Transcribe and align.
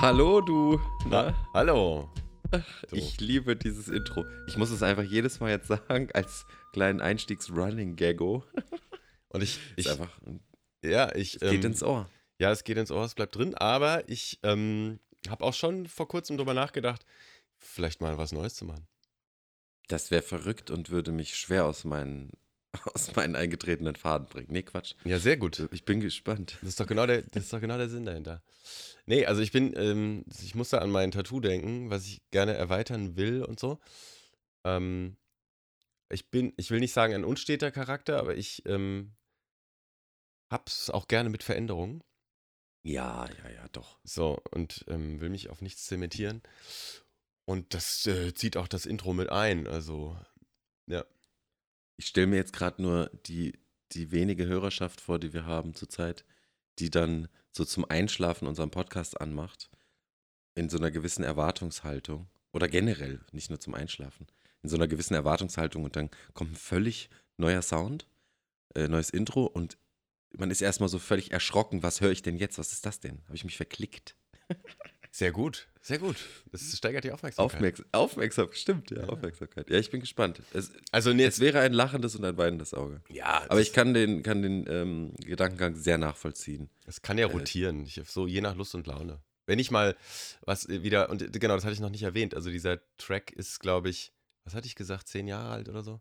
Hallo, 0.00 0.40
du. 0.40 0.80
Na, 1.04 1.34
hallo. 1.52 2.08
Du. 2.50 2.96
Ich 2.96 3.20
liebe 3.20 3.54
dieses 3.54 3.88
Intro. 3.88 4.24
Ich 4.48 4.56
muss 4.56 4.70
es 4.70 4.82
einfach 4.82 5.02
jedes 5.02 5.40
Mal 5.40 5.50
jetzt 5.50 5.68
sagen, 5.68 6.08
als 6.14 6.46
kleinen 6.72 7.02
Einstiegs-Running-Gaggo. 7.02 8.42
Und 9.28 9.42
ich. 9.42 9.60
ich 9.76 9.84
ist 9.84 9.92
einfach. 9.92 10.18
Ja, 10.82 11.14
ich. 11.14 11.34
Es 11.34 11.50
geht 11.50 11.64
ähm, 11.64 11.72
ins 11.72 11.82
Ohr. 11.82 12.08
Ja, 12.38 12.50
es 12.50 12.64
geht 12.64 12.78
ins 12.78 12.90
Ohr, 12.90 13.04
es 13.04 13.14
bleibt 13.14 13.36
drin. 13.36 13.54
Aber 13.54 14.08
ich 14.08 14.40
ähm, 14.42 15.00
habe 15.28 15.44
auch 15.44 15.52
schon 15.52 15.86
vor 15.86 16.08
kurzem 16.08 16.38
drüber 16.38 16.54
nachgedacht, 16.54 17.04
vielleicht 17.58 18.00
mal 18.00 18.16
was 18.16 18.32
Neues 18.32 18.54
zu 18.54 18.64
machen. 18.64 18.88
Das 19.88 20.10
wäre 20.10 20.22
verrückt 20.22 20.70
und 20.70 20.88
würde 20.88 21.12
mich 21.12 21.36
schwer 21.36 21.66
aus 21.66 21.84
meinen 21.84 22.30
aus 22.94 23.14
meinen 23.16 23.36
eingetretenen 23.36 23.96
Faden 23.96 24.26
bringen. 24.28 24.48
Nee, 24.50 24.62
Quatsch. 24.62 24.94
Ja, 25.04 25.18
sehr 25.18 25.36
gut. 25.36 25.68
Ich 25.72 25.84
bin 25.84 26.00
gespannt. 26.00 26.58
Das 26.60 26.70
ist 26.70 26.80
doch 26.80 26.86
genau 26.86 27.06
der, 27.06 27.22
das 27.22 27.44
ist 27.44 27.52
doch 27.52 27.60
genau 27.60 27.76
der 27.76 27.88
Sinn 27.88 28.04
dahinter. 28.04 28.42
Nee, 29.06 29.26
also 29.26 29.42
ich 29.42 29.52
bin, 29.52 29.74
ähm, 29.76 30.24
ich 30.42 30.54
musste 30.54 30.80
an 30.80 30.90
mein 30.90 31.10
Tattoo 31.10 31.40
denken, 31.40 31.90
was 31.90 32.06
ich 32.06 32.20
gerne 32.30 32.54
erweitern 32.54 33.16
will 33.16 33.42
und 33.42 33.58
so. 33.58 33.80
Ähm, 34.64 35.16
ich 36.10 36.30
bin, 36.30 36.52
ich 36.56 36.70
will 36.70 36.80
nicht 36.80 36.92
sagen 36.92 37.14
ein 37.14 37.24
unsteter 37.24 37.70
Charakter, 37.70 38.18
aber 38.18 38.36
ich 38.36 38.62
ähm, 38.66 39.12
hab's 40.50 40.90
auch 40.90 41.08
gerne 41.08 41.30
mit 41.30 41.42
Veränderungen. 41.42 42.02
Ja, 42.82 43.28
ja, 43.42 43.50
ja, 43.50 43.68
doch. 43.72 43.98
So, 44.04 44.40
und 44.52 44.84
ähm, 44.88 45.20
will 45.20 45.30
mich 45.30 45.50
auf 45.50 45.60
nichts 45.60 45.86
zementieren. 45.86 46.42
Und 47.44 47.74
das 47.74 48.06
äh, 48.06 48.32
zieht 48.34 48.56
auch 48.56 48.68
das 48.68 48.86
Intro 48.86 49.12
mit 49.12 49.30
ein. 49.30 49.66
Also, 49.66 50.16
ja. 50.86 51.04
Ich 52.00 52.06
stelle 52.06 52.28
mir 52.28 52.36
jetzt 52.36 52.54
gerade 52.54 52.80
nur 52.80 53.10
die, 53.26 53.58
die 53.92 54.10
wenige 54.10 54.46
Hörerschaft 54.46 55.02
vor, 55.02 55.18
die 55.18 55.34
wir 55.34 55.44
haben 55.44 55.74
zurzeit, 55.74 56.24
die 56.78 56.88
dann 56.88 57.28
so 57.52 57.62
zum 57.66 57.84
Einschlafen 57.84 58.48
unseren 58.48 58.70
Podcast 58.70 59.20
anmacht, 59.20 59.68
in 60.54 60.70
so 60.70 60.78
einer 60.78 60.90
gewissen 60.90 61.24
Erwartungshaltung 61.24 62.26
oder 62.52 62.68
generell, 62.68 63.20
nicht 63.32 63.50
nur 63.50 63.60
zum 63.60 63.74
Einschlafen, 63.74 64.28
in 64.62 64.70
so 64.70 64.76
einer 64.76 64.88
gewissen 64.88 65.12
Erwartungshaltung 65.12 65.84
und 65.84 65.94
dann 65.94 66.08
kommt 66.32 66.52
ein 66.52 66.56
völlig 66.56 67.10
neuer 67.36 67.60
Sound, 67.60 68.08
äh, 68.74 68.88
neues 68.88 69.10
Intro 69.10 69.44
und 69.44 69.76
man 70.32 70.50
ist 70.50 70.62
erstmal 70.62 70.88
so 70.88 70.98
völlig 70.98 71.32
erschrocken, 71.32 71.82
was 71.82 72.00
höre 72.00 72.12
ich 72.12 72.22
denn 72.22 72.38
jetzt? 72.38 72.56
Was 72.56 72.72
ist 72.72 72.86
das 72.86 73.00
denn? 73.00 73.20
Habe 73.26 73.36
ich 73.36 73.44
mich 73.44 73.58
verklickt? 73.58 74.16
Sehr 75.12 75.32
gut, 75.32 75.68
sehr 75.80 75.98
gut. 75.98 76.16
Das 76.52 76.62
steigert 76.76 77.02
die 77.02 77.10
Aufmerksamkeit. 77.10 77.54
Aufmerksam, 77.54 77.86
Aufmerksamkeit, 77.92 78.58
stimmt, 78.58 78.90
ja, 78.92 78.98
ja, 78.98 79.08
Aufmerksamkeit. 79.08 79.68
Ja, 79.68 79.78
ich 79.78 79.90
bin 79.90 80.00
gespannt. 80.00 80.40
Es, 80.52 80.72
also 80.92 81.12
nee, 81.12 81.24
es 81.24 81.40
wäre 81.40 81.60
ein 81.60 81.72
lachendes 81.72 82.14
und 82.14 82.24
ein 82.24 82.36
weinendes 82.36 82.74
Auge. 82.74 83.02
Ja. 83.08 83.44
Aber 83.48 83.60
ich 83.60 83.72
kann 83.72 83.92
den, 83.92 84.22
kann 84.22 84.42
den 84.42 84.66
ähm, 84.68 85.14
Gedankengang 85.18 85.74
sehr 85.74 85.98
nachvollziehen. 85.98 86.70
Es 86.86 87.02
kann 87.02 87.18
ja 87.18 87.26
äh, 87.26 87.32
rotieren, 87.32 87.84
ich, 87.84 88.00
so 88.06 88.28
je 88.28 88.40
nach 88.40 88.54
Lust 88.54 88.74
und 88.76 88.86
Laune. 88.86 89.20
Wenn 89.46 89.58
ich 89.58 89.72
mal 89.72 89.96
was 90.42 90.68
wieder, 90.68 91.10
und 91.10 91.32
genau, 91.40 91.56
das 91.56 91.64
hatte 91.64 91.74
ich 91.74 91.80
noch 91.80 91.90
nicht 91.90 92.04
erwähnt, 92.04 92.34
also 92.34 92.50
dieser 92.50 92.78
Track 92.96 93.32
ist, 93.32 93.58
glaube 93.58 93.88
ich, 93.88 94.12
was 94.44 94.54
hatte 94.54 94.68
ich 94.68 94.76
gesagt, 94.76 95.08
zehn 95.08 95.26
Jahre 95.26 95.50
alt 95.50 95.68
oder 95.68 95.82
so? 95.82 96.00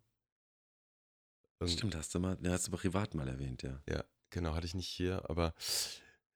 Irgend 1.59 1.77
Stimmt, 1.77 1.95
hast 1.95 2.13
du 2.13 2.19
mal, 2.19 2.35
den 2.35 2.51
hast 2.51 2.67
du 2.67 2.71
privat 2.71 3.15
mal 3.15 3.27
erwähnt, 3.27 3.63
ja. 3.63 3.81
Ja, 3.89 4.03
genau, 4.29 4.53
hatte 4.53 4.67
ich 4.67 4.75
nicht 4.75 4.87
hier, 4.87 5.27
aber 5.29 5.55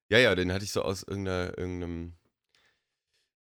ja, 0.10 0.18
ja, 0.18 0.34
den 0.34 0.52
hatte 0.52 0.66
ich 0.66 0.72
so 0.72 0.82
aus 0.82 1.04
irgendeinem 1.04 2.14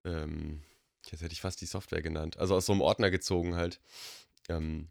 ähm, 0.07 0.63
jetzt 1.11 1.23
hätte 1.23 1.33
ich 1.33 1.41
fast 1.41 1.61
die 1.61 1.67
Software 1.67 2.03
genannt, 2.03 2.39
also 2.39 2.55
aus 2.55 2.67
so 2.67 2.73
einem 2.73 2.81
Ordner 2.81 3.11
gezogen 3.11 3.57
halt. 3.57 3.81
Ähm, 4.49 4.89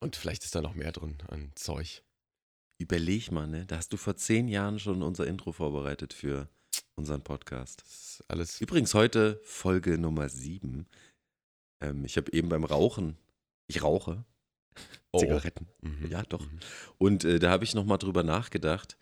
und 0.00 0.16
vielleicht 0.16 0.44
ist 0.44 0.54
da 0.54 0.60
noch 0.60 0.74
mehr 0.74 0.92
drin 0.92 1.16
an 1.28 1.52
Zeug. 1.54 2.02
Überleg 2.78 3.32
mal, 3.32 3.46
ne? 3.46 3.64
Da 3.64 3.76
hast 3.78 3.92
du 3.92 3.96
vor 3.96 4.16
zehn 4.16 4.48
Jahren 4.48 4.78
schon 4.78 5.02
unser 5.02 5.26
Intro 5.26 5.52
vorbereitet 5.52 6.12
für 6.12 6.48
unseren 6.96 7.22
Podcast. 7.22 8.22
alles. 8.28 8.60
Übrigens 8.60 8.92
heute 8.92 9.40
Folge 9.44 9.96
Nummer 9.96 10.28
sieben. 10.28 10.86
Ähm, 11.80 12.04
ich 12.04 12.16
habe 12.16 12.32
eben 12.32 12.48
beim 12.48 12.64
Rauchen, 12.64 13.16
ich 13.68 13.82
rauche 13.82 14.24
oh. 15.12 15.18
Zigaretten. 15.18 15.68
Mhm. 15.80 16.10
Ja, 16.10 16.22
doch. 16.24 16.44
Mhm. 16.44 16.60
Und 16.98 17.24
äh, 17.24 17.38
da 17.38 17.50
habe 17.50 17.64
ich 17.64 17.74
nochmal 17.74 17.98
drüber 17.98 18.22
nachgedacht 18.22 18.98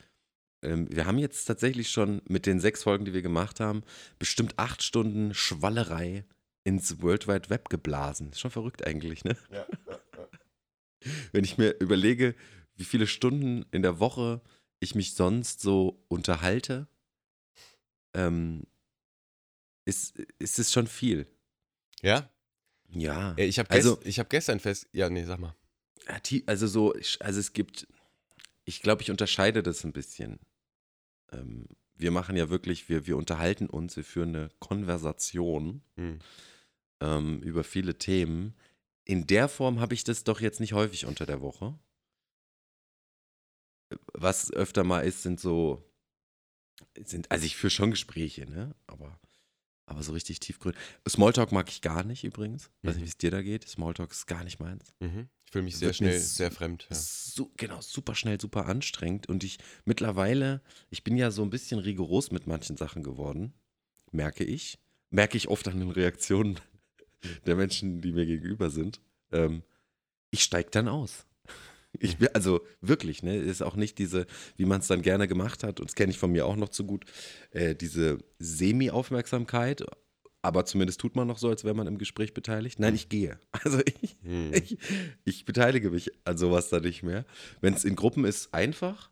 ähm, 0.65 0.87
wir 0.91 1.07
haben 1.07 1.19
jetzt 1.19 1.45
tatsächlich 1.45 1.91
schon 1.91 2.23
mit 2.29 2.47
den 2.47 2.61
sechs 2.61 2.83
Folgen, 2.83 3.05
die 3.05 3.15
wir 3.15 3.23
gemacht 3.23 3.61
haben, 3.61 3.83
bestimmt 4.19 4.59
acht 4.59 4.83
Stunden 4.83 5.35
Schwallerei 5.35 6.25
ins 6.65 7.03
World 7.03 7.29
Wide 7.29 7.51
Web 7.51 7.69
geblasen. 7.69 8.31
Ist 8.31 8.41
schon 8.41 8.51
verrückt 8.51 8.87
eigentlich, 8.87 9.25
ne? 9.25 9.37
Ja, 9.51 9.67
ja, 9.87 10.01
ja. 10.17 10.29
Wenn 11.33 11.45
ich 11.45 11.59
mir 11.59 11.79
überlege, 11.81 12.35
wie 12.77 12.85
viele 12.85 13.07
Stunden 13.07 13.67
in 13.71 13.83
der 13.83 14.01
Woche 14.01 14.41
ich 14.81 14.95
mich 14.95 15.15
sonst 15.15 15.61
so 15.61 16.03
unterhalte, 16.09 16.89
ähm, 18.15 18.63
ist, 19.85 20.19
ist 20.39 20.59
es 20.59 20.73
schon 20.73 20.87
viel. 20.87 21.27
Ja? 22.03 22.31
Ja. 22.91 23.35
Ich 23.37 23.59
habe 23.59 23.71
also, 23.71 24.01
hab 24.03 24.31
gestern 24.31 24.61
fest. 24.61 24.89
Ja, 24.93 25.11
nee, 25.11 25.25
sag 25.25 25.41
mal. 25.41 25.55
Also 26.47 26.67
so, 26.67 26.95
also 27.21 27.41
es 27.41 27.53
gibt, 27.53 27.87
ich 28.65 28.83
glaube, 28.83 29.03
ich 29.03 29.11
unterscheide 29.11 29.63
das 29.63 29.85
ein 29.85 29.93
bisschen 29.93 30.39
ähm, 31.35 31.67
wir 31.97 32.11
machen 32.11 32.37
ja 32.37 32.51
wirklich, 32.51 32.89
wir, 32.89 33.07
wir 33.07 33.17
unterhalten 33.17 33.67
uns, 33.67 33.97
wir 33.97 34.05
führen 34.05 34.35
eine 34.35 34.51
Konversation 34.59 35.83
hm. 35.97 36.19
ähm, 37.01 37.41
über 37.43 37.65
viele 37.65 37.99
Themen. 37.99 38.55
In 39.05 39.27
der 39.27 39.49
Form 39.49 39.81
habe 39.81 39.95
ich 39.95 40.05
das 40.05 40.25
doch 40.25 40.41
jetzt 40.41 40.61
nicht 40.61 40.73
häufig 40.73 41.07
unter 41.07 41.27
der 41.27 41.41
Woche. 41.41 41.79
Was 44.13 44.51
öfter 44.53 44.83
mal 44.83 45.01
ist, 45.01 45.23
sind 45.23 45.39
so, 45.39 45.85
sind, 46.99 47.31
also 47.31 47.45
ich 47.45 47.57
führe 47.57 47.71
schon 47.71 47.91
Gespräche, 47.91 48.47
ne? 48.47 48.75
Aber, 48.87 49.21
aber 49.87 50.03
so 50.03 50.13
richtig 50.13 50.41
tiefgründig. 50.41 50.81
Smalltalk 51.09 51.53
mag 51.53 51.69
ich 51.69 51.81
gar 51.81 52.03
nicht 52.03 52.25
übrigens. 52.25 52.71
Mhm. 52.83 52.89
Weiß 52.89 52.95
nicht, 52.97 53.03
mhm. 53.03 53.07
wie 53.07 53.11
es 53.11 53.19
dir 53.19 53.31
da 53.31 53.43
geht. 53.43 53.69
Smalltalk 53.69 54.11
ist 54.11 54.27
gar 54.27 54.43
nicht 54.43 54.59
meins. 54.59 54.93
Mhm 54.99 55.29
fühle 55.55 55.65
mich 55.65 55.77
sehr 55.77 55.93
schnell 55.93 56.19
sehr 56.19 56.51
fremd. 56.51 56.89
Ja. 56.91 56.97
So, 56.97 57.53
genau, 57.57 57.81
super 57.81 58.17
schnell, 58.17 58.41
super 58.41 58.67
anstrengend. 58.67 59.29
Und 59.29 59.45
ich 59.45 59.59
mittlerweile, 59.85 60.63
ich 60.91 61.05
bin 61.05 61.17
ja 61.17 61.31
so 61.31 61.43
ein 61.43 61.51
bisschen 61.51 61.79
rigoros 61.79 62.33
mit 62.33 62.49
manchen 62.49 62.77
Sachen 62.77 63.05
geworden, 63.05 63.55
merke 64.11 64.43
ich. 64.43 64.81
Merke 65.11 65.37
ich 65.37 65.47
oft 65.47 65.69
an 65.69 65.79
den 65.79 65.91
Reaktionen 65.91 66.59
der 67.47 67.55
Menschen, 67.55 68.01
die 68.01 68.11
mir 68.11 68.27
gegenüber 68.27 68.69
sind. 68.69 69.01
Ähm, 69.31 69.63
ich 70.33 70.43
steige 70.43 70.71
dann 70.71 70.89
aus. 70.89 71.25
Ich 72.01 72.17
bin, 72.17 72.31
also 72.35 72.61
wirklich, 72.81 73.23
ne, 73.23 73.37
ist 73.37 73.63
auch 73.63 73.77
nicht 73.77 73.99
diese, 73.99 74.27
wie 74.57 74.65
man 74.65 74.81
es 74.81 74.89
dann 74.89 75.03
gerne 75.03 75.29
gemacht 75.29 75.63
hat, 75.63 75.79
und 75.79 75.89
das 75.89 75.95
kenne 75.95 76.11
ich 76.11 76.19
von 76.19 76.33
mir 76.33 76.47
auch 76.47 76.57
noch 76.57 76.71
zu 76.71 76.85
gut, 76.85 77.05
äh, 77.53 77.77
diese 77.77 78.19
Semi-Aufmerksamkeit, 78.41 79.85
aber 80.45 80.67
zumindest 80.67 81.01
tut 81.01 81.17
man 81.17 81.27
noch 81.27 81.39
so, 81.39 81.49
als 81.49 81.65
wäre 81.65 81.75
man 81.75 81.87
im 81.87 81.97
Gespräch 81.97 82.35
beteiligt. 82.35 82.79
Nein, 82.79 82.95
ich 82.95 83.09
gehe. 83.09 83.39
Also 83.65 83.81
ich, 83.81 84.17
hm. 84.23 84.53
ich, 84.53 84.79
ich 85.25 85.45
beteilige 85.47 85.91
mich 85.91 86.13
an 86.25 86.37
sowas 86.37 86.69
da 86.69 86.81
nicht 86.81 87.03
mehr. 87.03 87.25
Wenn 87.63 87.73
es 87.73 87.85
in 87.85 87.97
Gruppen 87.97 88.27
ist, 88.27 88.53
einfach, 88.53 89.11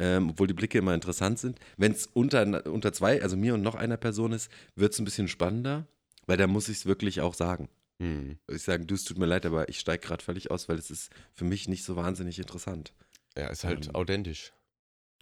ähm, 0.00 0.30
obwohl 0.30 0.48
die 0.48 0.54
Blicke 0.54 0.78
immer 0.78 0.92
interessant 0.92 1.38
sind. 1.38 1.60
Wenn 1.76 1.92
es 1.92 2.06
unter, 2.06 2.66
unter 2.66 2.92
zwei, 2.92 3.22
also 3.22 3.36
mir 3.36 3.54
und 3.54 3.62
noch 3.62 3.76
einer 3.76 3.96
Person 3.96 4.32
ist, 4.32 4.50
wird 4.74 4.92
es 4.92 4.98
ein 4.98 5.04
bisschen 5.04 5.28
spannender, 5.28 5.86
weil 6.26 6.36
da 6.36 6.48
muss 6.48 6.68
ich 6.68 6.78
es 6.78 6.86
wirklich 6.86 7.20
auch 7.20 7.34
sagen. 7.34 7.68
Hm. 8.00 8.38
Ich 8.48 8.62
sage, 8.62 8.86
du, 8.86 8.96
es 8.96 9.04
tut 9.04 9.18
mir 9.18 9.26
leid, 9.26 9.46
aber 9.46 9.68
ich 9.68 9.78
steige 9.78 10.04
gerade 10.04 10.24
völlig 10.24 10.50
aus, 10.50 10.68
weil 10.68 10.78
es 10.78 10.90
ist 10.90 11.10
für 11.32 11.44
mich 11.44 11.68
nicht 11.68 11.84
so 11.84 11.94
wahnsinnig 11.94 12.40
interessant. 12.40 12.92
Ja, 13.36 13.46
ist 13.48 13.62
halt 13.62 13.86
ähm, 13.86 13.94
authentisch. 13.94 14.52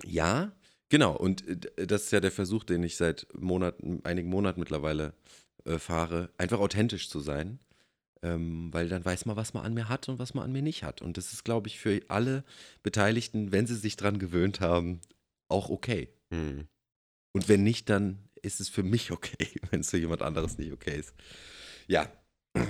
Ja, 0.04 0.52
Genau, 0.88 1.16
und 1.16 1.46
äh, 1.46 1.86
das 1.86 2.04
ist 2.04 2.12
ja 2.12 2.20
der 2.20 2.32
Versuch, 2.32 2.64
den 2.64 2.82
ich 2.82 2.96
seit 2.96 3.26
Monaten, 3.34 4.00
einigen 4.04 4.28
Monaten 4.28 4.60
mittlerweile 4.60 5.14
äh, 5.64 5.78
fahre, 5.78 6.30
einfach 6.38 6.60
authentisch 6.60 7.08
zu 7.08 7.20
sein. 7.20 7.58
Ähm, 8.20 8.72
weil 8.72 8.88
dann 8.88 9.04
weiß 9.04 9.26
man, 9.26 9.36
was 9.36 9.54
man 9.54 9.64
an 9.64 9.74
mir 9.74 9.88
hat 9.88 10.08
und 10.08 10.18
was 10.18 10.34
man 10.34 10.42
an 10.42 10.50
mir 10.50 10.62
nicht 10.62 10.82
hat. 10.82 11.02
Und 11.02 11.16
das 11.16 11.32
ist, 11.32 11.44
glaube 11.44 11.68
ich, 11.68 11.78
für 11.78 12.00
alle 12.08 12.42
Beteiligten, 12.82 13.52
wenn 13.52 13.68
sie 13.68 13.76
sich 13.76 13.96
dran 13.96 14.18
gewöhnt 14.18 14.58
haben, 14.58 15.00
auch 15.46 15.68
okay. 15.68 16.08
Hm. 16.32 16.66
Und 17.32 17.48
wenn 17.48 17.62
nicht, 17.62 17.88
dann 17.88 18.18
ist 18.42 18.58
es 18.58 18.68
für 18.68 18.82
mich 18.82 19.12
okay, 19.12 19.48
wenn 19.70 19.80
es 19.80 19.90
für 19.90 19.98
jemand 19.98 20.22
anderes 20.22 20.58
nicht 20.58 20.72
okay 20.72 20.98
ist. 20.98 21.14
Ja, 21.86 22.10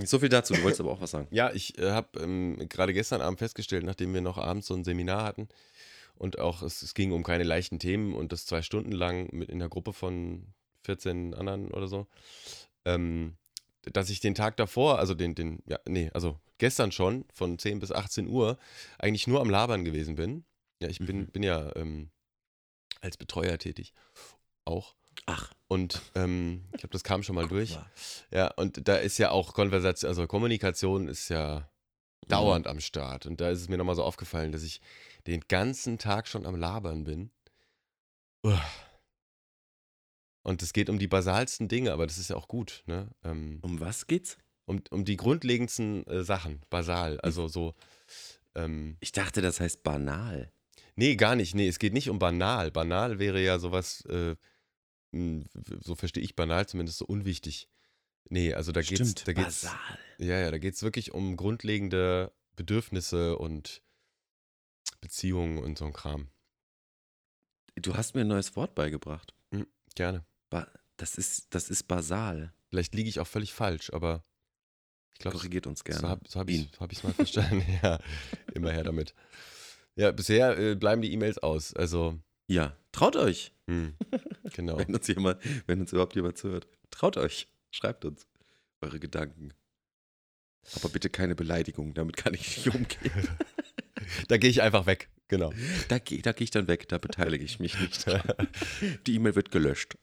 so 0.04 0.18
viel 0.18 0.28
dazu. 0.28 0.54
Du 0.54 0.62
wolltest 0.62 0.80
aber 0.80 0.90
auch 0.90 1.00
was 1.00 1.10
sagen. 1.10 1.28
Ja, 1.30 1.50
ich 1.52 1.78
äh, 1.78 1.90
habe 1.90 2.20
ähm, 2.20 2.56
gerade 2.68 2.92
gestern 2.92 3.20
Abend 3.20 3.38
festgestellt, 3.38 3.84
nachdem 3.84 4.12
wir 4.12 4.20
noch 4.20 4.38
abends 4.38 4.66
so 4.66 4.74
ein 4.74 4.84
Seminar 4.84 5.24
hatten, 5.24 5.48
und 6.18 6.38
auch 6.38 6.62
es, 6.62 6.82
es, 6.82 6.94
ging 6.94 7.12
um 7.12 7.22
keine 7.22 7.44
leichten 7.44 7.78
Themen 7.78 8.14
und 8.14 8.32
das 8.32 8.46
zwei 8.46 8.62
Stunden 8.62 8.92
lang 8.92 9.28
mit 9.32 9.48
in 9.48 9.60
einer 9.60 9.68
Gruppe 9.68 9.92
von 9.92 10.52
14 10.84 11.34
anderen 11.34 11.70
oder 11.70 11.88
so, 11.88 12.06
ähm, 12.84 13.36
dass 13.82 14.10
ich 14.10 14.20
den 14.20 14.34
Tag 14.34 14.56
davor, 14.56 14.98
also 14.98 15.14
den, 15.14 15.34
den, 15.34 15.62
ja, 15.66 15.78
nee, 15.86 16.10
also 16.12 16.38
gestern 16.58 16.92
schon 16.92 17.24
von 17.32 17.58
10 17.58 17.78
bis 17.78 17.92
18 17.92 18.28
Uhr 18.28 18.58
eigentlich 18.98 19.26
nur 19.26 19.40
am 19.40 19.50
Labern 19.50 19.84
gewesen 19.84 20.16
bin. 20.16 20.44
Ja, 20.80 20.88
ich 20.88 20.98
bin, 20.98 21.20
mhm. 21.20 21.26
bin 21.26 21.42
ja 21.42 21.74
ähm, 21.76 22.10
als 23.00 23.16
Betreuer 23.16 23.58
tätig. 23.58 23.92
Auch. 24.64 24.94
Ach. 25.26 25.52
Und 25.66 26.00
ähm, 26.14 26.64
ich 26.72 26.80
glaube, 26.80 26.92
das 26.92 27.04
kam 27.04 27.22
schon 27.22 27.34
mal 27.34 27.42
Guck 27.42 27.50
durch. 27.50 27.74
Mal. 27.74 27.86
Ja, 28.30 28.52
und 28.54 28.86
da 28.88 28.96
ist 28.96 29.18
ja 29.18 29.30
auch 29.30 29.54
Konversation, 29.54 30.08
also 30.08 30.26
Kommunikation 30.26 31.08
ist 31.08 31.28
ja 31.28 31.68
mhm. 32.24 32.28
dauernd 32.28 32.66
am 32.66 32.80
Start. 32.80 33.26
Und 33.26 33.40
da 33.40 33.50
ist 33.50 33.60
es 33.60 33.68
mir 33.68 33.78
nochmal 33.78 33.96
so 33.96 34.04
aufgefallen, 34.04 34.52
dass 34.52 34.62
ich 34.62 34.80
den 35.28 35.42
ganzen 35.48 35.98
Tag 35.98 36.26
schon 36.28 36.46
am 36.46 36.56
Labern 36.56 37.04
bin. 37.04 37.30
Und 38.42 38.58
Und 40.42 40.62
es 40.62 40.72
geht 40.72 40.88
um 40.88 40.98
die 40.98 41.08
basalsten 41.08 41.68
Dinge, 41.68 41.92
aber 41.92 42.06
das 42.06 42.18
ist 42.18 42.30
ja 42.30 42.36
auch 42.36 42.48
gut. 42.48 42.82
Ne? 42.86 43.10
Ähm, 43.24 43.58
Um 43.62 43.80
was 43.80 44.06
geht's? 44.06 44.38
um, 44.64 44.82
um 44.90 45.04
die 45.04 45.16
grundlegendsten 45.16 46.06
äh, 46.06 46.22
Sachen, 46.24 46.60
basal. 46.70 47.18
Also 47.20 47.48
so. 47.48 47.74
Ähm, 48.54 48.96
Ich 49.00 49.12
dachte, 49.12 49.40
das 49.42 49.60
heißt 49.60 49.82
banal. 49.82 50.50
nee, 50.96 51.16
gar 51.16 51.36
nicht. 51.36 51.54
Nee, 51.54 51.68
es 51.68 51.78
geht 51.78 51.92
nicht 51.94 52.10
um 52.10 52.18
banal. 52.18 52.70
Banal 52.70 53.18
wäre 53.18 53.40
ja 53.42 53.58
sowas, 53.58 54.04
äh, 54.06 54.36
mh, 55.12 55.44
so 55.82 55.94
verstehe 55.94 56.22
ich 56.22 56.36
banal 56.36 56.66
zumindest, 56.68 56.98
so 56.98 57.06
unwichtig. 57.06 57.68
Nee, 58.30 58.52
also 58.54 58.72
da 58.72 58.80
geht's, 58.82 59.10
Stimmt, 59.10 59.28
da 59.28 59.32
geht's, 59.32 59.62
basal. 59.62 59.98
ja, 60.18 60.38
ja, 60.38 60.50
da 60.50 60.58
geht's 60.58 60.82
wirklich 60.82 61.12
um 61.12 61.36
grundlegende 61.36 62.30
Bedürfnisse 62.56 63.38
und 63.38 63.80
Beziehungen 65.00 65.58
und 65.58 65.78
so 65.78 65.84
ein 65.86 65.92
Kram. 65.92 66.28
Du 67.76 67.96
hast 67.96 68.14
mir 68.14 68.22
ein 68.22 68.28
neues 68.28 68.56
Wort 68.56 68.74
beigebracht. 68.74 69.34
Gerne. 69.94 70.24
Ba 70.50 70.68
das, 70.96 71.16
ist, 71.16 71.54
das 71.54 71.70
ist 71.70 71.84
basal. 71.84 72.52
Vielleicht 72.68 72.94
liege 72.94 73.08
ich 73.08 73.20
auch 73.20 73.26
völlig 73.26 73.52
falsch, 73.52 73.92
aber 73.92 74.24
ich 75.12 75.18
glaube, 75.18 75.36
Korrigiert 75.36 75.66
uns 75.66 75.84
gerne. 75.84 76.00
so 76.00 76.08
habe 76.08 76.28
so 76.28 76.40
hab 76.40 76.48
ich 76.48 76.68
so 76.72 76.80
hab 76.80 77.04
mal 77.04 77.12
verstanden. 77.12 77.64
ja, 77.82 77.98
immer 78.54 78.70
her 78.72 78.84
damit. 78.84 79.14
Ja, 79.96 80.12
bisher 80.12 80.56
äh, 80.58 80.74
bleiben 80.76 81.02
die 81.02 81.12
E-Mails 81.12 81.38
aus. 81.38 81.74
Also, 81.74 82.18
Ja, 82.46 82.76
traut 82.92 83.16
euch, 83.16 83.52
hm, 83.66 83.96
genau. 84.52 84.78
wenn 84.78 84.94
uns, 84.94 85.06
jemand, 85.08 85.40
wenn 85.66 85.80
uns 85.80 85.92
überhaupt 85.92 86.14
jemand 86.14 86.38
zuhört. 86.38 86.68
Traut 86.90 87.16
euch. 87.16 87.48
Schreibt 87.70 88.04
uns 88.04 88.26
eure 88.80 89.00
Gedanken. 89.00 89.52
Aber 90.76 90.88
bitte 90.88 91.10
keine 91.10 91.34
Beleidigung, 91.34 91.94
damit 91.94 92.16
kann 92.16 92.34
ich 92.34 92.64
nicht 92.64 92.74
umgehen. 92.74 93.28
Da 94.28 94.36
gehe 94.38 94.50
ich 94.50 94.62
einfach 94.62 94.86
weg. 94.86 95.08
Genau. 95.28 95.52
Da 95.88 95.98
gehe 95.98 96.20
geh 96.22 96.32
ich 96.44 96.50
dann 96.50 96.68
weg, 96.68 96.88
da 96.88 96.96
beteilige 96.98 97.44
ich 97.44 97.58
mich 97.60 97.78
nicht. 97.78 98.06
Die 99.06 99.14
E-Mail 99.14 99.34
wird 99.34 99.50
gelöscht. 99.50 99.98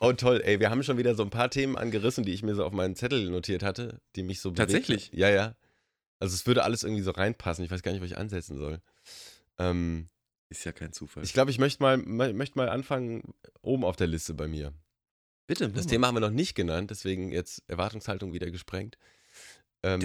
Oh, 0.00 0.12
toll. 0.12 0.42
Ey, 0.44 0.58
wir 0.60 0.70
haben 0.70 0.82
schon 0.82 0.98
wieder 0.98 1.14
so 1.14 1.22
ein 1.22 1.30
paar 1.30 1.50
Themen 1.50 1.76
angerissen, 1.76 2.24
die 2.24 2.32
ich 2.32 2.42
mir 2.42 2.54
so 2.54 2.64
auf 2.64 2.72
meinen 2.72 2.96
Zettel 2.96 3.30
notiert 3.30 3.62
hatte, 3.62 4.00
die 4.16 4.22
mich 4.24 4.40
so 4.40 4.50
bewegt- 4.50 4.58
Tatsächlich? 4.58 5.10
Ja, 5.12 5.28
ja. 5.30 5.54
Also 6.18 6.34
es 6.34 6.46
würde 6.46 6.64
alles 6.64 6.82
irgendwie 6.82 7.02
so 7.02 7.10
reinpassen. 7.12 7.64
Ich 7.64 7.70
weiß 7.70 7.82
gar 7.82 7.92
nicht, 7.92 8.00
wo 8.00 8.04
ich 8.06 8.16
ansetzen 8.18 8.56
soll. 8.58 8.80
Ähm, 9.58 10.08
Ist 10.48 10.64
ja 10.64 10.72
kein 10.72 10.92
Zufall. 10.92 11.22
ich 11.22 11.32
glaube, 11.32 11.50
ich 11.52 11.58
möchte 11.58 11.82
mal, 11.82 11.96
mö- 11.96 12.32
möchte 12.32 12.58
mal 12.58 12.68
anfangen 12.68 13.34
oben 13.62 13.84
auf 13.84 13.96
der 13.96 14.06
Liste 14.08 14.34
bei 14.34 14.48
mir. 14.48 14.72
bitte, 15.46 15.68
Das 15.68 15.86
Thema 15.86 16.08
haben 16.08 16.16
wir 16.16 16.20
noch 16.20 16.30
nicht 16.30 16.54
genannt, 16.54 16.90
deswegen 16.90 17.30
jetzt 17.30 17.62
Erwartungshaltung 17.68 18.32
wieder 18.32 18.50
gesprengt. 18.50 18.96
Ähm, 19.84 20.00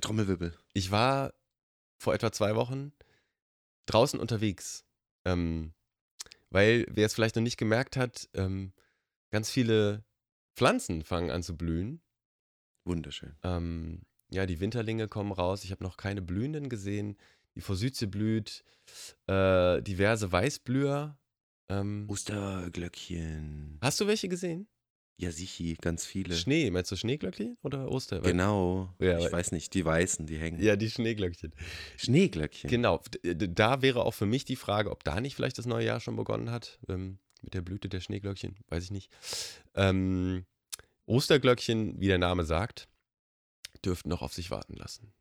Trommelwirbel. 0.00 0.56
ich 0.72 0.90
war 0.92 1.34
vor 1.98 2.14
etwa 2.14 2.30
zwei 2.30 2.54
Wochen 2.54 2.92
draußen 3.86 4.20
unterwegs. 4.20 4.84
Ähm, 5.24 5.72
weil, 6.50 6.86
wer 6.88 7.06
es 7.06 7.14
vielleicht 7.14 7.34
noch 7.36 7.42
nicht 7.42 7.56
gemerkt 7.56 7.96
hat, 7.96 8.28
ähm, 8.34 8.72
ganz 9.30 9.50
viele 9.50 10.04
Pflanzen 10.54 11.02
fangen 11.02 11.30
an 11.30 11.42
zu 11.42 11.56
blühen. 11.56 12.00
Wunderschön. 12.84 13.34
Ähm, 13.42 14.02
ja, 14.30 14.46
die 14.46 14.60
Winterlinge 14.60 15.08
kommen 15.08 15.32
raus. 15.32 15.64
Ich 15.64 15.72
habe 15.72 15.82
noch 15.82 15.96
keine 15.96 16.22
Blühenden 16.22 16.68
gesehen. 16.68 17.16
Die 17.56 17.60
Forsythie 17.60 18.06
blüht. 18.06 18.64
Äh, 19.26 19.82
diverse 19.82 20.30
Weißblüher. 20.30 21.18
Ähm, 21.68 22.06
Osterglöckchen. 22.08 23.78
hast 23.82 24.00
du 24.00 24.06
welche 24.06 24.28
gesehen? 24.28 24.68
Ja, 25.18 25.30
sichi, 25.30 25.74
ganz 25.80 26.04
viele. 26.04 26.34
Schnee. 26.34 26.70
Meinst 26.70 26.92
du 26.92 26.96
Schneeglöckchen 26.96 27.56
oder 27.62 27.90
Oster? 27.90 28.20
Genau. 28.20 28.94
Ja, 28.98 29.18
ich 29.18 29.32
weiß 29.32 29.52
nicht, 29.52 29.72
die 29.72 29.84
weißen, 29.84 30.26
die 30.26 30.36
hängen. 30.38 30.60
Ja, 30.62 30.76
die 30.76 30.90
Schneeglöckchen. 30.90 31.54
Schneeglöckchen. 31.96 32.68
Genau, 32.68 33.00
da 33.22 33.80
wäre 33.80 34.04
auch 34.04 34.12
für 34.12 34.26
mich 34.26 34.44
die 34.44 34.56
Frage, 34.56 34.90
ob 34.90 35.04
da 35.04 35.20
nicht 35.22 35.34
vielleicht 35.34 35.56
das 35.56 35.64
neue 35.64 35.86
Jahr 35.86 36.00
schon 36.00 36.16
begonnen 36.16 36.50
hat, 36.50 36.78
ähm, 36.88 37.18
mit 37.40 37.54
der 37.54 37.62
Blüte 37.62 37.88
der 37.88 38.00
Schneeglöckchen, 38.00 38.56
weiß 38.68 38.84
ich 38.84 38.90
nicht. 38.90 39.10
Ähm, 39.74 40.44
Osterglöckchen, 41.06 41.98
wie 42.00 42.08
der 42.08 42.18
Name 42.18 42.44
sagt, 42.44 42.88
dürften 43.84 44.10
noch 44.10 44.20
auf 44.22 44.34
sich 44.34 44.50
warten 44.50 44.74
lassen. 44.74 45.12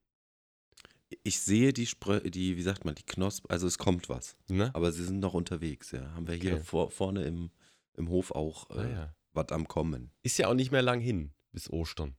Ich 1.24 1.40
sehe 1.40 1.72
die, 1.72 1.86
Sprö 1.86 2.20
die, 2.20 2.58
wie 2.58 2.62
sagt 2.64 2.84
man, 2.84 2.96
die 2.96 3.04
Knospen, 3.04 3.50
also 3.50 3.68
es 3.68 3.78
kommt 3.78 4.10
was. 4.10 4.36
Ne? 4.50 4.72
Aber 4.74 4.92
sie 4.92 5.04
sind 5.06 5.20
noch 5.20 5.34
unterwegs, 5.36 5.92
ja. 5.92 6.12
Haben 6.14 6.28
wir 6.28 6.36
hier 6.36 6.56
Okay. 6.56 6.64
vor, 6.64 6.92
vorne 6.92 7.24
im, 7.24 7.52
im 7.96 8.10
Hof 8.10 8.32
auch 8.32 8.70
äh, 8.72 8.80
Ah, 8.80 8.90
ja. 8.90 9.16
Was 9.36 9.50
am 9.50 9.68
Kommen. 9.68 10.12
Ist 10.24 10.38
ja 10.38 10.48
auch 10.48 10.54
nicht 10.54 10.72
mehr 10.72 10.82
lang 10.82 11.00
hin 11.00 11.32
bis 11.52 11.70
Ostern. 11.70 12.16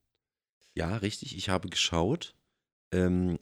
Ja, 0.75 0.97
richtig. 0.97 1.37
Ich 1.37 1.49
habe 1.49 1.69
geschaut. 1.69 2.35
Ähm, 2.93 3.39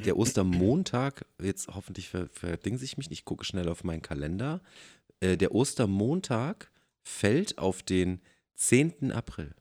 der 0.00 0.18
Ostermontag, 0.18 1.24
jetzt 1.40 1.68
hoffentlich 1.68 2.10
ver 2.10 2.28
verdingse 2.28 2.84
ich 2.84 2.98
mich 2.98 3.08
nicht, 3.08 3.20
ich 3.20 3.24
gucke 3.24 3.44
schnell 3.44 3.68
auf 3.68 3.84
meinen 3.84 4.02
Kalender. 4.02 4.60
Äh, 5.20 5.36
der 5.36 5.54
Ostermontag 5.54 6.70
fällt 7.02 7.58
auf 7.58 7.82
den 7.82 8.20
10. 8.56 9.12
April. 9.12 9.54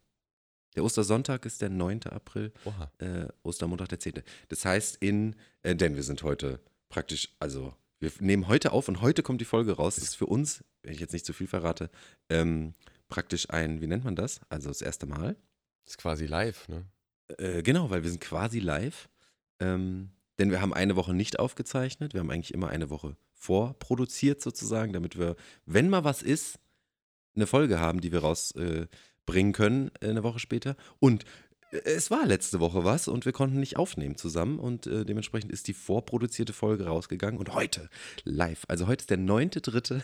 Der 0.76 0.84
Ostersonntag 0.84 1.46
ist 1.46 1.62
der 1.62 1.70
9. 1.70 2.04
April, 2.04 2.54
Oha. 2.66 2.92
äh, 3.00 3.28
Ostermontag 3.44 3.90
der 3.90 4.00
10. 4.00 4.22
Das 4.50 4.66
heißt, 4.66 4.98
in, 4.98 5.36
äh, 5.64 5.76
denn 5.76 5.96
wir 5.96 6.04
sind 6.04 6.24
heute 6.24 6.60
praktisch, 6.90 7.30
also 7.40 7.74
wir 8.00 8.12
nehmen 8.20 8.48
heute 8.48 8.72
auf 8.72 8.88
und 8.88 9.02
heute 9.02 9.22
kommt 9.24 9.42
die 9.42 9.46
Folge 9.46 9.74
raus. 9.74 9.96
Das 9.96 10.04
ist 10.06 10.16
für 10.16 10.26
uns, 10.26 10.64
wenn 10.82 10.94
ich 10.94 11.00
jetzt 11.00 11.14
nicht 11.14 11.26
zu 11.26 11.34
viel 11.34 11.48
verrate, 11.48 11.90
ähm, 12.30 12.74
praktisch 13.12 13.50
ein, 13.52 13.82
wie 13.82 13.88
nennt 13.88 14.04
man 14.04 14.16
das? 14.16 14.42
Also 14.50 14.70
das 14.70 14.82
erste 14.82 15.06
Mal. 15.06 15.36
Ist 15.86 16.00
quasi 16.00 16.26
live, 16.26 16.68
ne? 16.70 16.86
Äh, 17.38 17.62
genau, 17.62 17.92
weil 17.92 18.04
wir 18.04 18.10
sind 18.10 18.22
quasi 18.22 18.60
live. 18.60 19.10
Ähm, 19.60 20.10
denn 20.40 20.50
wir 20.50 20.62
haben 20.62 20.74
eine 20.74 20.96
Woche 20.96 21.14
nicht 21.14 21.38
aufgezeichnet. 21.38 22.14
Wir 22.14 22.22
haben 22.22 22.32
eigentlich 22.32 22.54
immer 22.54 22.70
eine 22.70 22.90
Woche 22.90 23.16
vorproduziert 23.34 24.42
sozusagen, 24.42 24.94
damit 24.94 25.20
wir, 25.20 25.36
wenn 25.66 25.90
mal 25.90 26.04
was 26.04 26.24
ist, 26.24 26.58
eine 27.36 27.48
Folge 27.48 27.80
haben, 27.80 28.02
die 28.02 28.12
wir 28.12 28.20
rausbringen 28.20 28.90
äh, 29.28 29.54
können 29.54 29.92
äh, 30.00 30.10
eine 30.10 30.24
Woche 30.24 30.40
später. 30.40 30.76
Und 31.00 31.26
äh, 31.72 31.78
es 31.84 32.12
war 32.12 32.26
letzte 32.26 32.60
Woche 32.60 32.84
was 32.84 33.08
und 33.08 33.26
wir 33.26 33.34
konnten 33.34 33.60
nicht 33.60 33.78
aufnehmen 33.78 34.18
zusammen 34.18 34.60
und 34.60 34.88
äh, 34.88 35.06
dementsprechend 35.06 35.52
ist 35.52 35.68
die 35.68 35.74
vorproduzierte 35.74 36.54
Folge 36.54 36.86
rausgegangen 36.86 37.40
und 37.40 37.54
heute 37.54 37.90
live. 38.24 38.64
Also 38.68 38.88
heute 38.88 39.04
ist 39.04 39.10
der 39.10 39.18
neunte 39.18 39.62
dritte 39.62 40.04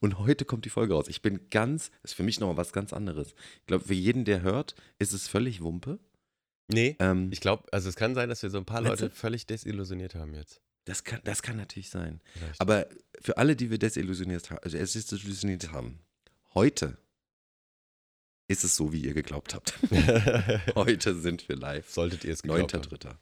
und 0.00 0.18
heute 0.18 0.44
kommt 0.44 0.64
die 0.64 0.70
Folge 0.70 0.94
raus. 0.94 1.06
Ich 1.08 1.22
bin 1.22 1.50
ganz, 1.50 1.90
das 2.02 2.12
ist 2.12 2.14
für 2.14 2.22
mich 2.22 2.40
nochmal 2.40 2.56
was 2.56 2.72
ganz 2.72 2.92
anderes. 2.92 3.34
Ich 3.60 3.66
glaube, 3.66 3.84
für 3.84 3.94
jeden, 3.94 4.24
der 4.24 4.42
hört, 4.42 4.74
ist 4.98 5.12
es 5.12 5.28
völlig 5.28 5.62
Wumpe. 5.62 5.98
Nee. 6.68 6.96
Ähm, 6.98 7.28
Ich 7.32 7.40
glaube, 7.40 7.64
also 7.72 7.88
es 7.88 7.96
kann 7.96 8.14
sein, 8.14 8.28
dass 8.28 8.42
wir 8.42 8.50
so 8.50 8.58
ein 8.58 8.64
paar 8.66 8.82
Leute 8.82 9.08
du? 9.08 9.14
völlig 9.14 9.46
desillusioniert 9.46 10.14
haben 10.14 10.34
jetzt. 10.34 10.60
das, 10.84 11.04
kann, 11.04 11.20
das 11.24 11.42
kann 11.42 11.56
natürlich 11.56 11.90
sein. 11.90 12.20
Vielleicht. 12.32 12.60
Aber 12.60 12.86
für 13.20 13.36
alle, 13.38 13.56
die 13.56 13.70
wir 13.70 13.78
desillusioniert, 13.78 14.50
also 14.62 14.76
desillusioniert 14.76 15.72
haben, 15.72 15.98
heute 16.54 16.98
ist 18.48 18.64
es 18.64 18.76
so, 18.76 18.92
wie 18.92 19.00
ihr 19.04 19.12
geglaubt 19.12 19.54
habt. 19.54 19.78
heute 20.74 21.14
sind 21.14 21.48
wir 21.48 21.56
live. 21.56 21.88
Solltet 21.90 22.24
ihr 22.24 22.32
es 22.32 22.42
geglaubt 22.42 22.72
haben. 22.72 22.82
9.3. 22.82 23.14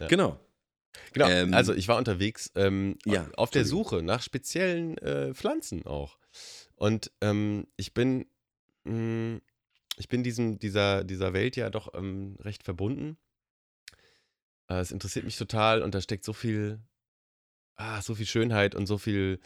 Ja. 0.00 0.06
Genau. 0.08 0.38
Genau, 1.12 1.28
Ähm, 1.28 1.54
also 1.54 1.72
ich 1.74 1.88
war 1.88 1.96
unterwegs 1.96 2.50
ähm, 2.54 2.98
ja, 3.04 3.28
auf 3.36 3.50
der. 3.50 3.64
Suche 3.64 4.02
nach 4.02 4.22
speziellen 4.22 4.98
äh, 4.98 5.34
Pflanzen 5.34 5.86
auch. 5.86 6.18
Und 6.74 7.10
ähm, 7.20 7.66
ich 7.76 7.94
bin, 7.94 8.26
mh, 8.84 9.40
ich 9.96 10.08
bin 10.08 10.22
diesem, 10.22 10.58
dieser, 10.58 11.04
dieser 11.04 11.32
Welt 11.32 11.56
ja 11.56 11.70
doch 11.70 11.94
ähm, 11.94 12.36
recht 12.40 12.62
verbunden. 12.62 13.16
Äh, 14.68 14.80
es 14.80 14.92
interessiert 14.92 15.24
mich 15.24 15.36
total 15.36 15.82
und 15.82 15.94
da 15.94 16.00
steckt 16.00 16.24
so 16.24 16.32
viel, 16.32 16.80
ah, 17.76 18.02
so 18.02 18.14
viel 18.14 18.26
Schönheit 18.26 18.74
und 18.74 18.86
so 18.86 18.98
viel, 18.98 19.40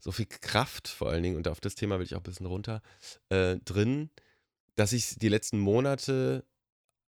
so 0.00 0.12
viel 0.12 0.26
Kraft 0.26 0.88
vor 0.88 1.10
allen 1.10 1.22
Dingen, 1.22 1.36
und 1.36 1.48
auf 1.48 1.60
das 1.60 1.74
Thema 1.74 1.98
will 1.98 2.06
ich 2.06 2.14
auch 2.14 2.20
ein 2.20 2.24
bisschen 2.24 2.46
runter, 2.46 2.82
äh, 3.28 3.56
drin, 3.64 4.10
dass 4.76 4.92
ich 4.92 5.16
die 5.18 5.28
letzten 5.28 5.58
Monate 5.58 6.44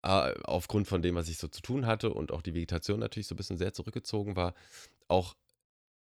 aufgrund 0.07 0.87
von 0.87 1.03
dem, 1.03 1.15
was 1.15 1.29
ich 1.29 1.39
so 1.39 1.49
zu 1.49 1.61
tun 1.61 1.87
hatte 1.87 2.13
und 2.13 2.31
auch 2.33 2.43
die 2.43 2.55
Vegetation 2.55 3.01
natürlich 3.01 3.27
so 3.27 3.35
ein 3.35 3.37
bisschen 3.37 3.59
sehr 3.59 3.73
zurückgezogen 3.73 4.37
war, 4.37 4.55
auch 5.09 5.35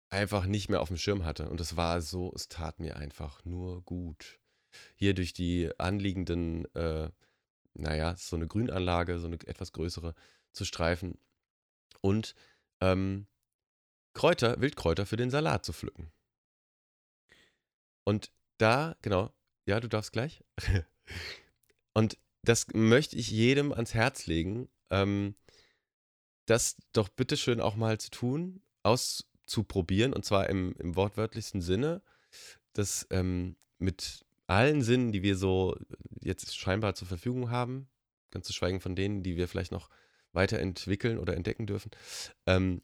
einfach 0.10 0.46
nicht 0.46 0.70
mehr 0.70 0.82
auf 0.82 0.88
dem 0.88 0.98
Schirm 0.98 1.26
hatte. 1.26 1.50
Und 1.50 1.62
es 1.62 1.76
war 1.76 2.02
so, 2.02 2.32
es 2.36 2.48
tat 2.48 2.80
mir 2.80 2.98
einfach 2.98 3.44
nur 3.46 3.82
gut. 3.84 4.40
Hier 4.96 5.14
durch 5.14 5.34
die 5.34 5.70
anliegenden, 5.78 6.66
äh, 6.76 7.10
naja, 7.74 8.16
so 8.16 8.36
eine 8.36 8.48
Grünanlage, 8.48 9.20
so 9.20 9.28
eine 9.28 9.36
etwas 9.46 9.72
größere, 9.72 10.16
zu 10.54 10.66
streifen 10.66 11.18
und 12.02 12.36
ähm, 12.82 13.28
Kräuter, 14.14 14.62
Wildkräuter 14.62 15.06
für 15.06 15.18
den 15.18 15.32
Salat 15.32 15.66
zu 15.66 15.74
pflücken. 15.74 16.12
Und 18.04 18.32
da, 18.58 18.96
genau, 19.02 19.34
ja, 19.66 19.80
du 19.80 19.88
darfst 19.88 20.12
gleich. 20.12 20.44
und 21.94 22.18
das 22.44 22.68
möchte 22.74 23.16
ich 23.16 23.32
jedem 23.32 23.72
ans 23.72 23.94
Herz 23.94 24.28
legen, 24.28 24.70
ähm, 24.90 25.36
das 26.46 26.76
doch 26.92 27.10
bitteschön 27.10 27.62
auch 27.62 27.76
mal 27.76 28.00
zu 28.00 28.12
tun, 28.12 28.62
auszuprobieren, 28.84 30.14
und 30.14 30.26
zwar 30.26 30.50
im, 30.50 30.76
im 30.78 30.96
wortwörtlichsten 30.96 31.62
Sinne, 31.62 32.02
das 32.74 33.08
ähm, 33.12 33.56
mit 33.80 34.26
allen 34.48 34.82
Sinnen, 34.82 35.14
die 35.14 35.24
wir 35.24 35.38
so 35.38 35.78
jetzt 36.22 36.56
scheinbar 36.56 36.96
zur 36.96 37.08
Verfügung 37.08 37.50
haben, 37.50 37.88
ganz 38.32 38.46
zu 38.46 38.54
schweigen 38.54 38.82
von 38.82 38.96
denen, 38.96 39.24
die 39.24 39.38
wir 39.38 39.48
vielleicht 39.48 39.72
noch 39.72 39.90
weiterentwickeln 40.34 41.18
oder 41.20 41.36
entdecken 41.36 41.66
dürfen. 41.66 41.92
Ähm, 42.46 42.82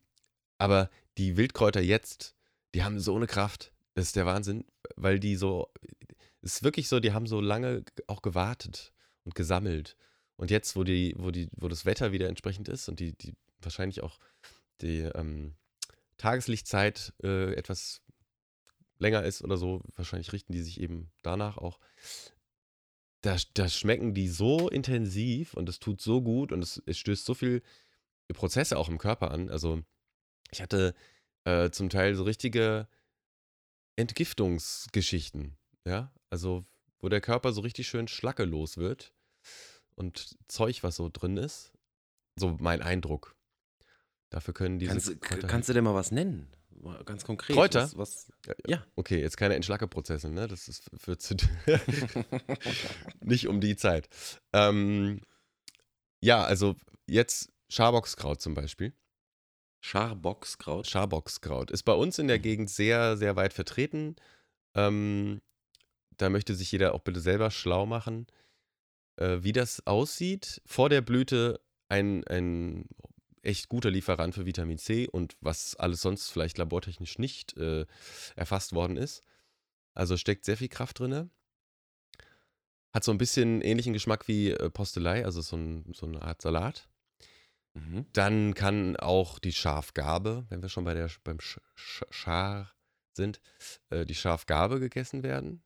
aber 0.57 0.89
die 1.17 1.35
Wildkräuter 1.35 1.81
jetzt, 1.81 2.35
die 2.73 2.83
haben 2.83 2.99
so 2.99 3.15
eine 3.15 3.27
Kraft. 3.27 3.73
Das 3.95 4.05
ist 4.05 4.15
der 4.15 4.25
Wahnsinn, 4.25 4.65
weil 4.95 5.19
die 5.19 5.35
so, 5.35 5.69
es 6.41 6.55
ist 6.55 6.63
wirklich 6.63 6.87
so, 6.87 6.99
die 6.99 7.11
haben 7.11 7.27
so 7.27 7.41
lange 7.41 7.83
auch 8.07 8.21
gewartet 8.21 8.93
und 9.23 9.35
gesammelt. 9.35 9.95
Und 10.35 10.51
jetzt, 10.51 10.75
wo 10.75 10.83
die, 10.83 11.15
wo 11.17 11.31
die, 11.31 11.49
wo 11.57 11.67
das 11.67 11.85
Wetter 11.85 12.11
wieder 12.11 12.29
entsprechend 12.29 12.69
ist 12.69 12.87
und 12.87 12.99
die, 12.99 13.13
die 13.17 13.35
wahrscheinlich 13.61 14.01
auch 14.01 14.19
die 14.81 14.99
ähm, 14.99 15.55
Tageslichtzeit 16.17 17.13
äh, 17.23 17.53
etwas 17.55 18.01
länger 18.97 19.23
ist 19.23 19.41
oder 19.41 19.57
so, 19.57 19.81
wahrscheinlich 19.95 20.31
richten 20.33 20.53
die 20.53 20.61
sich 20.61 20.79
eben 20.79 21.11
danach 21.23 21.57
auch. 21.57 21.79
Da, 23.21 23.35
da 23.53 23.67
schmecken 23.67 24.13
die 24.13 24.29
so 24.29 24.69
intensiv 24.69 25.53
und 25.53 25.67
es 25.67 25.79
tut 25.79 26.01
so 26.01 26.21
gut 26.21 26.51
und 26.51 26.61
es, 26.61 26.81
es 26.85 26.97
stößt 26.97 27.25
so 27.25 27.33
viel 27.33 27.61
Prozesse 28.33 28.77
auch 28.77 28.87
im 28.87 28.97
Körper 28.97 29.31
an. 29.31 29.49
Also 29.49 29.81
ich 30.51 30.61
hatte 30.61 30.93
äh, 31.43 31.69
zum 31.69 31.89
Teil 31.89 32.15
so 32.15 32.23
richtige 32.23 32.87
Entgiftungsgeschichten, 33.95 35.57
ja, 35.85 36.13
also 36.29 36.65
wo 36.99 37.09
der 37.09 37.21
Körper 37.21 37.51
so 37.53 37.61
richtig 37.61 37.87
schön 37.87 38.07
schlackelos 38.07 38.77
wird 38.77 39.13
und 39.95 40.37
Zeug, 40.47 40.83
was 40.83 40.95
so 40.95 41.09
drin 41.11 41.37
ist. 41.37 41.71
So 42.35 42.57
mein 42.59 42.81
Eindruck. 42.81 43.35
Dafür 44.29 44.53
können 44.53 44.79
diese 44.79 44.91
Kannst, 44.91 45.21
Kräuter 45.21 45.47
kannst 45.47 45.69
du 45.69 45.73
denn 45.73 45.83
mal 45.83 45.95
was 45.95 46.11
nennen? 46.11 46.51
Mal 46.81 47.03
Ganz 47.03 47.25
konkret. 47.25 47.55
Kräuter? 47.55 47.83
Was, 47.95 47.97
was, 47.97 48.31
Ja. 48.65 48.85
Okay, 48.95 49.19
jetzt 49.19 49.37
keine 49.37 49.55
Entschlackeprozesse, 49.55 50.29
ne? 50.29 50.47
Das 50.47 50.67
ist 50.67 50.89
für 50.95 51.17
zu 51.17 51.35
nicht 53.21 53.47
um 53.47 53.59
die 53.59 53.75
Zeit. 53.75 54.07
Ähm, 54.53 55.21
ja, 56.21 56.43
also 56.43 56.75
jetzt 57.07 57.51
Schaboxkraut 57.69 58.41
zum 58.41 58.53
Beispiel. 58.53 58.93
Scharboxkraut. 59.81 60.87
Schaboxkraut 60.87 61.71
ist 61.71 61.83
bei 61.83 61.93
uns 61.93 62.19
in 62.19 62.27
der. 62.27 62.39
Gegend 62.39 62.69
sehr, 62.69 63.17
sehr 63.17 63.35
weit 63.35 63.53
vertreten. 63.53 64.15
Ähm, 64.75 65.41
da 66.21 66.29
möchte 66.29 66.53
sich 66.55 66.71
jeder 66.71 66.93
auch 66.93 67.01
bitte 67.01 67.19
selber 67.19 67.49
schlau 67.49 67.85
machen, 67.85 68.27
äh, 69.15 69.37
wie 69.41 69.53
das 69.53 69.85
aussieht. 69.87 70.61
Vor 70.65 70.89
der 70.89 71.01
Blüte 71.01 71.59
ein, 71.87 72.23
ein 72.27 72.87
echt 73.41 73.69
guter 73.69 73.89
Lieferant 73.89 74.35
für 74.35 74.45
Vitamin 74.45 74.77
C 74.77 75.07
und 75.07 75.37
was 75.41 75.75
alles 75.75 76.01
sonst 76.01 76.29
vielleicht 76.29 76.57
labortechnisch 76.57 77.17
nicht 77.17 77.57
äh, 77.57 77.85
erfasst 78.35 78.73
worden 78.73 78.97
ist. 78.97 79.23
Also 79.93 80.17
steckt 80.17 80.45
sehr 80.45 80.57
viel 80.57 80.69
Kraft 80.69 80.99
drin. 80.99 81.31
Hat 82.91 83.03
so 83.03 83.11
ein 83.11 83.17
bisschen 83.17 83.61
ähnlichen 83.61 83.93
Geschmack 83.93 84.27
wie 84.27 84.51
äh, 84.51 84.69
Postelei, 84.69 85.23
also 85.23 85.41
so, 85.41 85.55
ein, 85.55 85.91
so 85.93 86.05
eine 86.05 86.21
Art 86.21 86.41
Salat. 86.41 86.89
Mhm. 87.73 88.05
Dann 88.13 88.53
kann 88.55 88.95
auch 88.97 89.39
die 89.39 89.53
Schafgarbe, 89.53 90.45
wenn 90.49 90.61
wir 90.61 90.69
schon 90.69 90.83
bei 90.83 90.93
der, 90.93 91.09
beim 91.23 91.39
Sch 91.39 91.59
Sch 91.75 92.03
Schar 92.09 92.73
sind, 93.13 93.39
äh, 93.89 94.05
die 94.05 94.15
Schafgarbe 94.15 94.79
gegessen 94.79 95.23
werden. 95.23 95.63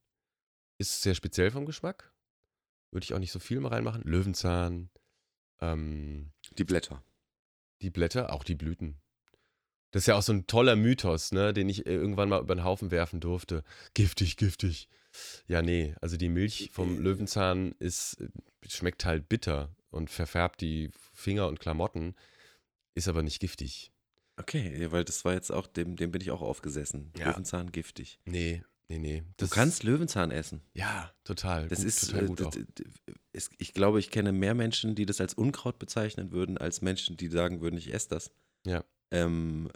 Ist 0.78 1.02
sehr 1.02 1.16
speziell 1.16 1.52
vom 1.52 1.66
Geschmack. 1.66 2.14
Würde 2.92 3.06
ich 3.06 3.14
auch 3.14 3.20
nicht 3.20 3.32
so 3.32 3.40
viel 3.40 3.60
mal 3.60 3.70
reinmachen. 3.70 4.04
Löwenzahn, 4.04 4.90
ähm, 5.62 6.32
Die 6.58 6.64
Blätter. 6.64 7.04
die 7.82 7.90
Blätter, 7.90 8.32
auch 8.34 8.44
die 8.44 8.56
Blüten. 8.56 9.00
Das 9.92 10.04
ist 10.04 10.08
ja 10.08 10.16
auch 10.16 10.22
so 10.24 10.34
ein 10.34 10.48
toller 10.48 10.76
Mythos, 10.76 11.32
ne, 11.32 11.54
den 11.54 11.70
ich 11.70 11.86
äh, 11.86 11.94
irgendwann 11.94 12.30
mal 12.30 12.42
über 12.42 12.56
den 12.56 12.64
Haufen 12.64 12.90
werfen 12.92 13.20
durfte. 13.20 13.64
Giftig, 13.94 14.38
giftig. 14.38 14.90
Ja, 15.48 15.62
nee, 15.62 15.96
also 16.02 16.18
die 16.18 16.30
Milch 16.30 16.72
vom 16.74 16.98
Löwenzahn 17.00 17.74
ist, 17.80 18.20
äh, 18.22 18.30
schmeckt 18.68 19.06
halt 19.06 19.30
bitter 19.30 19.76
und 19.92 20.10
verfärbt 20.10 20.62
die 20.62 20.90
Finger 21.14 21.48
und 21.48 21.60
Klamotten, 21.60 22.16
ist 22.96 23.08
aber 23.08 23.22
nicht 23.22 23.40
giftig. 23.40 23.92
Okay, 24.38 24.92
weil 24.92 25.04
das 25.04 25.24
war 25.26 25.34
jetzt 25.34 25.52
auch, 25.52 25.68
dem, 25.68 25.96
dem 25.96 26.10
bin 26.10 26.22
ich 26.22 26.32
auch 26.32 26.42
aufgesessen. 26.42 27.12
Ja. 27.18 27.30
Löwenzahn 27.30 27.72
giftig. 27.72 28.20
Nee, 28.26 28.64
nee, 28.90 29.00
nee. 29.00 29.24
Du 29.38 29.48
kannst 29.48 29.84
Löwenzahn 29.84 30.32
essen. 30.32 30.62
Ja, 30.74 31.12
total. 31.24 31.68
Das 31.68 31.80
gut, 31.80 31.88
ist, 31.88 32.08
total 32.10 32.24
äh, 32.24 32.28
gut 32.28 32.40
das, 32.40 32.58
das- 33.32 33.50
ich 33.58 33.74
glaube, 33.74 34.00
ich 34.00 34.12
kenne 34.12 34.32
mehr 34.32 34.54
Menschen, 34.54 34.94
die 34.96 35.06
das 35.06 35.20
als 35.20 35.34
Unkraut 35.34 35.80
bezeichnen 35.80 36.32
würden, 36.32 36.58
als 36.58 36.82
Menschen, 36.82 37.18
die 37.18 37.28
sagen 37.28 37.62
würden, 37.62 37.78
ich 37.78 37.92
esse 37.94 38.10
das. 38.10 38.32
Ja. 38.66 38.84
Ähm, 39.12 39.70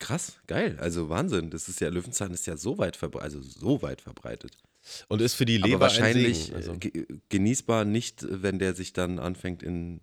krass, 0.00 0.38
geil. 0.46 0.78
Also 0.80 1.08
Wahnsinn. 1.08 1.50
Das 1.50 1.68
ist 1.68 1.80
ja, 1.80 1.88
Löwenzahn 1.88 2.32
ist 2.32 2.46
ja 2.46 2.56
so 2.56 2.78
weit 2.78 2.96
verbreitet, 2.96 3.24
also 3.36 3.42
so 3.42 3.82
weit 3.82 4.00
verbreitet. 4.00 4.56
Und 5.08 5.20
ist 5.20 5.34
für 5.34 5.44
die 5.44 5.58
Leber 5.58 5.76
Aber 5.76 5.80
wahrscheinlich 5.82 6.26
ein 6.26 6.34
Segen. 6.44 6.56
Also, 6.56 6.72
äh, 6.72 6.78
ge 6.78 7.06
genießbar 7.28 7.84
nicht, 7.84 8.26
wenn 8.28 8.58
der 8.58 8.74
sich 8.74 8.92
dann 8.92 9.18
anfängt 9.18 9.62
in 9.62 10.00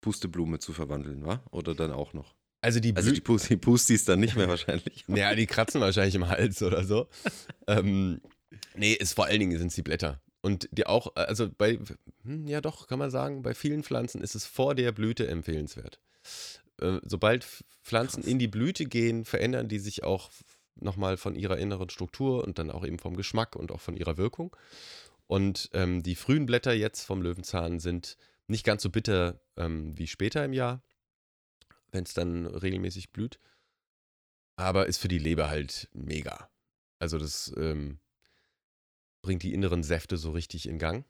Pusteblume 0.00 0.58
zu 0.60 0.72
verwandeln, 0.72 1.24
wa? 1.26 1.42
Oder 1.50 1.74
dann 1.74 1.90
auch 1.90 2.12
noch. 2.12 2.34
Also 2.64 2.80
die 2.80 2.96
Also 2.96 3.12
die, 3.12 3.20
Pust 3.20 3.50
die 3.50 3.56
Pustis 3.56 4.06
dann 4.06 4.20
nicht 4.20 4.36
mehr 4.36 4.48
wahrscheinlich. 4.48 5.04
ja, 5.08 5.34
die 5.34 5.46
kratzen 5.46 5.80
wahrscheinlich 5.82 6.14
im 6.14 6.28
Hals 6.28 6.62
oder 6.62 6.84
so. 6.84 7.08
ähm, 7.66 8.22
nee, 8.74 8.94
ist 8.94 9.14
vor 9.14 9.26
allen 9.26 9.38
Dingen 9.38 9.58
sind 9.58 9.68
es 9.68 9.74
die 9.74 9.82
Blätter. 9.82 10.20
Und 10.40 10.68
die 10.72 10.86
auch, 10.86 11.14
also 11.14 11.48
bei, 11.56 11.78
hm, 12.24 12.46
ja 12.46 12.62
doch, 12.62 12.86
kann 12.86 12.98
man 12.98 13.10
sagen, 13.10 13.42
bei 13.42 13.54
vielen 13.54 13.82
Pflanzen 13.82 14.22
ist 14.22 14.34
es 14.34 14.46
vor 14.46 14.74
der 14.74 14.92
Blüte 14.92 15.26
empfehlenswert. 15.26 16.00
Äh, 16.80 17.00
sobald 17.04 17.44
Pflanzen 17.82 18.22
Krass. 18.22 18.30
in 18.30 18.38
die 18.38 18.48
Blüte 18.48 18.86
gehen, 18.86 19.26
verändern 19.26 19.68
die 19.68 19.78
sich 19.78 20.02
auch 20.02 20.30
nochmal 20.76 21.18
von 21.18 21.36
ihrer 21.36 21.58
inneren 21.58 21.90
Struktur 21.90 22.44
und 22.44 22.58
dann 22.58 22.70
auch 22.70 22.84
eben 22.84 22.98
vom 22.98 23.16
Geschmack 23.16 23.56
und 23.56 23.72
auch 23.72 23.80
von 23.80 23.94
ihrer 23.94 24.16
Wirkung. 24.16 24.56
Und 25.26 25.68
ähm, 25.74 26.02
die 26.02 26.14
frühen 26.14 26.46
Blätter 26.46 26.72
jetzt 26.72 27.04
vom 27.04 27.20
Löwenzahn 27.20 27.78
sind 27.78 28.16
nicht 28.46 28.64
ganz 28.64 28.82
so 28.82 28.90
bitter 28.90 29.40
ähm, 29.56 29.96
wie 29.96 30.06
später 30.06 30.44
im 30.44 30.52
Jahr, 30.52 30.82
wenn 31.94 32.04
es 32.04 32.12
dann 32.12 32.46
regelmäßig 32.46 33.12
blüht. 33.12 33.38
Aber 34.56 34.86
ist 34.86 34.98
für 34.98 35.08
die 35.08 35.18
Leber 35.18 35.48
halt 35.48 35.88
mega. 35.92 36.50
Also 36.98 37.18
das 37.18 37.52
ähm, 37.56 37.98
bringt 39.22 39.42
die 39.42 39.54
inneren 39.54 39.82
Säfte 39.82 40.16
so 40.16 40.32
richtig 40.32 40.68
in 40.68 40.78
Gang, 40.78 41.06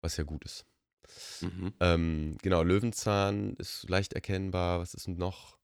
was 0.00 0.16
ja 0.16 0.24
gut 0.24 0.44
ist. 0.44 0.66
Mhm. 1.40 1.74
Ähm, 1.80 2.36
genau, 2.42 2.62
Löwenzahn 2.62 3.54
ist 3.56 3.88
leicht 3.88 4.12
erkennbar. 4.12 4.80
Was 4.80 4.94
ist 4.94 5.06
denn 5.06 5.16
noch? 5.16 5.58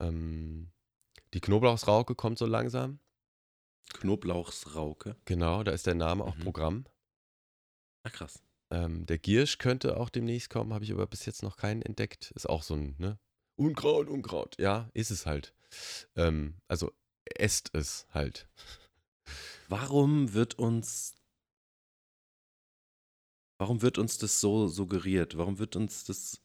Ähm, 0.00 0.72
die 1.34 1.40
Knoblauchsrauke 1.40 2.14
kommt 2.14 2.38
so 2.38 2.46
langsam. 2.46 3.00
Knoblauchsrauke. 3.94 5.16
Genau, 5.24 5.62
da 5.62 5.72
ist 5.72 5.86
der 5.86 5.94
Name 5.94 6.24
auch 6.24 6.36
Mhm. 6.36 6.40
Programm. 6.40 6.86
Ah, 8.02 8.10
krass. 8.10 8.42
Ähm, 8.70 9.06
der 9.06 9.18
Giersch 9.18 9.58
könnte 9.58 9.96
auch 9.96 10.08
demnächst 10.10 10.50
kommen, 10.50 10.74
habe 10.74 10.84
ich 10.84 10.92
aber 10.92 11.06
bis 11.06 11.24
jetzt 11.26 11.42
noch 11.42 11.56
keinen 11.56 11.82
entdeckt. 11.82 12.32
Ist 12.32 12.48
auch 12.48 12.62
so 12.62 12.74
ein, 12.74 12.96
ne? 12.98 13.18
Unkraut, 13.56 14.08
Unkraut. 14.08 14.56
Ja, 14.58 14.90
ist 14.92 15.10
es 15.10 15.26
halt. 15.26 15.54
Ähm, 16.14 16.54
also 16.68 16.92
esst 17.24 17.70
es 17.74 18.06
halt. 18.12 18.48
Warum 19.68 20.32
wird 20.34 20.58
uns. 20.58 21.14
Warum 23.58 23.80
wird 23.82 23.98
uns 23.98 24.18
das 24.18 24.40
so 24.40 24.68
suggeriert? 24.68 25.36
Warum 25.38 25.58
wird 25.58 25.76
uns 25.76 26.04
das. 26.04 26.40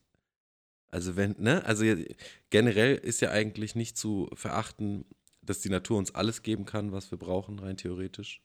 Also, 0.89 1.15
wenn, 1.15 1.35
ne? 1.37 1.63
Also, 1.65 1.85
generell 2.49 2.95
ist 2.95 3.21
ja 3.21 3.31
eigentlich 3.31 3.75
nicht 3.75 3.97
zu 3.97 4.29
verachten, 4.33 5.05
dass 5.41 5.61
die 5.61 5.69
Natur 5.69 5.97
uns 5.97 6.13
alles 6.15 6.41
geben 6.41 6.65
kann, 6.65 6.91
was 6.91 7.11
wir 7.11 7.17
brauchen, 7.17 7.59
rein 7.59 7.77
theoretisch. 7.77 8.41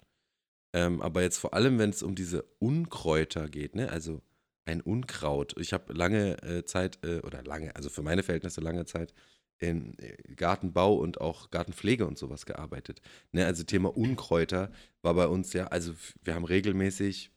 Ähm, 0.73 1.01
aber 1.03 1.23
jetzt 1.23 1.39
vor 1.39 1.55
allem, 1.55 1.79
wenn 1.79 1.91
es 1.91 2.03
um 2.03 2.15
diese 2.15 2.43
Unkräuter 2.59 3.49
geht, 3.49 3.75
ne? 3.75 3.91
Also, 3.91 4.23
ein 4.67 4.81
Unkraut. 4.81 5.55
Ich 5.59 5.73
habe 5.73 5.93
lange 5.93 6.43
äh, 6.43 6.65
Zeit, 6.65 6.99
äh, 7.05 7.21
oder 7.21 7.43
lange, 7.43 7.75
also 7.77 7.89
für 7.89 8.03
meine 8.03 8.23
Verhältnisse 8.23 8.61
lange 8.61 8.85
Zeit, 8.85 9.15
in 9.59 9.99
äh, 9.99 10.17
Gartenbau 10.35 10.95
und 10.95 11.21
auch 11.21 11.51
Gartenpflege 11.51 12.07
und 12.07 12.19
sowas 12.19 12.45
gearbeitet. 12.47 13.01
Ne, 13.33 13.47
also 13.47 13.63
Thema 13.63 13.97
Unkräuter 13.97 14.71
war 15.03 15.15
bei 15.15 15.27
uns 15.27 15.53
ja, 15.53 15.69
also 15.69 15.95
wir 16.23 16.35
haben 16.35 16.45
regelmäßig 16.45 17.31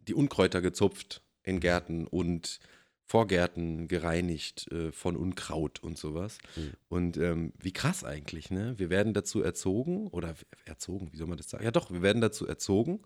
die 0.00 0.14
Unkräuter 0.14 0.60
gezupft 0.60 1.22
in 1.42 1.60
Gärten 1.60 2.06
und 2.06 2.60
Vorgärten 3.04 3.88
gereinigt 3.88 4.70
äh, 4.70 4.92
von 4.92 5.16
Unkraut 5.16 5.82
und 5.82 5.96
sowas. 5.96 6.38
Mhm. 6.56 6.72
Und 6.88 7.16
ähm, 7.16 7.52
wie 7.58 7.72
krass 7.72 8.04
eigentlich, 8.04 8.50
ne? 8.50 8.78
Wir 8.78 8.90
werden 8.90 9.14
dazu 9.14 9.42
erzogen, 9.42 10.08
oder 10.08 10.34
erzogen, 10.66 11.10
wie 11.10 11.16
soll 11.16 11.26
man 11.26 11.38
das 11.38 11.48
sagen? 11.48 11.64
Ja 11.64 11.70
doch, 11.70 11.90
wir 11.90 12.02
werden 12.02 12.20
dazu 12.20 12.46
erzogen, 12.46 13.00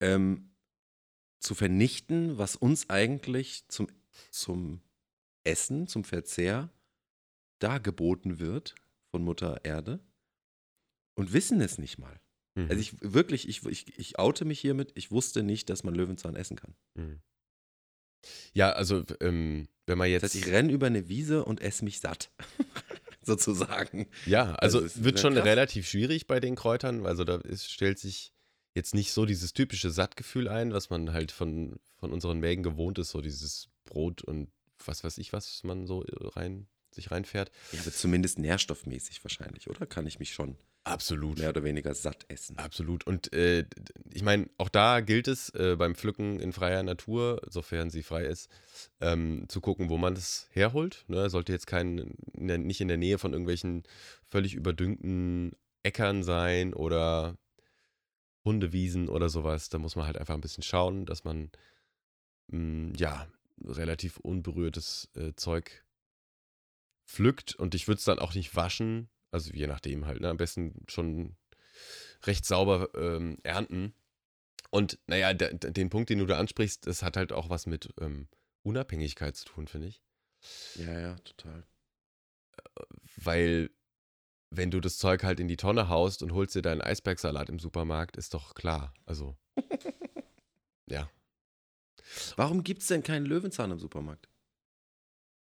ähm, 0.00 0.51
zu 1.42 1.54
vernichten, 1.54 2.38
was 2.38 2.56
uns 2.56 2.88
eigentlich 2.88 3.66
zum, 3.68 3.88
zum 4.30 4.80
Essen, 5.44 5.86
zum 5.88 6.04
Verzehr 6.04 6.70
dargeboten 7.58 8.38
wird 8.38 8.74
von 9.10 9.22
Mutter 9.24 9.64
Erde 9.64 10.00
und 11.14 11.32
wissen 11.32 11.60
es 11.60 11.78
nicht 11.78 11.98
mal. 11.98 12.20
Mhm. 12.54 12.68
Also 12.70 12.80
ich 12.80 12.94
wirklich, 13.00 13.48
ich, 13.48 13.64
ich, 13.66 13.98
ich 13.98 14.18
oute 14.18 14.44
mich 14.44 14.60
hiermit, 14.60 14.92
ich 14.94 15.10
wusste 15.10 15.42
nicht, 15.42 15.68
dass 15.68 15.84
man 15.84 15.94
Löwenzahn 15.94 16.36
essen 16.36 16.56
kann. 16.56 16.74
Mhm. 16.94 17.20
Ja, 18.54 18.70
also 18.70 19.04
ähm, 19.20 19.68
wenn 19.86 19.98
man 19.98 20.08
jetzt. 20.08 20.22
Das 20.22 20.34
heißt, 20.34 20.46
ich 20.46 20.52
renne 20.52 20.72
über 20.72 20.86
eine 20.86 21.08
Wiese 21.08 21.44
und 21.44 21.60
esse 21.60 21.84
mich 21.84 21.98
satt. 22.00 22.30
Sozusagen. 23.24 24.08
Ja, 24.26 24.54
also, 24.54 24.78
Also, 24.78 24.86
es 24.86 25.04
wird 25.04 25.20
schon 25.20 25.34
krass. 25.34 25.44
relativ 25.44 25.88
schwierig 25.88 26.26
bei 26.26 26.40
den 26.40 26.56
Kräutern. 26.56 27.06
Also 27.06 27.24
da 27.24 27.36
ist, 27.36 27.70
stellt 27.70 27.98
sich 27.98 28.31
jetzt 28.74 28.94
nicht 28.94 29.12
so 29.12 29.26
dieses 29.26 29.52
typische 29.52 29.90
Sattgefühl 29.90 30.48
ein, 30.48 30.72
was 30.72 30.90
man 30.90 31.12
halt 31.12 31.32
von, 31.32 31.78
von 31.98 32.12
unseren 32.12 32.38
Mägen 32.40 32.62
gewohnt 32.62 32.98
ist, 32.98 33.10
so 33.10 33.20
dieses 33.20 33.68
Brot 33.84 34.22
und 34.22 34.50
was 34.84 35.04
weiß 35.04 35.18
ich, 35.18 35.32
was 35.32 35.62
man 35.64 35.86
so 35.86 36.04
rein, 36.36 36.66
sich 36.90 37.10
reinfährt. 37.10 37.50
Ja, 37.72 37.80
aber 37.80 37.92
zumindest 37.92 38.38
nährstoffmäßig 38.38 39.22
wahrscheinlich, 39.24 39.68
oder? 39.68 39.86
Kann 39.86 40.06
ich 40.06 40.18
mich 40.18 40.32
schon. 40.32 40.56
Absolut. 40.84 41.38
mehr 41.38 41.50
oder 41.50 41.62
weniger 41.62 41.94
satt 41.94 42.24
essen. 42.28 42.58
Absolut. 42.58 43.06
Und 43.06 43.32
äh, 43.32 43.64
ich 44.12 44.22
meine, 44.22 44.48
auch 44.58 44.68
da 44.68 45.00
gilt 45.00 45.28
es 45.28 45.50
äh, 45.50 45.76
beim 45.76 45.94
Pflücken 45.94 46.40
in 46.40 46.52
freier 46.52 46.82
Natur, 46.82 47.40
sofern 47.48 47.90
sie 47.90 48.02
frei 48.02 48.24
ist, 48.24 48.50
ähm, 49.00 49.44
zu 49.48 49.60
gucken, 49.60 49.90
wo 49.90 49.96
man 49.96 50.14
das 50.14 50.48
herholt. 50.50 51.04
Ne? 51.06 51.30
Sollte 51.30 51.52
jetzt 51.52 51.68
kein, 51.68 52.16
in 52.32 52.48
der, 52.48 52.58
nicht 52.58 52.80
in 52.80 52.88
der 52.88 52.96
Nähe 52.96 53.18
von 53.18 53.32
irgendwelchen 53.32 53.84
völlig 54.28 54.54
überdüngten 54.54 55.52
Äckern 55.84 56.24
sein 56.24 56.74
oder 56.74 57.36
Hundewiesen 58.44 59.08
oder 59.08 59.28
sowas. 59.28 59.68
Da 59.68 59.78
muss 59.78 59.96
man 59.96 60.06
halt 60.06 60.18
einfach 60.18 60.34
ein 60.34 60.40
bisschen 60.40 60.62
schauen, 60.62 61.06
dass 61.06 61.24
man 61.24 61.50
mh, 62.48 62.94
ja 62.96 63.28
relativ 63.64 64.18
unberührtes 64.18 65.08
äh, 65.14 65.32
Zeug 65.34 65.84
pflückt. 67.06 67.54
Und 67.54 67.74
ich 67.74 67.88
würde 67.88 67.98
es 67.98 68.04
dann 68.04 68.18
auch 68.18 68.34
nicht 68.34 68.54
waschen. 68.56 69.08
Also 69.30 69.52
je 69.52 69.66
nachdem 69.66 70.06
halt. 70.06 70.20
Ne? 70.20 70.28
Am 70.28 70.36
besten 70.36 70.84
schon 70.88 71.36
recht 72.24 72.44
sauber 72.44 72.90
ähm, 72.94 73.38
ernten. 73.42 73.94
Und 74.70 74.98
naja, 75.06 75.34
de, 75.34 75.56
de, 75.56 75.70
den 75.70 75.90
Punkt, 75.90 76.10
den 76.10 76.18
du 76.18 76.26
da 76.26 76.38
ansprichst, 76.38 76.86
das 76.86 77.02
hat 77.02 77.16
halt 77.16 77.32
auch 77.32 77.50
was 77.50 77.66
mit 77.66 77.92
ähm, 78.00 78.28
Unabhängigkeit 78.62 79.36
zu 79.36 79.46
tun, 79.46 79.66
finde 79.66 79.88
ich. 79.88 80.02
Ja, 80.76 80.98
ja, 80.98 81.16
total. 81.16 81.66
Weil 83.16 83.70
wenn 84.54 84.70
du 84.70 84.80
das 84.80 84.98
Zeug 84.98 85.24
halt 85.24 85.40
in 85.40 85.48
die 85.48 85.56
Tonne 85.56 85.88
haust 85.88 86.22
und 86.22 86.32
holst 86.32 86.54
dir 86.54 86.62
deinen 86.62 86.82
Eisbergsalat 86.82 87.48
im 87.48 87.58
Supermarkt, 87.58 88.16
ist 88.16 88.34
doch 88.34 88.54
klar. 88.54 88.92
Also, 89.06 89.36
ja. 90.88 91.10
Warum 92.36 92.62
gibt 92.62 92.82
es 92.82 92.88
denn 92.88 93.02
keinen 93.02 93.24
Löwenzahn 93.24 93.70
im 93.70 93.78
Supermarkt? 93.78 94.28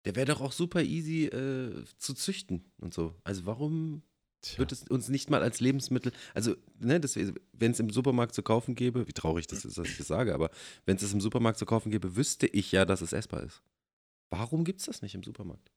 Der 0.05 0.15
wäre 0.15 0.27
doch 0.27 0.41
auch 0.41 0.53
super 0.53 0.83
easy 0.83 1.27
äh, 1.27 1.85
zu 1.99 2.15
züchten 2.15 2.73
und 2.79 2.95
so. 2.95 3.15
Also 3.25 3.45
warum 3.47 4.03
Tja. 4.43 4.61
wird 4.61 4.73
es 4.73 4.85
uns 4.85 5.09
nicht 5.09 5.29
mal 5.29 5.43
als 5.43 5.61
Lebensmittel, 5.61 6.13
also 6.33 6.55
ne, 6.79 7.01
wenn 7.53 7.73
es 7.73 7.81
im 7.81 7.91
Supermarkt 7.91 8.35
zu 8.35 8.43
kaufen 8.43 8.75
gäbe, 8.75 9.07
wie 9.09 9.13
traurig 9.13 9.47
das 9.49 9.67
ist, 9.67 9.77
dass 9.77 9.89
ich 9.89 9.99
das 9.99 10.07
sage, 10.07 10.33
aber 10.33 10.51
wenn 10.87 10.97
es 10.97 11.03
es 11.03 11.13
im 11.13 11.21
Supermarkt 11.21 11.59
zu 11.59 11.67
kaufen 11.67 11.91
gäbe, 11.91 12.17
wüsste 12.17 12.47
ich 12.47 12.73
ja, 12.73 12.87
dass 12.87 13.03
es 13.03 13.13
essbar 13.13 13.43
ist. 13.43 13.63
Warum 14.31 14.65
gibt 14.65 14.81
es 14.81 14.87
das 14.87 15.03
nicht 15.03 15.15
im 15.15 15.23
Supermarkt? 15.23 15.71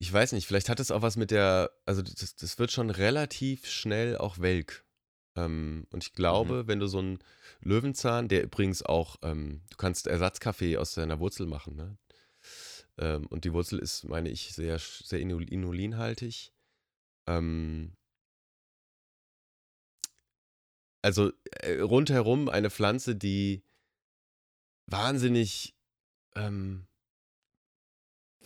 Ich 0.00 0.12
weiß 0.12 0.32
nicht, 0.32 0.46
vielleicht 0.46 0.68
hat 0.68 0.80
es 0.80 0.90
auch 0.90 1.02
was 1.02 1.16
mit 1.16 1.30
der, 1.30 1.70
also 1.84 2.02
das, 2.02 2.36
das 2.36 2.58
wird 2.58 2.70
schon 2.70 2.90
relativ 2.90 3.66
schnell 3.66 4.16
auch 4.16 4.38
welk. 4.38 4.84
Ähm, 5.36 5.86
und 5.90 6.04
ich 6.04 6.12
glaube, 6.12 6.66
wenn 6.68 6.78
du 6.80 6.86
so 6.86 6.98
einen 6.98 7.18
Löwenzahn, 7.60 8.28
der 8.28 8.42
übrigens 8.44 8.82
auch, 8.82 9.16
ähm, 9.22 9.62
du 9.70 9.76
kannst 9.76 10.06
Ersatzkaffee 10.06 10.76
aus 10.76 10.94
seiner 10.94 11.18
Wurzel 11.20 11.46
machen, 11.46 11.76
ne? 11.76 11.98
Ähm, 12.96 13.26
und 13.26 13.44
die 13.44 13.52
Wurzel 13.52 13.78
ist, 13.78 14.04
meine 14.04 14.28
ich, 14.28 14.52
sehr, 14.52 14.78
sehr 14.78 15.20
inul- 15.20 15.48
inulinhaltig. 15.48 16.52
Ähm, 17.26 17.92
also 21.02 21.32
äh, 21.60 21.80
rundherum 21.80 22.48
eine 22.48 22.70
Pflanze, 22.70 23.14
die 23.14 23.62
wahnsinnig, 24.86 25.76
ähm, 26.34 26.87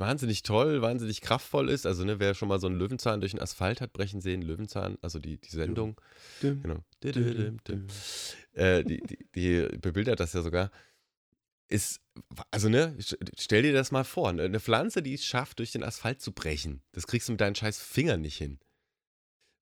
wahnsinnig 0.02 0.42
toll, 0.42 0.82
wahnsinnig 0.82 1.22
kraftvoll 1.22 1.70
ist. 1.70 1.86
Also, 1.86 2.04
ne, 2.04 2.18
wer 2.20 2.34
schon 2.34 2.48
mal 2.48 2.60
so 2.60 2.66
einen 2.66 2.76
Löwenzahn 2.78 3.20
durch 3.20 3.32
den 3.32 3.40
Asphalt 3.40 3.80
hat 3.80 3.94
brechen 3.94 4.20
sehen, 4.20 4.42
Löwenzahn, 4.42 4.98
also 5.00 5.18
die, 5.18 5.38
die 5.38 5.48
Sendung, 5.50 5.98
genau. 6.62 6.84
Äh, 8.52 8.84
die, 8.84 9.00
die, 9.00 9.18
die 9.34 9.78
bebildert 9.78 10.20
das 10.20 10.34
ja 10.34 10.42
sogar. 10.42 10.70
Ist, 11.68 12.00
also, 12.50 12.68
ne, 12.68 12.94
st- 12.98 13.16
stell 13.38 13.62
dir 13.62 13.72
das 13.72 13.90
mal 13.92 14.04
vor, 14.04 14.32
ne, 14.34 14.42
eine 14.42 14.60
Pflanze, 14.60 15.02
die 15.02 15.14
es 15.14 15.24
schafft, 15.24 15.58
durch 15.58 15.72
den 15.72 15.82
Asphalt 15.82 16.20
zu 16.20 16.32
brechen. 16.32 16.82
Das 16.92 17.06
kriegst 17.06 17.28
du 17.28 17.32
mit 17.32 17.40
deinen 17.40 17.54
scheiß 17.54 17.80
Fingern 17.80 18.20
nicht 18.20 18.36
hin. 18.36 18.58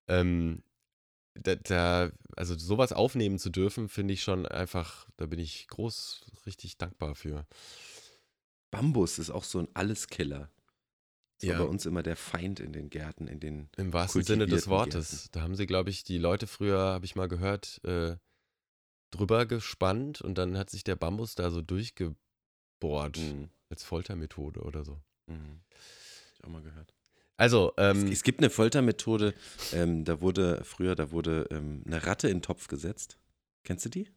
Ähm, 0.09 0.65
da, 1.35 1.55
da, 1.55 2.11
also 2.37 2.59
sowas 2.59 2.93
aufnehmen 2.93 3.39
zu 3.39 3.51
dürfen, 3.51 3.89
finde 3.89 4.15
ich 4.15 4.23
schon 4.23 4.45
einfach, 4.47 5.09
da 5.17 5.27
bin 5.27 5.39
ich 5.39 5.69
groß 5.69 6.27
richtig 6.47 6.77
dankbar 6.79 7.15
für. 7.15 7.47
Bambus 8.71 9.19
ist 9.19 9.31
auch 9.31 9.45
so 9.45 9.59
ein 9.59 9.69
Alleskiller. 9.75 10.51
Das 11.39 11.49
Ja. 11.49 11.59
war 11.59 11.67
bei 11.67 11.71
uns 11.71 11.87
immer 11.87 12.03
der 12.03 12.17
Feind 12.17 12.61
in 12.61 12.73
den 12.73 12.91
Gärten, 12.91 13.27
in 13.27 13.41
den 13.41 13.69
Im 13.77 13.93
wahrsten 13.93 14.23
Sinne 14.23 14.47
des 14.47 14.69
Wortes. 14.69 15.31
Da 15.33 15.41
haben 15.41 15.55
sie, 15.55 15.67
glaube 15.67 15.91
ich, 15.91 16.05
die 16.05 16.19
Leute 16.19 16.47
früher, 16.47 16.79
habe 16.79 17.05
ich 17.07 17.17
mal 17.17 17.29
gehört, 17.29 17.81
äh, 17.85 18.17
drüber 19.11 19.47
gespannt 19.47 20.21
und 20.21 20.37
dann 20.39 20.57
hat 20.59 20.71
sich 20.71 20.85
der 20.85 20.97
Bambus 20.97 21.35
da 21.35 21.51
so 21.51 21.63
durchgebohrt 21.63 23.19
Mhm. 23.19 23.49
als 23.71 23.83
Foltermethode 23.85 24.61
oder 24.61 24.85
so. 24.85 25.01
Mhm. 25.27 25.61
Hab 25.73 26.35
ich 26.35 26.45
auch 26.45 26.49
mal 26.51 26.63
gehört. 26.63 26.95
Also, 27.37 27.73
Es, 27.77 27.97
ähm, 27.97 28.13
es 28.13 28.23
gibt 28.23 28.41
eine 28.41 28.51
Foltermethode, 28.51 29.35
ähm, 29.73 30.05
da 30.05 30.21
wurde 30.21 30.63
früher, 30.65 30.95
da 30.95 31.11
wurde 31.11 31.49
ähm, 31.51 31.83
eine 31.87 32.05
Ratte 32.07 32.29
in 32.29 32.37
den 32.37 32.43
Topf 32.43 32.69
gesetzt. 32.69 33.19
Kennst 33.65 33.87
du 33.87 33.89
die? 33.89 34.11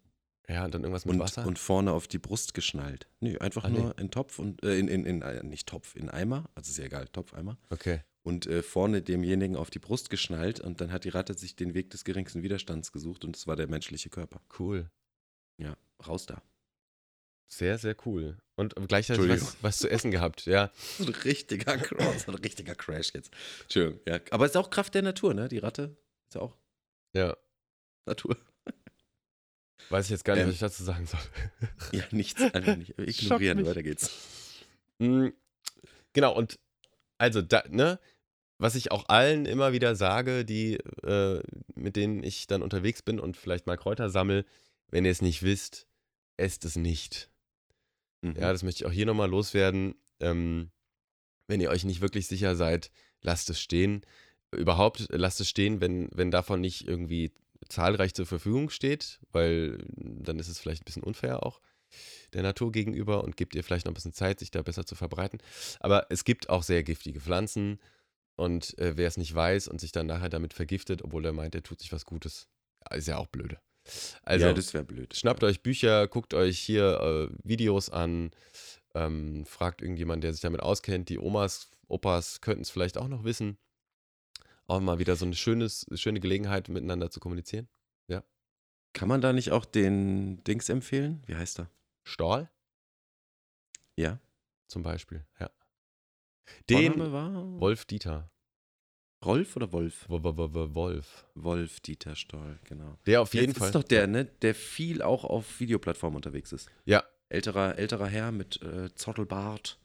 Ja, 0.50 0.66
und 0.66 0.74
dann 0.74 0.82
irgendwas 0.84 1.06
mit 1.06 1.14
Und, 1.16 1.20
Wasser. 1.20 1.46
und 1.46 1.58
vorne 1.60 1.92
auf 1.94 2.08
die 2.08 2.20
Brust 2.20 2.54
geschnallt. 2.54 3.08
Nö, 3.22 3.38
einfach 3.40 3.64
Ah, 3.64 3.70
nee. 3.70 3.80
nur 3.80 3.98
in 3.98 4.12
Topf 4.12 4.40
und 4.40 4.64
äh, 4.64 4.78
in, 4.78 4.88
in, 4.88 5.06
in, 5.06 5.22
äh, 5.22 5.44
nicht 5.44 5.68
Topf, 5.68 5.96
in 5.96 6.10
Eimer, 6.10 6.50
also 6.56 6.70
ist 6.70 6.78
ja 6.78 6.86
egal, 6.86 7.08
Topfeimer. 7.08 7.58
okay. 7.70 8.02
Und 8.26 8.46
äh, 8.48 8.64
vorne 8.64 9.02
demjenigen 9.02 9.58
auf 9.58 9.70
die 9.70 9.80
Brust 9.80 10.10
geschnallt 10.10 10.62
und 10.62 10.80
dann 10.80 10.94
hat 10.94 11.04
die 11.04 11.10
Ratte 11.10 11.34
sich 11.34 11.58
den 11.58 11.74
Weg 11.74 11.90
des 11.90 12.06
geringsten 12.06 12.42
Widerstands 12.42 12.94
gesucht 12.94 13.26
und 13.26 13.36
es 13.36 13.48
war 13.48 13.58
der 13.58 13.68
menschliche 13.68 14.10
Körper. 14.10 14.40
Cool. 14.58 14.90
Ja, 15.58 15.76
raus 16.08 16.26
da. 16.26 16.42
Sehr, 17.50 17.78
sehr 17.78 17.96
cool. 18.06 18.38
Und 18.56 18.76
gleichzeitig 18.88 19.28
was, 19.30 19.58
was 19.62 19.78
zu 19.78 19.90
essen 19.90 20.10
gehabt, 20.10 20.46
ja. 20.46 20.72
So 20.98 21.06
ein 21.06 21.10
richtiger 21.14 21.78
Crash, 21.78 22.28
ein 22.28 22.36
richtiger 22.36 22.76
Crash 22.76 23.12
jetzt. 23.14 23.32
Entschuldigung, 23.64 24.00
ja. 24.08 24.20
Aber 24.32 24.46
es 24.46 24.52
ist 24.52 24.58
auch 24.58 24.70
Kraft 24.70 24.96
der 24.96 25.02
Natur, 25.02 25.34
ne? 25.34 25.50
Die 25.50 25.58
Ratte 25.60 25.98
ist 26.30 26.36
ja 26.36 26.42
auch 26.42 26.56
Ja. 27.14 27.36
Natur. 28.06 28.38
Weiß 29.90 30.06
ich 30.06 30.12
jetzt 30.12 30.26
gar 30.26 30.34
nicht, 30.36 30.44
Ähm. 30.44 30.48
was 30.50 30.56
ich 30.56 30.60
dazu 30.62 30.84
sagen 30.84 31.06
soll. 31.06 31.20
Ja, 31.92 32.04
nichts, 32.12 32.42
einfach 32.42 32.76
nicht. 32.76 32.94
Ignorieren, 33.00 33.66
weiter 33.66 33.84
geht's. 33.84 34.12
Mm, 35.00 35.28
Genau, 36.14 36.36
und 36.36 36.60
also, 37.18 37.42
da, 37.42 37.64
ne, 37.70 38.00
was 38.60 38.76
ich 38.76 38.92
auch 38.92 39.10
allen 39.10 39.46
immer 39.46 39.74
wieder 39.74 39.96
sage, 39.96 40.46
die, 40.46 40.76
äh, 41.04 41.42
mit 41.76 41.96
denen 41.96 42.24
ich 42.24 42.48
dann 42.48 42.62
unterwegs 42.62 43.02
bin 43.02 43.20
und 43.20 43.36
vielleicht 43.36 43.66
mal 43.66 43.78
Kräuter 43.78 44.10
sammle, 44.10 44.46
wenn 44.90 45.06
ihr 45.06 45.12
es 45.12 45.22
nicht 45.22 45.42
wisst, 45.44 45.88
esst 46.38 46.66
es 46.66 46.76
nicht. 46.76 47.30
Mhm. 48.22 48.36
Ja, 48.38 48.52
das 48.52 48.64
möchte 48.64 48.84
ich 48.84 48.86
auch 48.86 48.92
hier 48.94 49.06
nochmal 49.08 49.30
loswerden. 49.30 49.96
Ähm, 50.20 50.70
wenn 51.48 51.62
ihr 51.62 51.70
euch 51.72 51.84
nicht 51.84 52.02
wirklich 52.02 52.28
sicher 52.28 52.56
seid, 52.56 52.92
lasst 53.22 53.50
es 53.50 53.60
stehen. 53.60 54.06
Überhaupt 54.52 55.08
lasst 55.10 55.42
es 55.42 55.50
stehen, 55.50 55.82
wenn, 55.82 56.10
wenn 56.14 56.30
davon 56.30 56.62
nicht 56.62 56.88
irgendwie 56.88 57.32
zahlreich 57.70 58.14
zur 58.14 58.26
Verfügung 58.26 58.70
steht, 58.70 59.20
weil 59.32 59.84
dann 59.96 60.40
ist 60.40 60.48
es 60.48 60.60
vielleicht 60.60 60.82
ein 60.82 60.86
bisschen 60.86 61.04
unfair 61.04 61.46
auch 61.46 61.60
der 62.34 62.44
Natur 62.44 62.72
gegenüber 62.72 63.24
und 63.24 63.38
gebt 63.38 63.56
ihr 63.56 63.64
vielleicht 63.64 63.86
noch 63.86 63.92
ein 63.92 63.96
bisschen 63.96 64.14
Zeit, 64.14 64.40
sich 64.40 64.52
da 64.52 64.62
besser 64.62 64.86
zu 64.86 64.96
verbreiten. 64.96 65.40
Aber 65.80 66.08
es 66.10 66.24
gibt 66.24 66.50
auch 66.50 66.64
sehr 66.64 66.84
giftige 66.84 67.20
Pflanzen 67.20 67.80
und 68.36 68.78
äh, 68.80 68.98
wer 68.98 69.08
es 69.08 69.18
nicht 69.18 69.34
weiß 69.34 69.68
und 69.68 69.80
sich 69.80 69.92
dann 69.92 70.08
nachher 70.08 70.30
damit 70.30 70.54
vergiftet, 70.54 71.04
obwohl 71.04 71.26
er 71.26 71.34
meint, 71.34 71.56
er 71.56 71.64
tut 71.64 71.80
sich 71.80 71.92
was 71.92 72.06
Gutes, 72.06 72.48
ist 72.92 73.08
ja 73.08 73.18
auch 73.18 73.28
blöde. 73.28 73.60
Also, 74.24 74.46
ja, 74.46 74.54
das 74.54 74.74
wäre 74.74 74.84
blöd. 74.84 75.16
Schnappt 75.16 75.44
euch 75.44 75.62
Bücher, 75.62 76.08
guckt 76.08 76.34
euch 76.34 76.58
hier 76.58 77.30
äh, 77.32 77.36
Videos 77.44 77.90
an, 77.90 78.32
ähm, 78.96 79.46
fragt 79.46 79.82
irgendjemand, 79.82 80.24
der 80.24 80.32
sich 80.32 80.42
damit 80.42 80.62
auskennt. 80.62 81.10
Die 81.10 81.20
Omas, 81.20 81.70
Opas 81.88 82.42
könnten 82.42 82.62
es 82.62 82.70
vielleicht 82.70 82.98
auch 82.98 83.08
noch 83.08 83.24
wissen. 83.24 83.58
Auch 84.68 84.80
mal 84.80 85.00
wieder 85.00 85.16
so 85.16 85.26
eine 85.26 85.36
schönes, 85.36 85.86
schöne 85.96 86.20
Gelegenheit, 86.20 86.70
miteinander 86.70 87.10
zu 87.12 87.20
kommunizieren. 87.20 87.68
Kann 88.94 89.10
man 89.10 89.22
da 89.22 89.34
nicht 89.34 89.52
auch 89.52 89.66
den 89.66 90.44
Dings 90.44 90.70
empfehlen? 90.70 91.24
Wie 91.26 91.36
heißt 91.36 91.60
er? 91.60 91.70
Stahl 92.04 92.52
Ja. 93.98 94.20
zum 94.68 94.84
Beispiel, 94.84 95.26
ja. 95.40 95.50
Den 96.70 97.12
war 97.12 97.60
Wolf 97.60 97.86
Dieter. 97.86 98.30
Rolf 99.26 99.56
oder 99.56 99.72
Wolf? 99.72 100.08
W 100.10 100.16
-w 100.16 100.54
-w 100.54 100.76
Wolf. 100.76 101.26
Wolf 101.34 101.80
Dieter 101.80 102.16
Stoll, 102.16 102.60
genau. 102.66 102.98
Der 103.06 103.22
auf 103.22 103.34
jeden 103.34 103.48
Jetzt 103.48 103.58
Fall. 103.60 103.70
ist 103.70 103.76
doch 103.76 103.84
der, 103.84 104.06
ne, 104.06 104.26
der 104.26 104.54
viel 104.54 105.02
auch 105.02 105.24
auf 105.24 105.60
Videoplattformen 105.60 106.18
unterwegs 106.18 106.52
ist. 106.52 106.70
Ja. 106.86 107.04
Älterer, 107.30 107.78
älterer 107.80 108.08
Herr 108.08 108.32
mit 108.32 108.62
äh, 108.62 108.94
Zottelbart. 108.94 109.80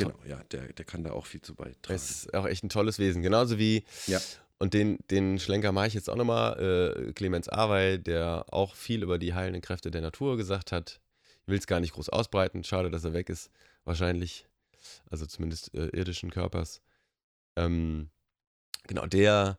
Ja. 0.00 0.08
Genau, 0.08 0.18
ja, 0.26 0.42
der, 0.50 0.72
der 0.72 0.84
kann 0.84 1.04
da 1.04 1.12
auch 1.12 1.26
viel 1.26 1.42
zu 1.42 1.54
beitragen. 1.54 1.94
Ist 1.96 2.32
auch 2.34 2.46
echt 2.46 2.64
ein 2.64 2.68
tolles 2.68 2.98
Wesen. 2.98 3.22
Genauso 3.22 3.58
wie, 3.58 3.84
Ja. 4.06 4.20
und 4.58 4.74
den, 4.74 4.98
den 5.10 5.38
Schlenker 5.38 5.72
mache 5.72 5.88
ich 5.88 5.94
jetzt 5.94 6.08
auch 6.10 6.16
nochmal, 6.16 6.58
äh, 7.08 7.12
Clemens 7.12 7.48
Awey, 7.48 7.98
der 8.02 8.46
auch 8.52 8.74
viel 8.74 9.02
über 9.02 9.18
die 9.18 9.34
heilenden 9.34 9.62
Kräfte 9.62 9.90
der 9.90 10.00
Natur 10.00 10.36
gesagt 10.36 10.72
hat. 10.72 11.00
Ich 11.42 11.48
will 11.48 11.58
es 11.58 11.66
gar 11.66 11.80
nicht 11.80 11.92
groß 11.94 12.08
ausbreiten. 12.10 12.64
Schade, 12.64 12.90
dass 12.90 13.04
er 13.04 13.12
weg 13.12 13.28
ist. 13.28 13.50
Wahrscheinlich. 13.84 14.46
Also 15.10 15.26
zumindest 15.26 15.74
äh, 15.74 15.88
irdischen 15.88 16.30
Körpers. 16.30 16.80
Ähm, 17.56 18.08
genau, 18.86 19.06
der. 19.06 19.58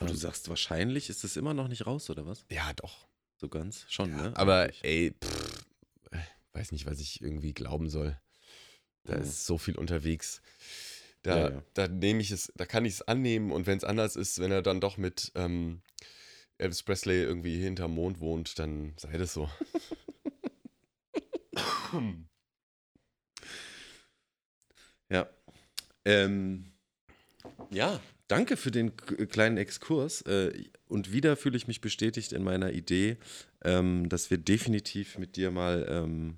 Und 0.00 0.10
du 0.10 0.14
sagst, 0.14 0.48
wahrscheinlich 0.48 1.08
ist 1.08 1.24
es 1.24 1.36
immer 1.36 1.54
noch 1.54 1.68
nicht 1.68 1.86
raus, 1.86 2.10
oder 2.10 2.26
was? 2.26 2.44
Ja, 2.50 2.72
doch. 2.74 3.06
So 3.36 3.48
ganz? 3.48 3.84
Schon, 3.88 4.14
ne? 4.14 4.32
Aber 4.36 4.68
ey, 4.84 5.12
pff, 5.22 5.64
weiß 6.52 6.72
nicht, 6.72 6.86
was 6.86 7.00
ich 7.00 7.20
irgendwie 7.22 7.52
glauben 7.54 7.88
soll. 7.88 8.16
Da 9.04 9.16
Mhm. 9.16 9.22
ist 9.22 9.46
so 9.46 9.58
viel 9.58 9.76
unterwegs. 9.76 10.40
Da, 11.22 11.36
Ja, 11.38 11.50
ja. 11.50 11.62
da 11.74 11.88
nehme 11.88 12.20
ich 12.20 12.30
es, 12.30 12.52
da 12.56 12.66
kann 12.66 12.84
ich 12.84 12.94
es 12.94 13.02
annehmen 13.02 13.50
und 13.52 13.66
wenn 13.66 13.78
es 13.78 13.84
anders 13.84 14.16
ist, 14.16 14.38
wenn 14.40 14.52
er 14.52 14.62
dann 14.62 14.80
doch 14.80 14.96
mit 14.98 15.32
ähm, 15.34 15.80
Elvis 16.58 16.82
Presley 16.82 17.22
irgendwie 17.22 17.60
hinterm 17.62 17.94
Mond 17.94 18.20
wohnt, 18.20 18.58
dann 18.58 18.94
sei 18.98 19.16
das 19.16 19.32
so. 19.34 19.48
Ja. 25.10 25.28
Ähm, 26.04 26.72
ja, 27.70 28.00
danke 28.28 28.56
für 28.56 28.70
den 28.70 28.96
kleinen 28.96 29.56
Exkurs. 29.58 30.22
Äh, 30.22 30.64
und 30.88 31.12
wieder 31.12 31.36
fühle 31.36 31.56
ich 31.56 31.68
mich 31.68 31.80
bestätigt 31.80 32.32
in 32.32 32.42
meiner 32.42 32.72
Idee, 32.72 33.16
ähm, 33.62 34.08
dass 34.08 34.30
wir 34.30 34.38
definitiv 34.38 35.18
mit 35.18 35.36
dir 35.36 35.50
mal, 35.50 35.86
ähm, 35.88 36.36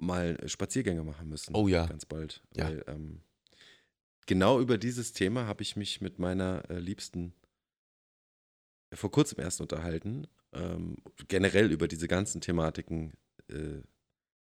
mal 0.00 0.36
Spaziergänge 0.48 1.04
machen 1.04 1.28
müssen. 1.28 1.54
Oh 1.54 1.68
ja. 1.68 1.86
Ganz 1.86 2.06
bald. 2.06 2.42
Ja. 2.54 2.68
Weil, 2.68 2.84
ähm, 2.86 3.20
genau 4.26 4.60
über 4.60 4.78
dieses 4.78 5.12
Thema 5.12 5.46
habe 5.46 5.62
ich 5.62 5.76
mich 5.76 6.00
mit 6.00 6.18
meiner 6.18 6.68
äh, 6.70 6.78
Liebsten 6.78 7.34
vor 8.92 9.10
kurzem 9.10 9.40
erst 9.40 9.60
unterhalten. 9.60 10.26
Ähm, 10.52 10.96
generell 11.28 11.70
über 11.70 11.86
diese 11.86 12.08
ganzen 12.08 12.40
Thematiken 12.40 13.12
äh, 13.48 13.82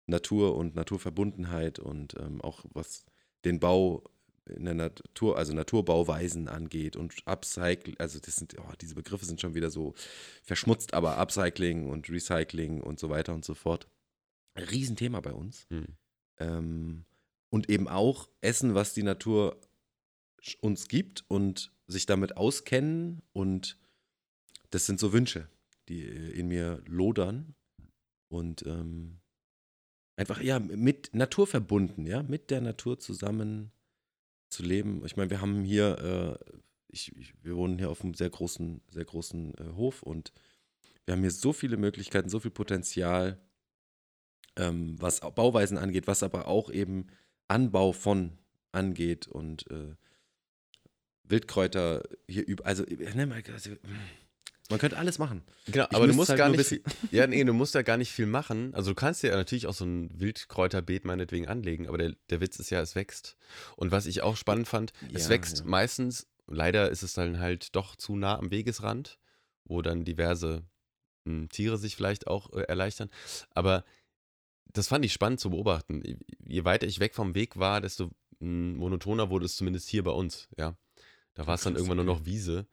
Natur 0.08 0.56
und 0.56 0.76
Naturverbundenheit 0.76 1.80
und 1.80 2.16
ähm, 2.20 2.42
auch 2.42 2.66
was 2.74 3.06
den 3.46 3.60
Bau 3.60 4.04
in 4.50 4.66
der 4.66 4.74
Natur, 4.74 5.38
also 5.38 5.54
Naturbauweisen 5.54 6.48
angeht 6.48 6.96
und 6.96 7.16
Upcycling, 7.26 7.96
also 8.00 8.20
das 8.20 8.36
sind, 8.36 8.56
oh, 8.60 8.74
diese 8.82 8.96
Begriffe 8.96 9.26
sind 9.26 9.40
schon 9.40 9.54
wieder 9.54 9.70
so 9.70 9.94
verschmutzt, 10.42 10.94
aber 10.94 11.18
Upcycling 11.18 11.88
und 11.88 12.10
Recycling 12.10 12.82
und 12.82 13.00
so 13.00 13.10
weiter 13.10 13.34
und 13.34 13.46
so 13.46 13.54
fort. 13.54 13.88
Riesenthema 14.60 15.22
bei 15.22 15.34
uns. 15.34 15.68
Hm. 15.70 15.88
Ähm, 16.38 17.06
und 17.50 17.70
eben 17.70 17.88
auch 17.88 18.30
Essen, 18.42 18.76
was 18.76 18.94
die 18.94 19.04
Natur 19.04 19.60
uns 20.62 20.88
gibt 20.88 21.26
und 21.28 21.72
sich 21.88 22.06
damit 22.06 22.38
auskennen. 22.38 23.22
Und 23.34 23.78
das 24.70 24.86
sind 24.86 25.00
so 25.00 25.14
Wünsche, 25.14 25.50
die 25.88 26.04
äh, 26.04 26.32
in 26.32 26.48
mir 26.48 26.82
lodern. 26.86 27.56
Und 28.30 28.66
ähm, 28.68 29.20
einfach, 30.16 30.42
ja, 30.42 30.60
mit 30.60 31.16
Natur 31.16 31.48
verbunden, 31.48 32.06
ja, 32.06 32.22
mit 32.24 32.52
der 32.52 32.62
Natur 32.62 33.00
zusammen 33.00 33.72
zu 34.50 34.64
leben. 34.64 35.04
Ich 35.06 35.16
meine, 35.18 35.30
wir 35.30 35.42
haben 35.42 35.64
hier, 35.64 36.38
äh, 36.44 36.56
ich, 36.88 37.16
ich, 37.16 37.34
wir 37.44 37.56
wohnen 37.56 37.78
hier 37.78 37.90
auf 37.90 38.04
einem 38.04 38.14
sehr 38.14 38.30
großen, 38.30 38.82
sehr 38.90 39.06
großen 39.06 39.56
äh, 39.56 39.76
Hof 39.76 40.04
und 40.04 40.32
wir 41.06 41.14
haben 41.14 41.22
hier 41.22 41.32
so 41.32 41.54
viele 41.54 41.78
Möglichkeiten, 41.78 42.30
so 42.30 42.40
viel 42.40 42.52
Potenzial, 42.52 43.40
ähm, 44.60 44.96
was 45.00 45.22
Bauweisen 45.22 45.78
angeht, 45.78 46.06
was 46.08 46.22
aber 46.24 46.48
auch 46.48 46.70
eben 46.70 47.08
Anbau 47.48 47.92
von 47.94 48.38
angeht 48.72 49.28
und 49.28 49.70
äh, 49.72 49.96
Wildkräuter 51.24 52.04
hier 52.28 52.46
über, 52.48 52.66
also, 52.66 52.84
äh, 52.86 53.14
ne, 53.16 53.26
man- 53.28 53.44
also 53.54 53.72
man 54.70 54.80
könnte 54.80 54.98
alles 54.98 55.18
machen. 55.18 55.44
Genau, 55.66 55.86
Ich 55.90 55.96
aber 55.96 56.06
du 56.08 56.14
musst 56.14 56.30
halt 56.30 56.38
gar 56.38 56.50
nicht, 56.50 56.82
ja, 57.12 57.26
nee, 57.28 57.44
du 57.44 57.54
musst 57.54 57.74
da 57.74 57.82
gar 57.82 57.98
nicht 57.98 58.12
viel 58.12 58.26
machen. 58.28 58.74
Also 58.76 58.92
du 58.92 58.96
kannst 58.96 59.24
dir 59.24 59.32
natürlich 59.32 59.66
auch 59.68 59.74
so 59.74 59.86
ein 59.86 60.12
Wildkräuterbeet 60.20 61.06
meinetwegen 61.06 61.48
anlegen, 61.48 61.88
aber 61.88 61.98
der, 61.98 62.14
der 62.30 62.42
Witz 62.42 62.60
ist 62.60 62.70
ja, 62.70 62.80
es 62.82 62.96
wächst. 62.96 63.36
Und 63.78 63.92
was 63.92 64.06
ich 64.06 64.22
auch 64.22 64.38
spannend 64.38 64.68
fand, 64.68 64.92
es 65.14 65.24
Ja, 65.24 65.30
wächst 65.30 65.60
ja. 65.60 65.66
meistens, 65.66 66.28
leider 66.48 66.90
ist 66.90 67.02
es 67.04 67.14
dann 67.14 67.40
halt 67.40 67.76
doch 67.76 67.96
zu 67.96 68.16
nah 68.16 68.38
am 68.38 68.52
Wegesrand, 68.52 69.18
wo 69.66 69.82
dann 69.82 70.04
diverse 70.06 70.64
mh, 71.26 71.48
Tiere 71.48 71.78
sich 71.80 71.96
vielleicht 71.96 72.28
auch 72.28 72.54
äh, 72.54 72.62
erleichtern. 72.64 73.10
Aber 73.52 73.84
das 74.74 74.88
fand 74.88 75.06
ich 75.06 75.14
spannend 75.14 75.40
zu 75.40 75.50
beobachten. 75.50 76.04
Je 76.46 76.64
weiter 76.64 76.88
ich 76.88 77.00
weg 77.00 77.16
vom 77.16 77.36
Weg 77.36 77.58
war, 77.58 77.82
desto 77.82 78.12
mh, 78.40 78.78
monotoner 78.78 79.30
wurde 79.30 79.46
es 79.46 79.56
zumindest 79.56 79.90
hier 79.90 80.04
bei 80.04 80.12
uns, 80.12 80.48
ja. 80.58 80.78
Da 81.34 81.48
war 81.48 81.56
es 81.56 81.62
dann 81.62 81.76
irgendwann 81.76 81.98
nur 81.98 82.10
okay. 82.10 82.20
noch 82.20 82.26
Wiese. 82.26 82.68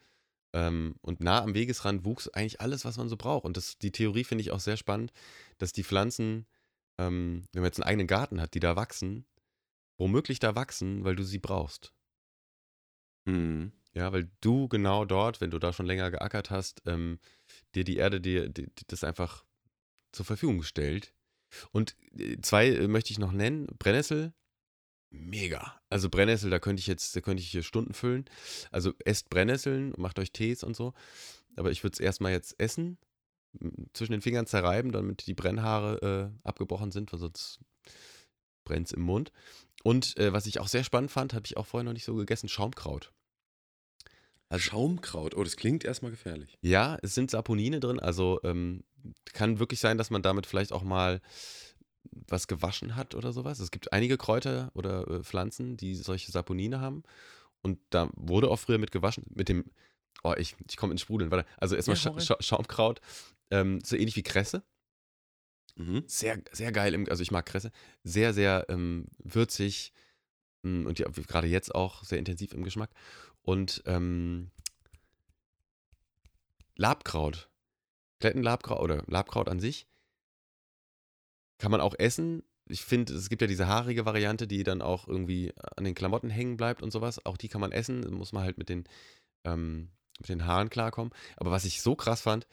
Ähm, 0.52 0.96
und 1.02 1.20
nah 1.20 1.42
am 1.42 1.54
Wegesrand 1.54 2.04
wuchs 2.04 2.28
eigentlich 2.28 2.60
alles, 2.60 2.84
was 2.84 2.96
man 2.96 3.08
so 3.08 3.16
braucht. 3.16 3.44
Und 3.44 3.56
das, 3.56 3.78
die 3.78 3.92
Theorie 3.92 4.24
finde 4.24 4.42
ich 4.42 4.50
auch 4.50 4.60
sehr 4.60 4.76
spannend, 4.76 5.12
dass 5.58 5.72
die 5.72 5.84
Pflanzen, 5.84 6.46
ähm, 6.98 7.44
wenn 7.52 7.62
man 7.62 7.68
jetzt 7.68 7.78
einen 7.78 7.88
eigenen 7.88 8.06
Garten 8.06 8.40
hat, 8.40 8.54
die 8.54 8.60
da 8.60 8.74
wachsen, 8.74 9.24
womöglich 9.98 10.38
da 10.38 10.54
wachsen, 10.54 11.04
weil 11.04 11.14
du 11.14 11.24
sie 11.24 11.38
brauchst. 11.38 11.92
Mhm. 13.26 13.72
Ja, 13.94 14.12
weil 14.12 14.30
du 14.40 14.68
genau 14.68 15.04
dort, 15.04 15.40
wenn 15.40 15.50
du 15.50 15.58
da 15.58 15.72
schon 15.72 15.86
länger 15.86 16.10
geackert 16.10 16.50
hast, 16.50 16.82
ähm, 16.86 17.18
dir 17.74 17.84
die 17.84 17.96
Erde 17.96 18.20
dir 18.20 18.48
dir 18.48 18.68
das 18.88 19.04
einfach 19.04 19.44
zur 20.12 20.26
Verfügung 20.26 20.62
stellt. 20.62 21.14
Und 21.72 21.96
äh, 22.18 22.36
zwei 22.42 22.68
äh, 22.68 22.88
möchte 22.88 23.12
ich 23.12 23.18
noch 23.18 23.32
nennen. 23.32 23.66
Brennnessel, 23.78 24.32
mega. 25.10 25.80
Also 25.88 26.10
Brennnessel, 26.10 26.50
da 26.50 26.58
könnte 26.58 26.80
ich 26.80 26.86
jetzt, 26.86 27.14
da 27.16 27.20
könnte 27.20 27.42
ich 27.42 27.50
hier 27.50 27.62
Stunden 27.62 27.94
füllen. 27.94 28.24
Also 28.70 28.92
esst 29.04 29.30
Brennnesseln, 29.30 29.94
macht 29.96 30.18
euch 30.18 30.32
Tees 30.32 30.62
und 30.62 30.76
so. 30.76 30.92
Aber 31.56 31.70
ich 31.70 31.82
würde 31.82 31.94
es 31.94 32.00
erstmal 32.00 32.32
jetzt 32.32 32.58
essen, 32.58 32.98
zwischen 33.94 34.12
den 34.12 34.22
Fingern 34.22 34.46
zerreiben, 34.46 34.92
damit 34.92 35.26
die 35.26 35.34
Brennhaare 35.34 36.32
äh, 36.44 36.48
abgebrochen 36.48 36.90
sind, 36.90 37.12
weil 37.12 37.20
sonst 37.20 37.60
brennt 38.64 38.88
es 38.88 38.92
im 38.92 39.02
Mund. 39.02 39.32
Und 39.82 40.16
äh, 40.18 40.32
was 40.32 40.46
ich 40.46 40.60
auch 40.60 40.68
sehr 40.68 40.84
spannend 40.84 41.10
fand, 41.10 41.32
habe 41.32 41.46
ich 41.46 41.56
auch 41.56 41.66
vorher 41.66 41.84
noch 41.84 41.92
nicht 41.92 42.04
so 42.04 42.14
gegessen, 42.14 42.48
Schaumkraut. 42.48 43.12
Schaumkraut, 44.54 45.36
oh, 45.36 45.42
das 45.42 45.56
klingt 45.56 45.84
erstmal 45.84 46.12
gefährlich. 46.12 46.56
Ja, 46.60 46.98
es 47.02 47.14
sind 47.14 47.30
Saponine 47.30 47.80
drin, 47.80 47.98
also 47.98 48.40
ähm, 48.44 48.84
kann 49.32 49.58
wirklich 49.58 49.80
sein, 49.80 49.98
dass 49.98 50.10
man 50.10 50.22
damit 50.22 50.46
vielleicht 50.46 50.72
auch 50.72 50.82
mal 50.82 51.20
was 52.28 52.46
gewaschen 52.46 52.96
hat 52.96 53.14
oder 53.14 53.32
sowas. 53.32 53.58
Es 53.58 53.70
gibt 53.70 53.92
einige 53.92 54.16
Kräuter 54.16 54.70
oder 54.74 55.08
äh, 55.08 55.22
Pflanzen, 55.22 55.76
die 55.76 55.94
solche 55.94 56.30
Saponine 56.30 56.80
haben. 56.80 57.02
Und 57.62 57.78
da 57.90 58.10
wurde 58.14 58.48
auch 58.48 58.58
früher 58.58 58.78
mit 58.78 58.92
gewaschen, 58.92 59.24
mit 59.34 59.48
dem, 59.48 59.64
oh, 60.22 60.34
ich, 60.36 60.56
ich 60.68 60.76
komme 60.76 60.92
ins 60.92 61.00
Sprudeln, 61.00 61.30
warte. 61.30 61.48
Also 61.58 61.74
erstmal 61.74 61.96
Ja, 61.96 62.12
Scha. 62.12 62.20
Scha 62.20 62.36
Schaumkraut, 62.40 63.00
ähm, 63.50 63.80
so 63.84 63.96
ähnlich 63.96 64.16
wie 64.16 64.22
Kresse. 64.22 64.62
Mhm. 65.76 66.04
Sehr, 66.06 66.42
sehr 66.52 66.72
geil, 66.72 66.94
im, 66.94 67.08
also 67.08 67.22
ich 67.22 67.30
mag 67.30 67.44
Kresse. 67.46 67.70
Sehr, 68.02 68.32
sehr 68.32 68.66
ähm, 68.68 69.06
würzig 69.18 69.92
mm, 70.62 70.86
und 70.86 70.98
ja, 70.98 71.08
gerade 71.08 71.48
jetzt 71.48 71.74
auch 71.74 72.04
sehr 72.04 72.18
intensiv 72.18 72.52
im 72.52 72.62
Geschmack. 72.62 72.90
Und 73.42 73.82
ähm, 73.86 74.50
Labkraut. 76.76 77.48
Klettenlabkraut 78.20 78.80
oder 78.80 79.02
Labkraut 79.06 79.48
an 79.48 79.60
sich 79.60 79.86
kann 81.58 81.70
man 81.70 81.80
auch 81.80 81.94
essen. 81.98 82.42
Ich 82.68 82.82
finde, 82.84 83.12
es 83.14 83.28
gibt 83.28 83.42
ja 83.42 83.48
diese 83.48 83.66
haarige 83.66 84.04
Variante, 84.04 84.46
die 84.46 84.62
dann 84.64 84.82
auch 84.82 85.06
irgendwie 85.06 85.52
an 85.76 85.84
den 85.84 85.94
Klamotten 85.94 86.30
hängen 86.30 86.56
bleibt 86.56 86.82
und 86.82 86.90
sowas. 86.90 87.24
Auch 87.24 87.36
die 87.36 87.48
kann 87.48 87.60
man 87.60 87.72
essen. 87.72 88.02
Da 88.02 88.10
muss 88.10 88.32
man 88.32 88.42
halt 88.42 88.58
mit 88.58 88.68
den, 88.68 88.84
ähm, 89.44 89.90
mit 90.18 90.28
den 90.28 90.44
Haaren 90.46 90.68
klarkommen. 90.70 91.12
Aber 91.36 91.50
was 91.50 91.64
ich 91.64 91.80
so 91.80 91.94
krass 91.94 92.20
fand, 92.22 92.46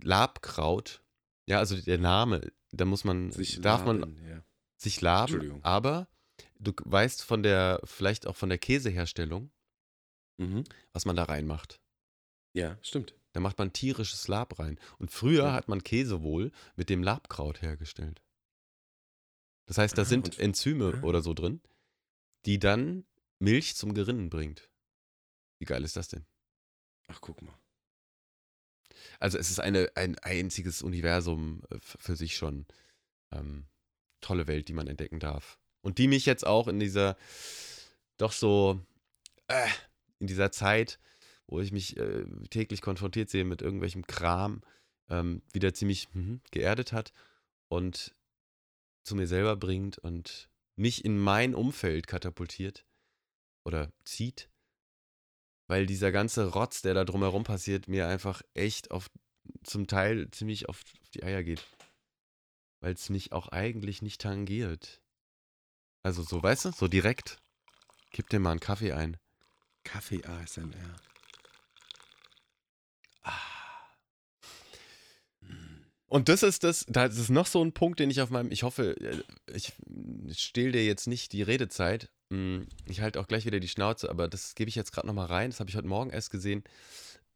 Labkraut, 0.00 1.02
ja, 1.46 1.58
also 1.58 1.76
der 1.80 1.98
Name, 1.98 2.52
da 2.70 2.84
muss 2.84 3.04
man, 3.04 3.32
Sich 3.32 3.60
darf 3.60 3.84
man 3.84 4.00
laben, 4.00 4.24
ja. 4.28 4.44
sich 4.76 5.00
laben, 5.00 5.58
aber 5.64 6.08
du 6.58 6.72
weißt 6.84 7.22
von 7.24 7.42
der, 7.42 7.80
vielleicht 7.84 8.26
auch 8.26 8.36
von 8.36 8.48
der 8.48 8.58
Käseherstellung, 8.58 9.50
Mhm. 10.38 10.64
was 10.92 11.04
man 11.04 11.16
da 11.16 11.24
reinmacht. 11.24 11.80
ja, 12.54 12.78
stimmt. 12.82 13.14
Da 13.32 13.40
macht 13.40 13.58
man 13.58 13.72
tierisches 13.72 14.28
Lab 14.28 14.58
rein. 14.58 14.78
Und 14.98 15.10
früher 15.10 15.44
Ja. 15.44 15.52
hat 15.52 15.68
man 15.68 15.82
Käse 15.82 16.22
wohl 16.22 16.52
mit 16.76 16.88
dem 16.90 17.02
Labkraut 17.02 17.62
hergestellt. 17.62 18.22
Das 19.66 19.78
heißt, 19.78 19.96
da 19.96 20.02
Ah, 20.02 20.04
sind 20.06 20.38
Enzyme 20.38 20.98
ah. 21.00 21.02
oder 21.04 21.22
so 21.22 21.32
drin, 21.34 21.60
die 22.46 22.58
dann 22.58 23.06
Milch 23.38 23.74
zum 23.76 23.94
Gerinnen 23.94 24.28
bringt. 24.28 24.70
Wie 25.58 25.64
geil 25.64 25.84
ist 25.84 25.96
das 25.96 26.08
denn? 26.08 26.26
Ach, 27.08 27.20
guck 27.20 27.40
mal. 27.42 27.58
Also 29.18 29.38
es 29.38 29.50
ist 29.50 29.60
eine, 29.60 29.90
ein 29.94 30.18
einziges 30.18 30.82
Universum 30.82 31.62
äh, 31.70 31.78
für 31.80 32.16
sich 32.16 32.36
schon. 32.36 32.66
Ähm, 33.30 33.66
tolle 34.20 34.46
Welt, 34.46 34.68
die 34.68 34.72
man 34.74 34.86
entdecken 34.88 35.18
darf. 35.20 35.58
Und 35.80 35.98
die 35.98 36.06
mich 36.06 36.26
jetzt 36.26 36.46
auch 36.46 36.68
in 36.68 36.78
dieser 36.78 37.16
doch 38.18 38.32
so, 38.32 38.80
äh, 39.48 39.68
in 40.20 40.26
dieser 40.28 40.52
Zeit, 40.52 41.00
wo 41.52 41.60
ich 41.60 41.70
mich 41.70 41.98
äh, 41.98 42.24
täglich 42.48 42.80
konfrontiert 42.80 43.28
sehe 43.28 43.44
mit 43.44 43.60
irgendwelchem 43.60 44.06
Kram, 44.06 44.62
ähm, 45.10 45.42
wieder 45.52 45.74
ziemlich 45.74 46.08
mhm, 46.14 46.40
geerdet 46.50 46.92
hat 46.92 47.12
und 47.68 48.14
zu 49.04 49.14
mir 49.14 49.26
selber 49.26 49.54
bringt 49.56 49.98
und 49.98 50.48
mich 50.76 51.04
in 51.04 51.18
mein 51.18 51.54
Umfeld 51.54 52.06
katapultiert 52.06 52.86
oder 53.64 53.92
zieht, 54.04 54.48
weil 55.66 55.84
dieser 55.84 56.10
ganze 56.10 56.46
Rotz, 56.46 56.80
der 56.80 56.94
da 56.94 57.04
drumherum 57.04 57.44
passiert, 57.44 57.86
mir 57.86 58.08
einfach 58.08 58.40
echt 58.54 58.90
auf 58.90 59.10
zum 59.62 59.86
Teil 59.86 60.30
ziemlich 60.30 60.70
auf, 60.70 60.82
auf 61.02 61.10
die 61.10 61.22
Eier 61.22 61.42
geht. 61.42 61.62
Weil 62.80 62.94
es 62.94 63.10
mich 63.10 63.32
auch 63.32 63.48
eigentlich 63.48 64.00
nicht 64.00 64.22
tangiert. 64.22 65.02
Also 66.02 66.22
so, 66.22 66.42
weißt 66.42 66.64
du, 66.64 66.70
so 66.72 66.88
direkt. 66.88 67.42
Kipp 68.10 68.30
dir 68.30 68.40
mal 68.40 68.52
einen 68.52 68.60
Kaffee 68.60 68.92
ein. 68.92 69.18
Kaffee 69.84 70.24
ASMR. 70.24 70.96
Und 76.12 76.28
das 76.28 76.42
ist 76.42 76.62
das, 76.62 76.84
das 76.88 77.16
ist 77.16 77.30
noch 77.30 77.46
so 77.46 77.64
ein 77.64 77.72
Punkt, 77.72 77.98
den 77.98 78.10
ich 78.10 78.20
auf 78.20 78.28
meinem, 78.28 78.52
ich 78.52 78.64
hoffe, 78.64 78.96
äh, 79.00 79.22
ich 79.54 79.72
stehle 80.38 80.72
dir 80.72 80.84
jetzt 80.84 81.06
nicht 81.06 81.32
die 81.32 81.40
Redezeit. 81.42 82.10
mh, 82.28 82.66
ich 82.84 83.00
halte 83.00 83.18
auch 83.18 83.26
gleich 83.26 83.46
wieder 83.46 83.60
die 83.60 83.68
Schnauze, 83.68 84.10
aber 84.10 84.28
das 84.28 84.54
gebe 84.54 84.68
ich 84.68 84.74
jetzt 84.74 84.92
gerade 84.92 85.06
nochmal 85.06 85.26
rein. 85.28 85.50
Das 85.50 85.58
habe 85.60 85.70
ich 85.70 85.76
heute 85.76 85.86
Morgen 85.88 86.10
erst 86.10 86.30
gesehen, 86.30 86.64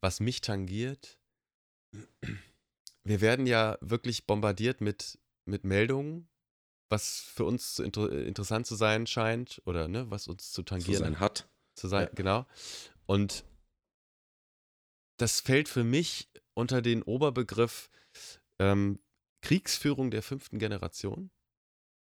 was 0.02 0.20
mich 0.20 0.42
tangiert. 0.42 1.18
Wir 3.02 3.22
werden 3.22 3.46
ja 3.46 3.78
wirklich 3.80 4.26
bombardiert 4.26 4.82
mit, 4.82 5.18
mit 5.46 5.64
Meldungen, 5.64 6.28
was 6.90 7.20
für 7.20 7.46
uns 7.46 7.72
zu 7.74 7.82
inter 7.82 8.12
interessant 8.12 8.66
zu 8.66 8.74
sein 8.74 9.06
scheint 9.06 9.62
oder 9.64 9.88
ne, 9.88 10.10
was 10.10 10.28
uns 10.28 10.52
zu 10.52 10.62
tangieren 10.62 11.02
sein 11.02 11.20
hat. 11.20 11.48
zu 11.76 11.88
sein, 11.88 12.08
Ja. 12.08 12.14
genau. 12.14 12.46
Und 13.06 13.44
das 15.18 15.40
fällt 15.40 15.70
für 15.70 15.82
mich 15.84 16.28
unter 16.52 16.82
den 16.82 17.02
Oberbegriff 17.02 17.88
ähm, 18.58 18.98
Kriegsführung 19.42 20.10
der 20.10 20.22
fünften 20.22 20.58
Generation. 20.58 21.30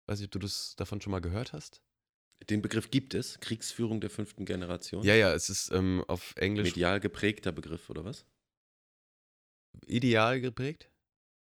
Weiß 0.07 0.19
nicht, 0.19 0.27
ob 0.27 0.31
du 0.31 0.39
das 0.39 0.75
davon 0.75 1.01
schon 1.01 1.11
mal 1.11 1.21
gehört 1.21 1.53
hast. 1.53 1.81
Den 2.49 2.61
Begriff 2.61 2.89
gibt 2.89 3.13
es, 3.13 3.39
Kriegsführung 3.41 3.99
der 4.01 4.09
fünften 4.09 4.45
Generation. 4.45 5.03
Ja, 5.03 5.13
ja, 5.13 5.33
es 5.33 5.49
ist 5.49 5.71
ähm, 5.71 6.03
auf 6.07 6.33
Englisch 6.37 6.69
Medial 6.69 6.99
geprägter 6.99 7.51
Begriff, 7.51 7.89
oder 7.89 8.05
was? 8.05 8.25
ideal 9.85 10.41
geprägt. 10.41 10.89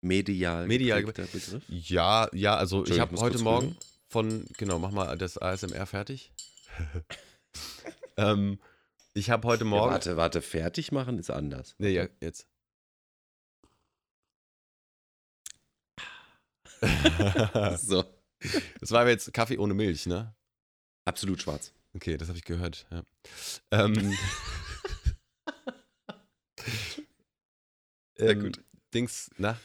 Medial, 0.05 0.67
Medial 0.67 1.03
geprägter 1.03 1.31
Begriff. 1.33 1.63
Ja, 1.69 2.29
ja, 2.33 2.57
also 2.57 2.85
ich 2.87 2.99
habe 3.01 3.17
heute 3.17 3.39
Morgen 3.39 3.69
rühren. 3.69 3.79
von, 4.09 4.47
genau, 4.59 4.79
mach 4.79 4.91
mal 4.91 5.17
das 5.17 5.39
ASMR 5.39 5.87
fertig. 5.87 6.33
ähm, 8.17 8.59
ich 9.15 9.31
habe 9.31 9.47
heute 9.47 9.65
Ja, 9.65 9.71
Morgen. 9.71 9.93
warte, 9.93 10.17
warte, 10.17 10.43
fertig 10.43 10.93
machen 10.93 11.19
ist 11.19 11.31
anders. 11.31 11.75
Nee, 11.79 11.91
ja, 11.91 12.09
jetzt. 12.21 12.49
So, 17.79 18.05
das 18.81 18.91
war 18.91 19.03
aber 19.03 19.11
jetzt 19.11 19.33
Kaffee 19.33 19.59
ohne 19.59 19.75
Milch, 19.75 20.07
ne? 20.07 20.35
absolut 21.05 21.43
schwarz. 21.43 21.73
Okay, 21.95 22.17
das 22.17 22.29
habe 22.29 22.39
ich 22.39 22.45
gehört. 22.45 22.87
Ja. 22.91 23.03
Ähm, 23.71 24.17
Sehr 28.17 28.31
ähm, 28.31 28.41
gut. 28.41 28.65
Dings, 28.95 29.31
na, 29.37 29.59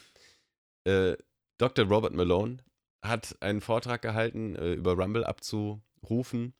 äh, 0.84 1.16
Dr. 1.58 1.86
Robert 1.86 2.14
Malone 2.14 2.58
hat 3.02 3.36
einen 3.40 3.60
Vortrag 3.60 4.02
gehalten, 4.02 4.56
äh, 4.56 4.72
über 4.72 4.92
Rumble 4.92 5.24
abzurufen, 5.24 6.54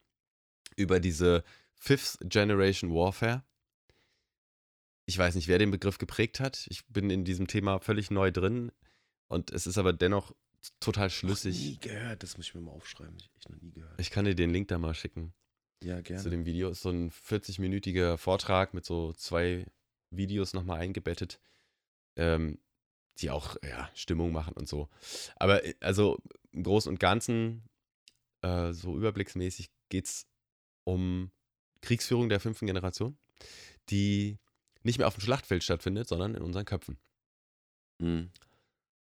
über 0.76 1.00
diese 1.00 1.44
Fifth 1.74 2.18
Generation 2.22 2.92
Warfare. 2.92 3.42
Ich 5.06 5.16
weiß 5.16 5.34
nicht, 5.34 5.48
wer 5.48 5.58
den 5.58 5.70
Begriff 5.70 5.98
geprägt 5.98 6.40
hat. 6.40 6.66
Ich 6.68 6.86
bin 6.86 7.10
in 7.10 7.24
diesem 7.24 7.46
Thema 7.46 7.80
völlig 7.80 8.10
neu 8.10 8.30
drin 8.30 8.70
und 9.28 9.50
es 9.50 9.66
ist 9.66 9.78
aber 9.78 9.92
dennoch 9.92 10.34
total 10.80 11.06
Noch 11.06 11.14
schlüssig. 11.14 11.58
nie 11.58 11.78
gehört, 11.78 12.22
das 12.22 12.36
muss 12.36 12.46
ich 12.46 12.54
mir 12.54 12.60
mal 12.60 12.72
aufschreiben. 12.72 13.16
Ich 13.18 13.30
echt 13.36 13.50
noch 13.50 13.60
nie 13.60 13.72
gehört. 13.72 14.00
Ich 14.00 14.10
kann 14.10 14.24
dir 14.24 14.34
den 14.34 14.50
Link 14.50 14.68
da 14.68 14.78
mal 14.78 14.94
schicken. 14.94 15.32
Ja, 15.82 15.98
zu 15.98 16.02
gerne. 16.02 16.30
dem 16.30 16.44
Video. 16.44 16.70
Ist 16.70 16.82
so 16.82 16.90
ein 16.90 17.10
40-minütiger 17.10 18.16
Vortrag 18.16 18.74
mit 18.74 18.84
so 18.84 19.12
zwei 19.12 19.66
Videos 20.10 20.54
nochmal 20.54 20.80
eingebettet, 20.80 21.40
ähm, 22.16 22.58
die 23.18 23.30
auch 23.30 23.56
ja, 23.62 23.90
Stimmung 23.94 24.32
machen 24.32 24.54
und 24.54 24.68
so. 24.68 24.88
Aber 25.36 25.64
äh, 25.64 25.74
also 25.80 26.18
im 26.52 26.64
Großen 26.64 26.90
und 26.90 26.98
Ganzen, 26.98 27.68
äh, 28.42 28.72
so 28.72 28.96
überblicksmäßig, 28.96 29.70
geht 29.88 30.06
es 30.06 30.26
um 30.84 31.30
Kriegsführung 31.82 32.28
der 32.28 32.40
fünften 32.40 32.66
Generation, 32.66 33.16
die 33.90 34.38
nicht 34.82 34.98
mehr 34.98 35.06
auf 35.06 35.14
dem 35.14 35.22
Schlachtfeld 35.22 35.62
stattfindet, 35.62 36.08
sondern 36.08 36.34
in 36.34 36.42
unseren 36.42 36.64
Köpfen. 36.64 36.98
Hm. 38.00 38.30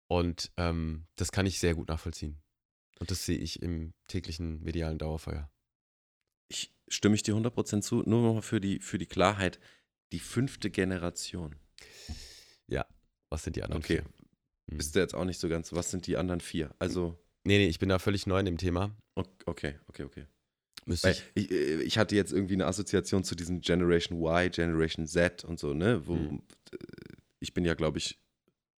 Und 0.08 0.50
ähm, 0.56 1.06
das 1.16 1.32
kann 1.32 1.46
ich 1.46 1.58
sehr 1.60 1.74
gut 1.74 1.88
nachvollziehen. 1.88 2.40
Und 2.98 3.10
das 3.10 3.24
sehe 3.24 3.38
ich 3.38 3.62
im 3.62 3.92
täglichen 4.08 4.62
medialen 4.62 4.98
Dauerfeuer. 4.98 5.50
Ich 6.48 6.74
stimme 6.88 7.14
ich 7.14 7.22
dir 7.22 7.34
100% 7.34 7.82
zu. 7.82 8.02
Nur 8.06 8.22
noch 8.22 8.34
mal 8.34 8.42
für 8.42 8.60
die, 8.60 8.80
für 8.80 8.98
die 8.98 9.06
Klarheit. 9.06 9.60
Die 10.12 10.20
fünfte 10.20 10.70
Generation. 10.70 11.56
Was 13.30 13.44
sind 13.44 13.56
die 13.56 13.62
anderen? 13.62 13.82
Okay. 13.82 13.96
vier? 13.96 14.04
Hm. 14.70 14.78
Bist 14.78 14.94
du 14.94 15.00
jetzt 15.00 15.14
auch 15.14 15.24
nicht 15.24 15.38
so 15.38 15.48
ganz. 15.48 15.72
Was 15.72 15.90
sind 15.90 16.06
die 16.06 16.16
anderen 16.16 16.40
vier? 16.40 16.74
Also, 16.78 17.18
Nee, 17.44 17.58
nee, 17.58 17.68
ich 17.68 17.78
bin 17.78 17.88
da 17.88 17.98
völlig 17.98 18.26
neu 18.26 18.40
in 18.40 18.46
dem 18.46 18.58
Thema. 18.58 18.94
okay, 19.14 19.78
okay, 19.86 20.02
okay. 20.02 20.26
Müsste 20.84 21.10
ich. 21.10 21.22
ich, 21.34 21.50
äh, 21.50 21.82
ich 21.82 21.96
hatte 21.96 22.14
jetzt 22.16 22.32
irgendwie 22.32 22.54
eine 22.54 22.66
Assoziation 22.66 23.24
zu 23.24 23.34
diesem 23.34 23.60
Generation 23.60 24.18
Y, 24.18 24.50
Generation 24.50 25.06
Z 25.06 25.44
und 25.44 25.58
so, 25.58 25.72
ne? 25.72 26.06
Wo 26.06 26.14
äh, 26.16 26.38
ich 27.40 27.54
bin 27.54 27.64
ja, 27.64 27.74
glaube 27.74 27.98
ich, 27.98 28.18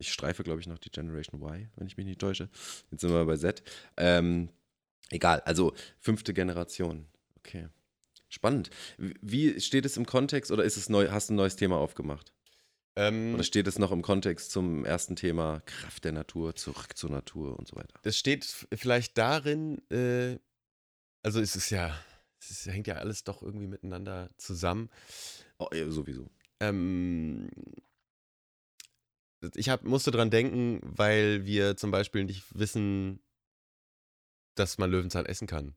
ich 0.01 0.13
streife, 0.13 0.43
glaube 0.43 0.61
ich, 0.61 0.67
noch 0.67 0.79
die 0.79 0.91
Generation 0.91 1.41
Y, 1.41 1.71
wenn 1.77 1.87
ich 1.87 1.97
mich 1.97 2.07
nicht 2.07 2.21
täusche. 2.21 2.49
Jetzt 2.91 3.03
sind 3.03 3.11
wir 3.13 3.25
bei 3.25 3.37
Z. 3.37 3.63
Ähm, 3.97 4.49
egal, 5.11 5.41
also 5.41 5.75
fünfte 5.99 6.35
Generation. 6.35 7.07
Okay. 7.39 7.69
Spannend. 8.29 8.71
Wie- 8.99 9.61
steht 9.61 9.85
es 9.85 9.97
im 9.97 10.07
Kontext 10.07 10.51
oder 10.51 10.65
ist 10.65 10.77
es 10.77 10.89
neu, 10.89 11.09
hast 11.11 11.29
du 11.29 11.35
ein 11.35 11.37
neues 11.37 11.57
Thema 11.57 11.77
aufgemacht? 11.77 12.33
Ähm, 12.97 13.35
Oder 13.35 13.45
steht 13.45 13.67
es 13.69 13.79
noch 13.79 13.93
im 13.93 14.03
Kontext 14.03 14.51
zum 14.51 14.85
ersten 14.85 15.15
Thema 15.17 15.61
Kraft 15.65 16.05
der 16.05 16.13
Natur, 16.13 16.57
zurück 16.57 16.97
zur 16.97 17.11
Natur 17.11 17.57
und 17.59 17.69
so 17.69 17.77
weiter? 17.77 17.99
das 18.03 18.17
steht 18.17 18.45
vielleicht 18.73 19.17
darin, 19.17 19.79
äh, 19.91 20.39
also 21.23 21.41
es 21.41 21.55
ist 21.55 21.71
ja, 21.71 21.95
es 22.41 22.51
ist, 22.51 22.67
hängt 22.67 22.89
ja 22.89 22.97
alles 22.97 23.23
doch 23.25 23.43
irgendwie 23.43 23.69
miteinander 23.69 24.31
zusammen. 24.39 24.91
Oh, 25.59 25.69
ja, 25.73 25.89
sowieso. 25.89 26.29
Ähm, 26.59 27.49
ich 29.55 29.69
hab, 29.69 29.85
musste 29.85 30.11
dran 30.11 30.31
denken, 30.31 30.81
weil 30.83 31.47
wir 31.47 31.77
zum 31.77 31.91
Beispiel 31.91 32.25
nicht 32.25 32.45
wissen, 32.59 33.21
dass 34.55 34.79
man 34.79 34.91
Löwenzahn 34.91 35.27
essen 35.27 35.47
kann. 35.47 35.75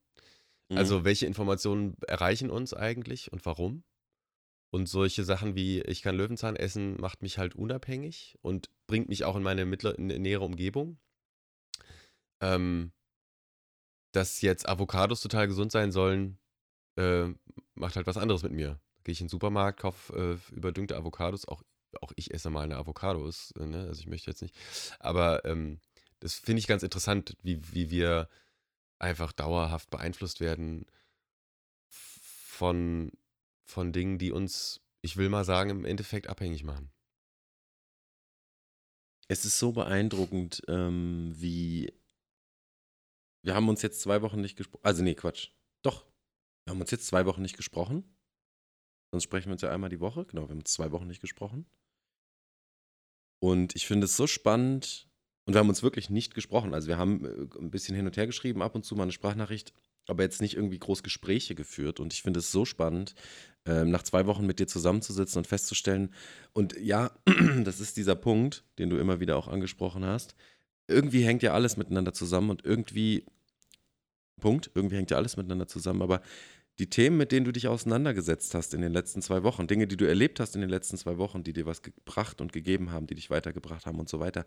Mhm. 0.69 0.77
Also 0.77 1.05
welche 1.05 1.25
Informationen 1.25 1.95
erreichen 2.07 2.49
uns 2.49 2.73
eigentlich 2.73 3.31
und 3.31 3.45
warum? 3.45 3.83
Und 4.71 4.87
solche 4.87 5.23
Sachen 5.23 5.55
wie 5.55 5.81
ich 5.81 6.01
kann 6.01 6.15
Löwenzahn 6.17 6.55
essen, 6.55 6.99
macht 6.99 7.21
mich 7.21 7.37
halt 7.37 7.55
unabhängig 7.55 8.37
und 8.41 8.71
bringt 8.87 9.07
mich 9.07 9.23
auch 9.23 9.35
in 9.35 9.43
meine 9.43 9.65
mittlere, 9.65 9.93
in, 9.93 10.09
in 10.09 10.23
nähere 10.23 10.43
Umgebung. 10.43 10.97
Ähm, 12.41 12.91
dass 14.13 14.41
jetzt 14.41 14.67
Avocados 14.67 15.21
total 15.21 15.47
gesund 15.47 15.71
sein 15.71 15.91
sollen, 15.91 16.39
äh, 16.97 17.27
macht 17.75 17.95
halt 17.95 18.07
was 18.07 18.17
anderes 18.17 18.43
mit 18.43 18.51
mir. 18.51 18.79
Gehe 19.03 19.13
ich 19.13 19.21
in 19.21 19.25
den 19.25 19.31
Supermarkt, 19.31 19.79
kaufe 19.79 20.39
äh, 20.51 20.55
überdüngte 20.55 20.95
Avocados, 20.95 21.47
auch, 21.47 21.63
auch 22.01 22.11
ich 22.15 22.33
esse 22.33 22.49
mal 22.49 22.63
eine 22.63 22.77
Avocado, 22.77 23.27
ist, 23.27 23.51
äh, 23.57 23.65
ne? 23.65 23.87
also 23.87 23.99
ich 23.99 24.07
möchte 24.07 24.31
jetzt 24.31 24.41
nicht. 24.41 24.55
Aber 24.99 25.45
ähm, 25.45 25.79
das 26.19 26.35
finde 26.35 26.59
ich 26.59 26.67
ganz 26.67 26.83
interessant, 26.83 27.35
wie, 27.43 27.59
wie 27.73 27.91
wir 27.91 28.29
einfach 28.99 29.33
dauerhaft 29.33 29.89
beeinflusst 29.89 30.39
werden 30.39 30.85
von, 31.87 33.11
von 33.65 33.91
Dingen, 33.91 34.17
die 34.17 34.31
uns, 34.31 34.81
ich 35.01 35.17
will 35.17 35.29
mal 35.29 35.43
sagen, 35.43 35.69
im 35.69 35.85
Endeffekt 35.85 36.27
abhängig 36.27 36.63
machen. 36.63 36.91
Es 39.27 39.45
ist 39.45 39.59
so 39.59 39.71
beeindruckend, 39.71 40.61
ähm, 40.67 41.33
wie. 41.35 41.91
Wir 43.41 43.55
haben 43.55 43.67
uns 43.67 43.81
jetzt 43.81 44.01
zwei 44.01 44.21
Wochen 44.21 44.39
nicht 44.39 44.55
gesprochen. 44.55 44.85
Also, 44.85 45.03
nee, 45.03 45.15
Quatsch. 45.15 45.49
Doch. 45.81 46.05
Wir 46.63 46.71
haben 46.71 46.81
uns 46.81 46.91
jetzt 46.91 47.07
zwei 47.07 47.25
Wochen 47.25 47.41
nicht 47.41 47.57
gesprochen. 47.57 48.15
Sonst 49.11 49.23
sprechen 49.23 49.47
wir 49.47 49.53
uns 49.53 49.61
ja 49.61 49.71
einmal 49.71 49.89
die 49.89 49.99
Woche. 49.99 50.25
Genau, 50.25 50.43
wir 50.43 50.49
haben 50.49 50.59
uns 50.59 50.71
zwei 50.71 50.91
Wochen 50.91 51.07
nicht 51.07 51.21
gesprochen. 51.21 51.65
Und 53.43 53.75
ich 53.75 53.85
finde 53.87 54.05
es 54.05 54.15
so 54.15 54.25
spannend. 54.25 55.09
Und 55.43 55.53
wir 55.53 55.59
haben 55.59 55.67
uns 55.67 55.83
wirklich 55.83 56.09
nicht 56.09 56.33
gesprochen. 56.33 56.73
Also, 56.73 56.87
wir 56.87 56.97
haben 56.97 57.25
äh, 57.25 57.59
ein 57.59 57.71
bisschen 57.71 57.93
hin 57.93 58.05
und 58.05 58.15
her 58.15 58.25
geschrieben, 58.25 58.61
ab 58.61 58.73
und 58.73 58.85
zu 58.85 58.95
mal 58.95 59.03
eine 59.03 59.11
Sprachnachricht, 59.11 59.73
aber 60.07 60.23
jetzt 60.23 60.39
nicht 60.39 60.55
irgendwie 60.55 60.79
groß 60.79 61.03
Gespräche 61.03 61.53
geführt. 61.53 61.99
Und 61.99 62.13
ich 62.13 62.21
finde 62.21 62.39
es 62.39 62.53
so 62.53 62.63
spannend, 62.63 63.15
ähm, 63.65 63.91
nach 63.91 64.03
zwei 64.03 64.27
Wochen 64.27 64.45
mit 64.45 64.59
dir 64.59 64.67
zusammenzusitzen 64.67 65.39
und 65.39 65.47
festzustellen, 65.47 66.13
und 66.53 66.79
ja, 66.79 67.11
das 67.65 67.81
ist 67.81 67.97
dieser 67.97 68.15
Punkt, 68.15 68.63
den 68.79 68.89
du 68.89 68.95
immer 68.95 69.19
wieder 69.19 69.35
auch 69.35 69.49
angesprochen 69.49 70.05
hast. 70.05 70.35
Irgendwie 70.87 71.25
hängt 71.25 71.43
ja 71.43 71.53
alles 71.53 71.75
miteinander 71.75 72.13
zusammen 72.13 72.49
und 72.49 72.63
irgendwie, 72.63 73.25
Punkt, 74.39 74.71
irgendwie 74.73 74.95
hängt 74.95 75.11
ja 75.11 75.17
alles 75.17 75.35
miteinander 75.35 75.67
zusammen, 75.67 76.01
aber 76.01 76.21
die 76.79 76.89
Themen, 76.89 77.17
mit 77.17 77.31
denen 77.31 77.45
du 77.45 77.51
dich 77.51 77.67
auseinandergesetzt 77.67 78.55
hast 78.55 78.73
in 78.73 78.81
den 78.81 78.91
letzten 78.91 79.21
zwei 79.21 79.43
Wochen, 79.43 79.67
Dinge, 79.67 79.87
die 79.87 79.97
du 79.97 80.07
erlebt 80.07 80.39
hast 80.39 80.55
in 80.55 80.61
den 80.61 80.69
letzten 80.69 80.97
zwei 80.97 81.17
Wochen, 81.17 81.43
die 81.43 81.53
dir 81.53 81.65
was 81.65 81.81
gebracht 81.81 82.41
und 82.41 82.51
gegeben 82.51 82.91
haben, 82.91 83.07
die 83.07 83.15
dich 83.15 83.29
weitergebracht 83.29 83.85
haben 83.85 83.99
und 83.99 84.09
so 84.09 84.19
weiter. 84.19 84.45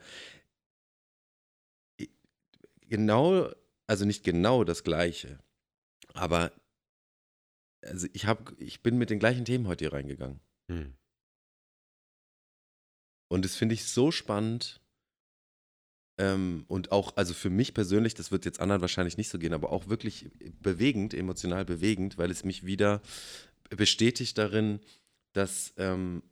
Genau, 2.89 3.51
also 3.87 4.05
nicht 4.05 4.25
genau 4.25 4.65
das 4.65 4.85
Gleiche, 4.85 5.39
aber 6.15 6.53
also 7.83 8.09
ich, 8.13 8.27
hab, 8.27 8.53
ich 8.61 8.83
bin 8.83 8.99
mit 8.99 9.11
den 9.11 9.19
gleichen 9.19 9.45
Themen 9.45 9.69
heute 9.69 9.85
hier 9.85 9.93
reingegangen. 9.93 10.41
Hm. 10.71 10.95
Und 13.29 13.45
das 13.45 13.57
finde 13.57 13.75
ich 13.75 13.87
so 13.87 14.11
spannend. 14.11 14.81
Ähm, 16.19 16.65
und 16.69 16.93
auch, 16.93 17.17
also 17.17 17.35
für 17.35 17.51
mich 17.51 17.75
persönlich, 17.75 18.15
das 18.15 18.31
wird 18.31 18.45
jetzt 18.45 18.61
anderen 18.61 18.81
wahrscheinlich 18.81 19.17
nicht 19.17 19.29
so 19.29 19.39
gehen, 19.39 19.53
aber 19.53 19.71
auch 19.71 19.89
wirklich 19.89 20.31
bewegend, 20.61 21.13
emotional 21.13 21.65
bewegend, 21.65 22.17
weil 22.17 22.31
es 22.31 22.45
mich 22.45 22.65
wieder 22.65 23.03
bestätigt 23.71 24.39
darin, 24.39 24.81
dass, 25.33 25.75
ähm, 25.77 26.23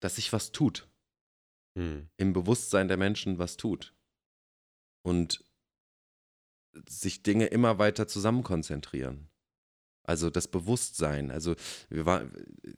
dass 0.00 0.16
sich 0.16 0.32
was 0.32 0.50
tut. 0.50 0.88
Hm. 1.78 2.08
Im 2.16 2.32
Bewusstsein 2.32 2.88
der 2.88 2.96
Menschen 2.96 3.38
was 3.38 3.56
tut. 3.56 3.94
Und 5.02 5.44
sich 6.88 7.22
Dinge 7.22 7.46
immer 7.46 7.78
weiter 7.78 8.08
zusammen 8.08 8.42
konzentrieren. 8.42 9.28
Also 10.12 10.28
das 10.28 10.46
Bewusstsein. 10.46 11.30
Also 11.30 11.54
wir 11.88 12.04
war, 12.04 12.24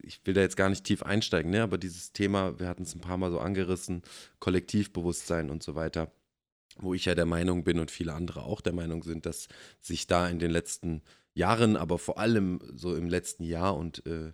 ich 0.02 0.20
will 0.24 0.34
da 0.34 0.40
jetzt 0.40 0.56
gar 0.56 0.68
nicht 0.68 0.84
tief 0.84 1.02
einsteigen, 1.02 1.50
ne? 1.50 1.64
aber 1.64 1.78
dieses 1.78 2.12
Thema, 2.12 2.60
wir 2.60 2.68
hatten 2.68 2.84
es 2.84 2.94
ein 2.94 3.00
paar 3.00 3.16
Mal 3.16 3.32
so 3.32 3.40
angerissen, 3.40 4.02
Kollektivbewusstsein 4.38 5.50
und 5.50 5.60
so 5.60 5.74
weiter, 5.74 6.12
wo 6.76 6.94
ich 6.94 7.06
ja 7.06 7.16
der 7.16 7.26
Meinung 7.26 7.64
bin 7.64 7.80
und 7.80 7.90
viele 7.90 8.12
andere 8.12 8.44
auch 8.44 8.60
der 8.60 8.72
Meinung 8.72 9.02
sind, 9.02 9.26
dass 9.26 9.48
sich 9.80 10.06
da 10.06 10.28
in 10.28 10.38
den 10.38 10.52
letzten 10.52 11.02
Jahren, 11.34 11.76
aber 11.76 11.98
vor 11.98 12.18
allem 12.18 12.60
so 12.72 12.94
im 12.94 13.08
letzten 13.08 13.42
Jahr 13.42 13.76
und 13.76 14.06
äh, 14.06 14.32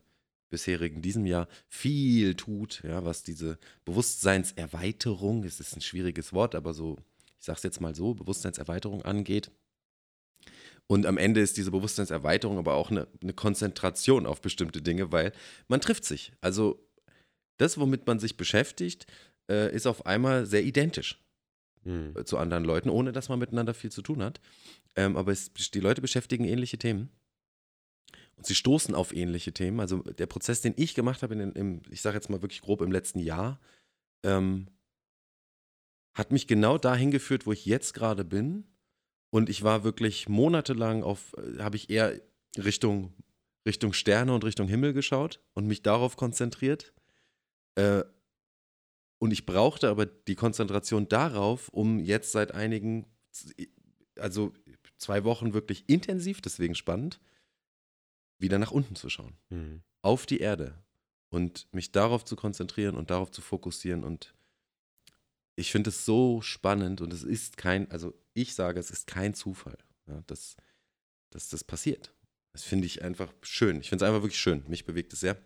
bisherigen 0.50 1.00
diesem 1.00 1.24
Jahr 1.24 1.48
viel 1.68 2.34
tut, 2.34 2.82
ja, 2.84 3.02
was 3.02 3.22
diese 3.22 3.58
Bewusstseinserweiterung, 3.86 5.44
es 5.44 5.58
ist 5.58 5.74
ein 5.74 5.80
schwieriges 5.80 6.34
Wort, 6.34 6.54
aber 6.54 6.74
so, 6.74 6.98
ich 7.38 7.46
sage 7.46 7.56
es 7.56 7.62
jetzt 7.62 7.80
mal 7.80 7.94
so, 7.94 8.12
Bewusstseinserweiterung 8.12 9.00
angeht. 9.06 9.50
Und 10.90 11.07
am 11.07 11.18
Ende 11.18 11.40
ist 11.40 11.57
diese 11.57 11.70
Bewusstseinserweiterung 11.70 12.59
aber 12.59 12.74
auch 12.74 12.90
eine, 12.90 13.07
eine 13.22 13.33
Konzentration 13.33 14.26
auf 14.26 14.40
bestimmte 14.40 14.83
Dinge, 14.83 15.12
weil 15.12 15.33
man 15.68 15.81
trifft 15.81 16.05
sich. 16.05 16.33
Also 16.40 16.85
das, 17.59 17.79
womit 17.79 18.09
man 18.09 18.18
sich 18.18 18.37
beschäftigt, 18.37 19.07
äh, 19.48 19.72
ist 19.72 19.87
auf 19.87 20.05
einmal 20.05 20.46
sehr 20.46 20.64
identisch 20.64 21.22
mhm. 21.85 22.16
zu 22.24 22.38
anderen 22.38 22.64
Leuten, 22.64 22.90
ohne 22.90 23.12
dass 23.12 23.29
man 23.29 23.38
miteinander 23.38 23.72
viel 23.72 23.92
zu 23.92 24.03
tun 24.03 24.20
hat. 24.20 24.40
Ähm, 24.96 25.16
aber 25.16 25.31
es, 25.31 25.53
die 25.53 25.79
Leute 25.79 26.00
beschäftigen 26.00 26.42
ähnliche 26.42 26.76
Themen. 26.76 27.09
Und 28.35 28.46
sie 28.46 28.57
stoßen 28.57 28.92
auf 28.92 29.14
ähnliche 29.14 29.53
Themen. 29.53 29.79
Also 29.79 29.98
der 29.98 30.26
Prozess, 30.26 30.61
den 30.61 30.74
ich 30.76 30.96
gemacht 30.96 31.22
habe, 31.22 31.35
in, 31.35 31.53
im, 31.53 31.83
ich 31.88 32.03
sage 32.03 32.16
jetzt 32.16 32.31
mal 32.31 32.42
wirklich 32.42 32.62
grob 32.62 32.83
im 32.83 32.90
letzten 32.90 33.20
Jahr, 33.20 33.61
ähm, 34.24 34.66
hat 36.14 36.33
mich 36.33 36.48
genau 36.48 36.79
dahin 36.79 37.12
geführt, 37.12 37.46
wo 37.46 37.53
ich 37.53 37.64
jetzt 37.64 37.94
gerade 37.94 38.24
bin 38.24 38.64
und 39.30 39.48
ich 39.48 39.62
war 39.62 39.84
wirklich 39.84 40.28
monatelang 40.28 41.02
auf, 41.02 41.34
äh, 41.38 41.62
habe 41.62 41.76
ich 41.76 41.88
eher 41.90 42.20
Richtung, 42.56 43.14
Richtung 43.66 43.92
Sterne 43.92 44.34
und 44.34 44.44
Richtung 44.44 44.68
Himmel 44.68 44.92
geschaut 44.92 45.40
und 45.54 45.66
mich 45.66 45.82
darauf 45.82 46.16
konzentriert. 46.16 46.92
Äh, 47.76 48.02
und 49.18 49.32
ich 49.32 49.46
brauchte 49.46 49.88
aber 49.88 50.06
die 50.06 50.34
Konzentration 50.34 51.08
darauf, 51.08 51.68
um 51.68 52.00
jetzt 52.00 52.32
seit 52.32 52.52
einigen, 52.52 53.06
also 54.18 54.52
zwei 54.96 55.24
Wochen 55.24 55.52
wirklich 55.52 55.88
intensiv, 55.88 56.40
deswegen 56.40 56.74
spannend, 56.74 57.20
wieder 58.38 58.58
nach 58.58 58.70
unten 58.70 58.96
zu 58.96 59.08
schauen. 59.10 59.36
Mhm. 59.50 59.82
Auf 60.02 60.26
die 60.26 60.38
Erde. 60.38 60.82
Und 61.28 61.68
mich 61.72 61.92
darauf 61.92 62.24
zu 62.24 62.34
konzentrieren 62.34 62.96
und 62.96 63.10
darauf 63.10 63.30
zu 63.30 63.40
fokussieren 63.40 64.02
und 64.02 64.34
ich 65.56 65.70
finde 65.70 65.90
es 65.90 66.04
so 66.04 66.40
spannend 66.42 67.00
und 67.00 67.12
es 67.12 67.22
ist 67.22 67.56
kein, 67.56 67.90
also 67.90 68.14
ich 68.34 68.54
sage, 68.54 68.80
es 68.80 68.90
ist 68.90 69.06
kein 69.06 69.34
Zufall, 69.34 69.78
ja, 70.06 70.22
dass, 70.26 70.56
dass 71.30 71.48
das 71.48 71.64
passiert. 71.64 72.14
Das 72.52 72.64
finde 72.64 72.86
ich 72.86 73.02
einfach 73.02 73.32
schön. 73.42 73.80
Ich 73.80 73.88
finde 73.88 74.04
es 74.04 74.08
einfach 74.08 74.22
wirklich 74.22 74.40
schön. 74.40 74.64
Mich 74.68 74.84
bewegt 74.84 75.12
es 75.12 75.20
sehr. 75.20 75.36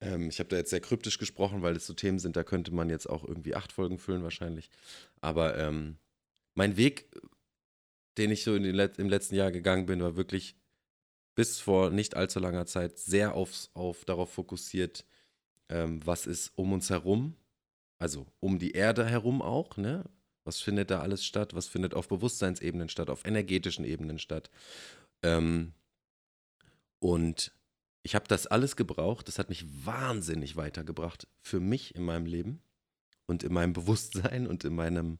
Ähm, 0.00 0.28
ich 0.28 0.38
habe 0.38 0.48
da 0.48 0.56
jetzt 0.56 0.70
sehr 0.70 0.80
kryptisch 0.80 1.18
gesprochen, 1.18 1.62
weil 1.62 1.76
es 1.76 1.86
so 1.86 1.94
Themen 1.94 2.18
sind, 2.18 2.36
da 2.36 2.44
könnte 2.44 2.72
man 2.72 2.90
jetzt 2.90 3.08
auch 3.08 3.24
irgendwie 3.24 3.54
acht 3.54 3.72
Folgen 3.72 3.98
füllen 3.98 4.22
wahrscheinlich. 4.22 4.70
Aber 5.20 5.56
ähm, 5.58 5.98
mein 6.54 6.76
Weg, 6.76 7.10
den 8.18 8.30
ich 8.30 8.44
so 8.44 8.56
Let 8.56 8.98
im 8.98 9.08
letzten 9.08 9.36
Jahr 9.36 9.52
gegangen 9.52 9.86
bin, 9.86 10.02
war 10.02 10.16
wirklich 10.16 10.56
bis 11.34 11.60
vor 11.60 11.90
nicht 11.90 12.16
allzu 12.16 12.40
langer 12.40 12.66
Zeit 12.66 12.98
sehr 12.98 13.34
aufs, 13.34 13.70
auf, 13.72 14.04
darauf 14.04 14.32
fokussiert, 14.32 15.06
ähm, 15.68 16.04
was 16.04 16.26
ist 16.26 16.52
um 16.56 16.72
uns 16.72 16.90
herum 16.90 17.36
also 18.00 18.26
um 18.40 18.58
die 18.58 18.72
Erde 18.72 19.06
herum 19.06 19.42
auch, 19.42 19.76
ne? 19.76 20.04
Was 20.44 20.60
findet 20.60 20.90
da 20.90 21.00
alles 21.00 21.24
statt? 21.24 21.54
Was 21.54 21.68
findet 21.68 21.94
auf 21.94 22.08
Bewusstseinsebenen 22.08 22.88
statt, 22.88 23.10
auf 23.10 23.26
energetischen 23.26 23.84
Ebenen 23.84 24.18
statt? 24.18 24.50
Ähm, 25.22 25.74
und 26.98 27.52
ich 28.02 28.14
habe 28.14 28.26
das 28.26 28.46
alles 28.46 28.74
gebraucht. 28.74 29.28
Das 29.28 29.38
hat 29.38 29.50
mich 29.50 29.66
wahnsinnig 29.84 30.56
weitergebracht 30.56 31.28
für 31.42 31.60
mich 31.60 31.94
in 31.94 32.02
meinem 32.02 32.24
Leben 32.24 32.62
und 33.26 33.42
in 33.42 33.52
meinem 33.52 33.74
Bewusstsein 33.74 34.46
und 34.46 34.64
in 34.64 34.74
meinem, 34.74 35.18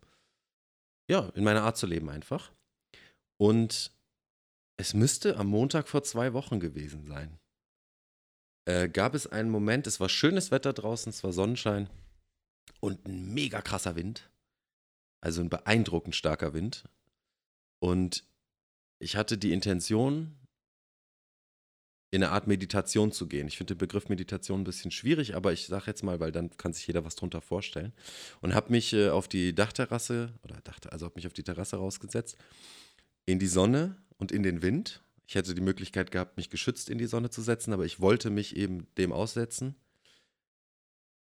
ja, 1.09 1.29
in 1.35 1.45
meiner 1.45 1.63
Art 1.63 1.77
zu 1.77 1.87
leben 1.87 2.09
einfach. 2.09 2.51
Und 3.39 3.93
es 4.79 4.95
müsste 4.95 5.37
am 5.37 5.49
Montag 5.49 5.87
vor 5.87 6.03
zwei 6.03 6.33
Wochen 6.33 6.61
gewesen 6.61 7.05
sein. 7.05 7.39
Äh, 8.65 8.89
gab 8.89 9.15
es 9.15 9.27
einen 9.27 9.51
Moment, 9.51 9.87
es 9.87 10.01
war 10.01 10.09
schönes 10.09 10.51
Wetter 10.51 10.73
draußen, 10.73 11.11
es 11.11 11.23
war 11.23 11.35
Sonnenschein 11.35 11.91
und 12.81 13.07
ein 13.07 13.33
mega 13.33 13.61
krasser 13.61 13.97
Wind. 13.97 14.31
Also 15.21 15.41
ein 15.43 15.51
beeindruckend 15.51 16.17
starker 16.17 16.55
Wind. 16.55 16.85
Und 17.79 18.25
ich 18.99 19.17
hatte 19.17 19.39
die 19.39 19.53
Intention, 19.53 20.37
in 22.13 22.25
eine 22.25 22.33
Art 22.33 22.47
Meditation 22.47 23.13
zu 23.13 23.29
gehen. 23.29 23.47
Ich 23.47 23.57
finde 23.57 23.75
den 23.75 23.79
Begriff 23.79 24.09
Meditation 24.09 24.63
ein 24.63 24.65
bisschen 24.65 24.91
schwierig, 24.91 25.37
aber 25.37 25.53
ich 25.53 25.67
sage 25.67 25.85
jetzt 25.87 26.03
mal, 26.03 26.19
weil 26.19 26.33
dann 26.33 26.51
kann 26.57 26.73
sich 26.73 26.87
jeder 26.87 27.05
was 27.05 27.15
drunter 27.15 27.41
vorstellen. 27.41 27.93
Und 28.41 28.55
habe 28.55 28.73
mich 28.73 28.93
äh, 28.93 29.11
auf 29.11 29.29
die 29.29 29.55
Dachterrasse, 29.55 30.33
oder 30.43 30.61
dachte, 30.65 30.91
also 30.91 31.07
habe 31.07 31.15
mich 31.15 31.27
auf 31.27 31.33
die 31.33 31.45
Terrasse 31.45 31.77
rausgesetzt, 31.77 32.37
in 33.27 33.39
die 33.39 33.47
Sonne 33.47 33.97
und 34.19 34.33
in 34.33 34.43
den 34.43 34.61
Wind. 34.61 35.03
Ich 35.29 35.37
hätte 35.37 35.55
die 35.55 35.61
Möglichkeit 35.61 36.11
gehabt, 36.11 36.37
mich 36.37 36.51
geschützt 36.51 36.91
in 36.91 36.99
die 36.99 37.07
Sonne 37.07 37.31
zu 37.31 37.43
setzen, 37.43 37.73
aber 37.73 37.85
ich 37.85 38.01
wollte 38.01 38.31
mich 38.31 38.57
eben 38.57 38.89
dem 38.99 39.13
aussetzen 39.13 39.77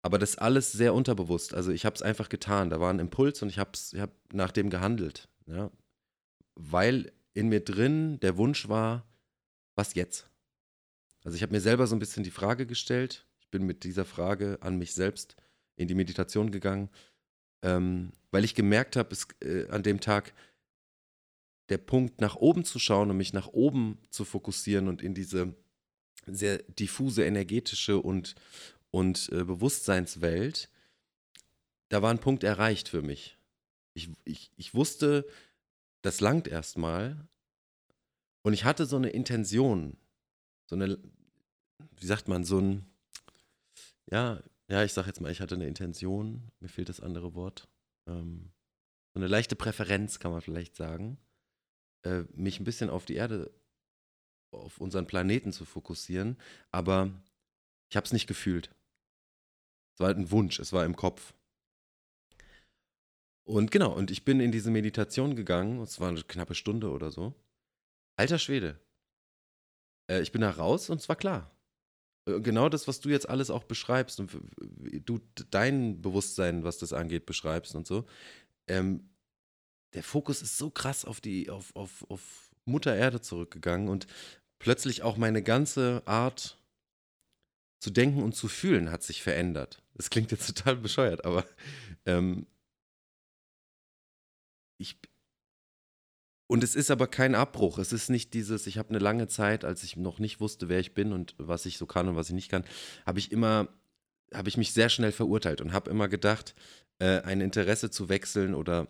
aber 0.06 0.20
das 0.20 0.38
alles 0.38 0.72
sehr 0.72 0.94
unterbewusst. 0.94 1.56
Also 1.56 1.72
ich 1.72 1.84
habe 1.84 1.96
es 1.96 2.04
einfach 2.04 2.30
getan. 2.30 2.70
Da 2.70 2.80
war 2.80 2.94
ein 2.94 3.00
Impuls 3.00 3.42
und 3.42 3.50
ich 3.50 3.58
habe 3.58 3.72
hab 3.96 4.12
nach 4.32 4.52
dem 4.52 4.70
gehandelt. 4.70 5.28
Ja? 5.48 5.72
Weil 6.54 7.12
in 7.34 7.50
mir 7.50 7.62
drin 7.62 8.20
der 8.20 8.38
Wunsch 8.38 8.70
war, 8.70 9.04
was 9.74 9.96
jetzt? 9.96 10.30
Also 11.24 11.36
ich 11.36 11.42
habe 11.42 11.54
mir 11.54 11.60
selber 11.60 11.88
so 11.88 11.96
ein 11.96 12.00
bisschen 12.00 12.24
die 12.24 12.30
Frage 12.30 12.68
gestellt. 12.68 13.26
Ich 13.40 13.50
bin 13.50 13.64
mit 13.64 13.84
dieser 13.84 14.06
Frage 14.06 14.60
an 14.62 14.78
mich 14.78 14.94
selbst 14.94 15.38
in 15.76 15.88
die 15.88 15.96
Meditation 15.96 16.52
gegangen, 16.52 16.92
ähm, 17.64 18.12
weil 18.30 18.44
ich 18.44 18.54
gemerkt 18.54 18.98
habe, 18.98 19.18
äh, 19.42 19.68
an 19.70 19.82
dem 19.82 20.02
Tag, 20.02 20.36
der 21.70 21.80
Punkt 21.80 22.22
nach 22.22 22.36
oben 22.36 22.64
zu 22.64 22.78
schauen 22.78 23.10
und 23.10 23.18
mich 23.18 23.34
nach 23.34 23.48
oben 23.48 23.98
zu 24.12 24.24
fokussieren 24.24 24.88
und 24.88 25.02
in 25.02 25.16
diese 25.16 25.56
sehr 26.28 26.60
diffuse, 26.60 27.26
energetische 27.26 27.98
und, 28.00 28.36
und 28.96 29.30
äh, 29.34 29.44
Bewusstseinswelt, 29.44 30.70
da 31.90 32.02
war 32.02 32.12
ein 32.12 32.20
Punkt 32.20 32.46
erreicht 32.46 32.88
für 32.88 33.02
mich. 33.02 33.38
Ich, 33.94 34.10
ich, 34.24 34.52
ich 34.56 34.74
wusste, 34.74 35.28
das 36.02 36.22
langt 36.22 36.48
erstmal. 36.48 37.28
Und 38.42 38.54
ich 38.54 38.64
hatte 38.64 38.86
so 38.86 38.96
eine 38.96 39.10
Intention, 39.10 39.98
so 40.66 40.78
eine, 40.78 40.98
wie 41.98 42.06
sagt 42.06 42.30
man, 42.30 42.46
so 42.46 42.60
ein, 42.60 42.86
ja, 44.10 44.42
ja, 44.70 44.86
ich 44.86 44.94
sag 44.94 45.08
jetzt 45.08 45.20
mal, 45.20 45.30
ich 45.30 45.42
hatte 45.42 45.56
eine 45.56 45.68
Intention, 45.68 46.50
mir 46.62 46.70
fehlt 46.70 46.88
das 46.88 47.02
andere 47.02 47.36
Wort. 47.36 47.68
Ähm, 48.08 48.54
so 49.14 49.20
eine 49.20 49.28
leichte 49.28 49.58
Präferenz, 49.58 50.20
kann 50.20 50.32
man 50.32 50.40
vielleicht 50.40 50.78
sagen, 50.78 51.18
äh, 52.04 52.24
mich 52.32 52.62
ein 52.62 52.66
bisschen 52.66 52.90
auf 52.90 53.04
die 53.04 53.16
Erde, 53.16 53.52
auf 54.52 54.80
unseren 54.80 55.06
Planeten 55.06 55.52
zu 55.52 55.66
fokussieren, 55.66 56.38
aber 56.72 57.12
ich 57.90 57.98
habe 57.98 58.06
es 58.06 58.14
nicht 58.14 58.28
gefühlt. 58.28 58.70
Es 59.96 60.00
war 60.02 60.08
halt 60.08 60.18
ein 60.18 60.32
Wunsch, 60.32 60.60
es 60.60 60.74
war 60.74 60.86
im 60.86 60.96
Kopf. 60.96 61.34
Und 63.48 63.72
genau, 63.72 63.94
und 63.94 64.12
ich 64.12 64.26
bin 64.26 64.40
in 64.40 64.52
diese 64.52 64.72
Meditation 64.72 65.36
gegangen, 65.36 65.80
es 65.82 66.00
war 66.00 66.10
eine 66.10 66.24
knappe 66.24 66.56
Stunde 66.56 66.92
oder 66.92 67.12
so. 67.12 67.34
Alter 68.18 68.40
Schwede. 68.40 68.80
Äh, 70.10 70.22
ich 70.22 70.32
bin 70.32 70.42
da 70.42 70.50
raus 70.50 70.90
und 70.90 71.00
es 71.00 71.08
war 71.08 71.16
klar. 71.16 71.56
Äh, 72.28 72.42
genau 72.42 72.70
das, 72.70 72.88
was 72.88 73.00
du 73.00 73.10
jetzt 73.10 73.30
alles 73.30 73.50
auch 73.50 73.64
beschreibst 73.64 74.20
und 74.20 74.38
du 75.06 75.20
dein 75.52 76.02
Bewusstsein, 76.02 76.64
was 76.64 76.78
das 76.78 76.92
angeht, 76.92 77.26
beschreibst 77.26 77.76
und 77.76 77.88
so. 77.88 78.06
Ähm, 78.68 79.10
der 79.94 80.04
Fokus 80.04 80.42
ist 80.42 80.58
so 80.58 80.70
krass 80.70 81.06
auf 81.06 81.22
die, 81.22 81.50
auf, 81.50 81.74
auf, 81.76 82.06
auf 82.10 82.52
Mutter 82.66 82.96
Erde 82.96 83.22
zurückgegangen 83.22 83.88
und 83.88 84.08
plötzlich 84.60 85.04
auch 85.04 85.18
meine 85.18 85.44
ganze 85.44 86.02
Art 86.06 86.58
zu 87.86 87.92
denken 87.92 88.24
und 88.24 88.36
zu 88.36 88.48
fühlen 88.48 88.90
hat 88.90 89.04
sich 89.04 89.22
verändert. 89.22 89.84
Das 89.94 90.10
klingt 90.10 90.32
jetzt 90.32 90.48
total 90.48 90.76
bescheuert, 90.76 91.24
aber 91.24 91.46
ähm, 92.08 92.48
ich. 94.80 94.98
Und 96.48 96.64
es 96.64 96.76
ist 96.76 96.90
aber 96.90 97.06
kein 97.06 97.36
Abbruch. 97.36 97.78
Es 97.78 97.94
ist 97.94 98.10
nicht 98.10 98.34
dieses, 98.34 98.66
ich 98.66 98.80
habe 98.80 98.90
eine 98.90 98.98
lange 98.98 99.28
Zeit, 99.28 99.64
als 99.64 99.84
ich 99.84 99.98
noch 99.98 100.18
nicht 100.18 100.40
wusste, 100.40 100.68
wer 100.68 100.80
ich 100.80 100.96
bin 100.96 101.14
und 101.14 101.36
was 101.38 101.68
ich 101.68 101.78
so 101.78 101.86
kann 101.86 102.08
und 102.08 102.16
was 102.16 102.30
ich 102.30 102.34
nicht 102.34 102.50
kann, 102.50 102.66
habe 103.06 103.20
ich 103.20 103.32
immer, 103.32 103.68
habe 104.34 104.50
ich 104.50 104.58
mich 104.58 104.74
sehr 104.74 104.90
schnell 104.90 105.12
verurteilt 105.12 105.62
und 105.62 105.72
habe 105.72 105.92
immer 105.92 106.08
gedacht, 106.08 106.56
äh, 106.98 107.22
ein 107.22 107.40
Interesse 107.40 107.92
zu 107.92 108.10
wechseln 108.10 108.56
oder 108.56 108.88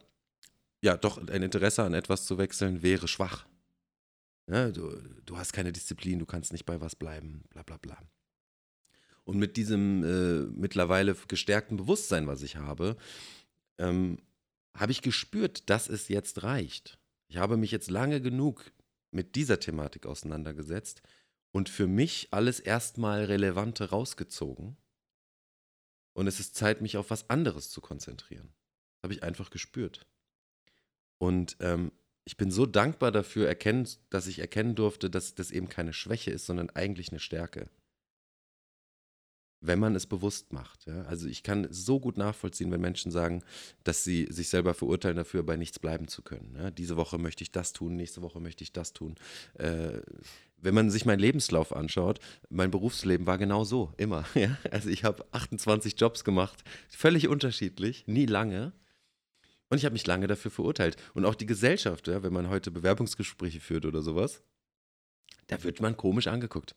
ja, 0.81 0.95
doch 0.95 1.17
ein 1.17 1.43
Interesse 1.43 1.83
an 1.83 1.93
etwas 1.93 2.25
zu 2.25 2.37
wechseln 2.37 2.81
wäre 2.81 3.09
schwach. 3.09 3.45
Ja, 4.49 4.71
du, 4.71 4.97
du 5.25 5.37
hast 5.37 5.51
keine 5.51 5.73
Disziplin, 5.73 6.19
du 6.19 6.25
kannst 6.25 6.53
nicht 6.53 6.65
bei 6.65 6.79
was 6.79 6.95
bleiben, 6.95 7.43
bla 7.49 7.63
bla 7.63 7.75
bla. 7.75 7.97
Und 9.25 9.37
mit 9.37 9.57
diesem 9.57 10.03
äh, 10.03 10.47
mittlerweile 10.55 11.15
gestärkten 11.27 11.77
Bewusstsein, 11.77 12.27
was 12.27 12.43
ich 12.43 12.57
habe, 12.57 12.95
ähm, 13.79 14.19
habe 14.75 14.91
ich 14.91 15.01
gespürt, 15.01 15.69
dass 15.69 15.89
es 15.89 16.07
jetzt 16.07 16.43
reicht. 16.43 16.99
Ich 17.27 17.37
habe 17.37 17.57
mich 17.57 17.71
jetzt 17.71 17.89
lange 17.89 18.21
genug 18.21 18.71
mit 19.11 19.35
dieser 19.35 19.59
Thematik 19.59 20.05
auseinandergesetzt 20.05 21.01
und 21.51 21.69
für 21.69 21.87
mich 21.87 22.27
alles 22.31 22.59
erstmal 22.59 23.25
Relevante 23.25 23.89
rausgezogen. 23.89 24.77
Und 26.13 26.27
es 26.27 26.39
ist 26.39 26.55
Zeit, 26.55 26.81
mich 26.81 26.97
auf 26.97 27.09
was 27.09 27.29
anderes 27.29 27.69
zu 27.71 27.81
konzentrieren. 27.81 28.53
Das 28.95 29.03
habe 29.03 29.13
ich 29.13 29.23
einfach 29.23 29.49
gespürt. 29.49 30.05
Und 31.17 31.57
ähm, 31.61 31.91
ich 32.25 32.37
bin 32.37 32.51
so 32.51 32.65
dankbar 32.65 33.11
dafür, 33.11 33.47
erkennen, 33.47 33.87
dass 34.09 34.27
ich 34.27 34.39
erkennen 34.39 34.75
durfte, 34.75 35.09
dass 35.09 35.35
das 35.35 35.51
eben 35.51 35.69
keine 35.69 35.93
Schwäche 35.93 36.31
ist, 36.31 36.45
sondern 36.45 36.69
eigentlich 36.71 37.09
eine 37.09 37.19
Stärke 37.19 37.69
wenn 39.67 39.79
man 39.79 39.95
es 39.95 40.05
bewusst 40.05 40.53
macht. 40.53 40.85
Ja? 40.85 41.03
Also 41.03 41.27
ich 41.27 41.43
kann 41.43 41.67
so 41.69 41.99
gut 41.99 42.17
nachvollziehen, 42.17 42.71
wenn 42.71 42.81
Menschen 42.81 43.11
sagen, 43.11 43.43
dass 43.83 44.03
sie 44.03 44.27
sich 44.29 44.49
selber 44.49 44.73
verurteilen 44.73 45.17
dafür, 45.17 45.43
bei 45.43 45.57
nichts 45.57 45.79
bleiben 45.79 46.07
zu 46.07 46.21
können. 46.21 46.55
Ja? 46.57 46.71
Diese 46.71 46.97
Woche 46.97 47.17
möchte 47.17 47.43
ich 47.43 47.51
das 47.51 47.73
tun, 47.73 47.95
nächste 47.95 48.21
Woche 48.21 48.39
möchte 48.39 48.63
ich 48.63 48.73
das 48.73 48.93
tun. 48.93 49.15
Äh, 49.55 49.99
wenn 50.57 50.73
man 50.73 50.89
sich 50.89 51.05
meinen 51.05 51.19
Lebenslauf 51.19 51.75
anschaut, 51.75 52.19
mein 52.49 52.71
Berufsleben 52.71 53.27
war 53.27 53.37
genau 53.37 53.63
so, 53.63 53.93
immer. 53.97 54.25
Ja? 54.35 54.57
Also 54.69 54.89
ich 54.89 55.03
habe 55.03 55.25
28 55.31 55.99
Jobs 55.99 56.23
gemacht, 56.23 56.63
völlig 56.89 57.27
unterschiedlich, 57.27 58.05
nie 58.07 58.25
lange. 58.25 58.73
Und 59.69 59.77
ich 59.77 59.85
habe 59.85 59.93
mich 59.93 60.05
lange 60.05 60.27
dafür 60.27 60.51
verurteilt. 60.51 60.97
Und 61.13 61.25
auch 61.25 61.35
die 61.35 61.45
Gesellschaft, 61.45 62.07
wenn 62.07 62.33
man 62.33 62.49
heute 62.49 62.69
Bewerbungsgespräche 62.69 63.59
führt 63.59 63.85
oder 63.85 64.01
sowas, 64.01 64.43
da 65.47 65.63
wird 65.63 65.81
man 65.81 65.97
komisch 65.97 66.27
angeguckt. 66.27 66.75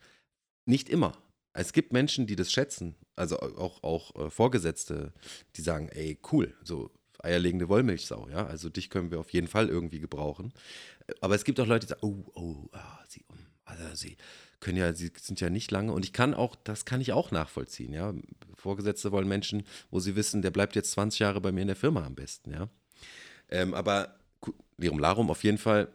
Nicht 0.64 0.89
immer, 0.89 1.12
es 1.53 1.73
gibt 1.73 1.93
Menschen, 1.93 2.27
die 2.27 2.37
das 2.37 2.53
schätzen, 2.53 2.95
also 3.17 3.39
auch, 3.39 3.83
auch 3.83 4.15
äh, 4.17 4.31
Vorgesetzte, 4.31 5.13
die 5.57 5.63
sagen, 5.63 5.89
ey, 5.89 6.19
cool, 6.33 6.55
so 6.63 6.91
eierlegende 7.21 7.69
Wollmilchsau, 7.69 8.29
ja, 8.29 8.47
also 8.47 8.69
dich 8.69 8.91
können 8.91 9.11
wir 9.11 9.19
auf 9.19 9.33
jeden 9.33 9.49
Fall 9.49 9.69
irgendwie 9.69 10.01
gebrauchen. 10.01 10.53
Aber 11.21 11.35
es 11.35 11.45
gibt 11.45 11.59
auch 11.59 11.67
Leute, 11.67 11.87
die 11.87 11.91
sagen, 11.91 12.03
oh, 12.03 12.31
oh, 12.35 12.69
ah, 12.73 12.99
sie, 13.09 13.25
also 13.65 13.83
sie 13.95 14.17
können 14.61 14.77
ja, 14.77 14.93
sie 14.93 15.11
sind 15.21 15.41
ja 15.41 15.51
nicht 15.51 15.71
lange 15.71 15.93
und 15.93 16.05
ich 16.05 16.13
kann 16.13 16.35
auch, 16.35 16.57
das 16.57 16.85
kann 16.85 17.01
ich 17.01 17.13
auch 17.13 17.31
nachvollziehen, 17.31 17.93
ja. 17.93 18.15
Vorgesetzte 18.55 19.13
wollen 19.13 19.29
Menschen, 19.29 19.65
wo 19.91 20.01
sie 20.01 20.17
wissen, 20.17 20.43
der 20.43 20.51
bleibt 20.51 20.75
jetzt 20.77 20.93
20 20.93 21.21
Jahre 21.21 21.41
bei 21.41 21.53
mir 21.53 21.63
in 21.63 21.69
der 21.69 21.77
Firma 21.77 22.05
am 22.05 22.15
besten, 22.15 22.53
ja. 22.53 22.69
Ähm, 23.51 23.75
aber 23.75 24.17
Lirum 24.77 24.99
Larum 24.99 25.31
auf 25.31 25.43
jeden 25.45 25.59
Fall 25.59 25.89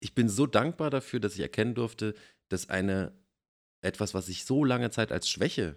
ich 0.00 0.14
bin 0.14 0.28
so 0.28 0.46
dankbar 0.46 0.90
dafür, 0.90 1.20
dass 1.20 1.34
ich 1.34 1.40
erkennen 1.40 1.74
durfte, 1.74 2.14
dass 2.48 2.68
eine 2.68 3.12
etwas, 3.82 4.14
was 4.14 4.28
ich 4.28 4.44
so 4.44 4.64
lange 4.64 4.90
Zeit 4.90 5.12
als 5.12 5.28
Schwäche 5.28 5.76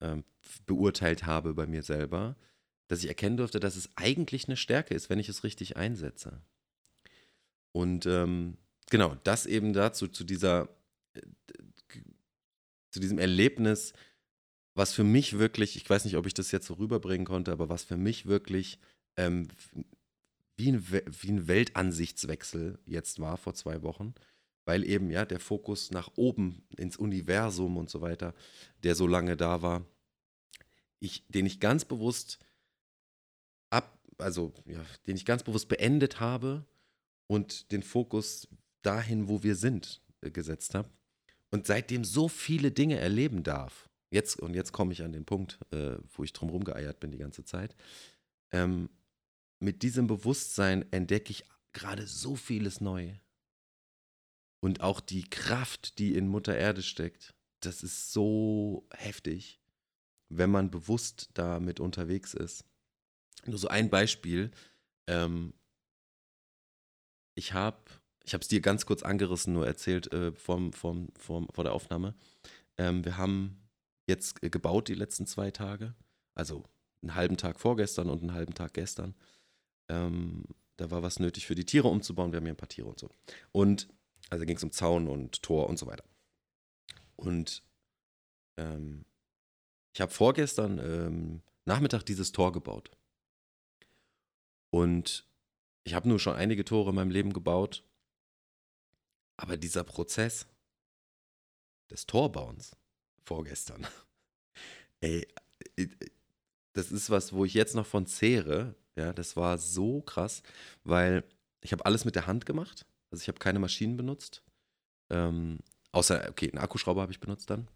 ähm, 0.00 0.24
beurteilt 0.66 1.26
habe 1.26 1.54
bei 1.54 1.66
mir 1.66 1.82
selber, 1.82 2.36
dass 2.88 3.02
ich 3.02 3.08
erkennen 3.08 3.36
durfte, 3.36 3.60
dass 3.60 3.76
es 3.76 3.90
eigentlich 3.96 4.46
eine 4.46 4.56
Stärke 4.56 4.94
ist, 4.94 5.10
wenn 5.10 5.18
ich 5.18 5.28
es 5.28 5.44
richtig 5.44 5.76
einsetze. 5.76 6.42
Und 7.72 8.06
ähm, 8.06 8.58
genau, 8.90 9.16
das 9.24 9.46
eben 9.46 9.72
dazu, 9.72 10.06
zu 10.06 10.24
dieser, 10.24 10.68
äh, 11.14 11.22
zu 12.90 13.00
diesem 13.00 13.18
Erlebnis, 13.18 13.94
was 14.74 14.92
für 14.92 15.04
mich 15.04 15.38
wirklich, 15.38 15.76
ich 15.76 15.88
weiß 15.88 16.04
nicht, 16.04 16.16
ob 16.16 16.26
ich 16.26 16.34
das 16.34 16.52
jetzt 16.52 16.66
so 16.66 16.74
rüberbringen 16.74 17.26
konnte, 17.26 17.52
aber 17.52 17.68
was 17.68 17.84
für 17.84 17.96
mich 17.96 18.26
wirklich 18.26 18.78
ähm, 19.16 19.48
wie 20.56 20.72
ein, 20.72 20.86
wie 20.88 21.30
ein 21.30 21.48
Weltansichtswechsel 21.48 22.78
jetzt 22.86 23.20
war 23.20 23.36
vor 23.36 23.54
zwei 23.54 23.82
Wochen, 23.82 24.14
weil 24.64 24.84
eben 24.84 25.10
ja 25.10 25.24
der 25.24 25.40
Fokus 25.40 25.90
nach 25.90 26.10
oben 26.16 26.66
ins 26.76 26.96
Universum 26.96 27.76
und 27.76 27.90
so 27.90 28.00
weiter, 28.00 28.34
der 28.82 28.94
so 28.94 29.06
lange 29.06 29.36
da 29.36 29.62
war, 29.62 29.84
ich, 31.00 31.26
den 31.28 31.46
ich 31.46 31.60
ganz 31.60 31.84
bewusst 31.84 32.38
ab, 33.70 33.98
also 34.18 34.54
ja, 34.66 34.84
den 35.06 35.16
ich 35.16 35.24
ganz 35.24 35.42
bewusst 35.42 35.68
beendet 35.68 36.20
habe 36.20 36.64
und 37.26 37.72
den 37.72 37.82
Fokus 37.82 38.48
dahin, 38.82 39.28
wo 39.28 39.42
wir 39.42 39.56
sind, 39.56 40.02
äh, 40.20 40.30
gesetzt 40.30 40.74
habe 40.74 40.88
und 41.50 41.66
seitdem 41.66 42.04
so 42.04 42.28
viele 42.28 42.70
Dinge 42.70 42.98
erleben 42.98 43.42
darf. 43.42 43.88
Jetzt 44.10 44.40
und 44.40 44.54
jetzt 44.54 44.72
komme 44.72 44.92
ich 44.92 45.02
an 45.02 45.12
den 45.12 45.24
Punkt, 45.24 45.58
äh, 45.72 45.96
wo 46.14 46.22
ich 46.24 46.32
drum 46.32 46.48
rumgeeiert 46.48 47.00
bin 47.00 47.10
die 47.10 47.18
ganze 47.18 47.44
Zeit. 47.44 47.74
Ähm, 48.52 48.88
mit 49.60 49.82
diesem 49.82 50.06
Bewusstsein 50.06 50.90
entdecke 50.92 51.30
ich 51.30 51.44
gerade 51.72 52.06
so 52.06 52.36
vieles 52.36 52.80
neu. 52.80 53.14
Und 54.60 54.80
auch 54.80 55.00
die 55.00 55.28
Kraft, 55.28 55.98
die 55.98 56.14
in 56.14 56.28
Mutter 56.28 56.56
Erde 56.56 56.82
steckt, 56.82 57.34
das 57.60 57.82
ist 57.82 58.12
so 58.12 58.86
heftig, 58.92 59.60
wenn 60.28 60.50
man 60.50 60.70
bewusst 60.70 61.30
damit 61.34 61.80
unterwegs 61.80 62.34
ist. 62.34 62.64
Nur 63.44 63.58
so 63.58 63.68
ein 63.68 63.90
Beispiel. 63.90 64.50
Ähm, 65.06 65.52
ich 67.34 67.52
habe 67.52 67.78
ich 68.24 68.32
es 68.32 68.48
dir 68.48 68.60
ganz 68.60 68.86
kurz 68.86 69.02
angerissen, 69.02 69.52
nur 69.52 69.66
erzählt 69.66 70.12
äh, 70.12 70.32
vom, 70.32 70.72
vom, 70.72 71.08
vom, 71.18 71.46
vor 71.52 71.64
der 71.64 71.74
Aufnahme. 71.74 72.14
Ähm, 72.78 73.04
wir 73.04 73.18
haben 73.18 73.68
jetzt 74.06 74.40
gebaut 74.40 74.88
die 74.88 74.94
letzten 74.94 75.26
zwei 75.26 75.50
Tage. 75.50 75.94
Also 76.34 76.64
einen 77.02 77.14
halben 77.14 77.36
Tag 77.36 77.60
vorgestern 77.60 78.08
und 78.08 78.22
einen 78.22 78.32
halben 78.32 78.54
Tag 78.54 78.74
gestern. 78.74 79.14
Ähm, 79.88 80.44
da 80.76 80.90
war 80.90 81.02
was 81.02 81.20
nötig 81.20 81.46
für 81.46 81.54
die 81.54 81.64
Tiere 81.64 81.88
umzubauen. 81.88 82.32
Wir 82.32 82.38
haben 82.38 82.44
hier 82.44 82.54
ein 82.54 82.58
paar 82.58 82.68
Tiere 82.68 82.88
und 82.88 82.98
so. 82.98 83.10
Und 83.52 83.88
also 84.30 84.44
ging 84.44 84.56
es 84.56 84.64
um 84.64 84.72
Zaun 84.72 85.08
und 85.08 85.42
Tor 85.42 85.68
und 85.68 85.78
so 85.78 85.86
weiter. 85.86 86.04
Und 87.16 87.62
ähm, 88.56 89.04
ich 89.92 90.00
habe 90.00 90.12
vorgestern 90.12 90.78
ähm, 90.78 91.42
Nachmittag 91.64 92.02
dieses 92.02 92.32
Tor 92.32 92.52
gebaut. 92.52 92.90
Und 94.70 95.28
ich 95.84 95.94
habe 95.94 96.08
nur 96.08 96.18
schon 96.18 96.34
einige 96.34 96.64
Tore 96.64 96.90
in 96.90 96.96
meinem 96.96 97.10
Leben 97.10 97.32
gebaut. 97.32 97.84
Aber 99.36 99.56
dieser 99.56 99.84
Prozess 99.84 100.46
des 101.90 102.06
Torbauens 102.06 102.76
vorgestern, 103.24 103.86
ey, 105.00 105.26
das 106.72 106.90
ist 106.90 107.10
was, 107.10 107.32
wo 107.32 107.44
ich 107.44 107.54
jetzt 107.54 107.74
noch 107.74 107.86
von 107.86 108.06
zehre, 108.06 108.74
ja, 108.96 109.12
das 109.12 109.36
war 109.36 109.58
so 109.58 110.02
krass, 110.02 110.42
weil 110.84 111.24
ich 111.60 111.72
habe 111.72 111.84
alles 111.86 112.04
mit 112.04 112.14
der 112.14 112.26
Hand 112.26 112.46
gemacht. 112.46 112.86
Also 113.10 113.22
ich 113.22 113.28
habe 113.28 113.38
keine 113.38 113.58
Maschinen 113.58 113.96
benutzt. 113.96 114.42
Ähm, 115.10 115.58
außer, 115.92 116.28
okay, 116.28 116.50
einen 116.50 116.58
Akkuschrauber 116.58 117.02
habe 117.02 117.12
ich 117.12 117.20
benutzt 117.20 117.50
dann. 117.50 117.68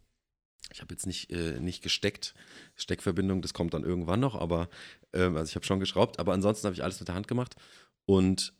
Ich 0.73 0.81
habe 0.81 0.93
jetzt 0.93 1.07
nicht, 1.07 1.31
äh, 1.31 1.61
nicht 1.61 1.83
gesteckt. 1.83 2.35
Steckverbindung, 2.75 3.43
das 3.43 3.55
kommt 3.55 3.75
dann 3.75 3.85
irgendwann 3.85 4.21
noch, 4.21 4.35
aber 4.35 4.69
ähm, 5.13 5.37
also 5.37 5.49
ich 5.49 5.55
habe 5.57 5.67
schon 5.67 5.81
geschraubt, 5.81 6.19
aber 6.19 6.33
ansonsten 6.33 6.67
habe 6.67 6.75
ich 6.75 6.83
alles 6.83 7.01
mit 7.01 7.09
der 7.09 7.15
Hand 7.15 7.29
gemacht 7.29 7.57
und 8.05 8.53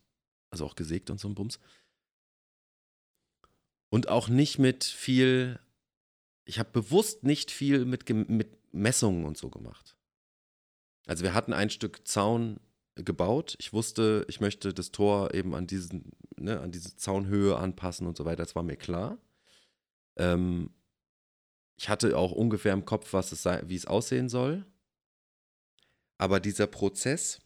also 0.49 0.65
auch 0.65 0.75
gesägt 0.75 1.09
und 1.09 1.19
so 1.19 1.27
ein 1.27 1.35
Bums. 1.35 1.59
Und 3.89 4.07
auch 4.07 4.27
nicht 4.27 4.59
mit 4.59 4.83
viel, 4.83 5.59
ich 6.45 6.59
habe 6.59 6.69
bewusst 6.71 7.23
nicht 7.23 7.51
viel 7.51 7.85
mit, 7.85 8.09
mit 8.09 8.73
Messungen 8.73 9.25
und 9.25 9.37
so 9.37 9.49
gemacht. 9.49 9.95
Also 11.09 11.23
wir 11.23 11.33
hatten 11.33 11.53
ein 11.53 11.71
Stück 11.71 12.07
Zaun 12.07 12.59
gebaut. 12.93 13.55
Ich 13.57 13.73
wusste, 13.73 14.27
ich 14.29 14.41
möchte 14.41 14.75
das 14.75 14.91
Tor 14.91 15.33
eben 15.33 15.55
an, 15.55 15.65
diesen, 15.65 16.11
ne, 16.37 16.59
an 16.59 16.71
diese 16.71 16.95
Zaunhöhe 16.97 17.57
anpassen 17.57 18.05
und 18.05 18.15
so 18.15 18.25
weiter. 18.25 18.43
Das 18.43 18.55
war 18.55 18.61
mir 18.61 18.75
klar. 18.75 19.17
Ähm, 20.17 20.69
ich 21.79 21.89
hatte 21.89 22.15
auch 22.15 22.31
ungefähr 22.31 22.73
im 22.73 22.85
Kopf, 22.85 23.11
was 23.11 23.31
es 23.31 23.41
sei, 23.41 23.63
wie 23.65 23.75
es 23.75 23.87
aussehen 23.87 24.29
soll. 24.29 24.67
Aber 26.19 26.39
dieser 26.39 26.67
Prozess, 26.67 27.41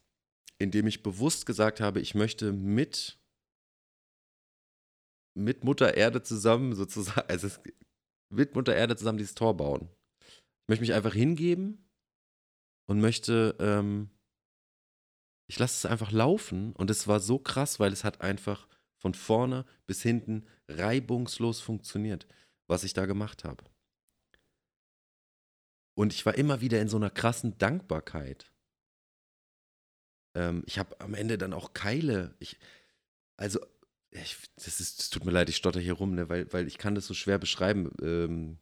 in 0.59 0.69
dem 0.69 0.85
ich 0.85 1.01
bewusst 1.01 1.45
gesagt 1.45 1.79
habe, 1.79 2.01
ich 2.01 2.15
möchte 2.15 2.51
mit, 2.51 3.17
mit 5.35 5.63
Mutter 5.63 5.95
Erde 5.95 6.21
zusammen 6.21 6.75
sozusagen, 6.75 7.21
also 7.29 7.47
mit 8.29 8.55
Mutter 8.55 8.75
Erde 8.75 8.97
zusammen 8.97 9.19
dieses 9.19 9.35
Tor 9.35 9.55
bauen. 9.55 9.87
Ich 10.63 10.67
möchte 10.67 10.81
mich 10.81 10.93
einfach 10.93 11.13
hingeben 11.13 11.82
und 12.85 12.99
möchte, 12.99 13.55
ähm, 13.59 14.09
ich 15.47 15.59
lasse 15.59 15.87
es 15.87 15.91
einfach 15.91 16.11
laufen 16.11 16.73
und 16.73 16.89
es 16.89 17.07
war 17.07 17.19
so 17.19 17.39
krass, 17.39 17.79
weil 17.79 17.93
es 17.93 18.03
hat 18.03 18.21
einfach 18.21 18.67
von 18.97 19.13
vorne 19.13 19.65
bis 19.85 20.01
hinten 20.01 20.45
reibungslos 20.67 21.59
funktioniert, 21.59 22.27
was 22.67 22.83
ich 22.83 22.93
da 22.93 23.05
gemacht 23.05 23.43
habe. 23.43 23.63
Und 25.95 26.13
ich 26.13 26.25
war 26.25 26.35
immer 26.35 26.61
wieder 26.61 26.81
in 26.81 26.87
so 26.87 26.97
einer 26.97 27.09
krassen 27.09 27.57
Dankbarkeit. 27.57 28.51
Ähm, 30.35 30.63
ich 30.65 30.79
habe 30.79 30.99
am 30.99 31.13
Ende 31.13 31.37
dann 31.37 31.53
auch 31.53 31.73
Keile. 31.73 32.35
Ich, 32.39 32.57
also, 33.37 33.59
ich, 34.09 34.37
das, 34.55 34.79
ist, 34.79 34.99
das 34.99 35.09
tut 35.09 35.25
mir 35.25 35.31
leid, 35.31 35.49
ich 35.49 35.57
stotter 35.57 35.79
hier 35.79 35.93
rum, 35.93 36.15
ne, 36.15 36.29
weil, 36.29 36.51
weil 36.51 36.67
ich 36.67 36.77
kann 36.77 36.95
das 36.95 37.05
so 37.05 37.13
schwer 37.13 37.37
beschreiben, 37.37 37.91
ähm, 38.01 38.57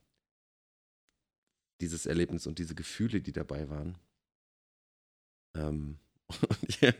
dieses 1.79 2.05
Erlebnis 2.05 2.47
und 2.47 2.59
diese 2.59 2.75
Gefühle, 2.75 3.21
die 3.21 3.31
dabei 3.31 3.69
waren. 3.69 3.97
Ähm, 5.55 5.97
ja, 6.81 6.93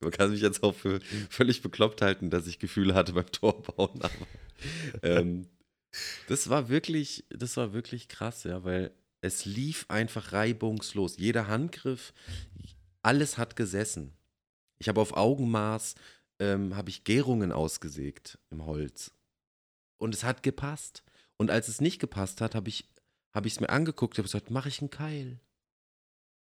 man 0.00 0.10
kann 0.10 0.30
mich 0.30 0.40
jetzt 0.40 0.62
auch 0.62 0.74
für 0.74 1.00
völlig 1.30 1.62
bekloppt 1.62 2.02
halten, 2.02 2.30
dass 2.30 2.46
ich 2.46 2.58
Gefühle 2.58 2.94
hatte 2.94 3.12
beim 3.12 3.30
Torbauen, 3.30 4.02
aber 4.02 4.26
ähm, 5.02 5.46
das 6.28 6.48
war 6.48 6.68
wirklich, 6.68 7.24
das 7.30 7.56
war 7.56 7.72
wirklich 7.72 8.08
krass, 8.08 8.44
ja, 8.44 8.64
weil 8.64 8.92
es 9.20 9.44
lief 9.44 9.86
einfach 9.88 10.32
reibungslos. 10.32 11.16
Jeder 11.16 11.46
Handgriff, 11.48 12.12
alles 13.02 13.38
hat 13.38 13.56
gesessen. 13.56 14.12
Ich 14.78 14.88
habe 14.88 15.00
auf 15.00 15.16
Augenmaß 15.16 15.94
ähm, 16.38 16.76
habe 16.76 16.90
ich 16.90 17.04
Gärungen 17.04 17.50
ausgesägt 17.50 18.38
im 18.50 18.66
Holz. 18.66 19.12
Und 19.96 20.14
es 20.14 20.22
hat 20.22 20.42
gepasst. 20.42 21.02
Und 21.38 21.50
als 21.50 21.68
es 21.68 21.80
nicht 21.80 21.98
gepasst 21.98 22.40
hat, 22.40 22.54
habe 22.54 22.68
ich 22.68 22.88
habe 23.36 23.48
ich 23.48 23.54
es 23.54 23.60
mir 23.60 23.68
angeguckt, 23.68 24.16
habe 24.16 24.24
gesagt, 24.24 24.50
mache 24.50 24.70
ich 24.70 24.80
einen 24.80 24.88
Keil. 24.88 25.38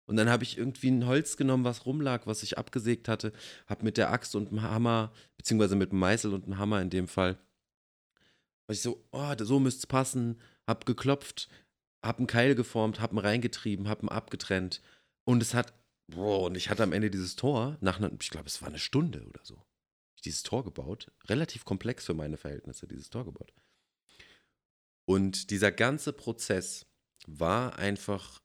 Und 0.05 0.17
dann 0.17 0.29
habe 0.29 0.43
ich 0.43 0.57
irgendwie 0.57 0.91
ein 0.91 1.05
Holz 1.05 1.37
genommen, 1.37 1.63
was 1.63 1.85
rumlag, 1.85 2.27
was 2.27 2.43
ich 2.43 2.57
abgesägt 2.57 3.07
hatte, 3.07 3.31
habe 3.67 3.85
mit 3.85 3.97
der 3.97 4.11
Axt 4.11 4.35
und 4.35 4.51
dem 4.51 4.61
Hammer, 4.61 5.13
beziehungsweise 5.37 5.75
mit 5.75 5.91
dem 5.91 5.99
Meißel 5.99 6.33
und 6.33 6.45
dem 6.45 6.57
Hammer 6.57 6.81
in 6.81 6.89
dem 6.89 7.07
Fall, 7.07 7.37
ich 8.69 8.81
so, 8.81 9.05
oh, 9.11 9.33
so 9.39 9.59
müsste 9.59 9.79
es 9.79 9.87
passen, 9.87 10.41
habe 10.67 10.85
geklopft, 10.85 11.49
habe 12.03 12.19
einen 12.19 12.27
Keil 12.27 12.55
geformt, 12.55 12.99
habe 12.99 13.15
ihn 13.15 13.19
reingetrieben, 13.19 13.87
habe 13.87 14.05
ihn 14.05 14.09
abgetrennt 14.09 14.81
und 15.25 15.41
es 15.41 15.53
hat, 15.53 15.73
boah, 16.07 16.43
und 16.43 16.55
ich 16.55 16.69
hatte 16.69 16.83
am 16.83 16.93
Ende 16.93 17.09
dieses 17.09 17.35
Tor, 17.35 17.77
nach 17.81 17.97
einer, 17.97 18.11
ich 18.19 18.29
glaube, 18.29 18.47
es 18.47 18.61
war 18.61 18.69
eine 18.69 18.79
Stunde 18.79 19.25
oder 19.25 19.41
so, 19.43 19.61
dieses 20.25 20.43
Tor 20.43 20.63
gebaut, 20.63 21.11
relativ 21.25 21.65
komplex 21.65 22.05
für 22.05 22.13
meine 22.13 22.37
Verhältnisse, 22.37 22.87
dieses 22.87 23.09
Tor 23.09 23.25
gebaut. 23.25 23.53
Und 25.05 25.49
dieser 25.49 25.71
ganze 25.71 26.13
Prozess 26.13 26.85
war 27.27 27.77
einfach 27.77 28.41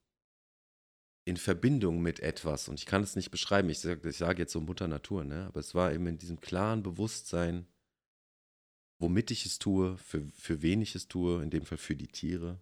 in 1.29 1.37
Verbindung 1.37 2.01
mit 2.01 2.21
etwas. 2.21 2.71
Und 2.71 2.79
ich 2.81 2.87
kann 2.87 3.03
es 3.03 3.15
nicht 3.15 3.31
beschreiben. 3.31 3.69
Ich 3.69 3.81
sage 3.81 4.13
sag 4.13 4.39
jetzt 4.39 4.53
so 4.53 4.63
Mutter 4.63 4.89
Natur, 4.89 5.25
ne? 5.25 5.45
aber 5.47 5.61
es 5.61 5.75
war 5.75 5.93
eben 5.93 6.07
in 6.07 6.17
diesem 6.17 6.41
klaren 6.41 6.83
Bewusstsein, 6.83 7.67
womit 8.99 9.31
ich 9.31 9.45
es 9.45 9.59
tue, 9.59 9.99
für, 9.99 10.27
für 10.29 10.63
wen 10.63 10.81
ich 10.81 10.95
es 10.95 11.07
tue, 11.07 11.43
in 11.43 11.51
dem 11.51 11.67
Fall 11.67 11.77
für 11.77 11.97
die 11.97 12.09
Tiere. 12.09 12.59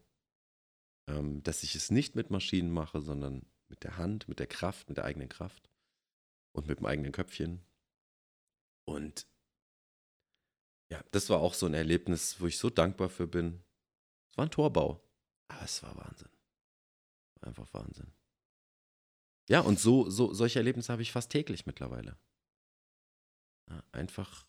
Ähm, 1.09 1.45
dass 1.45 1.63
ich 1.63 1.77
es 1.77 1.93
nicht 1.93 2.17
mit 2.17 2.31
Maschinen 2.31 2.73
mache, 2.73 3.01
sondern 3.01 3.47
mit 3.69 3.85
der 3.85 3.99
Hand, 3.99 4.29
mit 4.29 4.41
der 4.41 4.49
Kraft, 4.49 4.89
mit 4.89 4.99
der 4.99 5.05
eigenen 5.05 5.29
Kraft 5.29 5.71
und 6.53 6.67
mit 6.67 6.81
dem 6.81 6.87
eigenen 6.87 7.13
Köpfchen. 7.13 7.63
Und 8.85 9.29
ja, 10.91 11.05
das 11.13 11.31
war 11.31 11.39
auch 11.39 11.55
so 11.55 11.67
ein 11.67 11.75
Erlebnis, 11.75 12.41
wo 12.41 12.49
ich 12.49 12.59
so 12.59 12.69
dankbar 12.69 13.11
für 13.11 13.29
bin. 13.29 13.63
Es 14.29 14.37
war 14.37 14.47
ein 14.47 14.51
Torbau, 14.51 15.01
aber 15.47 15.63
es 15.63 15.85
war 15.85 15.97
Wahnsinn. 15.97 16.31
Einfach 17.43 17.73
Wahnsinn. 17.73 18.13
Ja, 19.49 19.61
und 19.61 19.79
so, 19.79 20.11
so 20.11 20.35
solche 20.35 20.59
Erlebnisse 20.59 20.93
habe 20.93 21.03
ich 21.03 21.13
fast 21.13 21.31
täglich 21.31 21.67
mittlerweile. 21.67 22.19
Ja, 23.71 23.83
einfach 23.93 24.47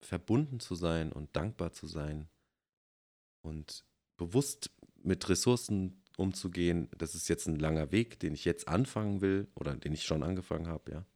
verbunden 0.00 0.60
zu 0.60 0.74
sein 0.74 1.12
und 1.12 1.34
dankbar 1.34 1.72
zu 1.72 1.86
sein 1.86 2.28
und 3.42 3.84
bewusst 4.16 4.70
mit 4.96 5.28
Ressourcen 5.28 6.02
umzugehen. 6.16 6.88
Das 6.96 7.14
ist 7.14 7.28
jetzt 7.28 7.46
ein 7.46 7.58
langer 7.58 7.92
Weg, 7.92 8.20
den 8.20 8.34
ich 8.34 8.44
jetzt 8.44 8.68
anfangen 8.68 9.20
will 9.20 9.48
oder 9.54 9.76
den 9.76 9.92
ich 9.92 10.04
schon 10.04 10.22
angefangen 10.22 10.68
habe, 10.68 10.90
ja. 10.90 11.06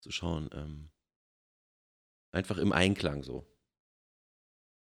Zu 0.00 0.10
schauen, 0.10 0.50
ähm, 0.52 0.90
einfach 2.32 2.58
im 2.58 2.72
Einklang 2.72 3.22
so. 3.22 3.46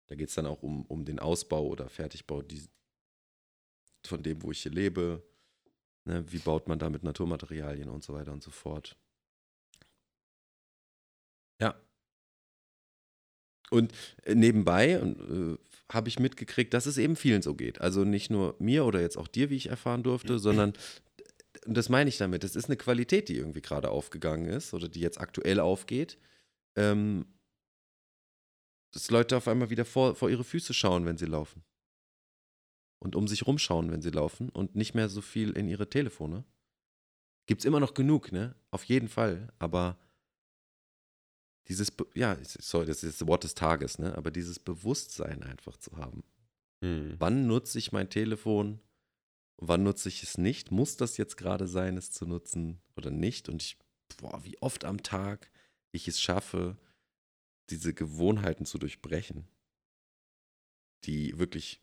Da 0.08 0.16
geht 0.16 0.30
es 0.30 0.36
dann 0.36 0.46
auch 0.46 0.62
um, 0.62 0.86
um 0.86 1.06
den 1.06 1.20
Ausbau 1.20 1.66
oder 1.66 1.90
Fertigbau 1.90 2.42
die, 2.42 2.68
von 4.06 4.22
dem, 4.22 4.44
wo 4.44 4.52
ich 4.52 4.62
hier 4.62 4.72
lebe. 4.72 5.24
Ne, 6.06 6.24
wie 6.32 6.38
baut 6.38 6.68
man 6.68 6.80
da 6.80 6.90
mit 6.90 7.04
Naturmaterialien 7.04 7.90
und 7.90 8.04
so 8.04 8.14
weiter 8.14 8.32
und 8.32 8.44
so 8.44 8.52
fort. 8.52 8.96
Ja. 11.60 11.76
Und 13.72 13.92
äh, 14.24 14.36
nebenbei 14.36 14.92
äh, 14.92 15.58
habe 15.92 16.08
ich 16.10 16.20
mitgekriegt, 16.20 16.74
dass 16.74 16.86
es 16.86 16.98
eben 16.98 17.16
vielen 17.16 17.42
so 17.42 17.56
geht. 17.56 17.82
Also 17.82 18.04
nicht 18.04 18.30
nur 18.30 18.56
mir 18.60 18.86
oder 18.86 19.02
jetzt 19.02 19.18
auch 19.18 19.28
dir, 19.28 19.50
wie 19.50 19.56
ich 19.56 19.70
erfahren 19.70 20.04
durfte, 20.04 20.38
sondern 20.40 20.74
und 21.66 21.76
das 21.76 21.90
meine 21.90 22.10
ich 22.10 22.18
damit, 22.18 22.44
es 22.44 22.56
ist 22.56 22.66
eine 22.66 22.78
Qualität, 22.78 23.30
die 23.30 23.38
irgendwie 23.38 23.62
gerade 23.62 23.90
aufgegangen 23.90 24.48
ist 24.48 24.74
oder 24.74 24.88
die 24.88 25.00
jetzt 25.00 25.20
aktuell 25.20 25.60
aufgeht. 25.60 26.18
Ähm, 26.76 27.26
dass 28.94 29.10
Leute 29.10 29.36
auf 29.38 29.48
einmal 29.48 29.70
wieder 29.70 29.86
vor, 29.86 30.16
vor 30.16 30.30
ihre 30.30 30.44
Füße 30.44 30.74
schauen, 30.74 31.06
wenn 31.06 31.18
sie 31.18 31.26
laufen. 31.26 31.64
Und 33.00 33.16
um 33.16 33.28
sich 33.28 33.46
rumschauen, 33.46 33.92
wenn 33.92 34.02
sie 34.02 34.10
laufen 34.10 34.50
und 34.50 34.76
nicht 34.76 34.96
mehr 34.96 35.10
so 35.10 35.22
viel 35.22 35.52
in 35.52 35.68
ihre 35.68 35.90
Telefone. 35.90 36.44
Gibt 37.46 37.62
es 37.62 37.66
immer 37.66 37.80
noch 37.80 37.94
genug, 37.94 38.32
ne? 38.32 38.56
Auf 38.72 38.84
jeden 38.86 39.08
Fall. 39.08 39.54
Aber 39.60 40.00
dieses, 41.68 41.92
ja, 42.14 42.38
sorry, 42.44 42.86
das 42.86 43.04
ist 43.04 43.22
das 43.22 43.28
Wort 43.28 43.44
des 43.44 43.56
Tages, 43.56 44.00
ne? 44.00 44.16
Aber 44.16 44.32
dieses 44.32 44.60
Bewusstsein 44.60 45.44
einfach 45.44 45.78
zu 45.78 45.98
haben. 45.98 46.24
Hm. 46.82 47.16
Wann 47.20 47.48
nutze 47.48 47.78
ich 47.78 47.92
mein 47.92 48.10
Telefon? 48.10 48.80
Wann 49.58 49.84
nutze 49.84 50.10
ich 50.10 50.24
es 50.24 50.38
nicht? 50.38 50.72
Muss 50.72 50.98
das 50.98 51.18
jetzt 51.18 51.38
gerade 51.38 51.68
sein, 51.68 51.98
es 51.98 52.12
zu 52.12 52.26
nutzen 52.26 52.82
oder 52.96 53.12
nicht? 53.12 53.50
Und 53.50 53.62
ich, 53.62 53.78
boah, 54.18 54.44
wie 54.44 54.62
oft 54.62 54.84
am 54.86 55.02
Tag 55.04 55.52
ich 55.92 56.08
es 56.08 56.20
schaffe, 56.20 56.78
diese 57.70 57.94
Gewohnheiten 57.94 58.66
zu 58.66 58.78
durchbrechen, 58.78 59.48
die 61.06 61.38
wirklich 61.40 61.82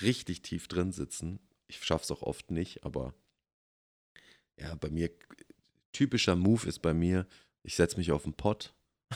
richtig 0.00 0.42
tief 0.42 0.68
drin 0.68 0.92
sitzen. 0.92 1.40
Ich 1.68 1.82
schaffe 1.84 2.04
es 2.04 2.10
auch 2.10 2.22
oft 2.22 2.50
nicht, 2.50 2.84
aber 2.84 3.14
ja, 4.58 4.74
bei 4.74 4.90
mir, 4.90 5.10
typischer 5.92 6.36
Move 6.36 6.66
ist 6.66 6.80
bei 6.80 6.94
mir, 6.94 7.26
ich 7.62 7.74
setze 7.74 7.96
mich 7.98 8.12
auf 8.12 8.22
den 8.22 8.34
Pott 8.34 8.74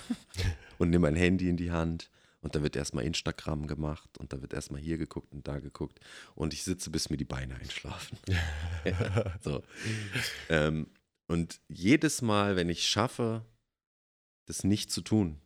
und 0.79 0.91
nehme 0.91 1.09
mein 1.09 1.17
Handy 1.17 1.49
in 1.49 1.57
die 1.57 1.71
Hand 1.71 2.11
und 2.41 2.55
da 2.55 2.63
wird 2.63 2.77
erstmal 2.77 3.05
Instagram 3.05 3.67
gemacht 3.67 4.19
und 4.19 4.33
da 4.33 4.41
wird 4.41 4.53
erstmal 4.53 4.81
hier 4.81 4.99
geguckt 4.99 5.33
und 5.33 5.47
da 5.47 5.61
geguckt 5.61 6.01
und 6.35 6.53
ich 6.53 6.65
sitze, 6.65 6.91
bis 6.91 7.11
mir 7.11 7.17
die 7.17 7.25
Beine 7.25 7.55
einschlafen. 7.57 8.19
so. 9.41 9.63
Ähm, 10.49 10.91
und 11.27 11.61
jedes 11.69 12.23
Mal, 12.23 12.57
wenn 12.57 12.69
ich 12.69 12.89
schaffe, 12.89 13.45
das 14.47 14.65
nicht 14.65 14.91
zu 14.91 15.01
tun, 15.01 15.41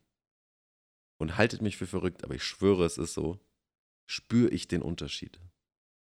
und 1.18 1.36
haltet 1.36 1.62
mich 1.62 1.76
für 1.76 1.86
verrückt, 1.86 2.24
aber 2.24 2.34
ich 2.34 2.44
schwöre, 2.44 2.84
es 2.84 2.98
ist 2.98 3.14
so, 3.14 3.40
spüre 4.06 4.50
ich 4.50 4.68
den 4.68 4.82
Unterschied. 4.82 5.40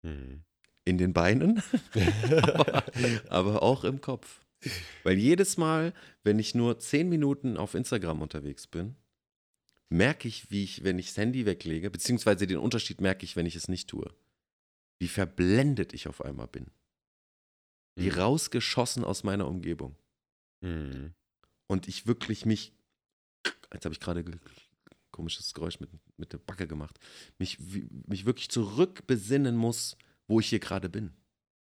Mhm. 0.02 0.42
In 0.84 0.98
den 0.98 1.12
Beinen, 1.12 1.62
aber, 2.40 2.84
aber 3.28 3.62
auch 3.62 3.84
im 3.84 4.00
Kopf. 4.00 4.44
Weil 5.04 5.18
jedes 5.18 5.56
Mal, 5.56 5.92
wenn 6.22 6.38
ich 6.38 6.54
nur 6.54 6.78
zehn 6.78 7.08
Minuten 7.08 7.56
auf 7.56 7.74
Instagram 7.74 8.22
unterwegs 8.22 8.66
bin, 8.66 8.96
merke 9.88 10.28
ich, 10.28 10.50
wie 10.50 10.64
ich, 10.64 10.84
wenn 10.84 10.98
ich 10.98 11.08
das 11.08 11.16
Handy 11.16 11.46
weglege, 11.46 11.90
beziehungsweise 11.90 12.46
den 12.46 12.58
Unterschied 12.58 13.00
merke 13.00 13.24
ich, 13.24 13.36
wenn 13.36 13.46
ich 13.46 13.56
es 13.56 13.68
nicht 13.68 13.88
tue. 13.88 14.12
Wie 14.98 15.08
verblendet 15.08 15.92
ich 15.92 16.08
auf 16.08 16.22
einmal 16.24 16.46
bin. 16.46 16.66
Wie 17.96 18.10
mhm. 18.10 18.18
rausgeschossen 18.18 19.04
aus 19.04 19.24
meiner 19.24 19.48
Umgebung. 19.48 19.96
Mhm. 20.60 21.14
Und 21.66 21.88
ich 21.88 22.06
wirklich 22.06 22.46
mich, 22.46 22.72
jetzt 23.72 23.84
habe 23.84 23.94
ich 23.94 24.00
gerade 24.00 24.24
komisches 25.10 25.54
Geräusch 25.54 25.80
mit, 25.80 25.90
mit 26.16 26.32
der 26.32 26.38
Backe 26.38 26.66
gemacht, 26.66 26.98
mich, 27.38 27.58
mich 28.06 28.26
wirklich 28.26 28.48
zurückbesinnen 28.50 29.56
muss, 29.56 29.96
wo 30.28 30.40
ich 30.40 30.48
hier 30.48 30.60
gerade 30.60 30.88
bin. 30.88 31.12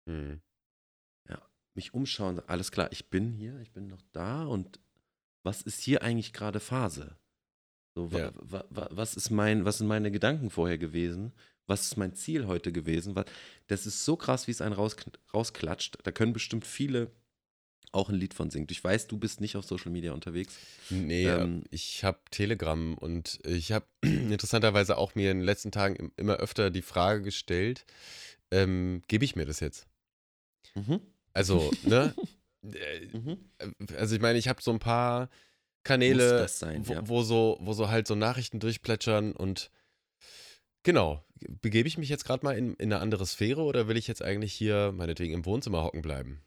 Mhm. 0.07 0.41
Ja, 1.29 1.41
mich 1.75 1.95
umschauen, 1.95 2.41
alles 2.47 2.71
klar, 2.71 2.91
ich 2.93 3.11
bin 3.11 3.33
hier, 3.33 3.59
ich 3.61 3.73
bin 3.73 3.87
noch 3.87 4.03
da 4.13 4.45
und 4.45 4.81
was 5.45 5.63
ist 5.63 5.81
hier 5.81 6.03
eigentlich 6.03 6.33
gerade 6.33 6.61
Phase? 6.61 7.17
So, 7.95 8.09
ja. 8.09 8.33
wa, 8.35 8.65
wa, 8.71 8.89
was, 8.91 9.17
ist 9.17 9.31
mein, 9.31 9.65
was 9.65 9.79
sind 9.79 9.87
meine 9.87 10.11
Gedanken 10.11 10.51
vorher 10.51 10.79
gewesen? 10.79 11.33
Was 11.67 11.83
ist 11.83 11.97
mein 11.97 12.15
Ziel 12.15 12.47
heute 12.47 12.73
gewesen? 12.73 13.15
Das 13.67 13.87
ist 13.87 14.05
so 14.05 14.17
krass, 14.17 14.47
wie 14.47 14.51
es 14.51 14.61
einen 14.61 14.75
raus, 14.75 14.97
rausklatscht. 15.33 15.99
Da 16.03 16.11
können 16.11 16.33
bestimmt 16.33 16.67
viele 16.67 17.11
auch 17.93 18.09
ein 18.09 18.17
Lied 18.17 18.35
von 18.35 18.51
singt. 18.51 18.71
Ich 18.71 18.83
weiß, 18.83 19.07
du 19.07 19.19
bist 19.19 19.41
nicht 19.41 19.57
auf 19.57 19.65
Social 19.65 19.93
Media 19.93 20.13
unterwegs. 20.13 20.57
Nee, 20.91 21.27
ähm, 21.27 21.65
ich 21.71 22.05
habe 22.05 22.19
Telegram 22.31 22.95
und 22.95 23.39
ich 23.45 23.73
habe 23.73 23.87
interessanterweise 24.03 24.97
auch 24.99 25.15
mir 25.15 25.31
in 25.31 25.39
den 25.39 25.47
letzten 25.47 25.71
Tagen 25.71 26.13
immer 26.17 26.37
öfter 26.37 26.71
die 26.71 26.83
Frage 26.83 27.23
gestellt, 27.23 27.85
ähm, 28.51 29.03
gebe 29.09 29.25
ich 29.25 29.37
mir 29.37 29.45
das 29.45 29.61
jetzt? 29.61 29.87
Mhm. 30.75 31.01
Also, 31.33 31.71
ne? 31.85 32.15
Äh, 32.65 33.09
mhm. 33.13 33.39
Also 33.99 34.15
ich 34.15 34.21
meine, 34.21 34.39
ich 34.39 34.47
habe 34.47 34.63
so 34.63 34.71
ein 34.71 34.79
paar 34.79 35.29
Kanäle, 35.83 36.47
sein, 36.47 36.87
wo, 36.87 36.93
ja. 36.93 37.09
wo, 37.09 37.23
so, 37.23 37.59
wo 37.61 37.73
so 37.73 37.89
halt 37.89 38.07
so 38.07 38.15
Nachrichten 38.15 38.61
durchplätschern 38.61 39.33
und 39.33 39.73
genau, 40.85 41.25
begebe 41.61 41.89
ich 41.89 41.99
mich 41.99 42.09
jetzt 42.09 42.25
gerade 42.25 42.45
mal 42.45 42.57
in, 42.57 42.75
in 42.75 42.93
eine 42.93 43.03
andere 43.03 43.27
Sphäre 43.27 43.63
oder 43.63 43.89
will 43.89 43.97
ich 43.97 44.07
jetzt 44.07 44.23
eigentlich 44.23 44.53
hier 44.53 44.93
meinetwegen 44.93 45.35
im 45.35 45.45
Wohnzimmer 45.45 45.83
hocken 45.83 46.03
bleiben? 46.03 46.41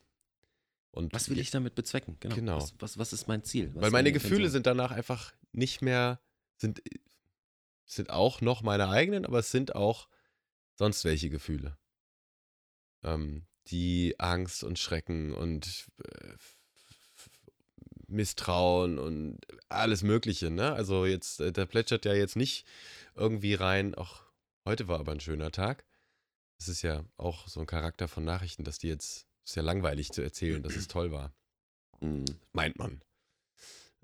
Und 0.95 1.13
was 1.13 1.29
will 1.29 1.39
ich 1.39 1.51
damit 1.51 1.75
bezwecken? 1.75 2.15
Genau. 2.21 2.35
genau. 2.35 2.55
Was, 2.55 2.73
was, 2.79 2.97
was, 2.97 3.13
ist 3.13 3.27
mein 3.27 3.43
Ziel? 3.43 3.69
Was 3.75 3.83
Weil 3.83 3.91
meine 3.91 4.13
Gefühle 4.13 4.49
sind 4.49 4.65
danach 4.65 4.91
einfach 4.91 5.33
nicht 5.51 5.81
mehr, 5.81 6.21
sind, 6.55 6.81
sind 7.85 8.09
auch 8.09 8.39
noch 8.39 8.61
meine 8.61 8.87
eigenen, 8.87 9.25
aber 9.25 9.39
es 9.39 9.51
sind 9.51 9.75
auch 9.75 10.07
sonst 10.75 11.03
welche 11.03 11.29
Gefühle. 11.29 11.77
Ähm, 13.03 13.45
die 13.67 14.15
Angst 14.19 14.63
und 14.63 14.79
Schrecken 14.79 15.33
und 15.33 15.87
äh, 16.03 16.33
Misstrauen 18.07 18.97
und 18.97 19.39
alles 19.67 20.01
Mögliche, 20.01 20.49
ne? 20.49 20.73
Also 20.73 21.05
jetzt, 21.05 21.41
äh, 21.41 21.51
da 21.51 21.65
plätschert 21.65 22.05
ja 22.05 22.13
jetzt 22.13 22.37
nicht 22.37 22.65
irgendwie 23.15 23.55
rein, 23.55 23.95
auch 23.95 24.21
heute 24.63 24.87
war 24.87 24.99
aber 24.99 25.11
ein 25.11 25.19
schöner 25.19 25.51
Tag. 25.51 25.85
Es 26.57 26.69
ist 26.69 26.83
ja 26.83 27.03
auch 27.17 27.49
so 27.49 27.59
ein 27.59 27.65
Charakter 27.65 28.07
von 28.07 28.23
Nachrichten, 28.23 28.63
dass 28.63 28.77
die 28.79 28.87
jetzt 28.87 29.27
ist 29.45 29.55
ja 29.55 29.61
langweilig 29.61 30.11
zu 30.11 30.21
erzählen, 30.21 30.61
dass 30.61 30.75
es 30.75 30.87
toll 30.87 31.11
war. 31.11 31.33
Mhm. 32.01 32.25
Meint 32.51 32.77
man. 32.77 33.01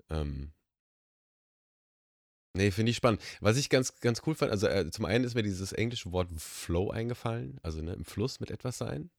Ähm, 0.08 0.52
nee, 2.54 2.70
finde 2.70 2.90
ich 2.90 2.96
spannend. 2.96 3.20
Was 3.40 3.56
ich 3.56 3.68
ganz, 3.68 4.00
ganz 4.00 4.22
cool 4.26 4.34
fand, 4.34 4.52
also 4.52 4.66
äh, 4.68 4.90
zum 4.90 5.04
einen 5.04 5.24
ist 5.24 5.34
mir 5.34 5.42
dieses 5.42 5.72
englische 5.72 6.12
Wort 6.12 6.28
Flow 6.36 6.90
eingefallen, 6.90 7.58
also 7.62 7.82
ne, 7.82 7.92
im 7.92 8.04
Fluss 8.04 8.40
mit 8.40 8.50
etwas 8.50 8.78
sein. 8.78 9.10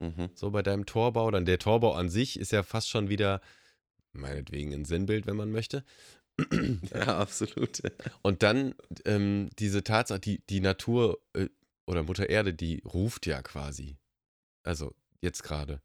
Mhm. 0.00 0.30
So 0.34 0.50
bei 0.50 0.62
deinem 0.62 0.86
Torbau. 0.86 1.30
Dann 1.30 1.46
der 1.46 1.58
Torbau 1.58 1.94
an 1.94 2.10
sich 2.10 2.38
ist 2.38 2.52
ja 2.52 2.62
fast 2.62 2.88
schon 2.88 3.08
wieder, 3.08 3.40
meinetwegen, 4.12 4.72
ein 4.72 4.84
Sinnbild, 4.84 5.26
wenn 5.26 5.36
man 5.36 5.50
möchte. 5.50 5.84
Ja, 6.92 7.18
absolut. 7.18 7.80
Und 8.20 8.42
dann 8.42 8.74
ähm, 9.06 9.48
diese 9.58 9.82
Tatsache, 9.84 10.20
die, 10.20 10.42
die 10.48 10.60
Natur 10.60 11.18
äh, 11.32 11.48
oder 11.86 12.02
Mutter 12.02 12.28
Erde, 12.28 12.52
die 12.52 12.82
ruft 12.84 13.24
ja 13.24 13.40
quasi. 13.40 13.96
Also 14.62 14.94
jetzt 15.20 15.42
gerade. 15.42 15.80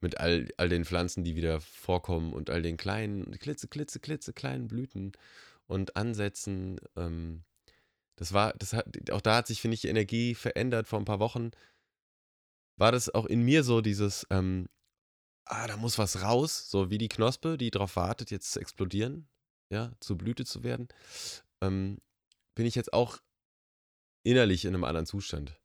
Mit 0.00 0.18
all, 0.18 0.48
all 0.56 0.68
den 0.68 0.84
Pflanzen, 0.84 1.24
die 1.24 1.36
wieder 1.36 1.60
vorkommen 1.60 2.32
und 2.32 2.50
all 2.50 2.62
den 2.62 2.76
kleinen, 2.76 3.38
klitze, 3.38 3.68
klitze, 3.68 4.00
klitze, 4.00 4.32
kleinen 4.32 4.68
Blüten 4.68 5.12
und 5.66 5.96
Ansätzen. 5.96 6.80
Ähm, 6.96 7.44
das 8.16 8.32
war, 8.32 8.52
das 8.54 8.72
hat, 8.72 8.86
auch 9.10 9.20
da 9.20 9.36
hat 9.36 9.46
sich, 9.46 9.60
finde 9.60 9.74
ich, 9.74 9.82
die 9.82 9.88
Energie 9.88 10.34
verändert 10.34 10.88
vor 10.88 10.98
ein 10.98 11.04
paar 11.04 11.20
Wochen. 11.20 11.50
War 12.76 12.92
das 12.92 13.12
auch 13.14 13.26
in 13.26 13.42
mir 13.42 13.62
so 13.64 13.80
dieses, 13.80 14.26
ähm, 14.30 14.68
ah, 15.46 15.66
da 15.66 15.76
muss 15.76 15.98
was 15.98 16.22
raus, 16.22 16.70
so 16.70 16.90
wie 16.90 16.98
die 16.98 17.08
Knospe, 17.08 17.56
die 17.56 17.70
darauf 17.70 17.96
wartet, 17.96 18.30
jetzt 18.30 18.52
zu 18.52 18.60
explodieren, 18.60 19.28
ja, 19.70 19.92
zu 20.00 20.16
Blüte 20.16 20.44
zu 20.44 20.62
werden. 20.64 20.88
Ähm, 21.60 21.98
bin 22.54 22.66
ich 22.66 22.74
jetzt 22.74 22.92
auch 22.92 23.18
innerlich 24.22 24.64
in 24.64 24.74
einem 24.74 24.84
anderen 24.84 25.06
Zustand. 25.06 25.60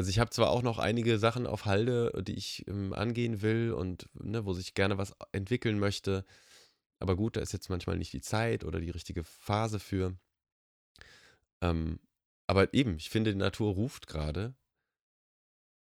Also 0.00 0.08
ich 0.08 0.18
habe 0.18 0.30
zwar 0.30 0.48
auch 0.48 0.62
noch 0.62 0.78
einige 0.78 1.18
Sachen 1.18 1.46
auf 1.46 1.66
Halde, 1.66 2.10
die 2.26 2.32
ich 2.32 2.66
ähm, 2.66 2.94
angehen 2.94 3.42
will 3.42 3.74
und 3.74 4.08
ne, 4.14 4.46
wo 4.46 4.54
sich 4.54 4.72
gerne 4.72 4.96
was 4.96 5.14
entwickeln 5.32 5.78
möchte. 5.78 6.24
Aber 7.00 7.16
gut, 7.16 7.36
da 7.36 7.42
ist 7.42 7.52
jetzt 7.52 7.68
manchmal 7.68 7.98
nicht 7.98 8.14
die 8.14 8.22
Zeit 8.22 8.64
oder 8.64 8.80
die 8.80 8.88
richtige 8.88 9.24
Phase 9.24 9.78
für. 9.78 10.16
Ähm, 11.60 12.00
aber 12.46 12.72
eben, 12.72 12.96
ich 12.96 13.10
finde, 13.10 13.32
die 13.32 13.38
Natur 13.38 13.74
ruft 13.74 14.06
gerade. 14.06 14.54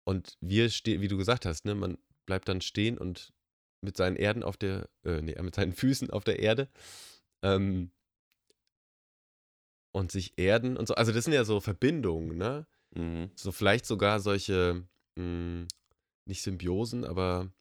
Und 0.04 0.38
wir 0.40 0.70
stehen, 0.70 1.00
wie 1.00 1.08
du 1.08 1.16
gesagt 1.16 1.44
hast, 1.44 1.64
ne, 1.64 1.74
man 1.74 1.98
bleibt 2.24 2.48
dann 2.48 2.60
stehen 2.60 2.98
und 2.98 3.32
mit 3.80 3.96
seinen 3.96 4.14
Erden 4.14 4.44
auf 4.44 4.56
der, 4.56 4.88
äh, 5.02 5.22
nee, 5.22 5.34
mit 5.42 5.56
seinen 5.56 5.72
Füßen 5.74 6.10
auf 6.10 6.22
der 6.22 6.38
Erde. 6.38 6.68
Ähm, 7.42 7.90
und 9.90 10.12
sich 10.12 10.38
erden 10.38 10.76
und 10.76 10.86
so. 10.86 10.94
Also 10.94 11.10
das 11.10 11.24
sind 11.24 11.32
ja 11.32 11.44
so 11.44 11.58
Verbindungen, 11.58 12.38
ne? 12.38 12.68
Mhm. 12.94 13.30
So 13.34 13.52
vielleicht 13.52 13.86
sogar 13.86 14.20
solche, 14.20 14.86
mh, 15.16 15.66
nicht 16.26 16.42
Symbiosen, 16.42 17.04
aber 17.04 17.52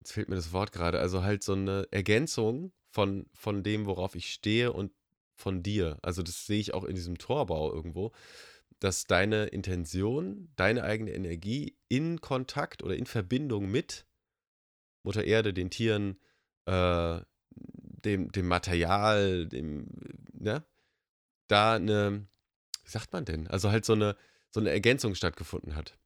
jetzt 0.00 0.12
fehlt 0.12 0.28
mir 0.28 0.36
das 0.36 0.52
Wort 0.52 0.72
gerade. 0.72 1.00
Also 1.00 1.22
halt 1.22 1.42
so 1.42 1.52
eine 1.52 1.86
Ergänzung 1.90 2.72
von, 2.90 3.26
von 3.34 3.62
dem, 3.62 3.86
worauf 3.86 4.14
ich 4.14 4.32
stehe 4.32 4.72
und 4.72 4.92
von 5.36 5.62
dir. 5.62 5.98
Also 6.02 6.22
das 6.22 6.46
sehe 6.46 6.60
ich 6.60 6.74
auch 6.74 6.84
in 6.84 6.94
diesem 6.94 7.18
Torbau 7.18 7.72
irgendwo, 7.72 8.12
dass 8.78 9.06
deine 9.06 9.46
Intention, 9.46 10.50
deine 10.56 10.84
eigene 10.84 11.12
Energie 11.12 11.76
in 11.88 12.20
Kontakt 12.20 12.82
oder 12.82 12.96
in 12.96 13.06
Verbindung 13.06 13.70
mit 13.70 14.06
Mutter 15.02 15.24
Erde, 15.24 15.54
den 15.54 15.70
Tieren, 15.70 16.18
äh, 16.66 17.20
dem, 18.04 18.30
dem 18.32 18.48
Material, 18.48 19.46
dem, 19.46 19.86
ne, 20.32 20.64
da 21.48 21.74
eine, 21.74 22.26
wie 22.90 22.98
sagt 22.98 23.12
man 23.12 23.24
denn? 23.24 23.46
Also 23.46 23.70
halt 23.70 23.84
so 23.84 23.92
eine, 23.92 24.16
so 24.50 24.58
eine 24.58 24.70
Ergänzung 24.70 25.14
stattgefunden 25.14 25.76
hat. 25.76 25.96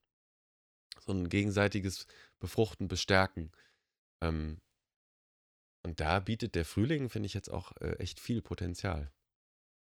So 1.00 1.12
ein 1.12 1.30
gegenseitiges 1.30 2.06
Befruchten, 2.40 2.88
Bestärken. 2.88 3.50
Ähm, 4.20 4.60
und 5.82 6.00
da 6.00 6.20
bietet 6.20 6.54
der 6.54 6.66
Frühling, 6.66 7.08
finde 7.08 7.26
ich 7.26 7.32
jetzt 7.32 7.50
auch 7.50 7.72
äh, 7.80 7.94
echt 8.00 8.20
viel 8.20 8.42
Potenzial. 8.42 9.10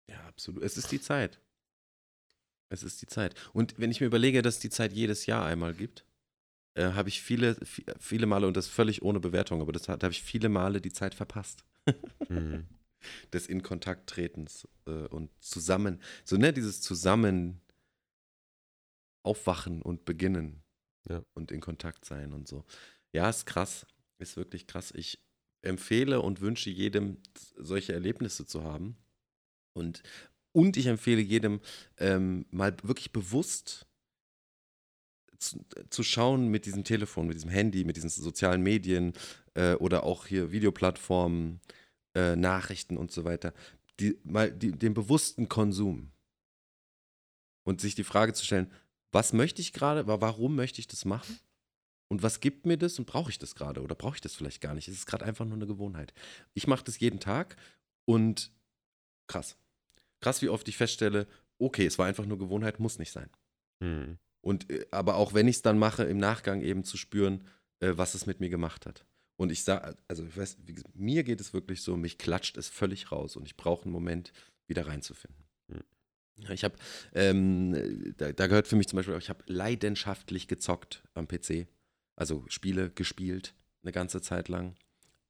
Ja, 0.08 0.24
absolut. 0.28 0.62
Es 0.62 0.76
ist 0.76 0.92
die 0.92 1.00
Zeit. 1.00 1.40
Es 2.68 2.84
ist 2.84 3.02
die 3.02 3.06
Zeit. 3.06 3.34
Und 3.52 3.76
wenn 3.78 3.90
ich 3.90 4.00
mir 4.00 4.06
überlege, 4.06 4.40
dass 4.40 4.54
es 4.54 4.60
die 4.60 4.70
Zeit 4.70 4.92
jedes 4.92 5.26
Jahr 5.26 5.44
einmal 5.44 5.74
gibt, 5.74 6.04
äh, 6.74 6.92
habe 6.92 7.08
ich 7.08 7.22
viele, 7.22 7.56
viele 7.98 8.26
Male, 8.26 8.46
und 8.46 8.56
das 8.56 8.68
völlig 8.68 9.02
ohne 9.02 9.18
Bewertung, 9.18 9.60
aber 9.60 9.72
das 9.72 9.82
da 9.82 9.94
habe 9.94 10.10
ich 10.10 10.22
viele 10.22 10.48
Male 10.48 10.80
die 10.80 10.92
Zeit 10.92 11.14
verpasst. 11.14 11.64
Mhm. 12.28 12.68
Des 13.32 13.46
in 13.46 13.62
Kontakt 13.62 14.08
tretens 14.08 14.68
äh, 14.86 15.06
und 15.08 15.30
zusammen, 15.40 16.00
so 16.24 16.36
ne, 16.36 16.52
dieses 16.52 16.80
zusammen 16.80 17.60
aufwachen 19.22 19.82
und 19.82 20.04
beginnen 20.04 20.62
Ja. 21.08 21.24
und 21.34 21.50
in 21.52 21.60
Kontakt 21.60 22.04
sein 22.04 22.32
und 22.32 22.48
so. 22.48 22.64
Ja, 23.12 23.28
ist 23.28 23.46
krass, 23.46 23.86
ist 24.18 24.36
wirklich 24.36 24.66
krass. 24.66 24.92
Ich 24.94 25.18
empfehle 25.62 26.20
und 26.20 26.40
wünsche 26.40 26.70
jedem, 26.70 27.18
solche 27.56 27.92
Erlebnisse 27.94 28.46
zu 28.46 28.64
haben. 28.64 28.96
Und, 29.74 30.02
und 30.52 30.76
ich 30.76 30.86
empfehle 30.86 31.20
jedem, 31.20 31.60
ähm, 31.98 32.46
mal 32.50 32.76
wirklich 32.82 33.12
bewusst 33.12 33.86
zu, 35.38 35.64
zu 35.90 36.02
schauen 36.02 36.48
mit 36.48 36.66
diesem 36.66 36.84
Telefon, 36.84 37.26
mit 37.26 37.36
diesem 37.36 37.50
Handy, 37.50 37.84
mit 37.84 37.96
diesen 37.96 38.10
sozialen 38.10 38.62
Medien 38.62 39.14
äh, 39.54 39.74
oder 39.74 40.04
auch 40.04 40.26
hier 40.26 40.52
Videoplattformen, 40.52 41.60
äh, 42.14 42.36
Nachrichten 42.36 42.96
und 42.96 43.10
so 43.12 43.24
weiter, 43.24 43.52
die, 44.00 44.18
mal 44.24 44.50
die, 44.50 44.72
den 44.72 44.94
bewussten 44.94 45.48
Konsum 45.48 46.10
und 47.64 47.80
sich 47.80 47.94
die 47.94 48.04
Frage 48.04 48.32
zu 48.32 48.44
stellen, 48.44 48.70
was 49.12 49.32
möchte 49.32 49.60
ich 49.62 49.72
gerade, 49.72 50.06
wa- 50.06 50.20
warum 50.20 50.56
möchte 50.56 50.80
ich 50.80 50.88
das 50.88 51.04
machen 51.04 51.38
und 52.08 52.22
was 52.22 52.40
gibt 52.40 52.66
mir 52.66 52.76
das 52.76 52.98
und 52.98 53.06
brauche 53.06 53.30
ich 53.30 53.38
das 53.38 53.54
gerade 53.54 53.82
oder 53.82 53.94
brauche 53.94 54.16
ich 54.16 54.20
das 54.20 54.34
vielleicht 54.34 54.60
gar 54.60 54.74
nicht? 54.74 54.88
Es 54.88 54.94
ist 54.94 55.06
gerade 55.06 55.24
einfach 55.24 55.44
nur 55.44 55.54
eine 55.54 55.66
Gewohnheit. 55.66 56.12
Ich 56.52 56.66
mache 56.66 56.84
das 56.84 56.98
jeden 56.98 57.20
Tag 57.20 57.56
und 58.04 58.52
krass. 59.26 59.56
Krass, 60.20 60.42
wie 60.42 60.48
oft 60.48 60.66
ich 60.68 60.76
feststelle, 60.76 61.26
okay, 61.58 61.86
es 61.86 61.98
war 61.98 62.06
einfach 62.06 62.26
nur 62.26 62.38
Gewohnheit, 62.38 62.80
muss 62.80 62.98
nicht 62.98 63.12
sein. 63.12 63.30
Mhm. 63.80 64.18
Und 64.40 64.70
äh, 64.70 64.86
aber 64.90 65.16
auch 65.16 65.32
wenn 65.34 65.48
ich 65.48 65.56
es 65.56 65.62
dann 65.62 65.78
mache, 65.78 66.04
im 66.04 66.18
Nachgang 66.18 66.60
eben 66.60 66.84
zu 66.84 66.96
spüren, 66.96 67.46
äh, 67.80 67.92
was 67.94 68.14
es 68.14 68.26
mit 68.26 68.40
mir 68.40 68.50
gemacht 68.50 68.86
hat. 68.86 69.06
Und 69.36 69.50
ich 69.50 69.64
sage, 69.64 69.96
also 70.06 70.24
ich 70.24 70.36
weiß, 70.36 70.58
wie 70.64 70.76
mir 70.94 71.24
geht 71.24 71.40
es 71.40 71.52
wirklich 71.52 71.82
so, 71.82 71.96
mich 71.96 72.18
klatscht 72.18 72.56
es 72.56 72.68
völlig 72.68 73.10
raus 73.10 73.36
und 73.36 73.46
ich 73.46 73.56
brauche 73.56 73.84
einen 73.84 73.92
Moment, 73.92 74.32
wieder 74.66 74.86
reinzufinden. 74.86 75.44
Mhm. 75.68 75.84
Ich 76.50 76.64
habe, 76.64 76.76
ähm, 77.12 78.14
da, 78.16 78.32
da 78.32 78.46
gehört 78.46 78.68
für 78.68 78.76
mich 78.76 78.88
zum 78.88 78.96
Beispiel, 78.96 79.14
auch, 79.14 79.18
ich 79.18 79.28
habe 79.28 79.44
leidenschaftlich 79.46 80.48
gezockt 80.48 81.02
am 81.14 81.28
PC. 81.28 81.66
Also 82.16 82.44
Spiele 82.48 82.90
gespielt, 82.90 83.54
eine 83.82 83.92
ganze 83.92 84.20
Zeit 84.20 84.48
lang. 84.48 84.76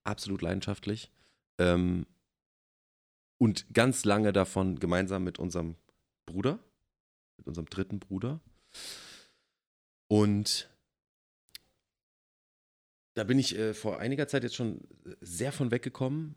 Absolut 0.05 0.43
leidenschaftlich. 0.43 1.11
Ähm, 1.59 2.07
und 3.39 3.73
ganz 3.73 4.05
lange 4.05 4.33
davon 4.33 4.79
gemeinsam 4.79 5.25
mit 5.25 5.39
unserem 5.39 5.77
Bruder, 6.27 6.59
mit 7.39 7.47
unserem 7.47 7.67
dritten 7.67 8.01
Bruder. 8.01 8.41
Und 10.09 10.71
da 13.15 13.25
bin 13.25 13.39
ich 13.39 13.57
äh, 13.57 13.75
vor 13.75 14.01
einiger 14.01 14.29
Zeit 14.29 14.43
jetzt 14.43 14.57
schon 14.57 14.81
sehr 15.21 15.53
von 15.53 15.71
weggekommen. 15.71 16.37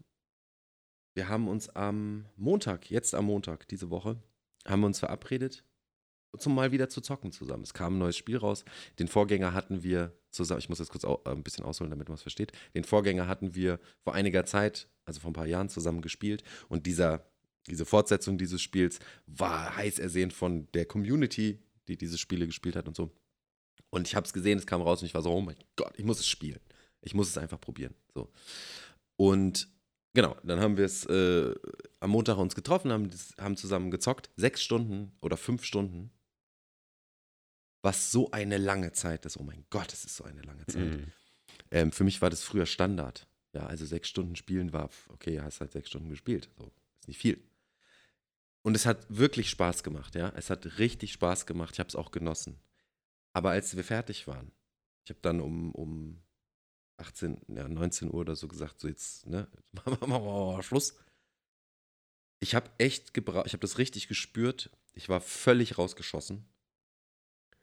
Wir 1.16 1.28
haben 1.28 1.48
uns 1.48 1.70
am 1.70 2.26
Montag, 2.36 2.92
jetzt 2.92 3.16
am 3.16 3.26
Montag, 3.26 3.68
diese 3.68 3.90
Woche, 3.90 4.22
haben 4.66 4.82
wir 4.82 4.88
uns 4.88 5.00
verabredet, 5.00 5.64
zum 6.38 6.54
mal 6.54 6.72
wieder 6.72 6.90
zu 6.90 7.02
zocken 7.02 7.32
zusammen. 7.32 7.64
Es 7.64 7.74
kam 7.74 7.96
ein 7.96 8.00
neues 8.00 8.18
Spiel 8.18 8.38
raus. 8.38 8.64
Den 9.00 9.08
Vorgänger 9.08 9.54
hatten 9.54 9.82
wir 9.82 10.16
zusammen, 10.30 10.60
ich 10.60 10.70
muss 10.70 10.78
jetzt 10.78 10.92
kurz 10.92 11.04
au, 11.04 11.22
äh, 11.26 11.32
ein 11.32 11.44
bisschen 11.44 11.66
ausholen, 11.66 11.90
damit 11.90 12.10
man 12.10 12.16
es 12.16 12.22
versteht. 12.22 12.52
Den 12.76 12.84
Vorgänger 12.84 13.28
hatten 13.28 13.56
wir 13.56 13.80
vor 14.04 14.14
einiger 14.14 14.46
Zeit, 14.46 14.88
also 15.06 15.20
vor 15.20 15.32
ein 15.32 15.34
paar 15.34 15.48
Jahren, 15.48 15.70
zusammen 15.70 16.02
gespielt. 16.02 16.44
Und 16.70 16.86
dieser, 16.86 17.26
diese 17.68 17.86
Fortsetzung 17.86 18.38
dieses 18.38 18.62
Spiels 18.62 19.00
war 19.26 19.76
heiß 19.76 19.98
ersehnt 19.98 20.34
von 20.34 20.68
der 20.74 20.86
Community, 20.86 21.60
die 21.88 21.98
diese 21.98 22.20
Spiele 22.20 22.46
gespielt 22.46 22.76
hat 22.76 22.88
und 22.88 22.96
so. 22.96 23.12
Und 23.90 24.08
ich 24.08 24.16
habe 24.16 24.26
es 24.26 24.34
gesehen, 24.34 24.58
es 24.58 24.68
kam 24.68 24.82
raus 24.82 25.02
und 25.02 25.08
ich 25.08 25.14
war 25.14 25.22
so, 25.22 25.32
oh 25.32 25.42
mein 25.42 25.56
Gott, 25.76 25.94
ich 25.98 26.06
muss 26.06 26.20
es 26.20 26.28
spielen. 26.28 26.60
Ich 27.02 27.14
muss 27.14 27.30
es 27.30 27.38
einfach 27.38 27.60
probieren. 27.60 27.96
So. 28.14 28.32
Und 29.16 29.68
genau, 30.14 30.36
dann 30.44 30.60
haben 30.60 30.78
wir 30.78 30.86
es 30.86 31.06
äh, 31.06 31.56
am 32.00 32.10
Montag 32.10 32.38
uns 32.38 32.56
getroffen, 32.56 32.92
haben, 32.92 33.10
haben 33.40 33.56
zusammen 33.58 33.92
gezockt. 33.92 34.30
Sechs 34.36 34.62
Stunden 34.62 35.16
oder 35.22 35.38
fünf 35.38 35.64
Stunden. 35.64 36.12
Was 37.82 38.12
so 38.12 38.32
eine 38.32 38.58
lange 38.58 38.92
Zeit 38.92 39.26
ist. 39.26 39.38
Oh 39.38 39.44
mein 39.44 39.66
Gott, 39.70 39.94
es 39.94 40.04
ist 40.04 40.18
so 40.18 40.24
eine 40.26 40.42
lange 40.42 40.66
Zeit. 40.66 40.84
Mhm. 40.84 41.12
Ähm, 41.72 41.92
für 41.92 42.04
mich 42.04 42.22
war 42.22 42.30
das 42.30 42.44
früher 42.44 42.66
Standard. 42.66 43.28
Ja, 43.54 43.66
also 43.66 43.86
sechs 43.86 44.10
Stunden 44.10 44.36
spielen 44.36 44.74
war, 44.74 44.90
okay, 45.10 45.40
hast 45.42 45.62
halt 45.62 45.72
sechs 45.72 45.90
Stunden 45.90 46.10
gespielt. 46.10 46.50
So, 46.58 46.72
ist 47.00 47.08
nicht 47.08 47.20
viel. 47.20 47.42
Und 48.64 48.76
es 48.76 48.86
hat 48.86 49.06
wirklich 49.10 49.50
Spaß 49.50 49.84
gemacht, 49.84 50.16
ja. 50.16 50.34
Es 50.36 50.50
hat 50.50 50.78
richtig 50.78 51.14
Spaß 51.14 51.46
gemacht. 51.46 51.76
Ich 51.76 51.80
habe 51.80 51.88
es 51.88 51.96
auch 51.96 52.12
genossen. 52.12 52.60
Aber 53.34 53.52
als 53.52 53.76
wir 53.76 53.84
fertig 53.84 54.28
waren, 54.28 54.52
ich 55.06 55.12
habe 55.12 55.20
dann 55.22 55.40
um, 55.40 55.72
um 55.74 56.24
18, 56.98 57.42
ja, 57.48 57.68
19 57.68 58.10
Uhr 58.10 58.22
oder 58.22 58.36
so 58.36 58.48
gesagt, 58.48 58.80
so 58.80 58.88
jetzt, 58.88 59.28
ne, 59.28 59.48
machen 59.72 60.00
wir 60.00 60.08
mal 60.08 60.64
Schluss. 60.64 60.96
Ich 62.40 62.56
habe 62.56 62.70
echt 62.78 63.14
gebraucht, 63.14 63.48
ich 63.48 63.54
habe 63.54 63.62
das 63.62 63.78
richtig 63.78 64.08
gespürt. 64.08 64.70
Ich 64.94 65.10
war 65.10 65.22
völlig 65.22 65.78
rausgeschossen 65.78 66.48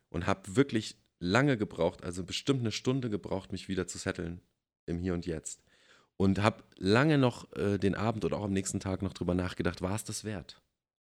und 0.08 0.26
habe 0.26 0.56
wirklich 0.56 0.96
lange 1.18 1.56
gebraucht, 1.56 2.04
also 2.04 2.24
bestimmt 2.24 2.60
eine 2.60 2.72
Stunde 2.72 3.10
gebraucht, 3.10 3.52
mich 3.52 3.68
wieder 3.68 3.86
zu 3.86 3.98
setteln 3.98 4.40
im 4.86 4.98
Hier 4.98 5.14
und 5.14 5.26
Jetzt. 5.26 5.62
Und 6.16 6.40
habe 6.40 6.62
lange 6.76 7.18
noch 7.18 7.52
äh, 7.56 7.78
den 7.78 7.96
Abend 7.96 8.24
oder 8.24 8.36
auch 8.36 8.44
am 8.44 8.52
nächsten 8.52 8.78
Tag 8.78 9.02
noch 9.02 9.12
drüber 9.12 9.34
nachgedacht, 9.34 9.82
war 9.82 9.96
es 9.96 10.04
das 10.04 10.22
wert? 10.22 10.62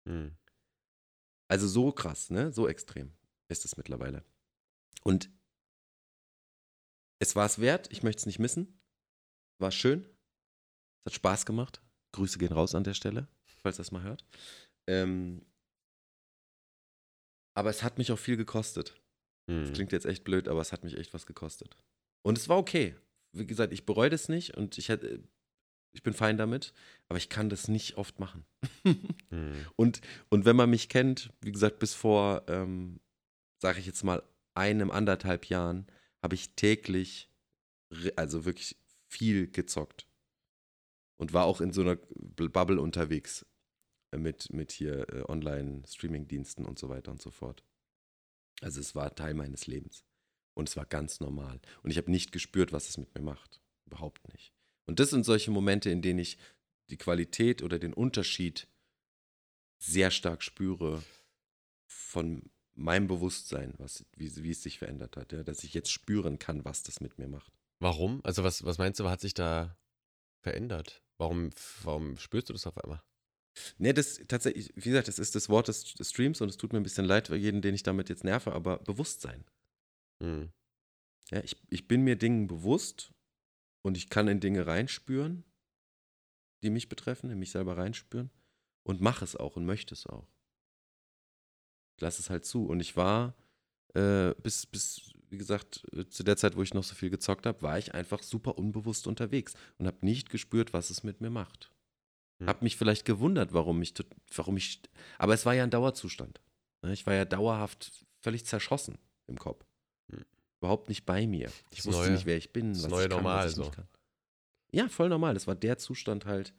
Hm. 0.09 0.37
Also 1.49 1.67
so 1.67 1.91
krass, 1.91 2.31
ne? 2.31 2.53
So 2.53 2.69
extrem 2.69 3.13
ist 3.49 3.65
es 3.65 3.77
mittlerweile. 3.77 4.25
Und 5.03 5.31
es 7.21 7.37
war 7.37 7.47
es 7.47 7.59
wert, 7.59 7.91
ich 7.91 8.03
möchte 8.03 8.21
es 8.21 8.27
nicht 8.27 8.39
missen. 8.39 8.81
War 9.61 9.71
schön. 9.71 10.05
Es 11.05 11.13
hat 11.13 11.15
Spaß 11.15 11.47
gemacht. 11.47 11.83
Grüße 12.13 12.39
gehen 12.39 12.53
raus 12.53 12.75
an 12.75 12.85
der 12.85 12.95
Stelle, 12.95 13.29
falls 13.47 13.77
das 13.77 13.91
mal 13.93 14.03
hört. 14.03 14.25
Ähm, 14.89 15.45
aber 17.57 17.71
es 17.71 17.83
hat 17.83 17.99
mich 17.99 18.13
auch 18.13 18.19
viel 18.19 18.37
gekostet. 18.37 19.01
Das 19.47 19.69
Hm. 19.69 19.75
klingt 19.75 19.93
jetzt 19.93 20.07
echt 20.07 20.25
blöd, 20.25 20.49
aber 20.49 20.61
es 20.61 20.73
hat 20.73 20.85
mich 20.85 20.97
echt 20.97 21.13
was 21.13 21.27
gekostet. 21.27 21.77
Und 22.23 22.39
es 22.39 22.49
war 22.49 22.57
okay. 22.57 22.97
Wie 23.37 23.47
gesagt, 23.47 23.73
ich 23.73 23.85
bereue 23.85 24.11
das 24.11 24.29
nicht 24.29 24.57
und 24.57 24.79
ich 24.79 24.89
hätte, 24.89 25.23
ich 25.93 26.03
bin 26.03 26.15
fein 26.15 26.39
damit, 26.39 26.73
aber 27.09 27.19
ich 27.19 27.29
kann 27.29 27.49
das 27.51 27.69
nicht 27.69 27.97
oft 27.97 28.19
machen. 28.21 28.45
Hm. 29.31 29.67
und, 29.77 30.01
und 30.31 30.45
wenn 30.45 30.57
man 30.57 30.71
mich 30.71 30.89
kennt, 30.89 31.33
wie 31.41 31.53
gesagt, 31.53 31.79
bis 31.79 31.95
vor, 31.95 32.45
ähm, 32.49 33.01
sage 33.61 33.81
ich 33.81 33.87
jetzt 33.87 34.03
mal, 34.05 34.23
einem, 34.55 34.91
anderthalb 34.91 35.47
Jahren, 35.47 35.87
habe 36.23 36.35
ich 36.35 36.55
täglich, 36.55 37.31
also 38.17 38.45
wirklich 38.45 38.77
viel 39.09 39.51
gezockt. 39.51 40.09
Und 41.17 41.33
war 41.33 41.45
auch 41.45 41.61
in 41.61 41.73
so 41.73 41.83
einer 41.83 41.97
Bubble 41.97 42.81
unterwegs 42.81 43.47
äh, 44.11 44.19
mit, 44.19 44.53
mit 44.53 44.73
hier 44.73 45.09
äh, 45.13 45.23
Online-Streaming-Diensten 45.29 46.65
und 46.65 46.79
so 46.79 46.89
weiter 46.89 47.13
und 47.13 47.23
so 47.23 47.31
fort. 47.31 47.63
Also 48.61 48.81
es 48.81 48.95
war 48.95 49.15
Teil 49.15 49.35
meines 49.35 49.67
Lebens. 49.67 50.05
Und 50.55 50.69
es 50.69 50.77
war 50.77 50.87
ganz 50.87 51.21
normal. 51.21 51.61
Und 51.83 51.91
ich 51.91 51.99
habe 51.99 52.11
nicht 52.11 52.33
gespürt, 52.33 52.73
was 52.73 52.89
es 52.89 52.99
mit 52.99 53.15
mir 53.15 53.23
macht. 53.23 53.61
Überhaupt 53.87 54.27
nicht. 54.33 54.53
Und 54.87 55.01
das 55.01 55.11
sind 55.11 55.25
solche 55.25 55.51
Momente, 55.51 55.91
in 55.91 56.03
denen 56.03 56.21
ich 56.21 56.39
die 56.91 56.97
Qualität 56.97 57.63
oder 57.63 57.79
den 57.79 57.95
Unterschied 57.95 58.69
sehr 59.79 60.11
stark 60.11 60.43
spüre 60.43 61.03
von 61.87 62.51
meinem 62.75 63.07
Bewusstsein, 63.07 63.75
was, 63.79 64.05
wie, 64.17 64.43
wie 64.43 64.51
es 64.51 64.63
sich 64.63 64.79
verändert 64.79 65.17
hat. 65.17 65.33
Ja? 65.33 65.43
Dass 65.43 65.65
ich 65.65 65.75
jetzt 65.75 65.91
spüren 65.91 66.39
kann, 66.39 66.65
was 66.65 66.83
das 66.83 67.01
mit 67.01 67.19
mir 67.19 67.29
macht. 67.29 67.53
Warum? 67.81 68.21
Also 68.25 68.45
was, 68.45 68.65
was 68.65 68.79
meinst 68.79 69.01
du, 69.01 69.05
was 69.05 69.13
hat 69.13 69.21
sich 69.21 69.35
da 69.35 69.77
verändert? 70.41 71.03
Warum, 71.19 71.51
warum 71.83 72.17
spürst 72.17 72.49
du 72.49 72.53
das 72.53 72.67
auf 72.67 72.79
einmal? 72.83 73.03
Ne, 73.79 73.95
das 73.95 74.21
tatsächlich, 74.27 74.73
wie 74.75 74.89
gesagt, 74.91 75.07
das 75.07 75.19
ist 75.19 75.35
das 75.35 75.49
Wort 75.49 75.69
des, 75.69 75.95
des 75.95 76.11
Streams 76.11 76.41
und 76.41 76.49
es 76.49 76.57
tut 76.57 76.73
mir 76.73 76.81
ein 76.81 76.83
bisschen 76.83 77.05
leid 77.05 77.29
für 77.29 77.37
jeden, 77.37 77.63
den 77.63 77.75
ich 77.75 77.85
damit 77.85 78.09
jetzt 78.09 78.25
nerve, 78.25 78.53
aber 78.53 78.79
Bewusstsein. 78.79 79.45
Hm. 80.21 80.51
Ja, 81.31 81.43
ich, 81.43 81.57
ich 81.71 81.87
bin 81.87 82.03
mir 82.03 82.17
Dingen 82.17 82.47
bewusst 82.47 83.13
und 83.83 83.97
ich 83.97 84.11
kann 84.11 84.29
in 84.29 84.41
Dinge 84.41 84.67
reinspüren, 84.67 85.45
die 86.63 86.71
mich 86.71 86.89
betreffen, 86.89 87.31
in 87.31 87.39
mich 87.39 87.51
selber 87.51 87.77
reinspüren 87.77 88.31
und 88.83 89.01
mache 89.01 89.25
es 89.25 89.37
auch 89.37 89.57
und 89.57 89.67
möchte 89.67 89.95
es 89.95 90.07
auch. 90.07 90.27
Ich 91.97 92.01
lasse 92.03 92.21
es 92.21 92.31
halt 92.31 92.45
zu. 92.45 92.67
Und 92.67 92.81
ich 92.81 92.97
war 92.97 93.35
äh, 93.95 94.35
bis, 94.43 94.67
bis, 94.67 95.13
wie 95.31 95.39
gesagt, 95.39 95.85
äh, 95.93 96.07
zu 96.07 96.23
der 96.25 96.37
Zeit, 96.37 96.57
wo 96.57 96.63
ich 96.63 96.75
noch 96.75 96.85
so 96.85 96.95
viel 96.95 97.11
gezockt 97.11 97.47
habe, 97.47 97.63
war 97.63 97.79
ich 97.79 97.95
einfach 97.95 98.23
super 98.23 98.59
unbewusst 98.59 99.07
unterwegs 99.07 99.55
und 99.79 99.87
habe 99.87 99.99
nicht 100.05 100.31
gespürt, 100.31 100.73
was 100.73 100.91
es 100.91 101.03
mit 101.05 101.21
mir 101.21 101.31
macht. 101.31 101.71
Hm. 102.41 102.49
Hab 102.49 102.63
mich 102.63 102.77
vielleicht 102.77 103.05
gewundert, 103.05 103.53
warum 103.53 103.81
ich, 103.83 103.95
warum 104.35 104.57
ich, 104.57 104.83
aber 105.19 105.35
es 105.35 105.47
war 105.47 105.55
ja 105.55 105.63
ein 105.63 105.71
Dauerzustand. 105.71 106.41
ne? 106.83 106.93
Ich 106.93 107.07
war 107.07 107.15
ja 107.15 107.25
dauerhaft 107.25 108.05
völlig 108.21 108.45
zerschossen 108.45 108.99
im 109.29 109.39
Kopf. 109.39 109.65
Hm. 110.13 110.25
Überhaupt 110.61 110.89
nicht 110.89 111.05
bei 111.07 111.27
mir. 111.27 111.49
Ich 111.71 111.79
Das 111.79 111.87
wusste 111.87 112.01
neue- 112.03 112.11
nicht, 112.13 112.27
wer 112.27 112.37
ich 112.37 112.53
bin, 112.53 112.71
was 112.73 112.85
ich 112.85 112.91
kann, 112.91 113.09
Normal 113.11 113.45
was 113.47 113.53
ich 113.53 113.59
nicht 113.59 113.67
so. 113.67 113.71
kann. 113.73 113.89
Ja, 114.73 114.89
voll 114.89 115.09
normal. 115.09 115.35
Das 115.35 115.47
war 115.47 115.55
der 115.55 115.79
Zustand 115.79 116.25
halt, 116.27 116.53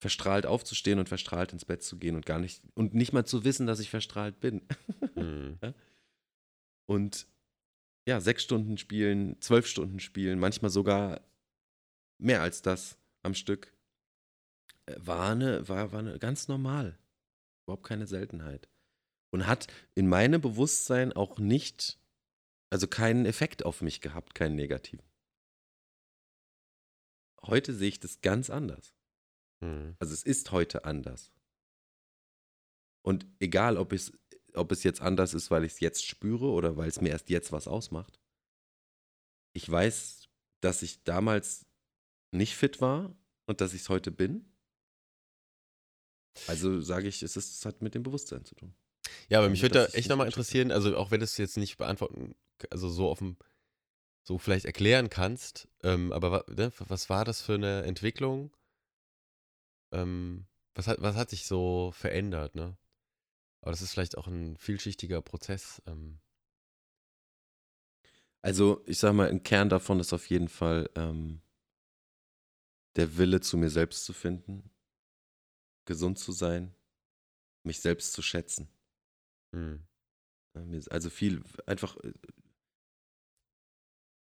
verstrahlt 0.00 0.46
aufzustehen 0.46 0.98
und 0.98 1.08
verstrahlt 1.08 1.52
ins 1.52 1.64
Bett 1.64 1.82
zu 1.82 1.98
gehen 1.98 2.14
und 2.14 2.24
gar 2.26 2.38
nicht, 2.38 2.62
und 2.74 2.94
nicht 2.94 3.12
mal 3.12 3.24
zu 3.24 3.44
wissen, 3.44 3.66
dass 3.66 3.80
ich 3.80 3.90
verstrahlt 3.90 4.40
bin. 4.40 4.62
Hm. 5.14 5.58
Und 6.86 7.26
ja, 8.06 8.20
sechs 8.20 8.44
Stunden 8.44 8.78
spielen, 8.78 9.40
zwölf 9.40 9.66
Stunden 9.66 9.98
spielen, 9.98 10.38
manchmal 10.38 10.70
sogar 10.70 11.20
mehr 12.18 12.40
als 12.40 12.62
das 12.62 12.96
am 13.22 13.34
Stück. 13.34 13.76
Äh, 14.86 14.94
War 14.98 15.32
eine, 15.32 15.68
war, 15.68 15.92
war 15.92 15.98
eine 15.98 16.18
ganz 16.18 16.46
normal. 16.46 16.98
Überhaupt 17.66 17.86
keine 17.86 18.06
Seltenheit. 18.06 18.68
Und 19.30 19.46
hat 19.46 19.66
in 19.94 20.08
meinem 20.08 20.40
Bewusstsein 20.40 21.12
auch 21.12 21.38
nicht, 21.38 21.98
also 22.70 22.86
keinen 22.86 23.26
Effekt 23.26 23.64
auf 23.64 23.82
mich 23.82 24.00
gehabt, 24.00 24.34
keinen 24.34 24.54
negativen. 24.54 25.04
Heute 27.42 27.74
sehe 27.74 27.88
ich 27.88 28.00
das 28.00 28.20
ganz 28.20 28.50
anders. 28.50 28.94
Hm. 29.60 29.96
Also 29.98 30.14
es 30.14 30.22
ist 30.22 30.52
heute 30.52 30.84
anders. 30.84 31.32
Und 33.02 33.26
egal, 33.40 33.76
ob 33.76 33.92
es, 33.92 34.12
ob 34.54 34.72
es 34.72 34.82
jetzt 34.82 35.00
anders 35.00 35.34
ist, 35.34 35.50
weil 35.50 35.64
ich 35.64 35.72
es 35.72 35.80
jetzt 35.80 36.04
spüre 36.06 36.46
oder 36.46 36.76
weil 36.76 36.88
es 36.88 37.00
mir 37.00 37.10
erst 37.10 37.30
jetzt 37.30 37.52
was 37.52 37.68
ausmacht. 37.68 38.20
Ich 39.54 39.68
weiß, 39.68 40.28
dass 40.60 40.82
ich 40.82 41.04
damals 41.04 41.66
nicht 42.32 42.54
fit 42.54 42.80
war 42.80 43.16
und 43.46 43.60
dass 43.60 43.74
ich 43.74 43.82
es 43.82 43.88
heute 43.88 44.10
bin. 44.10 44.52
Also 46.46 46.80
sage 46.80 47.08
ich, 47.08 47.22
es, 47.22 47.36
ist, 47.36 47.54
es 47.58 47.64
hat 47.64 47.82
mit 47.82 47.94
dem 47.94 48.02
Bewusstsein 48.02 48.44
zu 48.44 48.54
tun. 48.54 48.74
Ja, 49.28 49.38
aber 49.38 49.44
Also, 49.44 49.50
mich 49.50 49.62
würde 49.62 49.74
da 49.74 49.86
echt 49.86 50.08
nochmal 50.08 50.26
interessieren, 50.26 50.70
also 50.70 50.96
auch 50.96 51.10
wenn 51.10 51.20
du 51.20 51.24
es 51.24 51.36
jetzt 51.36 51.56
nicht 51.56 51.78
beantworten, 51.78 52.34
also 52.70 52.88
so 52.88 53.08
offen, 53.08 53.36
so 54.22 54.38
vielleicht 54.38 54.66
erklären 54.66 55.10
kannst, 55.10 55.68
ähm, 55.82 56.12
aber 56.12 56.44
ne, 56.48 56.72
was 56.78 57.08
war 57.08 57.24
das 57.24 57.40
für 57.40 57.54
eine 57.54 57.82
Entwicklung? 57.84 58.52
Ähm, 59.92 60.46
was, 60.74 60.86
hat, 60.86 61.00
was 61.00 61.16
hat 61.16 61.30
sich 61.30 61.46
so 61.46 61.92
verändert, 61.92 62.54
ne? 62.54 62.76
Aber 63.62 63.72
das 63.72 63.82
ist 63.82 63.92
vielleicht 63.92 64.18
auch 64.18 64.26
ein 64.28 64.56
vielschichtiger 64.58 65.22
Prozess. 65.22 65.82
Ähm, 65.86 66.20
Also 68.42 68.82
ich 68.86 68.98
sage 68.98 69.14
mal, 69.14 69.28
ein 69.28 69.42
Kern 69.42 69.68
davon 69.68 70.00
ist 70.00 70.12
auf 70.12 70.28
jeden 70.30 70.48
Fall 70.48 70.88
ähm, 70.94 71.42
der 72.96 73.16
Wille, 73.16 73.40
zu 73.40 73.56
mir 73.56 73.70
selbst 73.70 74.04
zu 74.04 74.12
finden, 74.12 74.70
gesund 75.86 76.18
zu 76.18 76.32
sein, 76.32 76.74
mich 77.64 77.80
selbst 77.80 78.12
zu 78.12 78.22
schätzen. 78.22 78.68
hm, 80.54 80.74
ist 80.74 80.90
Also 80.92 81.10
viel, 81.10 81.42
einfach 81.66 81.96
äh, 81.98 82.12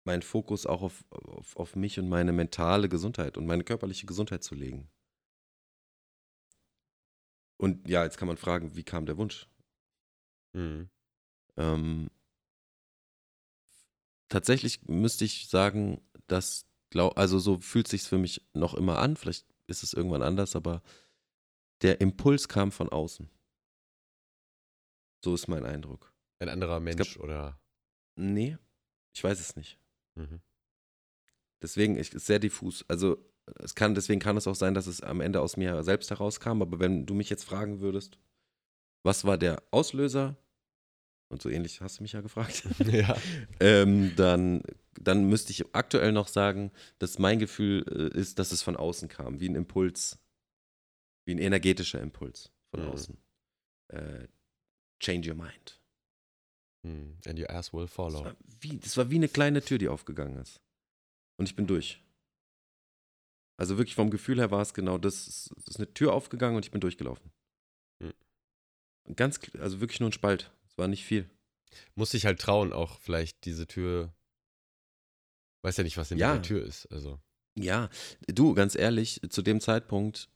meinen 0.06 0.22
Fokus 0.24 0.66
auch 0.66 0.82
auf, 0.82 1.04
auf, 1.12 1.56
auf 1.56 1.76
mich 1.76 2.00
und 2.00 2.10
meine 2.10 2.34
mentale 2.34 2.90
Gesundheit 2.90 3.38
und 3.38 3.46
meine 3.46 3.64
körperliche 3.64 4.06
Gesundheit 4.08 4.44
zu 4.44 4.56
legen. 4.56 4.90
Und 7.58 7.88
ja, 7.90 8.04
jetzt 8.04 8.18
kann 8.18 8.28
man 8.28 8.38
fragen, 8.38 8.76
wie 8.76 8.84
kam 8.84 9.06
der 9.06 9.18
Wunsch? 9.18 9.48
hm, 10.54 10.90
Ähm, 11.58 12.10
tatsächlich 14.30 14.84
müsste 14.88 15.26
ich 15.26 15.48
sagen, 15.48 16.02
dass, 16.28 16.66
glaub, 16.90 17.18
also 17.18 17.40
so 17.40 17.60
fühlt 17.60 17.88
sich 17.88 18.04
für 18.04 18.18
mich 18.18 18.46
noch 18.54 18.74
immer 18.74 19.00
an, 19.00 19.16
vielleicht 19.18 19.46
ist 19.68 19.84
es 19.84 19.94
irgendwann 19.94 20.24
anders, 20.24 20.56
aber 20.56 20.82
der 21.82 22.02
Impuls 22.02 22.48
kam 22.48 22.72
von 22.72 22.90
außen. 22.90 23.30
So 25.24 25.34
ist 25.34 25.48
mein 25.48 25.66
Eindruck. 25.66 26.14
ein 26.40 26.50
anderer 26.50 26.80
Mensch 26.80 27.16
gab- 27.16 27.24
oder. 27.24 27.60
Nee, 28.16 28.58
ich 29.14 29.24
weiß 29.24 29.40
es 29.40 29.56
nicht. 29.56 29.80
Mhm. 30.16 30.42
Deswegen 31.62 31.98
ich, 31.98 32.14
ist 32.14 32.26
sehr 32.28 32.40
diffus. 32.40 32.86
Also 32.88 33.18
es 33.60 33.76
kann, 33.76 33.96
deswegen 33.96 34.20
kann 34.20 34.38
es 34.38 34.48
auch 34.48 34.56
sein, 34.56 34.74
dass 34.74 34.88
es 34.88 35.02
am 35.02 35.22
Ende 35.22 35.42
aus 35.42 35.58
mir 35.58 35.84
selbst 35.84 36.10
herauskam. 36.10 36.62
Aber 36.62 36.80
wenn 36.80 37.06
du 37.06 37.14
mich 37.14 37.30
jetzt 37.30 37.44
fragen 37.44 37.80
würdest, 37.80 38.18
was 39.04 39.26
war 39.26 39.38
der 39.38 39.64
Auslöser? 39.72 40.36
Und 41.30 41.42
so 41.42 41.50
ähnlich 41.50 41.82
hast 41.82 42.00
du 42.00 42.04
mich 42.04 42.14
ja 42.14 42.22
gefragt. 42.22 42.64
ja. 42.92 43.16
ähm, 43.60 44.14
dann, 44.16 44.64
dann 45.00 45.26
müsste 45.26 45.52
ich 45.52 45.76
aktuell 45.76 46.12
noch 46.14 46.28
sagen, 46.30 46.72
dass 47.00 47.20
mein 47.20 47.40
Gefühl 47.40 47.86
äh, 47.90 48.18
ist, 48.18 48.40
dass 48.40 48.52
es 48.52 48.62
von 48.64 48.76
außen 48.78 49.08
kam, 49.10 49.40
wie 49.40 49.50
ein 49.50 49.56
Impuls, 49.56 50.20
wie 51.26 51.34
ein 51.36 51.40
energetischer 51.40 52.02
Impuls 52.02 52.52
von 52.72 52.82
Mhm. 52.84 52.88
außen. 52.90 53.18
Äh, 53.90 54.28
change 55.02 55.30
your 55.30 55.36
mind. 55.36 55.82
Hm. 56.86 57.18
And 57.26 57.40
your 57.40 57.50
ass 57.50 57.74
will 57.74 57.86
Das 57.86 57.94
follow. 57.94 58.24
war, 58.24 58.36
wie, 58.62 58.78
das 58.78 58.96
war 58.98 59.10
wie 59.10 59.16
eine 59.16 59.28
kleine 59.28 59.62
Tür, 59.62 59.78
die 59.78 59.90
aufgegangen 59.90 60.38
ist. 60.38 60.62
Und 61.38 61.48
ich 61.50 61.56
bin 61.56 61.68
durch. 61.68 62.02
Also 63.60 63.78
wirklich 63.78 63.96
vom 63.96 64.12
Gefühl 64.12 64.38
her 64.40 64.52
war 64.52 64.62
es 64.62 64.74
genau 64.74 64.98
das. 64.98 65.28
Es 65.28 65.52
ist 65.68 65.78
eine 65.78 65.92
Tür 65.94 66.14
aufgegangen 66.14 66.56
und 66.56 66.66
ich 66.66 66.72
bin 66.72 66.82
durchgelaufen. 66.82 67.32
Hm. 68.04 68.14
Ganz, 69.16 69.40
also 69.60 69.80
wirklich 69.80 70.00
nur 70.00 70.10
ein 70.10 70.14
Spalt. 70.14 70.52
Es 70.68 70.78
war 70.78 70.88
nicht 70.88 71.06
viel. 71.06 71.30
Muss 71.96 72.12
sich 72.12 72.26
halt 72.26 72.40
trauen, 72.40 72.72
auch 72.72 73.00
vielleicht 73.00 73.46
diese 73.46 73.68
Tür. 73.68 74.14
Weiß 75.64 75.78
ja 75.78 75.84
nicht, 75.84 75.98
was 75.98 76.12
in 76.12 76.18
Ja. 76.18 76.34
der 76.34 76.44
Tür 76.44 76.64
ist. 76.64 76.86
Also. 76.92 77.20
Ja, 77.58 77.90
du, 78.28 78.54
ganz 78.54 78.76
ehrlich, 78.76 79.22
zu 79.30 79.42
dem 79.42 79.60
Zeitpunkt 79.60 80.30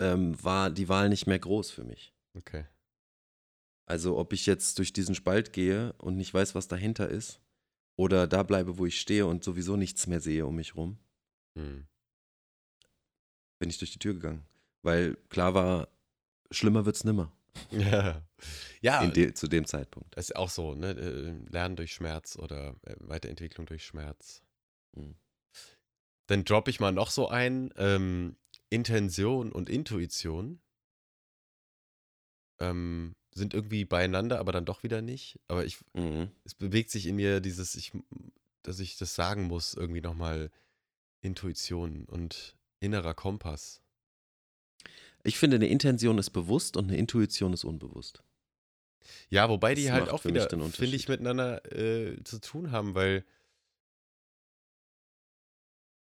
ähm, 0.00 0.42
war 0.42 0.70
die 0.70 0.88
Wahl 0.88 1.10
nicht 1.10 1.26
mehr 1.26 1.38
groß 1.38 1.70
für 1.70 1.84
mich. 1.84 2.14
Okay. 2.34 2.66
Also 3.86 4.16
ob 4.16 4.32
ich 4.32 4.46
jetzt 4.46 4.78
durch 4.78 4.94
diesen 4.94 5.14
Spalt 5.14 5.52
gehe 5.52 5.92
und 5.94 6.16
nicht 6.16 6.32
weiß, 6.32 6.54
was 6.54 6.68
dahinter 6.68 7.08
ist, 7.10 7.40
oder 7.98 8.26
da 8.26 8.42
bleibe, 8.42 8.78
wo 8.78 8.86
ich 8.86 8.98
stehe 8.98 9.26
und 9.26 9.44
sowieso 9.44 9.76
nichts 9.76 10.06
mehr 10.06 10.20
sehe 10.20 10.46
um 10.46 10.56
mich 10.56 10.74
rum. 10.76 10.98
Hm. 11.54 11.86
bin 13.58 13.70
ich 13.70 13.78
durch 13.78 13.92
die 13.92 13.98
Tür 13.98 14.14
gegangen. 14.14 14.44
Weil 14.82 15.16
klar 15.28 15.54
war, 15.54 15.88
schlimmer 16.50 16.84
wird's 16.86 17.04
nimmer. 17.04 17.32
Ja, 17.70 18.22
ja 18.80 19.04
In 19.04 19.12
de, 19.12 19.34
zu 19.34 19.46
dem 19.46 19.66
Zeitpunkt. 19.66 20.16
das 20.16 20.30
ist 20.30 20.36
auch 20.36 20.50
so, 20.50 20.74
ne? 20.74 20.90
äh, 20.90 21.50
Lernen 21.52 21.76
durch 21.76 21.92
Schmerz 21.92 22.36
oder 22.36 22.74
äh, 22.82 22.96
Weiterentwicklung 22.98 23.66
durch 23.66 23.84
Schmerz. 23.84 24.42
Hm. 24.96 25.14
Dann 26.26 26.44
droppe 26.44 26.70
ich 26.70 26.80
mal 26.80 26.92
noch 26.92 27.10
so 27.10 27.28
ein, 27.28 27.72
ähm, 27.76 28.36
Intention 28.70 29.52
und 29.52 29.68
Intuition 29.68 30.60
ähm, 32.58 33.14
sind 33.34 33.54
irgendwie 33.54 33.84
beieinander, 33.84 34.38
aber 34.38 34.52
dann 34.52 34.64
doch 34.64 34.82
wieder 34.82 35.02
nicht. 35.02 35.38
Aber 35.48 35.64
ich, 35.64 35.78
Mhm. 35.94 36.30
es 36.44 36.54
bewegt 36.54 36.90
sich 36.90 37.06
in 37.06 37.16
mir 37.16 37.40
dieses, 37.40 37.74
ich, 37.74 37.92
dass 38.62 38.80
ich 38.80 38.96
das 38.96 39.14
sagen 39.14 39.44
muss, 39.44 39.74
irgendwie 39.74 40.00
nochmal 40.00 40.50
Intuition 41.22 42.04
und 42.04 42.56
innerer 42.80 43.14
Kompass. 43.14 43.80
Ich 45.24 45.38
finde, 45.38 45.56
eine 45.56 45.68
Intention 45.68 46.18
ist 46.18 46.30
bewusst 46.30 46.76
und 46.76 46.84
eine 46.88 46.96
Intuition 46.98 47.52
ist 47.52 47.64
unbewusst. 47.64 48.22
Ja, 49.28 49.48
wobei 49.48 49.74
die 49.74 49.84
Das 49.84 49.92
halt 49.92 50.08
auch 50.10 50.24
wieder, 50.24 50.48
finde 50.48 50.96
ich, 50.96 51.08
miteinander 51.08 51.64
äh, 51.72 52.22
zu 52.24 52.40
tun 52.40 52.70
haben, 52.70 52.94
weil 52.94 53.24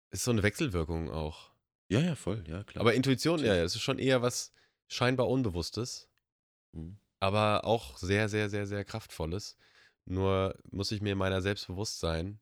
es 0.09 0.19
ist 0.19 0.25
so 0.25 0.31
eine 0.31 0.43
Wechselwirkung 0.43 1.09
auch. 1.09 1.51
Ja, 1.89 1.99
ja, 1.99 2.15
voll, 2.15 2.43
ja, 2.47 2.63
klar. 2.63 2.81
Aber 2.81 2.93
Intuition, 2.93 3.39
ja, 3.39 3.55
ja, 3.55 3.63
es 3.63 3.75
ist 3.75 3.81
schon 3.81 3.99
eher 3.99 4.21
was 4.21 4.53
scheinbar 4.87 5.27
Unbewusstes, 5.29 6.09
Mhm. 6.73 6.97
aber 7.19 7.65
auch 7.65 7.97
sehr, 7.97 8.29
sehr, 8.29 8.49
sehr, 8.49 8.65
sehr 8.65 8.85
kraftvolles. 8.85 9.57
Nur 10.05 10.57
muss 10.71 10.91
ich 10.91 11.01
mir 11.01 11.15
meiner 11.15 11.41
selbst 11.41 11.67
bewusst 11.67 11.99
sein, 11.99 12.39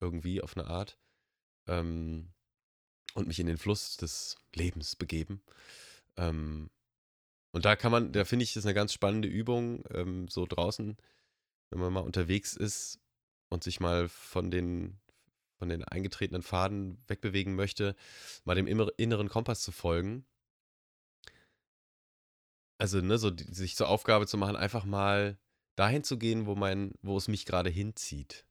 irgendwie 0.00 0.40
auf 0.42 0.56
eine 0.56 0.66
Art, 0.68 0.98
ähm, 1.66 2.32
und 3.14 3.28
mich 3.28 3.40
in 3.40 3.46
den 3.46 3.58
Fluss 3.58 3.96
des 3.96 4.36
Lebens 4.54 4.96
begeben. 4.96 5.42
Ähm, 6.16 6.70
und 7.52 7.64
da 7.64 7.76
kann 7.76 7.92
man, 7.92 8.12
da 8.12 8.24
finde 8.24 8.42
ich, 8.42 8.56
ist 8.56 8.66
eine 8.66 8.74
ganz 8.74 8.92
spannende 8.92 9.28
Übung, 9.28 9.84
ähm, 9.90 10.28
so 10.28 10.46
draußen, 10.46 10.96
wenn 11.70 11.80
man 11.80 11.92
mal 11.92 12.00
unterwegs 12.00 12.56
ist 12.56 13.00
und 13.48 13.62
sich 13.62 13.80
mal 13.80 14.08
von 14.08 14.50
den, 14.50 14.98
von 15.58 15.68
den 15.68 15.84
eingetretenen 15.84 16.42
Pfaden 16.42 16.98
wegbewegen 17.06 17.54
möchte, 17.54 17.94
mal 18.44 18.56
dem 18.56 18.66
inneren 18.66 19.28
Kompass 19.28 19.62
zu 19.62 19.70
folgen. 19.72 20.26
Also, 22.78 23.00
ne, 23.00 23.18
so 23.18 23.30
die, 23.30 23.44
sich 23.44 23.76
zur 23.76 23.88
Aufgabe 23.88 24.26
zu 24.26 24.36
machen, 24.36 24.56
einfach 24.56 24.84
mal 24.84 25.38
dahin 25.76 26.02
zu 26.02 26.18
gehen, 26.18 26.46
wo 26.46 26.54
mein, 26.56 26.92
wo 27.02 27.16
es 27.16 27.28
mich 27.28 27.46
gerade 27.46 27.70
hinzieht. 27.70 28.46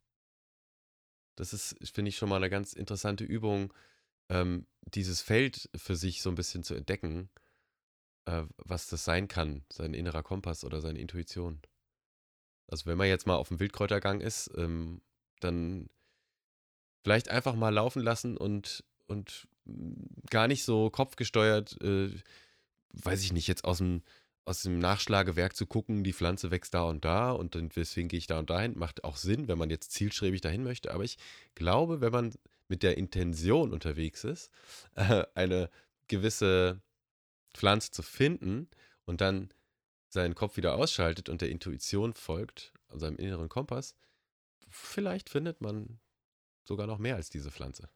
Das 1.35 1.53
ist, 1.53 1.75
finde 1.93 2.09
ich, 2.09 2.17
schon 2.17 2.29
mal 2.29 2.37
eine 2.37 2.49
ganz 2.49 2.73
interessante 2.73 3.23
Übung, 3.23 3.73
ähm, 4.29 4.67
dieses 4.85 5.21
Feld 5.21 5.69
für 5.75 5.95
sich 5.95 6.21
so 6.21 6.29
ein 6.29 6.35
bisschen 6.35 6.63
zu 6.63 6.75
entdecken, 6.75 7.29
äh, 8.25 8.43
was 8.57 8.87
das 8.87 9.03
sein 9.03 9.27
kann, 9.27 9.65
sein 9.71 9.93
innerer 9.93 10.23
Kompass 10.23 10.63
oder 10.63 10.81
seine 10.81 10.99
Intuition. 10.99 11.61
Also 12.67 12.85
wenn 12.85 12.97
man 12.97 13.07
jetzt 13.07 13.27
mal 13.27 13.35
auf 13.35 13.49
dem 13.49 13.59
Wildkräutergang 13.59 14.21
ist, 14.21 14.49
ähm, 14.55 15.01
dann 15.39 15.89
vielleicht 17.03 17.29
einfach 17.29 17.55
mal 17.55 17.73
laufen 17.73 18.01
lassen 18.01 18.37
und, 18.37 18.83
und 19.07 19.47
mm, 19.65 20.05
gar 20.29 20.47
nicht 20.47 20.63
so 20.63 20.89
kopfgesteuert, 20.89 21.81
äh, 21.81 22.09
weiß 22.93 23.23
ich 23.23 23.33
nicht, 23.33 23.47
jetzt 23.47 23.65
aus 23.65 23.79
dem, 23.79 24.03
aus 24.45 24.63
dem 24.63 24.79
Nachschlagewerk 24.79 25.55
zu 25.55 25.65
gucken, 25.65 26.03
die 26.03 26.13
Pflanze 26.13 26.51
wächst 26.51 26.73
da 26.73 26.83
und 26.83 27.05
da 27.05 27.31
und 27.31 27.55
deswegen 27.75 28.09
gehe 28.09 28.17
ich 28.17 28.27
da 28.27 28.39
und 28.39 28.49
dahin. 28.49 28.77
Macht 28.77 29.03
auch 29.03 29.15
Sinn, 29.15 29.47
wenn 29.47 29.57
man 29.57 29.69
jetzt 29.69 29.91
zielstrebig 29.91 30.41
dahin 30.41 30.63
möchte. 30.63 30.93
Aber 30.93 31.03
ich 31.03 31.17
glaube, 31.55 32.01
wenn 32.01 32.11
man 32.11 32.33
mit 32.67 32.83
der 32.83 32.97
Intention 32.97 33.71
unterwegs 33.71 34.23
ist, 34.23 34.51
äh, 34.95 35.25
eine 35.35 35.69
gewisse 36.07 36.81
Pflanze 37.53 37.91
zu 37.91 38.01
finden 38.01 38.67
und 39.05 39.21
dann 39.21 39.49
seinen 40.09 40.35
Kopf 40.35 40.57
wieder 40.57 40.75
ausschaltet 40.75 41.29
und 41.29 41.41
der 41.41 41.49
Intuition 41.49 42.13
folgt, 42.13 42.73
seinem 42.91 43.17
inneren 43.17 43.49
Kompass, 43.49 43.95
vielleicht 44.69 45.29
findet 45.29 45.61
man 45.61 45.99
sogar 46.65 46.87
noch 46.87 46.99
mehr 46.99 47.15
als 47.15 47.29
diese 47.29 47.51
Pflanze. 47.51 47.89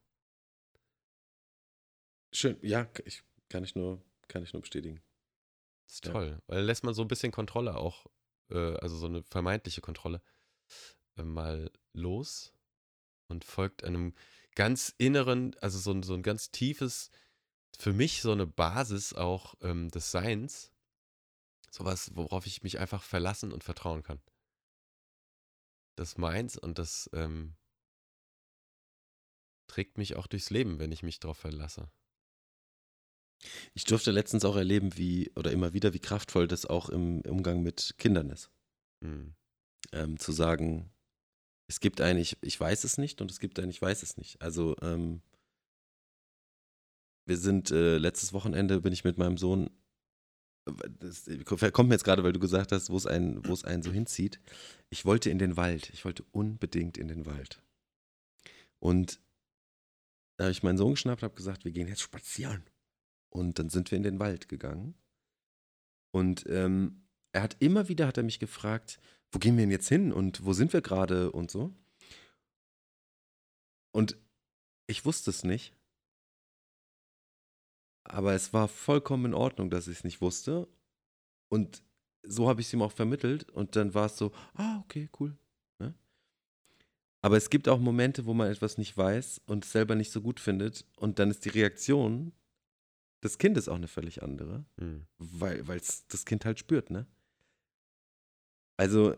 Schön, 2.34 2.58
ja, 2.62 2.89
ich, 3.06 3.24
kann, 3.50 3.64
ich 3.64 3.76
nur, 3.76 4.02
kann 4.28 4.43
ich 4.43 4.54
nur 4.54 4.62
bestätigen. 4.62 5.02
Das 5.88 5.96
ist 5.96 6.06
Ja. 6.06 6.12
toll, 6.12 6.42
weil 6.48 6.64
lässt 6.64 6.84
man 6.84 6.94
so 6.94 7.02
ein 7.02 7.08
bisschen 7.08 7.32
Kontrolle 7.32 7.76
auch, 7.78 8.06
äh, 8.50 8.76
also 8.78 8.98
so 8.98 9.08
eine 9.08 9.24
vermeintliche 9.24 9.82
Kontrolle, 9.82 10.22
äh, 11.18 11.24
mal 11.24 11.72
los 11.94 12.54
und 13.28 13.46
folgt 13.46 13.84
einem 13.84 14.14
ganz 14.56 14.94
inneren, 14.98 15.56
also 15.62 15.80
so 15.80 15.92
ein, 15.92 16.04
so 16.04 16.14
ein 16.14 16.24
ganz 16.24 16.52
tiefes, 16.52 17.12
für 17.78 17.94
mich 17.94 18.22
so 18.22 18.32
eine 18.32 18.48
Basis 18.48 19.14
auch 19.14 19.56
ähm, 19.62 19.90
des 19.90 20.12
Seins, 20.12 20.72
sowas, 21.72 22.12
worauf 22.16 22.48
ich 22.48 22.64
mich 22.64 22.80
einfach 22.80 23.04
verlassen 23.04 23.52
und 23.54 23.64
vertrauen 23.64 24.04
kann. 24.04 24.22
Das 25.96 26.18
meins 26.18 26.58
und 26.58 26.80
das 26.80 27.10
ähm, 27.14 27.56
trägt 29.68 29.98
mich 29.98 30.16
auch 30.16 30.28
durchs 30.28 30.50
Leben, 30.50 30.80
wenn 30.80 30.92
ich 30.92 31.04
mich 31.04 31.20
darauf 31.20 31.38
verlasse. 31.38 31.90
Ich 33.74 33.84
durfte 33.84 34.12
letztens 34.12 34.46
auch 34.46 34.56
erleben, 34.56 34.98
wie, 34.98 35.32
oder 35.36 35.52
immer 35.52 35.74
wieder, 35.74 35.94
wie 35.94 36.00
kraftvoll 36.00 36.48
das 36.48 36.66
auch 36.66 36.90
im 36.90 37.22
Umgang 37.22 37.62
mit 37.62 37.96
Kindern 37.98 38.30
ist. 38.30 38.50
Hm. 39.04 39.34
Ähm, 39.94 40.20
zu 40.20 40.32
sagen, 40.32 40.90
es 41.68 41.80
gibt 41.80 42.02
ein, 42.02 42.18
ich, 42.18 42.38
ich 42.42 42.60
weiß 42.60 42.84
es 42.84 42.98
nicht 42.98 43.22
und 43.22 43.32
es 43.32 43.40
gibt 43.40 43.60
ein, 43.60 43.70
ich 43.70 43.82
weiß 43.82 44.04
es 44.04 44.18
nicht. 44.18 44.42
Also, 44.42 44.76
ähm, 44.82 45.22
wir 47.26 47.38
sind, 47.38 47.72
äh, 47.72 47.98
letztes 47.98 48.34
Wochenende 48.34 48.82
bin 48.82 48.94
ich 48.94 49.04
mit 49.04 49.18
meinem 49.18 49.38
Sohn, 49.38 49.70
das 51.00 51.30
kommt 51.46 51.90
mir 51.90 51.96
jetzt 51.96 52.04
gerade, 52.04 52.24
weil 52.24 52.34
du 52.34 52.40
gesagt 52.40 52.72
hast, 52.72 52.90
wo 52.90 52.98
es 52.98 53.06
einen, 53.06 53.46
wo 53.46 53.54
es 53.54 53.64
einen 53.64 53.84
so 53.84 53.92
hinzieht. 53.92 54.40
Ich 54.90 55.06
wollte 55.06 55.30
in 55.30 55.40
den 55.40 55.56
Wald. 55.56 55.90
Ich 55.92 56.04
wollte 56.04 56.24
unbedingt 56.32 56.98
in 56.98 57.08
den 57.08 57.26
Wald. 57.26 57.62
Und 58.80 59.22
da 60.38 60.46
habe 60.46 60.52
ich 60.52 60.64
meinen 60.64 60.78
Sohn 60.78 60.92
geschnappt, 60.92 61.24
habe 61.24 61.36
gesagt, 61.36 61.66
wir 61.66 61.72
gehen 61.72 61.88
jetzt 61.88 62.02
spazieren. 62.02 62.64
Und 63.38 63.60
dann 63.60 63.70
sind 63.70 63.92
wir 63.92 63.98
in 63.98 64.04
den 64.04 64.20
Wald 64.20 64.50
gegangen. 64.50 64.96
Und 66.12 66.46
ähm, 66.48 67.04
er 67.32 67.44
hat 67.44 67.56
immer 67.60 67.88
wieder, 67.88 68.08
hat 68.08 68.18
er 68.18 68.24
mich 68.24 68.40
gefragt, 68.40 69.00
wo 69.32 69.38
gehen 69.38 69.58
wir 69.58 69.64
denn 69.64 69.72
jetzt 69.72 69.90
hin 69.90 70.12
und 70.12 70.44
wo 70.44 70.54
sind 70.54 70.74
wir 70.74 70.82
gerade 70.82 71.32
und 71.32 71.52
so. 71.52 71.72
Und 73.92 74.18
ich 74.88 75.06
wusste 75.06 75.30
es 75.30 75.44
nicht. 75.44 75.76
Aber 78.06 78.34
es 78.34 78.54
war 78.54 78.68
vollkommen 78.68 79.26
in 79.26 79.34
Ordnung, 79.34 79.70
dass 79.70 79.88
ich 79.88 80.00
es 80.00 80.04
nicht 80.04 80.22
wusste. 80.22 80.68
Und 81.50 81.84
so 82.24 82.50
habe 82.50 82.62
ich 82.62 82.68
es 82.68 82.74
ihm 82.74 82.82
auch 82.82 82.92
vermittelt. 82.92 83.50
Und 83.52 83.76
dann 83.76 83.94
war 83.94 84.08
es 84.08 84.18
so, 84.18 84.32
ah, 84.56 84.80
okay, 84.80 85.10
cool. 85.20 85.38
Ne? 85.78 85.94
Aber 87.22 87.38
es 87.38 87.50
gibt 87.50 87.68
auch 87.68 87.80
Momente, 87.80 88.26
wo 88.26 88.34
man 88.34 88.50
etwas 88.50 88.78
nicht 88.78 88.98
weiß 88.98 89.42
und 89.46 89.66
es 89.66 89.72
selber 89.74 89.94
nicht 89.94 90.12
so 90.12 90.22
gut 90.22 90.40
findet. 90.40 90.86
Und 90.96 91.20
dann 91.20 91.30
ist 91.30 91.46
die 91.46 91.50
Reaktion 91.50 92.32
des 93.24 93.38
Kindes 93.38 93.68
auch 93.68 93.76
eine 93.76 93.88
völlig 93.88 94.24
andere, 94.24 94.65
Hm. 94.80 95.05
weil 95.18 95.78
es 95.78 96.07
das 96.07 96.26
Kind 96.26 96.45
halt 96.45 96.59
spürt, 96.59 96.89
ne? 96.91 97.07
Also, 98.78 99.15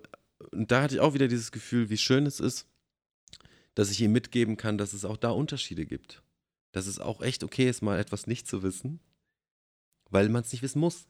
und 0.51 0.71
da 0.71 0.83
hatte 0.83 0.95
ich 0.95 1.01
auch 1.01 1.13
wieder 1.13 1.27
dieses 1.27 1.51
Gefühl, 1.51 1.89
wie 1.89 1.97
schön 1.97 2.25
es 2.25 2.39
ist, 2.39 2.65
dass 3.75 3.91
ich 3.91 4.01
ihm 4.01 4.11
mitgeben 4.11 4.57
kann, 4.57 4.77
dass 4.77 4.93
es 4.93 5.05
auch 5.05 5.17
da 5.17 5.31
Unterschiede 5.31 5.85
gibt. 5.85 6.23
Dass 6.71 6.87
es 6.87 6.99
auch 6.99 7.21
echt 7.21 7.43
okay 7.43 7.69
ist, 7.69 7.81
mal 7.81 7.99
etwas 7.99 8.27
nicht 8.27 8.47
zu 8.47 8.63
wissen, 8.63 8.99
weil 10.09 10.29
man 10.29 10.43
es 10.43 10.51
nicht 10.51 10.61
wissen 10.61 10.79
muss. 10.79 11.07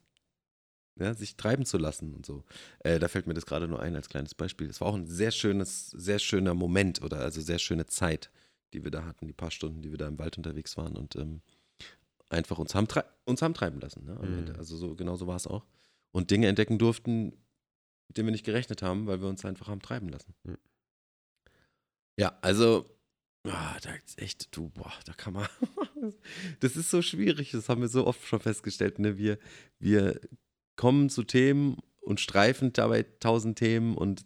Ja, 0.95 1.13
sich 1.13 1.37
treiben 1.37 1.65
zu 1.65 1.77
lassen 1.77 2.13
und 2.13 2.25
so. 2.25 2.43
Äh, 2.79 2.99
da 2.99 3.07
fällt 3.07 3.25
mir 3.25 3.33
das 3.33 3.45
gerade 3.45 3.69
nur 3.69 3.81
ein 3.81 3.95
als 3.95 4.09
kleines 4.09 4.35
Beispiel. 4.35 4.69
Es 4.69 4.81
war 4.81 4.89
auch 4.89 4.95
ein 4.95 5.07
sehr 5.07 5.31
schönes, 5.31 5.91
sehr 5.91 6.19
schöner 6.19 6.53
Moment 6.53 7.01
oder 7.01 7.19
also 7.19 7.39
sehr 7.39 7.59
schöne 7.59 7.85
Zeit, 7.85 8.29
die 8.73 8.83
wir 8.83 8.91
da 8.91 9.05
hatten, 9.05 9.25
die 9.25 9.33
paar 9.33 9.51
Stunden, 9.51 9.81
die 9.81 9.91
wir 9.91 9.97
da 9.97 10.07
im 10.07 10.19
Wald 10.19 10.37
unterwegs 10.37 10.75
waren 10.75 10.97
und 10.97 11.15
ähm, 11.15 11.41
einfach 12.30 12.59
uns 12.59 12.75
haben, 12.75 12.88
uns 13.25 13.41
haben 13.41 13.53
treiben 13.53 13.80
lassen. 13.80 14.05
Ne, 14.05 14.13
Mhm. 14.13 14.55
Also 14.57 14.77
so 14.77 14.95
genau 14.95 15.15
so 15.15 15.27
war 15.27 15.36
es 15.36 15.47
auch. 15.47 15.65
Und 16.11 16.32
Dinge 16.32 16.47
entdecken 16.47 16.77
durften, 16.77 17.34
mit 18.07 18.17
denen 18.17 18.27
wir 18.27 18.32
nicht 18.32 18.45
gerechnet 18.45 18.82
haben, 18.82 19.07
weil 19.07 19.21
wir 19.21 19.27
uns 19.27 19.45
einfach 19.45 19.67
haben 19.67 19.82
treiben 19.82 20.09
lassen. 20.09 20.34
Mhm. 20.43 20.57
Ja, 22.17 22.38
also 22.41 22.86
ah, 23.47 23.77
da 23.82 23.93
ist 23.93 24.21
echt, 24.21 24.55
du, 24.55 24.69
boah, 24.69 24.93
da 25.05 25.13
kann 25.13 25.34
man. 25.34 25.47
das 26.59 26.75
ist 26.75 26.89
so 26.89 27.01
schwierig, 27.01 27.51
das 27.51 27.69
haben 27.69 27.82
wir 27.82 27.88
so 27.88 28.05
oft 28.05 28.25
schon 28.25 28.39
festgestellt. 28.39 28.99
Ne? 28.99 29.17
Wir, 29.17 29.39
wir 29.80 30.19
kommen 30.75 31.09
zu 31.09 31.23
Themen 31.23 31.77
und 32.01 32.19
streifen 32.19 32.73
dabei 32.73 33.03
tausend 33.19 33.57
Themen 33.57 33.95
und 33.95 34.25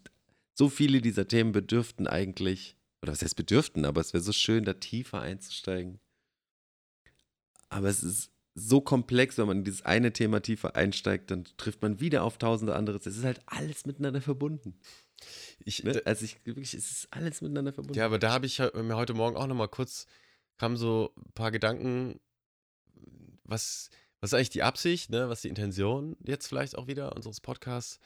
so 0.56 0.70
viele 0.70 1.01
dieser 1.01 1.28
Themen 1.28 1.51
bedürften 1.51 2.08
eigentlich, 2.08 2.78
oder 3.01 3.12
was 3.12 3.22
heißt 3.22 3.36
bedürften, 3.36 3.86
aber 3.86 4.01
es 4.01 4.14
wäre 4.14 4.24
so 4.24 4.32
schön, 4.32 4.66
da 4.66 4.74
tiefer 4.74 5.20
einzusteigen. 5.20 5.99
Aber 7.74 7.90
es 7.90 8.04
ist 8.04 8.32
so 8.56 8.82
komplex, 8.82 9.38
wenn 9.38 9.48
man 9.48 9.60
in 9.60 9.64
dieses 9.64 9.84
eine 9.84 10.14
Thema 10.14 10.42
tiefer 10.42 10.76
einsteigt, 10.76 11.32
dann 11.32 11.46
trifft 11.58 11.82
man 11.82 12.00
wieder 12.00 12.24
auf 12.24 12.38
tausende 12.38 12.76
andere. 12.76 12.98
Es 12.98 13.08
ist 13.08 13.24
halt 13.24 13.42
alles 13.46 13.86
miteinander 13.86 14.22
verbunden. 14.22 14.80
Ich, 15.66 15.84
Ne? 15.84 16.02
Also 16.06 16.26
ich 16.26 16.46
wirklich, 16.46 16.74
es 16.74 16.92
ist 16.92 17.08
alles 17.12 17.42
miteinander 17.42 17.74
verbunden. 17.74 17.98
Ja, 17.98 18.06
aber 18.06 18.20
da 18.20 18.32
habe 18.32 18.46
ich 18.46 18.60
mir 18.60 18.96
heute 18.96 19.14
Morgen 19.14 19.38
auch 19.38 19.48
nochmal 19.48 19.70
kurz 19.70 20.06
haben 20.60 20.78
so 20.78 21.14
ein 21.18 21.32
paar 21.34 21.52
Gedanken, 21.52 22.20
was, 23.44 23.90
was 24.20 24.30
ist 24.30 24.34
eigentlich 24.34 24.50
die 24.50 24.64
Absicht, 24.64 25.10
ne? 25.10 25.30
was 25.30 25.40
ist 25.40 25.44
die 25.46 25.50
Intention 25.50 26.16
jetzt 26.24 26.48
vielleicht 26.48 26.78
auch 26.78 26.88
wieder 26.88 27.16
unseres 27.16 27.42
Podcasts. 27.42 28.00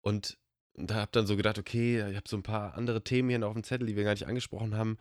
Und 0.00 0.38
da 0.74 0.96
habe 0.96 1.10
dann 1.12 1.26
so 1.26 1.36
gedacht, 1.36 1.58
okay, 1.58 2.08
ich 2.10 2.16
habe 2.16 2.28
so 2.28 2.36
ein 2.36 2.42
paar 2.42 2.74
andere 2.74 3.02
Themen 3.02 3.28
hier 3.28 3.38
noch 3.38 3.48
auf 3.48 3.54
dem 3.54 3.64
Zettel, 3.64 3.86
die 3.86 3.96
wir 3.96 4.04
gar 4.04 4.12
nicht 4.12 4.26
angesprochen 4.26 4.76
haben, 4.76 4.98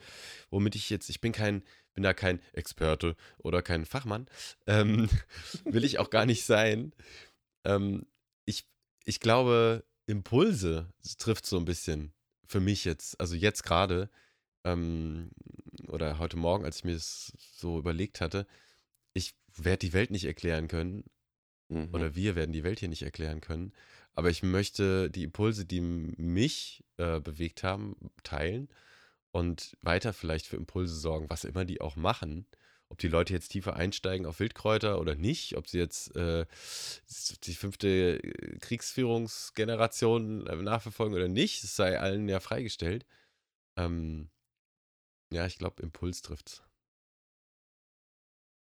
womit 0.50 0.76
ich 0.76 0.90
jetzt, 0.90 1.10
ich 1.10 1.22
bin 1.22 1.32
kein, 1.32 1.64
bin 1.94 2.04
da 2.04 2.14
kein 2.14 2.42
Experte 2.54 3.16
oder 3.38 3.62
kein 3.62 3.86
Fachmann, 3.86 4.28
ähm, 4.68 5.10
will 5.66 5.84
ich 5.84 6.00
auch 6.00 6.10
gar 6.10 6.26
nicht 6.26 6.46
sein. 6.46 6.94
Ähm, 7.64 8.06
ich, 8.46 8.66
ich 9.06 9.20
glaube, 9.20 9.84
Impulse 10.08 10.92
trifft 11.18 11.46
so 11.46 11.58
ein 11.58 11.66
bisschen 11.66 12.14
für 12.46 12.60
mich 12.60 12.86
jetzt, 12.86 13.20
also 13.20 13.36
jetzt 13.36 13.64
gerade, 13.64 14.10
ähm, 14.64 15.30
oder 15.88 16.18
heute 16.18 16.38
Morgen, 16.38 16.66
als 16.66 16.78
ich 16.78 16.84
mir 16.86 16.94
das 16.94 17.34
so 17.54 17.78
überlegt 17.78 18.22
hatte, 18.22 18.48
ich 19.14 19.36
werde 19.56 19.80
die 19.80 19.94
Welt 19.94 20.12
nicht 20.12 20.26
erklären 20.26 20.68
können, 20.68 21.04
Mhm. 21.70 21.90
oder 21.92 22.16
wir 22.16 22.36
werden 22.36 22.54
die 22.54 22.64
Welt 22.64 22.80
hier 22.80 22.90
nicht 22.90 23.04
erklären 23.04 23.42
können, 23.42 23.74
aber 24.18 24.32
ich 24.32 24.42
möchte 24.42 25.12
die 25.12 25.22
Impulse, 25.22 25.64
die 25.64 25.80
mich 25.80 26.84
äh, 26.98 27.20
bewegt 27.20 27.62
haben, 27.62 27.96
teilen 28.24 28.68
und 29.30 29.78
weiter 29.84 30.12
vielleicht 30.12 30.48
für 30.48 30.58
Impulse 30.58 30.96
sorgen, 30.96 31.30
was 31.30 31.44
immer 31.44 31.66
die 31.66 31.82
auch 31.82 31.96
machen. 31.96 32.48
Ob 32.90 32.98
die 32.98 33.10
Leute 33.10 33.34
jetzt 33.34 33.50
tiefer 33.50 33.76
einsteigen 33.76 34.26
auf 34.26 34.40
Wildkräuter 34.40 35.00
oder 35.00 35.14
nicht, 35.14 35.56
ob 35.56 35.68
sie 35.68 35.78
jetzt 35.78 36.16
äh, 36.16 36.48
die 37.44 37.54
fünfte 37.54 38.20
äh, 38.24 38.58
Kriegsführungsgeneration 38.58 40.48
äh, 40.48 40.56
nachverfolgen 40.56 41.16
oder 41.16 41.28
nicht, 41.28 41.64
es 41.64 41.76
sei 41.76 42.00
allen 42.00 42.28
ja 42.28 42.40
freigestellt. 42.40 43.06
Ähm, 43.78 44.32
ja, 45.32 45.46
ich 45.46 45.60
glaube, 45.60 45.84
Impuls 45.84 46.24
trifft's. 46.24 46.64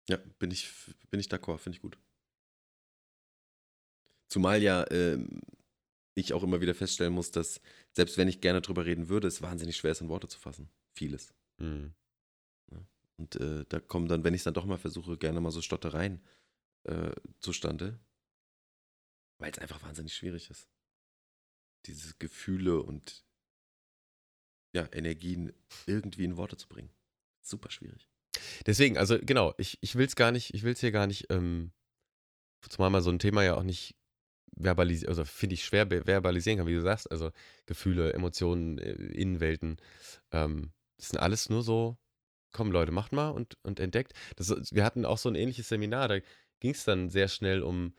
Ja, 0.09 0.17
bin 0.39 0.51
ich, 0.51 0.71
bin 1.11 1.21
ich 1.21 1.27
d'accord, 1.27 1.59
finde 1.59 1.77
ich 1.77 1.83
gut. 1.83 1.99
Zumal 4.35 4.65
ja 4.65 4.85
ähm, 4.91 5.43
ich 6.17 6.33
auch 6.33 6.43
immer 6.43 6.61
wieder 6.61 6.75
feststellen 6.75 7.13
muss, 7.15 7.31
dass 7.31 7.61
selbst 7.93 8.19
wenn 8.19 8.27
ich 8.27 8.41
gerne 8.41 8.63
drüber 8.63 8.85
reden 8.85 9.09
würde, 9.09 9.29
es 9.29 9.43
wahnsinnig 9.43 9.77
schwer 9.77 9.93
ist, 9.93 10.01
in 10.01 10.09
Worte 10.09 10.27
zu 10.27 10.41
fassen. 10.41 10.69
Vieles. 10.93 11.33
Mhm. 11.59 11.95
Und 13.17 13.37
äh, 13.37 13.65
da 13.69 13.79
kommen 13.79 14.09
dann, 14.09 14.25
wenn 14.25 14.35
ich 14.35 14.41
es 14.41 14.45
dann 14.45 14.55
doch 14.55 14.65
mal 14.65 14.77
versuche, 14.77 15.17
gerne 15.19 15.41
mal 15.41 15.53
so 15.53 15.63
Stottereien 15.63 16.21
äh, 16.83 17.13
zustande, 17.39 18.01
weil 19.39 19.53
es 19.53 19.61
einfach 19.61 19.81
wahnsinnig 19.85 20.17
schwierig 20.17 20.51
ist. 20.51 20.69
Diese 21.87 22.17
Gefühle 22.19 22.83
und 22.83 23.25
ja, 24.75 24.89
Energien 24.93 25.53
irgendwie 25.87 26.25
in 26.25 26.37
Worte 26.37 26.57
zu 26.57 26.67
bringen. 26.67 26.91
Super 27.41 27.71
schwierig. 27.71 28.09
Deswegen, 28.67 28.99
also 28.99 29.17
genau, 29.21 29.55
ich, 29.59 29.79
ich 29.81 29.95
will 29.95 30.07
es 30.07 30.17
gar 30.17 30.33
nicht, 30.33 30.55
ich 30.55 30.65
will 30.65 30.73
es 30.73 30.81
hier 30.81 30.91
gar 30.91 31.07
nicht, 31.07 31.31
ähm, 31.31 31.71
zumal 32.69 32.91
man 32.91 33.01
so 33.01 33.11
ein 33.11 33.21
Thema 33.21 33.45
ja 33.45 33.55
auch 33.55 33.63
nicht 33.63 33.95
verbalisieren, 34.57 35.09
also 35.11 35.25
finde 35.25 35.55
ich 35.55 35.65
schwer 35.65 35.87
verbalisieren 35.89 36.59
kann, 36.59 36.67
wie 36.67 36.75
du 36.75 36.83
sagst, 36.83 37.11
also 37.11 37.31
Gefühle, 37.67 38.13
Emotionen, 38.13 38.79
äh, 38.79 38.93
Innenwelten, 38.93 39.79
ähm, 40.33 40.73
das 40.97 41.09
sind 41.09 41.19
alles 41.19 41.49
nur 41.51 41.63
so, 41.63 41.99
komm 42.53 42.71
Leute, 42.71 42.93
macht 42.93 43.13
mal 43.13 43.31
und, 43.31 43.59
und 43.63 43.81
entdeckt. 43.81 44.13
Das, 44.37 44.55
wir 44.73 44.85
hatten 44.85 45.05
auch 45.05 45.19
so 45.19 45.29
ein 45.29 45.35
ähnliches 45.35 45.69
Seminar, 45.69 46.09
da 46.09 46.19
ging 46.61 46.71
es 46.71 46.85
dann 46.85 47.11
sehr 47.11 47.29
schnell 47.29 47.63
um 47.63 47.95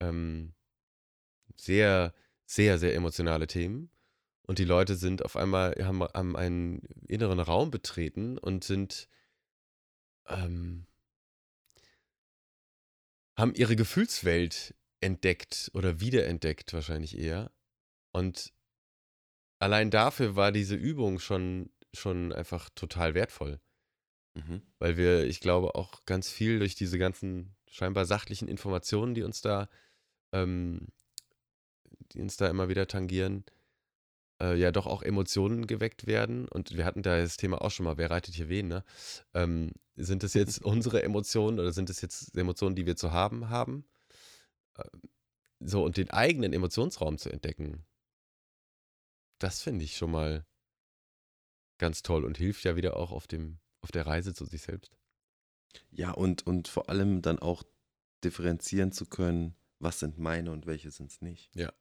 ähm, 0.00 0.54
sehr, 1.56 2.14
sehr, 2.46 2.78
sehr 2.78 2.94
emotionale 2.94 3.46
Themen. 3.46 3.90
Und 4.42 4.58
die 4.58 4.64
Leute 4.64 4.94
sind 4.96 5.24
auf 5.24 5.36
einmal, 5.36 5.74
haben, 5.82 6.02
haben 6.02 6.36
einen 6.36 6.80
inneren 7.06 7.40
Raum 7.40 7.70
betreten 7.70 8.38
und 8.38 8.64
sind 8.64 9.08
ähm, 10.26 10.86
haben 13.36 13.54
ihre 13.54 13.76
Gefühlswelt 13.76 14.74
entdeckt 15.00 15.70
oder 15.74 16.00
wiederentdeckt 16.00 16.72
wahrscheinlich 16.72 17.16
eher. 17.16 17.50
Und 18.12 18.52
allein 19.58 19.90
dafür 19.90 20.36
war 20.36 20.52
diese 20.52 20.74
Übung 20.74 21.18
schon, 21.18 21.70
schon 21.92 22.32
einfach 22.32 22.68
total 22.70 23.14
wertvoll. 23.14 23.60
Mhm. 24.34 24.62
Weil 24.78 24.96
wir, 24.96 25.24
ich 25.24 25.40
glaube, 25.40 25.74
auch 25.74 26.04
ganz 26.04 26.30
viel 26.30 26.58
durch 26.58 26.74
diese 26.74 26.98
ganzen 26.98 27.56
scheinbar 27.70 28.06
sachlichen 28.06 28.48
Informationen, 28.48 29.14
die 29.14 29.22
uns 29.22 29.40
da, 29.40 29.68
ähm, 30.32 30.88
die 32.12 32.20
uns 32.20 32.36
da 32.36 32.48
immer 32.48 32.68
wieder 32.68 32.86
tangieren, 32.86 33.44
äh, 34.40 34.56
ja 34.56 34.72
doch 34.72 34.86
auch 34.86 35.02
Emotionen 35.02 35.66
geweckt 35.66 36.06
werden. 36.06 36.48
Und 36.48 36.76
wir 36.76 36.84
hatten 36.84 37.02
da 37.02 37.18
das 37.18 37.36
Thema 37.36 37.60
auch 37.62 37.70
schon 37.70 37.84
mal, 37.84 37.98
wer 37.98 38.10
reitet 38.10 38.34
hier 38.34 38.48
wen, 38.48 38.68
ne? 38.68 38.84
Ähm, 39.34 39.72
sind 39.96 40.22
das 40.22 40.34
jetzt 40.34 40.62
unsere 40.64 41.02
Emotionen 41.02 41.58
oder 41.58 41.72
sind 41.72 41.88
das 41.88 42.00
jetzt 42.00 42.36
Emotionen, 42.36 42.76
die 42.76 42.86
wir 42.86 42.96
zu 42.96 43.12
haben 43.12 43.50
haben? 43.50 43.84
So, 45.60 45.84
und 45.84 45.96
den 45.96 46.10
eigenen 46.10 46.52
Emotionsraum 46.52 47.18
zu 47.18 47.30
entdecken, 47.30 47.84
das 49.40 49.62
finde 49.62 49.84
ich 49.84 49.96
schon 49.96 50.10
mal 50.10 50.46
ganz 51.78 52.02
toll 52.02 52.24
und 52.24 52.38
hilft 52.38 52.64
ja 52.64 52.76
wieder 52.76 52.96
auch 52.96 53.10
auf 53.12 53.26
dem, 53.26 53.58
auf 53.80 53.90
der 53.92 54.06
Reise 54.06 54.34
zu 54.34 54.44
sich 54.44 54.62
selbst. 54.62 54.96
Ja, 55.90 56.12
und, 56.12 56.46
und 56.46 56.68
vor 56.68 56.88
allem 56.88 57.22
dann 57.22 57.38
auch 57.38 57.62
differenzieren 58.24 58.90
zu 58.92 59.06
können, 59.06 59.54
was 59.78 60.00
sind 60.00 60.18
meine 60.18 60.50
und 60.50 60.66
welche 60.66 60.90
sind 60.90 61.10
es 61.10 61.20
nicht. 61.20 61.54
Ja. 61.54 61.72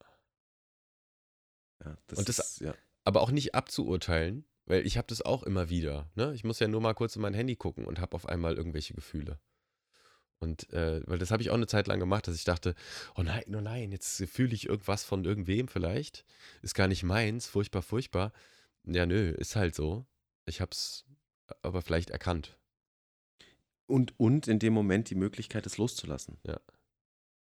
Ja, 1.84 1.98
das 2.08 2.20
Und 2.20 2.30
das- 2.30 2.40
ist, 2.40 2.60
ja. 2.62 2.76
aber 3.04 3.22
auch 3.22 3.32
nicht 3.32 3.56
abzuurteilen, 3.56 4.46
weil 4.66 4.86
ich 4.86 4.98
habe 4.98 5.08
das 5.08 5.22
auch 5.22 5.44
immer 5.44 5.70
wieder. 5.70 6.12
Ne? 6.16 6.34
Ich 6.34 6.44
muss 6.44 6.60
ja 6.60 6.68
nur 6.68 6.82
mal 6.82 6.94
kurz 6.94 7.16
in 7.16 7.22
mein 7.22 7.34
Handy 7.34 7.56
gucken 7.56 7.86
und 7.86 8.00
habe 8.00 8.16
auf 8.16 8.28
einmal 8.28 8.56
irgendwelche 8.56 8.94
Gefühle. 8.94 9.40
Und 10.40 10.72
äh, 10.72 11.02
weil 11.08 11.18
das 11.18 11.32
habe 11.32 11.42
ich 11.42 11.50
auch 11.50 11.56
eine 11.56 11.68
Zeit 11.68 11.88
lang 11.88 12.00
gemacht, 12.00 12.28
dass 12.28 12.36
ich 12.36 12.44
dachte, 12.44 12.76
oh 13.16 13.24
nein, 13.24 13.44
oh 13.56 13.62
nein, 13.62 13.92
jetzt 13.92 14.24
fühle 14.30 14.54
ich 14.54 14.70
irgendwas 14.70 15.04
von 15.04 15.26
irgendwem 15.26 15.68
vielleicht. 15.68 16.26
Ist 16.62 16.76
gar 16.76 16.88
nicht 16.88 17.04
meins, 17.04 17.48
furchtbar, 17.48 17.82
furchtbar. 17.82 18.32
Ja, 18.84 19.06
nö, 19.06 19.32
ist 19.32 19.56
halt 19.56 19.76
so. 19.76 20.06
Ich 20.46 20.62
habe 20.62 20.72
es 20.72 21.06
aber 21.62 21.82
vielleicht 21.82 22.12
erkannt. 22.12 22.58
Und, 23.88 24.20
und 24.20 24.48
in 24.48 24.60
dem 24.60 24.74
Moment 24.74 25.10
die 25.10 25.16
Möglichkeit, 25.16 25.66
es 25.66 25.78
loszulassen. 25.78 26.38
Ja. 26.46 26.60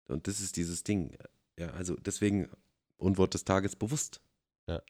Und 0.07 0.27
das 0.27 0.39
ist 0.39 0.55
dieses 0.55 0.83
Ding. 0.83 1.17
Ja, 1.59 1.71
also 1.71 1.95
deswegen 1.95 2.49
Unwort 2.97 3.33
des 3.33 3.43
Tages 3.43 3.75
bewusst. 3.75 4.21
Ja. 4.67 4.81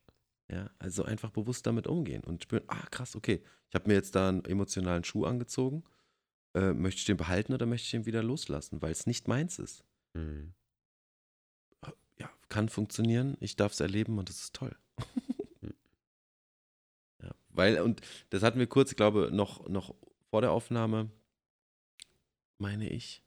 Ja, 0.49 0.69
also 0.79 1.03
einfach 1.03 1.31
bewusst 1.31 1.67
damit 1.67 1.87
umgehen 1.87 2.23
und 2.23 2.43
spüren, 2.43 2.63
ah 2.67 2.85
krass, 2.89 3.17
okay, 3.17 3.43
ich 3.67 3.75
habe 3.75 3.89
mir 3.89 3.95
jetzt 3.95 4.15
da 4.15 4.29
einen 4.29 4.45
emotionalen 4.45 5.03
Schuh 5.03 5.25
angezogen. 5.25 5.83
Äh, 6.57 6.73
möchte 6.73 6.97
ich 6.99 7.05
den 7.05 7.17
behalten 7.17 7.53
oder 7.53 7.67
möchte 7.67 7.85
ich 7.85 7.91
den 7.91 8.07
wieder 8.07 8.23
loslassen, 8.23 8.81
weil 8.81 8.91
es 8.91 9.05
nicht 9.05 9.27
meins 9.27 9.59
ist? 9.59 9.83
Hm. 10.15 10.53
Ja, 12.19 12.31
kann 12.49 12.67
funktionieren, 12.67 13.37
ich 13.41 13.55
darf 13.57 13.73
es 13.73 13.79
erleben 13.79 14.17
und 14.17 14.27
das 14.29 14.39
ist 14.41 14.55
toll. 14.55 14.75
Hm. 15.61 15.73
ja, 17.23 17.31
weil, 17.49 17.79
und 17.81 18.01
das 18.31 18.41
hatten 18.41 18.57
wir 18.57 18.65
kurz, 18.65 18.89
ich 18.89 18.97
glaube, 18.97 19.29
noch, 19.31 19.67
noch 19.69 19.93
vor 20.31 20.41
der 20.41 20.51
Aufnahme, 20.51 21.11
meine 22.57 22.89
ich. 22.89 23.21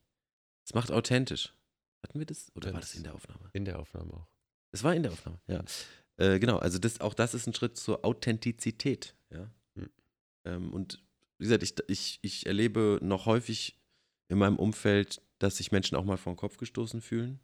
Es 0.65 0.75
macht 0.75 0.91
authentisch. 0.91 1.55
Hatten 2.03 2.19
wir 2.19 2.27
das? 2.27 2.51
Oder 2.57 2.73
war 2.73 2.81
das 2.81 2.91
Das- 2.91 2.97
in 2.97 3.05
der 3.05 3.15
Aufnahme? 3.15 3.51
In 3.53 3.65
der 3.65 3.79
Aufnahme 3.79 4.13
auch. 4.15 4.27
Es 4.73 4.83
war 4.83 4.93
in 4.95 5.05
der 5.05 5.13
Aufnahme, 5.13 5.39
ja. 5.47 5.63
Äh, 6.17 6.41
genau, 6.41 6.59
also 6.59 6.81
das, 6.81 7.01
auch 7.01 7.15
das 7.15 7.35
ist 7.35 7.47
ein 7.47 7.55
Schritt 7.55 7.77
zur 7.77 8.05
Authentizität, 8.05 9.15
ja. 9.31 9.49
Mhm. 9.75 9.91
Ähm, 10.47 10.73
und 10.73 11.01
wie 11.41 11.45
gesagt, 11.45 11.63
ich, 11.63 11.75
ich, 11.89 12.19
ich 12.21 12.47
erlebe 12.47 12.99
noch 13.01 13.25
häufig 13.25 13.81
in 14.29 14.37
meinem 14.37 14.59
Umfeld, 14.59 15.23
dass 15.39 15.57
sich 15.57 15.73
Menschen 15.73 15.97
auch 15.97 16.05
mal 16.05 16.19
vor 16.19 16.35
den 16.35 16.39
Kopf 16.39 16.59
gestoßen 16.59 17.01
fühlen, 17.01 17.41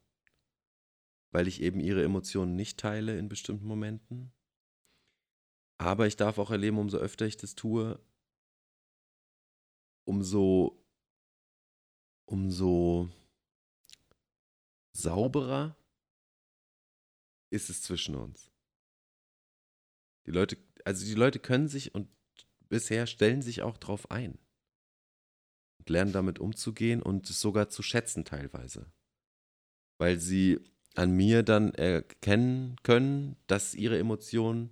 weil 1.31 1.49
ich 1.49 1.63
eben 1.63 1.81
ihre 1.81 2.05
Emotionen 2.05 2.57
nicht 2.57 2.79
teile 2.79 3.19
in 3.19 3.31
bestimmten 3.31 3.65
Momenten. 3.65 4.35
Aber 5.79 6.07
ich 6.07 6.17
darf 6.17 6.37
auch 6.37 6.51
erleben, 6.51 6.77
umso 6.77 6.99
öfter 6.99 7.25
ich 7.25 7.39
das 7.39 7.55
tue, 7.55 7.99
umso, 10.05 10.85
umso 12.27 13.09
sauberer 14.93 15.75
ist 17.49 17.71
es 17.71 17.81
zwischen 17.81 18.15
uns. 18.15 18.53
Die 20.27 20.33
Leute, 20.33 20.59
also 20.85 21.07
die 21.07 21.15
Leute 21.15 21.39
können 21.39 21.69
sich 21.69 21.95
und 21.95 22.15
bisher 22.69 23.07
stellen 23.07 23.43
sich 23.43 23.63
auch 23.63 23.77
drauf 23.79 24.11
ein. 24.11 24.39
Und 25.79 25.91
lernen 25.91 26.13
damit 26.13 26.39
umzugehen 26.39 27.03
und 27.03 27.29
es 27.29 27.41
sogar 27.41 27.69
zu 27.69 27.83
schätzen 27.83 28.25
teilweise. 28.25 28.87
Weil 29.99 30.19
sie 30.19 30.61
an 30.95 31.13
mir 31.13 31.43
dann 31.43 31.75
erkennen 31.75 32.77
können, 32.83 33.37
dass 33.47 33.75
ihre 33.75 33.99
Emotionen, 33.99 34.71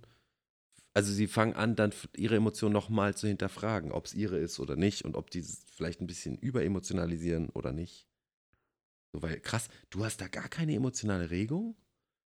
also 0.93 1.13
sie 1.13 1.27
fangen 1.27 1.53
an, 1.53 1.75
dann 1.75 1.93
ihre 2.15 2.35
Emotionen 2.35 2.73
nochmal 2.73 3.15
zu 3.15 3.27
hinterfragen, 3.27 3.91
ob 3.91 4.05
es 4.05 4.13
ihre 4.13 4.37
ist 4.37 4.59
oder 4.59 4.75
nicht 4.75 5.05
und 5.05 5.15
ob 5.15 5.29
die 5.29 5.43
vielleicht 5.43 6.01
ein 6.01 6.07
bisschen 6.07 6.37
überemotionalisieren 6.37 7.49
oder 7.49 7.71
nicht. 7.71 8.07
So, 9.13 9.21
weil 9.21 9.39
krass, 9.39 9.69
du 9.89 10.03
hast 10.03 10.19
da 10.19 10.27
gar 10.27 10.49
keine 10.49 10.73
emotionale 10.73 11.29
Regung? 11.29 11.77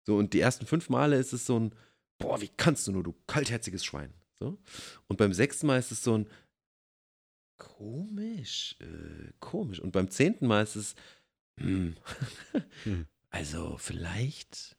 So, 0.07 0.17
und 0.17 0.33
die 0.33 0.41
ersten 0.41 0.67
fünf 0.67 0.89
Male 0.89 1.17
ist 1.17 1.33
es 1.33 1.45
so 1.45 1.59
ein, 1.59 1.75
boah, 2.19 2.41
wie 2.41 2.49
kannst 2.49 2.87
du 2.87 2.93
nur, 2.93 3.03
du 3.03 3.15
kaltherziges 3.27 3.85
Schwein. 3.85 4.13
So. 4.41 4.59
Und 5.09 5.17
beim 5.17 5.33
sechsten 5.33 5.67
Mal 5.67 5.79
ist 5.79 5.91
es 5.91 6.03
so 6.03 6.17
ein, 6.17 6.29
Komisch, 7.59 8.77
äh, 8.81 9.33
komisch. 9.41 9.81
Und 9.81 9.91
beim 9.91 10.11
zehnten 10.11 10.47
Mal 10.47 10.63
ist 10.63 10.77
es, 10.77 10.95
hm, 11.59 11.97
Hm. 12.85 13.07
also 13.31 13.77
vielleicht 13.79 14.77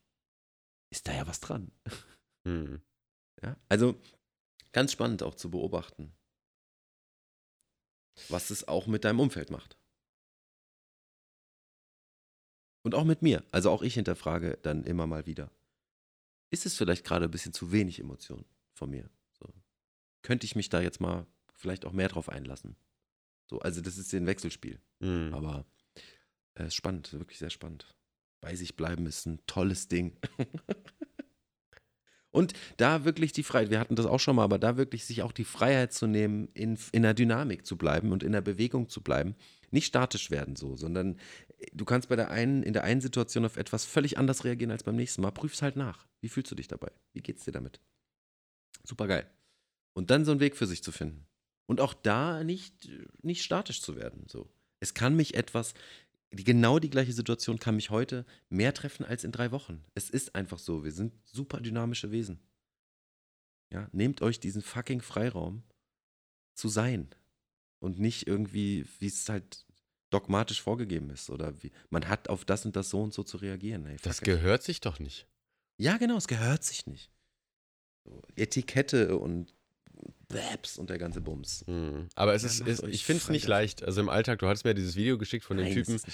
ist 0.89 1.07
da 1.07 1.14
ja 1.14 1.28
was 1.28 1.41
dran. 1.41 1.72
Hm. 2.47 2.82
Ja? 3.43 3.57
Also 3.68 3.99
ganz 4.72 4.93
spannend 4.93 5.24
auch 5.24 5.36
zu 5.36 5.51
beobachten, 5.51 6.14
was 8.30 8.49
es 8.49 8.68
auch 8.68 8.88
mit 8.88 9.03
deinem 9.03 9.20
Umfeld 9.20 9.51
macht. 9.51 9.78
Und 12.86 12.95
auch 12.95 13.03
mit 13.03 13.22
mir. 13.22 13.43
Also 13.51 13.72
auch 13.72 13.82
ich 13.82 13.95
hinterfrage 13.95 14.57
dann 14.62 14.86
immer 14.86 15.05
mal 15.05 15.26
wieder. 15.26 15.51
Ist 16.49 16.66
es 16.66 16.78
vielleicht 16.78 17.05
gerade 17.05 17.26
ein 17.26 17.32
bisschen 17.32 17.53
zu 17.53 17.74
wenig 17.74 17.99
Emotion 17.99 18.45
von 18.74 18.89
mir? 18.89 19.10
Könnte 20.22 20.46
ich 20.46 20.56
mich 20.56 20.70
da 20.70 20.82
jetzt 20.82 21.00
mal 21.00 21.26
vielleicht 21.56 21.86
auch 21.86 21.94
mehr 21.94 22.10
drauf 22.10 22.30
einlassen? 22.30 22.76
So, 23.50 23.60
also 23.60 23.82
das 23.82 23.98
ist 23.98 24.14
ein 24.14 24.28
Wechselspiel. 24.28 24.80
Hm. 25.02 25.34
Aber 25.34 25.66
es 26.54 26.68
ist 26.68 26.76
spannend, 26.76 27.12
wirklich 27.14 27.40
sehr 27.40 27.50
spannend. 27.50 27.96
Bei 28.42 28.56
sich 28.56 28.76
bleiben 28.76 29.06
ist 29.06 29.26
ein 29.26 29.40
tolles 29.48 29.88
Ding. 29.88 30.18
Und 32.32 32.54
da 32.78 33.06
wirklich 33.06 33.32
die 33.32 33.44
Freiheit, 33.44 33.72
wir 33.72 33.80
hatten 33.80 33.96
das 33.96 34.06
auch 34.06 34.20
schon 34.20 34.36
mal, 34.36 34.44
aber 34.44 34.60
da 34.60 34.78
wirklich 34.78 35.06
sich 35.06 35.24
auch 35.24 35.32
die 35.32 35.44
Freiheit 35.44 35.94
zu 35.94 36.06
nehmen, 36.06 36.48
in, 36.54 36.78
in 36.92 37.02
der 37.02 37.16
Dynamik 37.16 37.66
zu 37.66 37.76
bleiben 37.76 38.12
und 38.12 38.22
in 38.22 38.32
der 38.32 38.42
Bewegung 38.42 38.88
zu 38.88 39.02
bleiben. 39.02 39.36
Nicht 39.72 39.88
statisch 39.88 40.30
werden 40.30 40.56
so, 40.56 40.76
sondern 40.76 41.18
du 41.74 41.86
kannst 41.86 42.10
bei 42.10 42.16
der 42.16 42.30
einen, 42.30 42.62
in 42.62 42.74
der 42.74 42.84
einen 42.84 43.02
Situation 43.02 43.46
auf 43.46 43.58
etwas 43.58 43.86
völlig 43.86 44.18
anders 44.18 44.44
reagieren 44.44 44.72
als 44.72 44.84
beim 44.84 44.96
nächsten 44.96 45.22
Mal. 45.22 45.32
Prüf's 45.32 45.62
halt 45.62 45.76
nach. 45.76 46.08
Wie 46.22 46.30
fühlst 46.30 46.52
du 46.52 46.56
dich 46.56 46.68
dabei? 46.68 46.92
Wie 47.14 47.22
geht's 47.22 47.46
dir 47.46 47.52
damit? 47.52 47.80
Super 48.84 49.08
geil. 49.08 49.28
Und 49.94 50.12
dann 50.12 50.26
so 50.26 50.32
einen 50.32 50.40
Weg 50.40 50.56
für 50.56 50.68
sich 50.68 50.84
zu 50.84 50.92
finden. 50.92 51.26
Und 51.66 51.82
auch 51.82 51.94
da 51.94 52.44
nicht, 52.44 52.90
nicht 53.22 53.44
statisch 53.44 53.82
zu 53.82 53.96
werden. 53.96 54.26
So. 54.28 54.50
Es 54.80 54.94
kann 54.94 55.16
mich 55.16 55.36
etwas, 55.36 55.74
die, 56.32 56.44
genau 56.44 56.80
die 56.80 56.90
gleiche 56.90 57.14
Situation 57.14 57.60
kann 57.60 57.76
mich 57.76 57.90
heute 57.90 58.26
mehr 58.50 58.74
treffen 58.74 59.06
als 59.06 59.24
in 59.24 59.32
drei 59.32 59.52
Wochen. 59.52 59.84
Es 59.94 60.10
ist 60.10 60.36
einfach 60.36 60.60
so. 60.60 60.84
Wir 60.84 60.92
sind 60.92 61.14
super 61.26 61.60
dynamische 61.60 62.12
Wesen. 62.12 62.40
Ja, 63.72 63.88
nehmt 63.92 64.22
euch 64.22 64.40
diesen 64.40 64.62
fucking 64.62 65.02
Freiraum 65.02 65.64
zu 66.56 66.70
sein. 66.70 67.10
Und 67.80 68.00
nicht 68.00 68.28
irgendwie, 68.28 68.86
wie 69.00 69.08
es 69.08 69.30
halt 69.30 69.66
dogmatisch 70.10 70.62
vorgegeben 70.62 71.10
ist. 71.12 71.30
Oder 71.30 71.62
wie, 71.64 71.72
man 71.90 72.08
hat 72.08 72.30
auf 72.30 72.46
das 72.46 72.66
und 72.66 72.76
das 72.76 72.90
so 72.90 73.02
und 73.02 73.14
so 73.14 73.24
zu 73.24 73.38
reagieren. 73.38 73.86
Ey, 73.86 73.98
Das 74.02 74.22
gehört 74.22 74.64
sich 74.64 74.82
doch 74.82 75.00
nicht. 75.00 75.28
Ja, 75.78 75.98
genau, 75.98 76.18
es 76.18 76.28
gehört 76.28 76.64
sich 76.64 76.88
nicht. 76.88 77.12
So, 78.04 78.22
Etikette 78.36 79.18
und 79.18 79.56
Babs 80.30 80.78
und 80.78 80.90
der 80.90 80.98
ganze 81.00 81.22
Bums. 81.22 81.64
Hm. 81.68 82.08
Aber 82.16 82.34
es 82.36 82.44
Ja, 82.60 82.66
ist, 82.68 82.84
euch 82.84 82.94
ich 82.94 83.04
finde 83.06 83.24
es 83.24 83.30
nicht 83.30 83.48
leicht. 83.48 83.84
Also 83.84 84.00
im 84.00 84.10
Alltag, 84.10 84.40
du 84.40 84.48
hattest 84.48 84.64
mir 84.64 84.74
dieses 84.76 84.96
Video 84.96 85.18
geschickt 85.18 85.44
von 85.44 85.58
dem 85.58 85.66
Nein, 85.66 85.74
Typen, 85.74 85.96
ist 85.96 86.06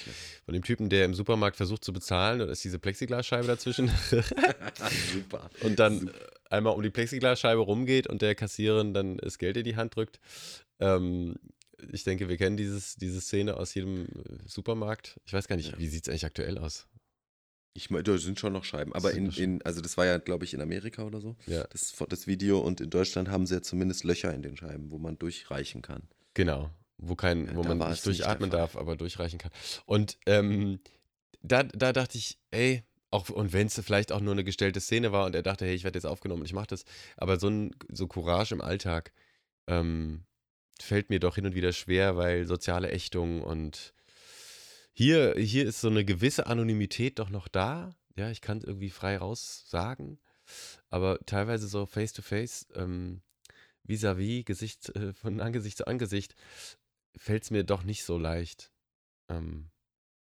von 0.46 0.54
dem 0.54 0.64
Typen, 0.64 0.90
der 0.90 1.06
im 1.06 1.14
Supermarkt 1.14 1.58
versucht 1.58 1.84
zu 1.84 1.92
bezahlen, 1.94 2.40
da 2.40 2.46
ist 2.46 2.64
diese 2.64 2.80
Plexiglasscheibe 2.80 3.46
dazwischen. 3.48 3.92
Super. 5.14 5.50
und 5.62 5.80
dann 5.80 6.10
einmal 6.50 6.74
um 6.76 6.82
die 6.82 6.90
Plexiglasscheibe 6.90 7.60
rumgeht 7.62 8.08
und 8.08 8.22
der 8.22 8.36
Kassiererin 8.36 8.94
dann 8.94 9.18
das 9.18 9.38
Geld 9.38 9.58
in 9.58 9.64
die 9.66 9.76
Hand 9.76 9.96
drückt. 9.96 10.20
Ähm, 10.80 11.36
ich 11.92 12.04
denke, 12.04 12.30
wir 12.30 12.38
kennen 12.38 12.58
dieses, 12.58 12.96
diese 12.96 13.20
Szene 13.22 13.58
aus 13.58 13.74
jedem 13.74 14.08
Supermarkt. 14.48 15.20
Ich 15.26 15.34
weiß 15.34 15.48
gar 15.48 15.56
nicht, 15.58 15.72
Ja. 15.74 15.78
wie 15.78 15.88
sieht 15.88 16.04
es 16.04 16.10
eigentlich 16.10 16.26
aktuell 16.26 16.58
aus? 16.58 16.88
Ich 17.78 17.90
meine, 17.90 18.04
da 18.04 18.18
sind 18.18 18.40
schon 18.40 18.54
noch 18.54 18.64
Scheiben. 18.64 18.94
Aber 18.94 19.12
in, 19.12 19.30
in, 19.32 19.62
also 19.64 19.82
das 19.82 19.98
war 19.98 20.06
ja, 20.06 20.18
glaube 20.18 20.46
ich, 20.46 20.54
in 20.54 20.62
Amerika 20.62 21.04
oder 21.04 21.20
so, 21.20 21.36
Ja, 21.46 21.66
das, 21.66 21.94
das 22.08 22.26
Video. 22.26 22.60
Und 22.60 22.80
in 22.80 22.90
Deutschland 22.90 23.28
haben 23.30 23.46
sie 23.46 23.56
ja 23.56 23.62
zumindest 23.62 24.06
Löcher 24.06 24.34
in 24.34 24.42
den 24.42 24.56
Scheiben, 24.56 24.92
wo 24.92 24.98
man 24.98 25.18
durchreichen 25.20 25.82
kann. 25.82 26.04
genau. 26.34 26.72
Wo, 26.98 27.16
kein, 27.16 27.48
Ja, 27.48 27.56
wo 27.56 27.64
man 27.64 27.78
nicht 27.78 27.90
nicht 27.90 28.06
durchatmen 28.06 28.50
Fall. 28.50 28.60
darf, 28.62 28.78
aber 28.78 28.96
durchreichen 28.96 29.38
kann. 29.38 29.52
Und 29.86 30.18
ähm, 30.26 30.80
da, 31.42 31.64
da 31.64 31.92
dachte 31.92 32.18
ich, 32.18 32.40
ey, 32.52 32.84
auch, 33.12 33.30
und 33.30 33.52
wenn 33.52 33.68
es 33.68 33.78
vielleicht 33.84 34.14
auch 34.14 34.22
nur 34.22 34.32
eine 34.32 34.46
gestellte 34.46 34.80
Szene 34.80 35.12
war 35.12 35.26
und 35.26 35.36
er 35.36 35.44
dachte, 35.44 35.66
hey, 35.66 35.76
ich 35.76 35.84
werde 35.84 35.98
jetzt 35.98 36.06
aufgenommen 36.06 36.42
und 36.44 36.46
ich 36.46 36.54
mache 36.54 36.68
das, 36.68 36.86
aber 37.18 37.38
so 37.38 37.50
ein 37.50 37.76
so 37.92 38.08
Courage 38.08 38.56
im 38.56 38.62
Alltag 38.62 39.12
ähm, 39.68 40.24
fällt 40.80 41.10
mir 41.10 41.20
doch 41.20 41.36
hin 41.36 41.46
und 41.46 41.54
wieder 41.56 41.74
schwer, 41.74 42.16
weil 42.16 42.48
soziale 42.48 42.90
Ächtung 42.92 43.42
und 43.42 43.94
hier, 44.98 45.36
hier 45.38 45.66
ist 45.66 45.82
so 45.82 45.90
eine 45.90 46.06
gewisse 46.06 46.48
Anonymität 46.48 47.20
doch 47.20 47.30
noch 47.30 47.48
da. 47.48 47.96
Ja, 48.18 48.32
ich 48.32 48.42
kann 48.42 48.60
es 48.60 48.64
irgendwie 48.64 48.90
frei 48.90 49.18
raus 49.18 49.66
sagen, 49.68 50.20
aber 50.90 51.20
teilweise 51.26 51.68
so 51.68 51.86
face 51.86 52.14
to 52.14 52.22
face, 52.22 52.66
ähm, 52.76 53.22
vis-à-vis, 53.84 54.46
Gesicht, 54.46 54.90
äh, 54.96 55.14
von 55.14 55.42
Angesicht 55.42 55.78
zu 55.78 55.88
Angesicht, 55.88 56.36
fällt 57.18 57.44
es 57.44 57.52
mir 57.52 57.66
doch 57.66 57.84
nicht 57.84 58.06
so 58.06 58.18
leicht. 58.18 58.72
Ähm, 59.30 59.70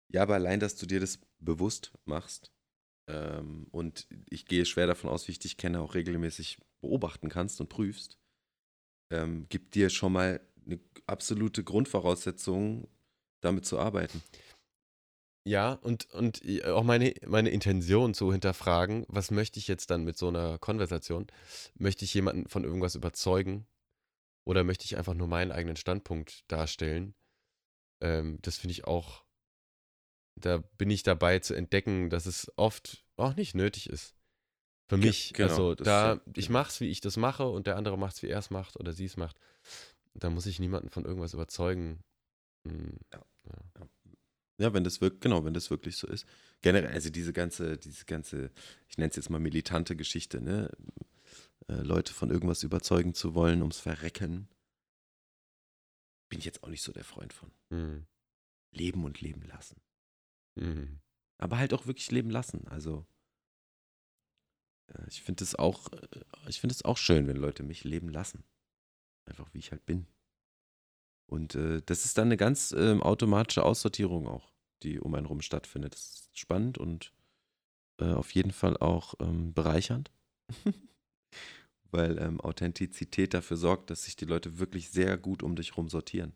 Ja, 0.10 0.24
aber 0.24 0.36
allein, 0.36 0.60
dass 0.60 0.76
du 0.76 0.88
dir 0.88 1.00
das 1.00 1.20
bewusst 1.40 1.94
machst 2.06 2.52
ähm, 3.08 3.68
und 3.72 4.08
ich 4.30 4.46
gehe 4.48 4.66
schwer 4.66 4.88
davon 4.88 5.10
aus, 5.12 5.28
wie 5.28 5.34
ich 5.34 5.40
dich 5.40 5.58
kenne, 5.58 5.82
auch 5.82 5.94
regelmäßig 5.94 6.58
beobachten 6.82 7.30
kannst 7.30 7.62
und 7.62 7.70
prüfst, 7.70 8.18
ähm, 9.12 9.48
gibt 9.50 9.76
dir 9.76 9.90
schon 9.92 10.14
mal 10.14 10.42
eine 10.66 10.80
absolute 11.06 11.64
Grundvoraussetzung, 11.64 12.88
damit 13.42 13.66
zu 13.66 13.78
arbeiten. 13.78 14.24
Ja, 15.46 15.74
und, 15.74 16.10
und 16.14 16.44
i- 16.46 16.64
auch 16.64 16.84
meine, 16.84 17.14
meine 17.28 17.50
Intention 17.50 18.14
zu 18.14 18.32
hinterfragen, 18.32 19.06
was 19.10 19.30
möchte 19.30 19.60
ich 19.60 19.68
jetzt 19.68 19.90
dann 19.90 20.04
mit 20.06 20.18
so 20.18 20.30
einer 20.30 20.58
Konversation? 20.58 21.28
Möchte 21.76 22.06
ich 22.06 22.14
jemanden 22.14 22.48
von 22.48 22.64
irgendwas 22.64 22.96
überzeugen 22.96 23.68
oder 24.46 24.64
möchte 24.64 24.86
ich 24.86 24.98
einfach 24.98 25.14
nur 25.14 25.28
meinen 25.28 25.52
eigenen 25.52 25.76
Standpunkt 25.78 26.44
darstellen? 26.50 27.16
Ähm, 28.02 28.40
das 28.42 28.58
finde 28.58 28.74
ich 28.74 28.86
auch, 28.86 29.26
da 30.36 30.58
bin 30.78 30.90
ich 30.90 31.04
dabei 31.04 31.40
zu 31.40 31.54
entdecken, 31.54 32.10
dass 32.10 32.26
es 32.26 32.52
oft 32.56 33.04
auch 33.18 33.36
nicht 33.36 33.56
nötig 33.56 33.90
ist. 33.90 34.16
Für 34.88 34.98
mich. 34.98 35.34
genau, 35.34 35.48
also 35.48 35.76
da, 35.76 36.14
ist 36.14 36.26
ja- 36.26 36.34
ich 36.36 36.50
mach's, 36.50 36.80
wie 36.82 36.90
ich 36.90 37.02
das 37.02 37.18
mache 37.18 37.48
und 37.48 37.68
der 37.68 37.78
andere 37.78 37.98
macht's, 37.98 38.22
wie 38.24 38.28
er 38.30 38.40
es 38.40 38.50
macht 38.50 38.78
oder 38.80 38.94
sie 38.94 39.06
es 39.06 39.18
macht. 39.18 39.40
Da 40.14 40.30
muss 40.30 40.46
ich 40.46 40.60
niemanden 40.60 40.90
von 40.90 41.06
irgendwas 41.06 41.34
überzeugen. 41.34 42.04
Hm, 42.68 43.00
Ja, 43.14 43.22
wenn 44.58 44.84
das 44.84 45.02
wirklich, 45.02 45.22
genau, 45.22 45.44
wenn 45.46 45.54
das 45.54 45.70
wirklich 45.70 45.98
so 45.98 46.08
ist. 46.08 46.26
Generell, 46.62 46.92
also 46.94 47.10
diese 47.10 47.34
ganze, 47.34 47.78
diese 47.78 48.06
ganze, 48.06 48.52
ich 48.88 48.98
nenne 48.98 49.10
es 49.10 49.16
jetzt 49.16 49.30
mal 49.30 49.40
militante 49.40 49.96
Geschichte, 49.96 50.42
ne? 50.42 50.70
Äh, 51.68 51.82
Leute 51.82 52.14
von 52.14 52.30
irgendwas 52.30 52.64
überzeugen 52.64 53.14
zu 53.14 53.36
wollen, 53.36 53.62
ums 53.62 53.80
Verrecken, 53.80 54.48
bin 56.30 56.40
ich 56.40 56.46
jetzt 56.46 56.64
auch 56.64 56.70
nicht 56.70 56.82
so 56.84 56.92
der 56.92 57.04
Freund 57.04 57.34
von. 57.34 57.52
hm, 57.70 58.06
Leben 58.72 59.04
und 59.06 59.22
leben 59.22 59.44
lassen. 59.44 59.82
hm. 60.60 61.00
Aber 61.38 61.58
halt 61.58 61.74
auch 61.74 61.86
wirklich 61.88 62.10
leben 62.12 62.30
lassen. 62.30 62.68
Also, 62.68 63.06
äh, 64.88 65.08
ich 65.08 65.22
finde 65.22 65.44
es 65.44 65.56
auch, 65.56 65.92
äh, 65.92 66.08
ich 66.48 66.60
finde 66.62 66.74
es 66.74 66.86
auch 66.86 66.98
schön, 66.98 67.28
wenn 67.28 67.38
Leute 67.38 67.64
mich 67.64 67.84
leben 67.84 68.10
lassen. 68.10 68.44
Einfach 69.26 69.54
wie 69.54 69.60
ich 69.60 69.72
halt 69.72 69.86
bin. 69.86 70.08
Und 71.34 71.56
äh, 71.56 71.82
das 71.88 72.06
ist 72.06 72.20
dann 72.20 72.28
eine 72.28 72.38
ganz 72.38 72.76
ähm, 72.78 73.02
automatische 73.02 73.64
Aussortierung 73.64 74.28
auch, 74.28 74.54
die 74.84 75.00
um 75.00 75.16
einen 75.16 75.26
rum 75.26 75.42
stattfindet. 75.42 75.94
Das 75.96 76.02
ist 76.02 76.38
spannend 76.38 76.78
und 76.78 77.12
äh, 78.00 78.12
auf 78.12 78.36
jeden 78.36 78.52
Fall 78.52 78.78
auch 78.78 79.16
ähm, 79.20 79.52
bereichernd. 79.52 80.12
Weil 81.92 82.20
ähm, 82.20 82.40
Authentizität 82.40 83.34
dafür 83.34 83.58
sorgt, 83.58 83.90
dass 83.90 84.04
sich 84.04 84.16
die 84.16 84.26
Leute 84.26 84.60
wirklich 84.60 84.92
sehr 84.92 85.18
gut 85.18 85.42
um 85.42 85.56
dich 85.56 85.76
rum 85.76 85.90
sortieren. 85.90 86.34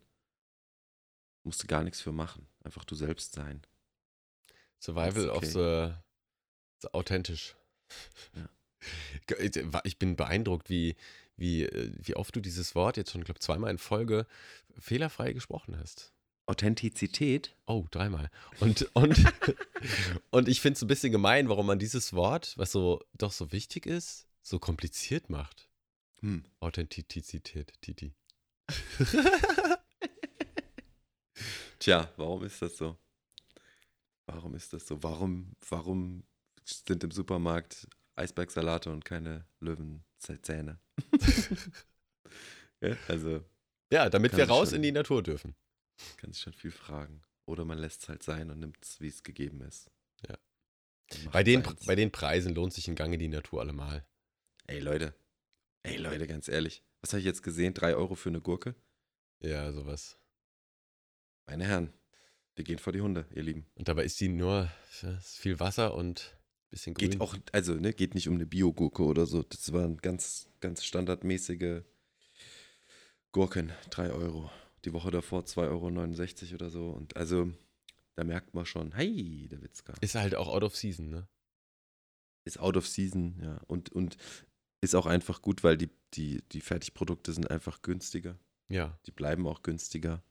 Musst 1.43 1.61
du 1.61 1.67
gar 1.67 1.83
nichts 1.83 2.01
für 2.01 2.11
machen. 2.11 2.47
Einfach 2.63 2.83
du 2.83 2.95
selbst 2.95 3.33
sein. 3.33 3.61
Survival 4.79 5.27
That's 5.27 5.29
of 5.29 5.37
okay. 5.37 5.51
the, 5.51 5.93
the 6.81 6.93
authentisch. 6.93 7.55
Ja. 8.35 8.49
Ich 9.83 9.97
bin 9.97 10.15
beeindruckt, 10.15 10.69
wie, 10.69 10.95
wie, 11.37 11.63
äh, 11.63 11.91
wie 12.01 12.15
oft 12.15 12.35
du 12.35 12.41
dieses 12.41 12.75
Wort 12.75 12.97
jetzt 12.97 13.11
schon, 13.11 13.23
glaube 13.23 13.39
zweimal 13.39 13.71
in 13.71 13.77
Folge 13.77 14.25
fehlerfrei 14.77 15.33
gesprochen 15.33 15.77
hast. 15.79 16.11
Authentizität 16.45 17.55
Oh, 17.65 17.85
dreimal. 17.91 18.29
Und, 18.59 18.89
und, 18.93 19.17
und 20.31 20.47
ich 20.47 20.61
finde 20.61 20.77
es 20.77 20.81
ein 20.81 20.87
bisschen 20.87 21.11
gemein, 21.11 21.49
warum 21.49 21.65
man 21.67 21.79
dieses 21.79 22.13
Wort, 22.13 22.53
was 22.57 22.71
so 22.71 23.03
doch 23.13 23.31
so 23.31 23.51
wichtig 23.51 23.85
ist, 23.85 24.27
so 24.41 24.59
kompliziert 24.59 25.29
macht. 25.29 25.69
Hm. 26.21 26.45
Authentizität, 26.59 27.73
Titi. 27.81 28.13
Tja, 31.79 32.11
warum 32.17 32.43
ist 32.43 32.61
das 32.61 32.77
so? 32.77 32.97
Warum 34.25 34.55
ist 34.55 34.73
das 34.73 34.87
so? 34.87 35.03
Warum, 35.03 35.51
warum 35.69 36.23
sind 36.65 37.03
im 37.03 37.11
Supermarkt 37.11 37.87
Eisbergsalate 38.17 38.89
und 38.91 39.05
keine 39.05 39.45
Löwenzähne? 39.59 40.79
ja, 42.81 42.95
also 43.07 43.43
Ja, 43.91 44.09
damit 44.09 44.35
wir 44.35 44.47
raus 44.47 44.69
schon- 44.69 44.77
in 44.77 44.81
die 44.83 44.91
Natur 44.91 45.23
dürfen. 45.23 45.55
kann 46.17 46.31
sich 46.33 46.41
schon 46.41 46.53
viel 46.53 46.71
fragen. 46.71 47.23
Oder 47.45 47.63
man 47.65 47.77
lässt 47.77 48.03
es 48.03 48.09
halt 48.09 48.23
sein 48.23 48.51
und 48.51 48.59
nimmt 48.59 48.77
es, 48.83 48.99
wie 48.99 49.07
es 49.07 49.23
gegeben 49.23 49.61
ist. 49.61 49.89
Ja. 50.27 50.37
Bei 51.31 51.43
den, 51.43 51.63
bei 51.85 51.95
den 51.95 52.11
Preisen 52.11 52.53
lohnt 52.53 52.73
sich 52.73 52.87
ein 52.89 52.95
Gang 52.95 53.13
in 53.13 53.19
die 53.19 53.29
Natur 53.29 53.61
allemal. 53.61 54.05
Ey 54.65 54.79
Leute, 54.79 55.13
ey 55.83 55.95
Leute, 55.95 56.27
ganz 56.27 56.49
ehrlich. 56.49 56.83
Was 57.01 57.13
habe 57.13 57.19
ich 57.19 57.25
jetzt 57.25 57.43
gesehen? 57.43 57.73
Drei 57.73 57.95
Euro 57.95 58.15
für 58.15 58.27
eine 58.29 58.41
Gurke? 58.41 58.75
Ja, 59.39 59.71
sowas. 59.71 60.17
Meine 61.45 61.65
Herren, 61.65 61.93
wir 62.55 62.65
gehen 62.65 62.79
vor 62.79 62.91
die 62.91 62.99
Hunde, 62.99 63.25
ihr 63.33 63.43
Lieben. 63.43 63.65
Und 63.75 63.87
dabei 63.87 64.03
ist 64.03 64.19
die 64.19 64.27
nur 64.27 64.69
ist 65.01 65.37
viel 65.37 65.59
Wasser 65.61 65.93
und 65.93 66.36
bisschen 66.77 66.93
grün. 66.93 67.11
Geht 67.11 67.21
auch, 67.21 67.35
also, 67.51 67.73
ne, 67.75 67.93
geht 67.93 68.15
nicht 68.15 68.27
um 68.27 68.35
eine 68.35 68.45
Biogurke 68.45 69.03
oder 69.03 69.25
so. 69.25 69.43
Das 69.43 69.71
waren 69.73 69.97
ganz, 69.97 70.47
ganz 70.59 70.83
standardmäßige 70.83 71.81
Gurken, 73.31 73.71
3 73.89 74.11
Euro. 74.11 74.49
Die 74.85 74.93
Woche 74.93 75.11
davor 75.11 75.41
2,69 75.43 76.45
Euro 76.45 76.55
oder 76.55 76.69
so. 76.69 76.89
Und 76.89 77.15
also, 77.17 77.51
da 78.15 78.23
merkt 78.23 78.53
man 78.53 78.65
schon, 78.65 78.93
hey, 78.93 79.47
der 79.49 79.61
Witzka. 79.61 79.93
Ist 80.01 80.15
halt 80.15 80.35
auch 80.35 80.47
out 80.47 80.63
of 80.63 80.75
season, 80.75 81.09
ne? 81.09 81.27
Ist 82.45 82.59
out 82.59 82.77
of 82.77 82.87
season, 82.87 83.39
ja. 83.41 83.59
Und, 83.67 83.91
und 83.91 84.17
ist 84.81 84.95
auch 84.95 85.05
einfach 85.05 85.41
gut, 85.41 85.63
weil 85.63 85.77
die, 85.77 85.89
die, 86.13 86.41
die 86.51 86.61
Fertigprodukte 86.61 87.33
sind 87.33 87.49
einfach 87.51 87.81
günstiger. 87.81 88.37
Ja, 88.69 88.97
Die 89.05 89.11
bleiben 89.11 89.47
auch 89.47 89.63
günstiger. 89.63 90.23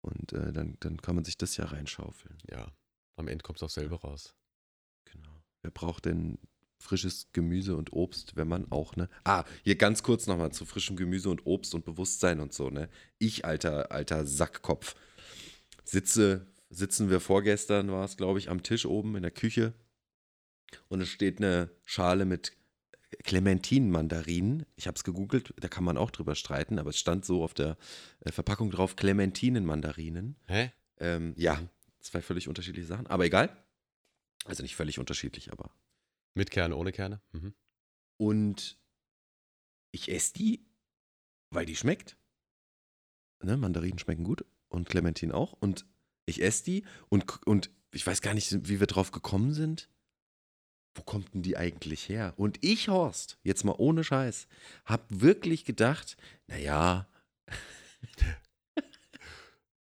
Und 0.00 0.32
äh, 0.32 0.52
dann, 0.52 0.76
dann 0.80 1.00
kann 1.02 1.14
man 1.14 1.24
sich 1.24 1.36
das 1.36 1.56
ja 1.56 1.66
reinschaufeln. 1.66 2.38
ja. 2.50 2.72
Am 3.16 3.26
Ende 3.26 3.42
kommt 3.42 3.58
es 3.58 3.64
auch 3.64 3.70
selber 3.70 3.96
raus. 3.96 4.36
Genau. 5.06 5.37
Wer 5.62 5.70
braucht 5.70 6.04
denn 6.04 6.38
frisches 6.78 7.32
Gemüse 7.32 7.76
und 7.76 7.92
Obst, 7.92 8.36
wenn 8.36 8.48
man 8.48 8.70
auch, 8.70 8.96
ne? 8.96 9.08
Ah, 9.24 9.44
hier 9.64 9.76
ganz 9.76 10.02
kurz 10.02 10.26
nochmal 10.26 10.52
zu 10.52 10.64
frischem 10.64 10.96
Gemüse 10.96 11.28
und 11.28 11.44
Obst 11.46 11.74
und 11.74 11.84
Bewusstsein 11.84 12.40
und 12.40 12.52
so, 12.52 12.70
ne? 12.70 12.88
Ich, 13.18 13.44
alter, 13.44 13.90
alter 13.90 14.24
Sackkopf, 14.26 14.94
sitze, 15.84 16.46
sitzen 16.70 17.10
wir 17.10 17.20
vorgestern, 17.20 17.90
war 17.90 18.04
es, 18.04 18.16
glaube 18.16 18.38
ich, 18.38 18.48
am 18.48 18.62
Tisch 18.62 18.86
oben 18.86 19.16
in 19.16 19.22
der 19.22 19.30
Küche 19.32 19.74
und 20.88 21.00
es 21.00 21.08
steht 21.08 21.38
eine 21.38 21.70
Schale 21.84 22.24
mit 22.24 22.52
Clementinenmandarinen. 23.24 24.66
Ich 24.76 24.86
habe 24.86 24.96
es 24.96 25.04
gegoogelt, 25.04 25.54
da 25.58 25.68
kann 25.68 25.84
man 25.84 25.96
auch 25.96 26.10
drüber 26.10 26.34
streiten, 26.34 26.78
aber 26.78 26.90
es 26.90 26.98
stand 26.98 27.24
so 27.24 27.42
auf 27.42 27.54
der 27.54 27.76
äh, 28.20 28.30
Verpackung 28.30 28.70
drauf, 28.70 28.96
Clementinenmandarinen. 28.96 30.36
Hä? 30.46 30.72
Ähm, 31.00 31.34
ja, 31.36 31.60
zwei 32.00 32.20
völlig 32.20 32.48
unterschiedliche 32.48 32.86
Sachen, 32.86 33.06
aber 33.06 33.24
egal. 33.24 33.56
Also 34.44 34.62
nicht 34.62 34.76
völlig 34.76 34.98
unterschiedlich, 34.98 35.52
aber. 35.52 35.70
Mit 36.34 36.50
Kerne, 36.50 36.76
ohne 36.76 36.92
Kerne? 36.92 37.20
Mhm. 37.32 37.54
Und 38.18 38.78
ich 39.92 40.10
esse 40.10 40.34
die, 40.34 40.66
weil 41.50 41.66
die 41.66 41.76
schmeckt. 41.76 42.16
Ne, 43.42 43.56
Mandarinen 43.56 43.98
schmecken 43.98 44.24
gut 44.24 44.44
und 44.68 44.88
Clementine 44.88 45.34
auch. 45.34 45.52
Und 45.54 45.86
ich 46.26 46.42
esse 46.42 46.64
die 46.64 46.84
und, 47.08 47.46
und 47.46 47.70
ich 47.92 48.06
weiß 48.06 48.20
gar 48.20 48.34
nicht, 48.34 48.68
wie 48.68 48.80
wir 48.80 48.86
drauf 48.86 49.10
gekommen 49.10 49.54
sind. 49.54 49.88
Wo 50.94 51.02
kommt 51.02 51.32
denn 51.32 51.42
die 51.42 51.56
eigentlich 51.56 52.08
her? 52.08 52.34
Und 52.36 52.58
ich, 52.64 52.88
Horst, 52.88 53.38
jetzt 53.44 53.64
mal 53.64 53.74
ohne 53.78 54.02
Scheiß, 54.02 54.48
hab 54.84 55.04
wirklich 55.08 55.64
gedacht, 55.64 56.16
naja, 56.48 57.08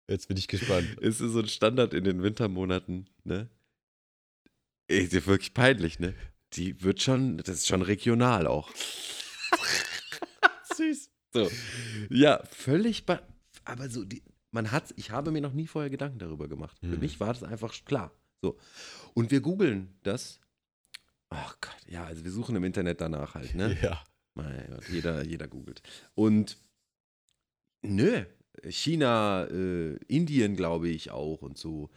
Jetzt 0.09 0.27
bin 0.27 0.37
ich 0.37 0.47
gespannt. 0.47 0.95
ist 0.99 1.17
so 1.17 1.39
ein 1.39 1.47
Standard 1.47 1.93
in 1.93 2.03
den 2.03 2.23
Wintermonaten, 2.23 3.09
ne? 3.23 3.49
Ist 4.87 5.13
ja 5.13 5.25
wirklich 5.25 5.53
peinlich, 5.53 5.99
ne? 5.99 6.13
Die 6.53 6.81
wird 6.81 7.01
schon, 7.01 7.37
das 7.37 7.49
ist 7.49 7.67
schon 7.67 7.81
regional 7.81 8.47
auch. 8.47 8.71
Süß. 10.75 11.09
So. 11.33 11.49
Ja, 12.09 12.41
völlig, 12.45 13.03
aber 13.65 13.89
so, 13.89 14.03
die, 14.05 14.23
man 14.51 14.71
hat, 14.71 14.93
ich 14.95 15.11
habe 15.11 15.31
mir 15.31 15.41
noch 15.41 15.53
nie 15.53 15.67
vorher 15.67 15.89
Gedanken 15.89 16.19
darüber 16.19 16.47
gemacht. 16.47 16.77
Für 16.79 16.91
Hm. 16.93 16.99
mich 16.99 17.19
war 17.19 17.33
das 17.33 17.43
einfach 17.43 17.73
klar. 17.85 18.11
So. 18.41 18.57
Und 19.13 19.31
wir 19.31 19.41
googeln 19.41 19.93
das. 20.03 20.39
Ach 21.29 21.57
Gott, 21.59 21.75
ja, 21.87 22.05
also 22.05 22.23
wir 22.23 22.31
suchen 22.31 22.55
im 22.55 22.63
Internet 22.63 23.01
danach 23.01 23.35
halt, 23.35 23.53
ne? 23.55 23.77
Ja. 23.81 24.01
Mein 24.35 24.67
Gott, 24.69 24.87
jeder, 24.89 25.23
jeder 25.25 25.47
googelt. 25.47 25.81
Und 26.15 26.57
nö, 27.81 28.23
China, 28.69 29.45
äh, 29.45 29.95
Indien 30.07 30.55
glaube 30.55 30.87
ich 30.89 31.11
auch 31.11 31.41
und 31.41 31.57
so. 31.57 31.89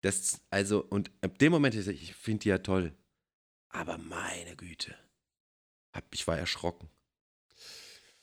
Das, 0.00 0.40
also, 0.50 0.84
und 0.84 1.10
ab 1.22 1.38
dem 1.38 1.52
Moment, 1.52 1.74
ich, 1.74 2.14
finde 2.14 2.42
die 2.42 2.48
ja 2.50 2.58
toll. 2.58 2.94
Aber 3.68 3.98
meine 3.98 4.56
Güte. 4.56 4.94
Hab, 5.92 6.14
ich 6.14 6.26
war 6.26 6.38
erschrocken. 6.38 6.88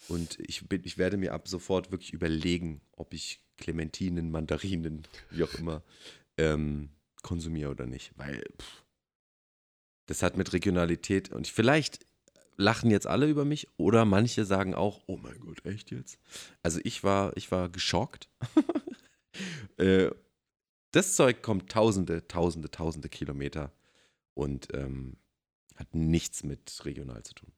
Und 0.08 0.40
ich, 0.40 0.68
bin, 0.68 0.84
ich 0.86 0.98
werde 0.98 1.18
mir 1.18 1.34
ab 1.34 1.48
sofort 1.48 1.92
wirklich 1.92 2.14
überlegen, 2.14 2.82
ob 2.94 3.14
ich 3.14 3.42
Clementinen, 3.58 4.32
Mandarinen, 4.32 5.08
wie 5.32 5.44
auch 5.44 5.54
immer, 5.56 5.84
ähm, 6.38 6.90
konsumiere 7.24 7.72
oder 7.72 7.86
nicht. 7.86 8.12
Weil 8.16 8.44
pff, 8.62 8.86
das 10.06 10.22
hat 10.22 10.38
mit 10.38 10.54
Regionalität 10.54 11.32
und 11.32 11.48
vielleicht 11.48 12.06
lachen 12.58 12.90
jetzt 12.90 13.08
alle 13.08 13.28
über 13.28 13.46
mich 13.46 13.68
oder 13.78 14.06
manche 14.06 14.46
sagen 14.46 14.76
auch, 14.76 15.04
oh 15.08 15.18
mein 15.18 15.40
Gott, 15.40 15.66
echt 15.66 15.92
jetzt? 15.92 16.20
Also 16.64 16.80
ich 16.84 17.04
war, 17.04 17.36
ich 17.36 17.52
war 17.52 17.70
geschockt. 17.70 18.30
äh, 19.78 20.10
das 20.96 21.16
Zeug 21.16 21.42
kommt 21.42 21.72
tausende, 21.72 22.28
tausende, 22.28 22.72
tausende 22.72 23.10
Kilometer 23.10 23.72
und 24.34 24.68
ähm, 24.74 25.18
hat 25.76 25.94
nichts 25.94 26.44
mit 26.44 26.82
regional 26.86 27.24
zu 27.24 27.34
tun. 27.34 27.52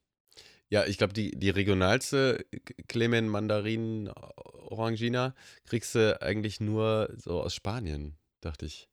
Ja, 0.70 0.86
ich 0.86 0.98
glaube, 0.98 1.14
die, 1.14 1.32
die 1.32 1.50
regionalste 1.50 2.46
Clemen 2.88 3.30
Mandarinen 3.30 4.10
Orangina 4.10 5.34
kriegst 5.66 5.96
du 5.96 6.22
eigentlich 6.22 6.60
nur 6.60 7.14
so 7.18 7.42
aus 7.42 7.56
Spanien, 7.56 8.18
dachte 8.42 8.66
ich. 8.66 8.90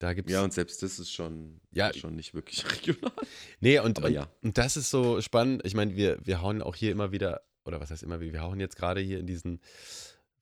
Da 0.00 0.14
gibt's. 0.14 0.32
Ja, 0.32 0.42
und 0.42 0.52
selbst 0.52 0.82
das 0.82 0.98
ist 0.98 1.12
schon, 1.12 1.60
Ja. 1.70 1.92
schon 1.92 2.16
nicht 2.16 2.34
wirklich 2.34 2.64
regional. 2.86 3.12
nee, 3.60 3.78
und, 3.78 3.98
Aber 3.98 4.08
und, 4.08 4.14
ja. 4.14 4.28
und 4.42 4.58
das 4.58 4.76
ist 4.76 4.90
so 4.90 5.20
spannend. 5.20 5.62
Ich 5.64 5.74
meine, 5.74 5.96
wir, 5.96 6.18
wir 6.24 6.40
hauen 6.42 6.62
auch 6.62 6.74
hier 6.76 6.90
immer 6.92 7.12
wieder, 7.12 7.42
oder 7.64 7.80
was 7.80 7.90
heißt 7.90 8.02
immer 8.02 8.20
wieder, 8.20 8.32
wir 8.32 8.42
hauen 8.42 8.60
jetzt 8.60 8.76
gerade 8.76 9.00
hier 9.00 9.18
in 9.20 9.26
diesen, 9.26 9.60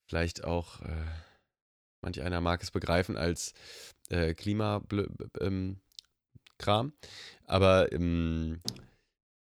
vielleicht 0.05 0.43
auch, 0.43 0.81
äh, 0.81 1.05
manch 2.01 2.21
einer 2.21 2.41
mag 2.41 2.61
es 2.63 2.71
begreifen 2.71 3.17
als 3.17 3.53
äh, 4.09 4.33
Klimakram. 4.33 5.25
Ähm. 5.39 5.81
Aber 7.45 7.91
ähm, 7.91 8.61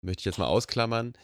möchte 0.03 0.21
ich 0.21 0.25
jetzt 0.25 0.39
mal 0.39 0.47
ausklammern. 0.47 1.15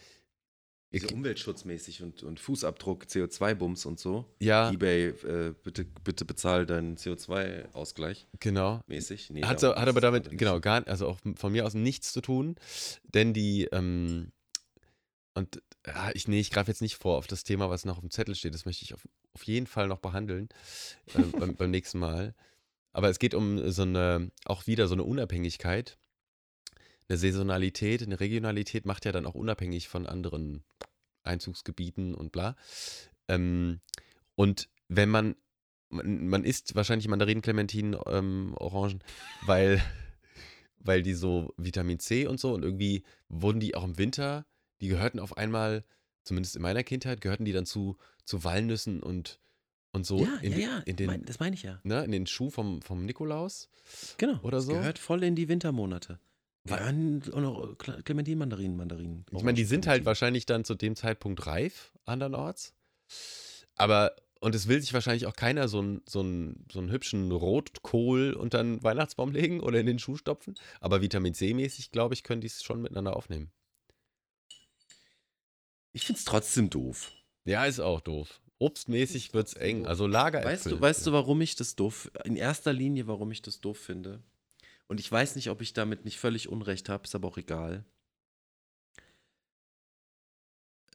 So 0.95 1.07
umweltschutzmäßig 1.07 2.03
und, 2.03 2.21
und 2.21 2.39
Fußabdruck, 2.39 3.05
CO2-Bums 3.05 3.87
und 3.87 3.99
so. 3.99 4.25
Ja, 4.39 4.71
Ebay, 4.71 5.07
äh, 5.07 5.55
bitte, 5.63 5.85
bitte 5.85 6.23
bezahl 6.23 6.67
deinen 6.67 6.97
CO2-Ausgleich 6.97 8.27
genau. 8.39 8.79
mäßig. 8.85 9.31
Nee, 9.31 9.43
Hat, 9.43 9.59
so, 9.59 9.75
hat 9.75 9.87
aber 9.87 10.01
damit, 10.01 10.37
genau, 10.37 10.59
gar, 10.59 10.87
also 10.87 11.07
auch 11.07 11.19
von 11.35 11.51
mir 11.51 11.65
aus 11.65 11.73
nichts 11.73 12.13
zu 12.13 12.21
tun, 12.21 12.57
denn 13.05 13.33
die, 13.33 13.63
ähm, 13.71 14.31
und 15.33 15.63
ja, 15.87 16.11
ich, 16.13 16.27
nee, 16.27 16.39
ich 16.39 16.51
greife 16.51 16.69
jetzt 16.69 16.81
nicht 16.81 16.97
vor 16.97 17.17
auf 17.17 17.25
das 17.25 17.43
Thema, 17.43 17.71
was 17.71 17.85
noch 17.85 17.97
auf 17.97 18.01
dem 18.01 18.11
Zettel 18.11 18.35
steht, 18.35 18.53
das 18.53 18.65
möchte 18.65 18.85
ich 18.85 18.93
auf, 18.93 19.07
auf 19.33 19.43
jeden 19.43 19.67
Fall 19.67 19.87
noch 19.87 19.99
behandeln 19.99 20.49
äh, 21.13 21.21
beim, 21.39 21.55
beim 21.57 21.71
nächsten 21.71 21.99
Mal. 21.99 22.35
Aber 22.91 23.09
es 23.09 23.19
geht 23.19 23.33
um 23.33 23.71
so 23.71 23.81
eine, 23.81 24.31
auch 24.45 24.67
wieder 24.67 24.87
so 24.87 24.93
eine 24.93 25.03
Unabhängigkeit. 25.03 25.97
Eine 27.09 27.17
Saisonalität, 27.17 28.01
eine 28.01 28.19
Regionalität 28.19 28.85
macht 28.85 29.05
ja 29.05 29.11
dann 29.11 29.25
auch 29.25 29.35
unabhängig 29.35 29.89
von 29.89 30.07
anderen 30.07 30.63
Einzugsgebieten 31.23 32.13
und 32.13 32.31
bla. 32.31 32.55
Ähm, 33.27 33.81
und 34.35 34.69
wenn 34.87 35.09
man, 35.09 35.35
man, 35.89 36.27
man 36.27 36.43
isst 36.43 36.75
wahrscheinlich 36.75 37.07
Mandarinen, 37.07 37.41
Clementinen, 37.41 37.99
ähm, 38.07 38.53
Orangen, 38.57 39.03
weil, 39.45 39.81
weil 40.77 41.01
die 41.01 41.13
so 41.13 41.53
Vitamin 41.57 41.99
C 41.99 42.27
und 42.27 42.39
so 42.39 42.53
und 42.53 42.63
irgendwie 42.63 43.03
wurden 43.27 43.59
die 43.59 43.75
auch 43.75 43.83
im 43.83 43.97
Winter, 43.97 44.45
die 44.81 44.87
gehörten 44.87 45.19
auf 45.19 45.35
einmal, 45.37 45.83
zumindest 46.23 46.55
in 46.55 46.61
meiner 46.61 46.83
Kindheit, 46.83 47.21
gehörten 47.21 47.45
die 47.45 47.51
dann 47.53 47.65
zu, 47.65 47.97
zu 48.25 48.43
Walnüssen 48.43 49.01
und, 49.03 49.39
und 49.91 50.05
so 50.05 50.19
ja, 50.19 50.37
in, 50.41 50.53
ja, 50.53 50.57
ja, 50.59 50.77
in, 50.85 50.95
den, 50.95 51.07
mein, 51.07 51.25
das 51.25 51.39
meine 51.39 51.55
ich 51.55 51.63
ja. 51.63 51.79
ne, 51.83 52.03
in 52.03 52.11
den 52.11 52.27
Schuh 52.27 52.49
vom, 52.49 52.81
vom 52.81 53.05
Nikolaus. 53.05 53.69
Genau. 54.17 54.39
Oder 54.41 54.57
das 54.57 54.65
so? 54.65 54.73
gehört 54.73 54.99
voll 54.99 55.23
in 55.23 55.35
die 55.35 55.47
Wintermonate. 55.49 56.19
Gehören 56.65 57.21
auch 57.33 57.41
noch 57.41 57.75
Cle- 57.75 58.01
Clementinen, 58.03 58.39
Mandarinen, 58.39 58.77
Mandarinen. 58.77 59.25
Ich 59.31 59.43
meine, 59.43 59.55
die 59.57 59.65
sind 59.65 59.85
halt 59.85 60.05
wahrscheinlich 60.05 60.45
dann 60.45 60.63
zu 60.63 60.75
dem 60.75 60.95
Zeitpunkt 60.95 61.45
reif, 61.45 61.91
andernorts. 62.05 62.73
Aber, 63.75 64.15
und 64.39 64.55
es 64.55 64.67
will 64.69 64.79
sich 64.79 64.93
wahrscheinlich 64.93 65.25
auch 65.25 65.35
keiner 65.35 65.67
so 65.67 65.79
einen 65.79 66.01
so 66.07 66.21
einen- 66.21 66.65
so 66.71 66.79
einen 66.79 66.89
hübschen 66.91 67.31
Rotkohl 67.31 68.33
unter 68.33 68.63
den 68.63 68.81
Weihnachtsbaum 68.83 69.31
legen 69.31 69.59
oder 69.59 69.79
in 69.79 69.85
den 69.87 69.99
Schuh 69.99 70.15
stopfen. 70.15 70.55
Aber 70.79 71.01
Vitamin 71.01 71.33
C-mäßig, 71.33 71.91
glaube 71.91 72.13
ich, 72.13 72.23
können 72.23 72.39
die 72.41 72.47
es 72.47 72.63
schon 72.63 72.81
miteinander 72.81 73.15
aufnehmen. 73.17 73.51
Ich 75.93 76.05
finde 76.05 76.19
es 76.19 76.25
trotzdem 76.25 76.69
doof. 76.69 77.11
Ja, 77.45 77.65
ist 77.65 77.79
auch 77.79 78.01
doof. 78.01 78.41
Obstmäßig 78.59 79.33
wird 79.33 79.47
es 79.47 79.53
eng. 79.53 79.85
Also 79.85 80.07
Lageräpfel. 80.07 80.51
Weißt 80.51 80.65
du, 80.65 80.81
weißt 80.81 81.07
du, 81.07 81.11
warum 81.11 81.41
ich 81.41 81.55
das 81.55 81.75
doof, 81.75 82.11
in 82.23 82.35
erster 82.35 82.73
Linie, 82.73 83.07
warum 83.07 83.31
ich 83.31 83.41
das 83.41 83.61
doof 83.61 83.77
finde? 83.77 84.23
Und 84.87 84.99
ich 84.99 85.11
weiß 85.11 85.35
nicht, 85.35 85.49
ob 85.49 85.61
ich 85.61 85.73
damit 85.73 86.05
nicht 86.05 86.19
völlig 86.19 86.49
Unrecht 86.49 86.89
habe, 86.89 87.03
ist 87.03 87.15
aber 87.15 87.27
auch 87.27 87.37
egal. 87.37 87.85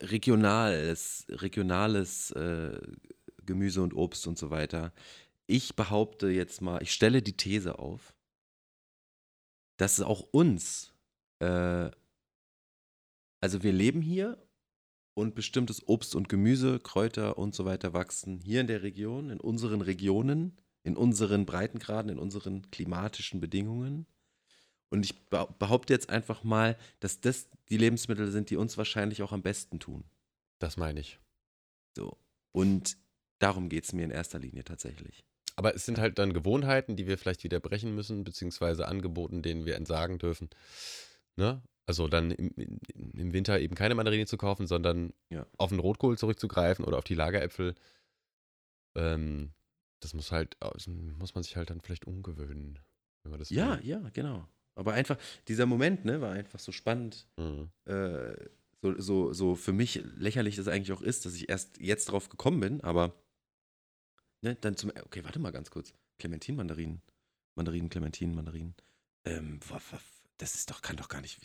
Regionales, 0.01 1.25
regionales 1.29 2.31
äh, 2.31 2.79
Gemüse 3.45 3.81
und 3.81 3.93
Obst 3.93 4.27
und 4.27 4.37
so 4.37 4.49
weiter. 4.49 4.93
Ich 5.47 5.75
behaupte 5.75 6.29
jetzt 6.29 6.61
mal, 6.61 6.81
ich 6.81 6.91
stelle 6.91 7.21
die 7.21 7.35
These 7.35 7.79
auf, 7.79 8.13
dass 9.77 9.97
es 9.97 10.05
auch 10.05 10.21
uns, 10.31 10.93
äh, 11.39 11.89
also 13.41 13.63
wir 13.63 13.73
leben 13.73 14.01
hier 14.01 14.37
und 15.19 15.35
bestimmtes 15.35 15.87
Obst 15.87 16.15
und 16.15 16.29
Gemüse, 16.29 16.79
Kräuter 16.79 17.37
und 17.37 17.53
so 17.53 17.65
weiter 17.65 17.93
wachsen 17.93 18.39
hier 18.39 18.61
in 18.61 18.67
der 18.67 18.83
Region, 18.83 19.29
in 19.29 19.39
unseren 19.39 19.81
Regionen, 19.81 20.57
in 20.83 20.95
unseren 20.95 21.45
Breitengraden, 21.45 22.11
in 22.11 22.19
unseren 22.19 22.71
klimatischen 22.71 23.39
Bedingungen. 23.39 24.07
Und 24.89 25.05
ich 25.05 25.29
behaupte 25.29 25.93
jetzt 25.93 26.09
einfach 26.09 26.43
mal, 26.43 26.77
dass 26.99 27.21
das 27.21 27.47
die 27.69 27.77
Lebensmittel 27.77 28.31
sind, 28.31 28.49
die 28.49 28.55
uns 28.55 28.77
wahrscheinlich 28.77 29.21
auch 29.21 29.31
am 29.31 29.43
besten 29.43 29.79
tun. 29.79 30.05
Das 30.57 30.77
meine 30.77 30.99
ich. 31.01 31.19
So. 31.95 32.17
Und 32.51 32.97
darum 33.37 33.69
geht 33.69 33.83
es 33.83 33.93
mir 33.93 34.03
in 34.03 34.11
erster 34.11 34.39
Linie 34.39 34.63
tatsächlich. 34.63 35.23
Aber 35.55 35.75
es 35.75 35.85
sind 35.85 35.99
halt 35.99 36.17
dann 36.17 36.33
Gewohnheiten, 36.33 36.95
die 36.95 37.05
wir 37.05 37.17
vielleicht 37.17 37.43
wieder 37.43 37.59
brechen 37.59 37.93
müssen, 37.93 38.23
beziehungsweise 38.23 38.87
Angeboten, 38.87 39.41
denen 39.41 39.65
wir 39.65 39.75
entsagen 39.75 40.17
dürfen. 40.17 40.49
Ne? 41.35 41.61
Also 41.89 42.07
dann 42.07 42.29
im, 42.29 42.53
im, 43.15 43.33
Winter 43.33 43.59
eben 43.59 43.73
keine 43.73 43.95
Mandarinen 43.95 44.27
zu 44.27 44.37
kaufen, 44.37 44.67
sondern 44.67 45.11
ja. 45.31 45.47
auf 45.57 45.69
den 45.69 45.79
Rotkohl 45.79 46.19
zurückzugreifen 46.19 46.85
oder 46.85 46.99
auf 46.99 47.03
die 47.03 47.15
Lageräpfel. 47.15 47.73
Ähm, 48.93 49.53
das 49.99 50.13
muss 50.13 50.31
halt, 50.31 50.55
muss 51.17 51.33
man 51.33 51.43
sich 51.43 51.55
halt 51.55 51.71
dann 51.71 51.81
vielleicht 51.81 52.05
umgewöhnen, 52.05 52.77
wenn 53.23 53.31
man 53.31 53.39
das 53.39 53.49
Ja, 53.49 53.79
will. 53.79 53.87
ja, 53.87 54.07
genau. 54.13 54.47
Aber 54.75 54.93
einfach, 54.93 55.17
dieser 55.47 55.65
Moment, 55.65 56.05
ne, 56.05 56.21
war 56.21 56.31
einfach 56.31 56.59
so 56.59 56.71
spannend. 56.71 57.25
Mhm. 57.37 57.71
Äh, 57.85 58.35
so, 58.83 59.01
so, 59.01 59.33
so 59.33 59.55
für 59.55 59.73
mich 59.73 60.03
lächerlich 60.15 60.57
das 60.57 60.67
eigentlich 60.67 60.91
auch 60.91 61.01
ist, 61.01 61.25
dass 61.25 61.33
ich 61.33 61.49
erst 61.49 61.81
jetzt 61.81 62.11
drauf 62.11 62.29
gekommen 62.29 62.59
bin, 62.59 62.81
aber 62.81 63.15
ne, 64.43 64.53
dann 64.61 64.77
zum, 64.77 64.91
okay, 64.91 65.23
warte 65.23 65.39
mal 65.39 65.49
ganz 65.49 65.71
kurz. 65.71 65.91
Clementin, 66.19 66.55
Mandarinen. 66.55 67.01
Mandarinen, 67.55 67.89
Clementinen, 67.89 68.35
Mandarinen. 68.35 68.75
Ähm, 69.25 69.59
das 70.37 70.53
ist 70.53 70.69
doch, 70.69 70.83
kann 70.83 70.95
doch 70.95 71.09
gar 71.09 71.21
nicht, 71.21 71.39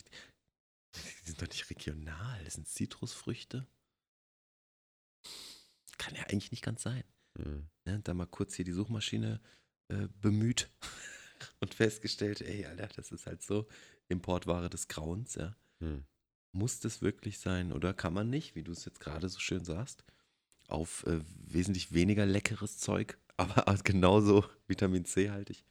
die 1.21 1.27
sind 1.27 1.41
doch 1.41 1.47
nicht 1.47 1.69
regional, 1.69 2.43
das 2.43 2.55
sind 2.55 2.67
Zitrusfrüchte. 2.67 3.67
Kann 5.97 6.15
ja 6.15 6.23
eigentlich 6.23 6.51
nicht 6.51 6.63
ganz 6.63 6.83
sein. 6.83 7.03
Mhm. 7.37 7.67
Ne, 7.85 7.99
da 8.03 8.13
mal 8.13 8.25
kurz 8.25 8.55
hier 8.55 8.65
die 8.65 8.71
Suchmaschine 8.71 9.39
äh, 9.89 10.07
bemüht 10.21 10.69
und 11.59 11.73
festgestellt, 11.73 12.41
ey, 12.41 12.65
Alter, 12.65 12.87
das 12.95 13.11
ist 13.11 13.25
halt 13.25 13.41
so 13.41 13.67
Importware 14.07 14.69
des 14.69 14.87
Grauens, 14.87 15.35
ja. 15.35 15.55
Mhm. 15.79 16.05
Muss 16.51 16.79
das 16.79 17.01
wirklich 17.01 17.39
sein 17.39 17.73
oder 17.73 17.93
kann 17.93 18.13
man 18.13 18.29
nicht, 18.29 18.55
wie 18.55 18.63
du 18.63 18.71
es 18.71 18.85
jetzt 18.85 18.99
gerade 18.99 19.27
so 19.27 19.39
schön 19.39 19.65
sagst, 19.65 20.05
auf 20.67 21.05
äh, 21.05 21.19
wesentlich 21.47 21.93
weniger 21.93 22.25
leckeres 22.25 22.77
Zeug, 22.77 23.17
aber 23.37 23.75
genauso 23.83 24.45
Vitamin 24.67 25.05
C 25.05 25.29
haltig, 25.29 25.65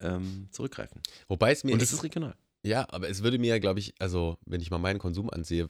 ähm, 0.00 0.48
zurückgreifen. 0.50 1.02
Wobei 1.28 1.52
es 1.52 1.64
mir. 1.64 1.72
Und 1.72 1.82
es 1.82 1.92
ist 1.92 2.04
regional. 2.04 2.36
Ja, 2.62 2.86
aber 2.90 3.08
es 3.08 3.22
würde 3.22 3.38
mir, 3.38 3.58
glaube 3.60 3.80
ich, 3.80 3.94
also 3.98 4.36
wenn 4.44 4.60
ich 4.60 4.70
mal 4.70 4.78
meinen 4.78 4.98
Konsum 4.98 5.30
ansehe, 5.30 5.68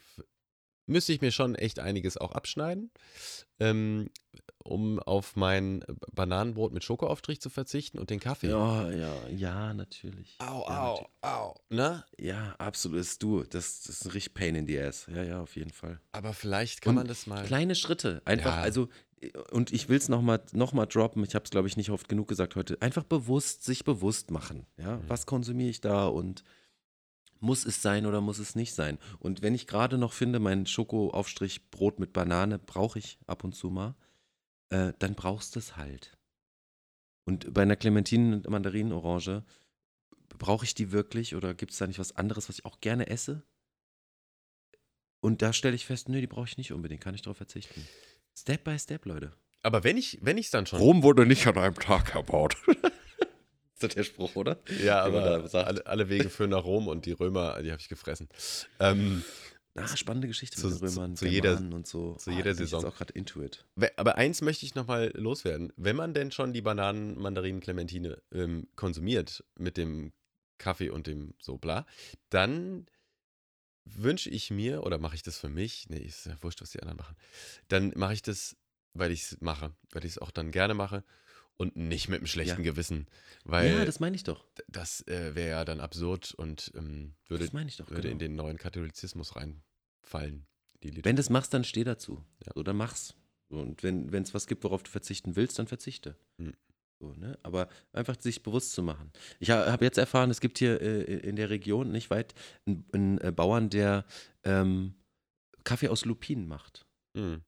müsste 0.90 1.12
ich 1.12 1.20
mir 1.20 1.30
schon 1.30 1.54
echt 1.54 1.78
einiges 1.78 2.16
auch 2.16 2.32
abschneiden, 2.32 2.90
ähm, 3.60 4.10
um 4.62 4.98
auf 4.98 5.36
mein 5.36 5.84
Bananenbrot 6.12 6.72
mit 6.72 6.84
Schokoaufstrich 6.84 7.40
zu 7.40 7.48
verzichten 7.48 7.98
und 7.98 8.10
den 8.10 8.20
Kaffee. 8.20 8.48
Ja, 8.48 8.90
ja, 8.90 9.28
ja, 9.28 9.72
natürlich. 9.72 10.36
Au, 10.38 10.66
ja, 10.68 10.82
au, 10.82 10.90
natürlich. 10.90 11.08
au. 11.22 11.54
Ne? 11.70 12.04
Ja, 12.18 12.54
absolut. 12.58 12.98
Ist 13.00 13.22
du. 13.22 13.44
Das, 13.44 13.82
das 13.82 13.96
ist 13.96 14.04
ein 14.04 14.10
richtig 14.10 14.34
Pain 14.34 14.54
in 14.54 14.66
the 14.66 14.78
ass. 14.78 15.06
Ja, 15.14 15.22
ja, 15.22 15.40
auf 15.40 15.56
jeden 15.56 15.70
Fall. 15.70 16.00
Aber 16.12 16.34
vielleicht 16.34 16.82
kann 16.82 16.90
und 16.90 16.96
man 16.96 17.06
das 17.06 17.26
mal. 17.26 17.44
Kleine 17.44 17.74
Schritte. 17.74 18.20
Einfach, 18.24 18.56
ja. 18.56 18.62
also, 18.62 18.88
und 19.50 19.72
ich 19.72 19.88
will 19.88 19.98
es 19.98 20.08
nochmal 20.08 20.42
noch 20.52 20.72
mal 20.72 20.86
droppen. 20.86 21.24
Ich 21.24 21.34
habe 21.34 21.44
es, 21.44 21.50
glaube 21.50 21.68
ich, 21.68 21.76
nicht 21.76 21.90
oft 21.90 22.08
genug 22.08 22.28
gesagt 22.28 22.56
heute. 22.56 22.80
Einfach 22.82 23.04
bewusst, 23.04 23.64
sich 23.64 23.84
bewusst 23.84 24.30
machen. 24.30 24.66
Ja, 24.76 24.96
mhm. 24.96 25.04
was 25.08 25.26
konsumiere 25.26 25.70
ich 25.70 25.80
da 25.80 26.06
und 26.06 26.42
muss 27.40 27.64
es 27.64 27.82
sein 27.82 28.06
oder 28.06 28.20
muss 28.20 28.38
es 28.38 28.54
nicht 28.54 28.74
sein? 28.74 28.98
Und 29.18 29.42
wenn 29.42 29.54
ich 29.54 29.66
gerade 29.66 29.98
noch 29.98 30.12
finde, 30.12 30.38
mein 30.38 30.66
Schokoaufstrich 30.66 31.70
Brot 31.70 31.98
mit 31.98 32.12
Banane 32.12 32.58
brauche 32.58 32.98
ich 32.98 33.18
ab 33.26 33.44
und 33.44 33.54
zu 33.54 33.70
mal, 33.70 33.94
äh, 34.70 34.92
dann 34.98 35.14
brauchst 35.14 35.54
du 35.54 35.58
es 35.58 35.76
halt. 35.76 36.16
Und 37.24 37.52
bei 37.52 37.62
einer 37.62 37.76
Clementinen- 37.76 38.34
und 38.34 38.48
Mandarinenorange, 38.48 39.44
brauche 40.38 40.64
ich 40.64 40.74
die 40.74 40.92
wirklich 40.92 41.34
oder 41.34 41.54
gibt 41.54 41.72
es 41.72 41.78
da 41.78 41.86
nicht 41.86 41.98
was 41.98 42.16
anderes, 42.16 42.48
was 42.48 42.58
ich 42.58 42.64
auch 42.64 42.80
gerne 42.80 43.08
esse? 43.08 43.42
Und 45.20 45.42
da 45.42 45.52
stelle 45.52 45.76
ich 45.76 45.86
fest, 45.86 46.08
nö, 46.08 46.20
die 46.20 46.26
brauche 46.26 46.46
ich 46.46 46.56
nicht 46.56 46.72
unbedingt, 46.72 47.02
kann 47.02 47.14
ich 47.14 47.22
darauf 47.22 47.36
verzichten. 47.36 47.86
Step 48.34 48.64
by 48.64 48.78
Step, 48.78 49.04
Leute. 49.04 49.32
Aber 49.62 49.84
wenn 49.84 49.98
ich 49.98 50.18
wenn 50.22 50.42
dann 50.50 50.66
schon. 50.66 50.78
Rom 50.78 51.02
wurde 51.02 51.26
nicht 51.26 51.46
an 51.46 51.58
einem 51.58 51.74
Tag 51.74 52.14
erbaut. 52.14 52.56
das 53.82 53.94
der 53.94 54.04
Spruch, 54.04 54.36
oder? 54.36 54.58
Ja, 54.82 55.02
aber 55.02 55.48
alle, 55.52 55.86
alle, 55.86 56.08
Wege 56.08 56.30
führen 56.30 56.50
nach 56.50 56.64
Rom 56.64 56.88
und 56.88 57.06
die 57.06 57.12
Römer, 57.12 57.62
die 57.62 57.70
habe 57.70 57.80
ich 57.80 57.88
gefressen. 57.88 58.28
Ähm, 58.78 59.22
Ach, 59.76 59.96
spannende 59.96 60.28
Geschichte 60.28 60.56
zu, 60.56 60.68
mit 60.68 60.80
den 60.80 60.88
Römern, 60.88 61.16
zu, 61.16 61.24
zu 61.24 61.30
jeder, 61.30 61.56
und 61.58 61.86
so. 61.86 62.14
Zu 62.14 62.30
jeder 62.32 62.50
oh, 62.50 62.54
Saison. 62.54 62.80
Ich 62.80 62.86
auch 62.86 62.96
gerade 62.96 63.12
into 63.14 63.42
it. 63.42 63.64
Aber 63.96 64.16
eins 64.16 64.42
möchte 64.42 64.66
ich 64.66 64.74
nochmal 64.74 65.12
loswerden. 65.14 65.72
Wenn 65.76 65.96
man 65.96 66.12
denn 66.12 66.32
schon 66.32 66.52
die 66.52 66.60
Bananen, 66.60 67.16
Mandarinen, 67.18 67.60
Clementine 67.60 68.20
ähm, 68.32 68.68
konsumiert 68.74 69.44
mit 69.56 69.76
dem 69.76 70.12
Kaffee 70.58 70.90
und 70.90 71.06
dem 71.06 71.34
so 71.40 71.56
bla, 71.56 71.86
dann 72.30 72.86
wünsche 73.84 74.28
ich 74.30 74.50
mir, 74.50 74.84
oder 74.84 74.98
mache 74.98 75.14
ich 75.14 75.22
das 75.22 75.38
für 75.38 75.48
mich, 75.48 75.88
nee, 75.88 75.98
ist 75.98 76.26
ja 76.26 76.36
wurscht, 76.42 76.60
was 76.60 76.70
die 76.70 76.80
anderen 76.80 76.98
machen, 76.98 77.16
dann 77.68 77.92
mache 77.96 78.12
ich 78.12 78.22
das, 78.22 78.56
weil 78.92 79.10
ich 79.10 79.22
es 79.22 79.40
mache, 79.40 79.72
weil 79.92 80.04
ich 80.04 80.12
es 80.12 80.18
auch 80.18 80.30
dann 80.30 80.50
gerne 80.50 80.74
mache 80.74 81.04
und 81.60 81.76
nicht 81.76 82.08
mit 82.08 82.20
einem 82.20 82.26
schlechten 82.26 82.64
ja. 82.64 82.70
Gewissen. 82.70 83.06
Weil 83.44 83.70
ja, 83.70 83.84
das 83.84 84.00
meine 84.00 84.16
ich 84.16 84.24
doch. 84.24 84.46
Das 84.66 85.06
äh, 85.06 85.34
wäre 85.34 85.50
ja 85.50 85.64
dann 85.66 85.80
absurd 85.80 86.32
und 86.32 86.72
ähm, 86.74 87.12
würde, 87.28 87.46
doch, 87.48 87.90
würde 87.90 88.02
genau. 88.02 88.12
in 88.12 88.18
den 88.18 88.34
neuen 88.34 88.56
Katholizismus 88.56 89.36
reinfallen. 89.36 90.46
wenn 90.80 91.16
du 91.16 91.20
es 91.20 91.28
machst, 91.28 91.52
dann 91.52 91.64
steh 91.64 91.84
dazu. 91.84 92.24
Ja. 92.46 92.52
So, 92.54 92.62
dann 92.62 92.78
mach's. 92.78 93.14
Und 93.50 93.82
wenn 93.82 94.10
es 94.14 94.32
was 94.32 94.46
gibt, 94.46 94.64
worauf 94.64 94.82
du 94.84 94.90
verzichten 94.90 95.36
willst, 95.36 95.58
dann 95.58 95.66
verzichte. 95.66 96.16
Hm. 96.38 96.54
So, 96.98 97.12
ne? 97.12 97.38
Aber 97.42 97.68
einfach 97.92 98.18
sich 98.18 98.42
bewusst 98.42 98.72
zu 98.72 98.82
machen. 98.82 99.12
Ich 99.38 99.50
habe 99.50 99.84
jetzt 99.84 99.98
erfahren, 99.98 100.30
es 100.30 100.40
gibt 100.40 100.56
hier 100.58 100.80
äh, 100.80 101.02
in 101.02 101.36
der 101.36 101.50
Region 101.50 101.92
nicht 101.92 102.08
weit 102.08 102.32
einen, 102.64 102.86
einen 102.92 103.18
äh, 103.18 103.32
Bauern, 103.32 103.68
der 103.68 104.06
ähm, 104.44 104.94
Kaffee 105.64 105.88
aus 105.88 106.06
Lupinen 106.06 106.46
macht. 106.46 106.86
Hm. 107.14 107.42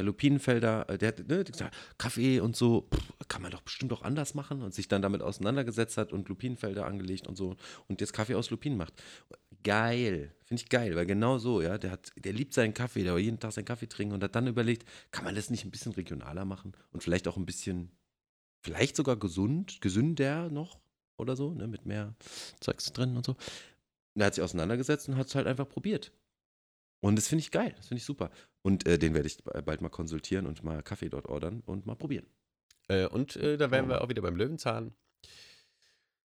Der 0.00 0.06
Lupinenfelder, 0.06 0.88
äh, 0.88 0.96
der 0.96 1.08
hat 1.08 1.28
ne, 1.28 1.44
gesagt, 1.44 1.76
Kaffee 1.98 2.40
und 2.40 2.56
so, 2.56 2.88
pff, 2.90 3.12
kann 3.28 3.42
man 3.42 3.50
doch 3.50 3.60
bestimmt 3.60 3.92
auch 3.92 4.00
anders 4.00 4.32
machen 4.32 4.62
und 4.62 4.72
sich 4.72 4.88
dann 4.88 5.02
damit 5.02 5.20
auseinandergesetzt 5.20 5.98
hat 5.98 6.14
und 6.14 6.26
Lupinenfelder 6.30 6.86
angelegt 6.86 7.26
und 7.26 7.36
so 7.36 7.54
und 7.86 8.00
jetzt 8.00 8.14
Kaffee 8.14 8.34
aus 8.34 8.48
Lupinen 8.48 8.78
macht. 8.78 8.94
Geil, 9.62 10.34
finde 10.42 10.62
ich 10.62 10.70
geil, 10.70 10.96
weil 10.96 11.04
genau 11.04 11.36
so, 11.36 11.60
ja, 11.60 11.76
der 11.76 11.90
hat, 11.90 12.12
der 12.16 12.32
liebt 12.32 12.54
seinen 12.54 12.72
Kaffee, 12.72 13.04
der 13.04 13.14
will 13.14 13.22
jeden 13.22 13.38
Tag 13.40 13.52
seinen 13.52 13.66
Kaffee 13.66 13.88
trinken 13.88 14.14
und 14.14 14.24
hat 14.24 14.34
dann 14.34 14.46
überlegt, 14.46 14.88
kann 15.10 15.24
man 15.26 15.34
das 15.34 15.50
nicht 15.50 15.66
ein 15.66 15.70
bisschen 15.70 15.92
regionaler 15.92 16.46
machen 16.46 16.72
und 16.92 17.02
vielleicht 17.02 17.28
auch 17.28 17.36
ein 17.36 17.44
bisschen, 17.44 17.90
vielleicht 18.62 18.96
sogar 18.96 19.18
gesund, 19.18 19.82
gesünder 19.82 20.48
noch 20.48 20.80
oder 21.18 21.36
so, 21.36 21.52
ne, 21.52 21.66
mit 21.66 21.84
mehr 21.84 22.14
Zeugs 22.60 22.90
drin 22.94 23.18
und 23.18 23.26
so. 23.26 23.32
Und 24.14 24.22
er 24.22 24.28
hat 24.28 24.34
sich 24.34 24.42
auseinandergesetzt 24.42 25.10
und 25.10 25.16
hat 25.16 25.26
es 25.26 25.34
halt 25.34 25.46
einfach 25.46 25.68
probiert. 25.68 26.10
Und 27.00 27.16
das 27.16 27.28
finde 27.28 27.40
ich 27.40 27.50
geil, 27.50 27.74
das 27.76 27.88
finde 27.88 27.98
ich 27.98 28.04
super. 28.06 28.30
Und 28.62 28.86
äh, 28.86 28.98
den 28.98 29.14
werde 29.14 29.26
ich 29.26 29.38
bald 29.42 29.80
mal 29.80 29.88
konsultieren 29.88 30.46
und 30.46 30.62
mal 30.62 30.82
Kaffee 30.82 31.08
dort 31.08 31.26
ordern 31.26 31.62
und 31.64 31.86
mal 31.86 31.96
probieren. 31.96 32.26
Äh, 32.88 33.06
und 33.06 33.36
äh, 33.36 33.56
da 33.56 33.70
wären 33.70 33.88
wir 33.88 34.02
auch 34.02 34.08
wieder 34.08 34.22
beim 34.22 34.36
Löwenzahn. 34.36 34.94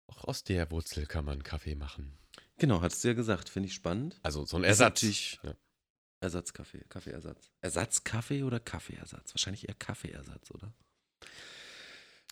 Auch 0.07 0.25
aus 0.25 0.43
der 0.43 0.69
Wurzel 0.71 1.05
kann 1.05 1.25
man 1.25 1.43
Kaffee 1.43 1.75
machen. 1.75 2.17
Genau, 2.57 2.81
hattest 2.81 3.03
du 3.03 3.09
ja 3.09 3.13
gesagt, 3.13 3.49
finde 3.49 3.67
ich 3.67 3.73
spannend. 3.73 4.19
Also 4.23 4.45
so 4.45 4.57
ein 4.57 4.63
Ersatz. 4.63 5.01
Ja. 5.43 5.55
Ersatzkaffee, 6.21 6.85
Kaffeeersatz. 6.87 7.51
Ersatzkaffee 7.59 8.43
oder 8.43 8.59
Kaffeeersatz? 8.61 9.33
Wahrscheinlich 9.33 9.67
eher 9.67 9.75
Kaffeeersatz, 9.75 10.51
oder? 10.51 10.73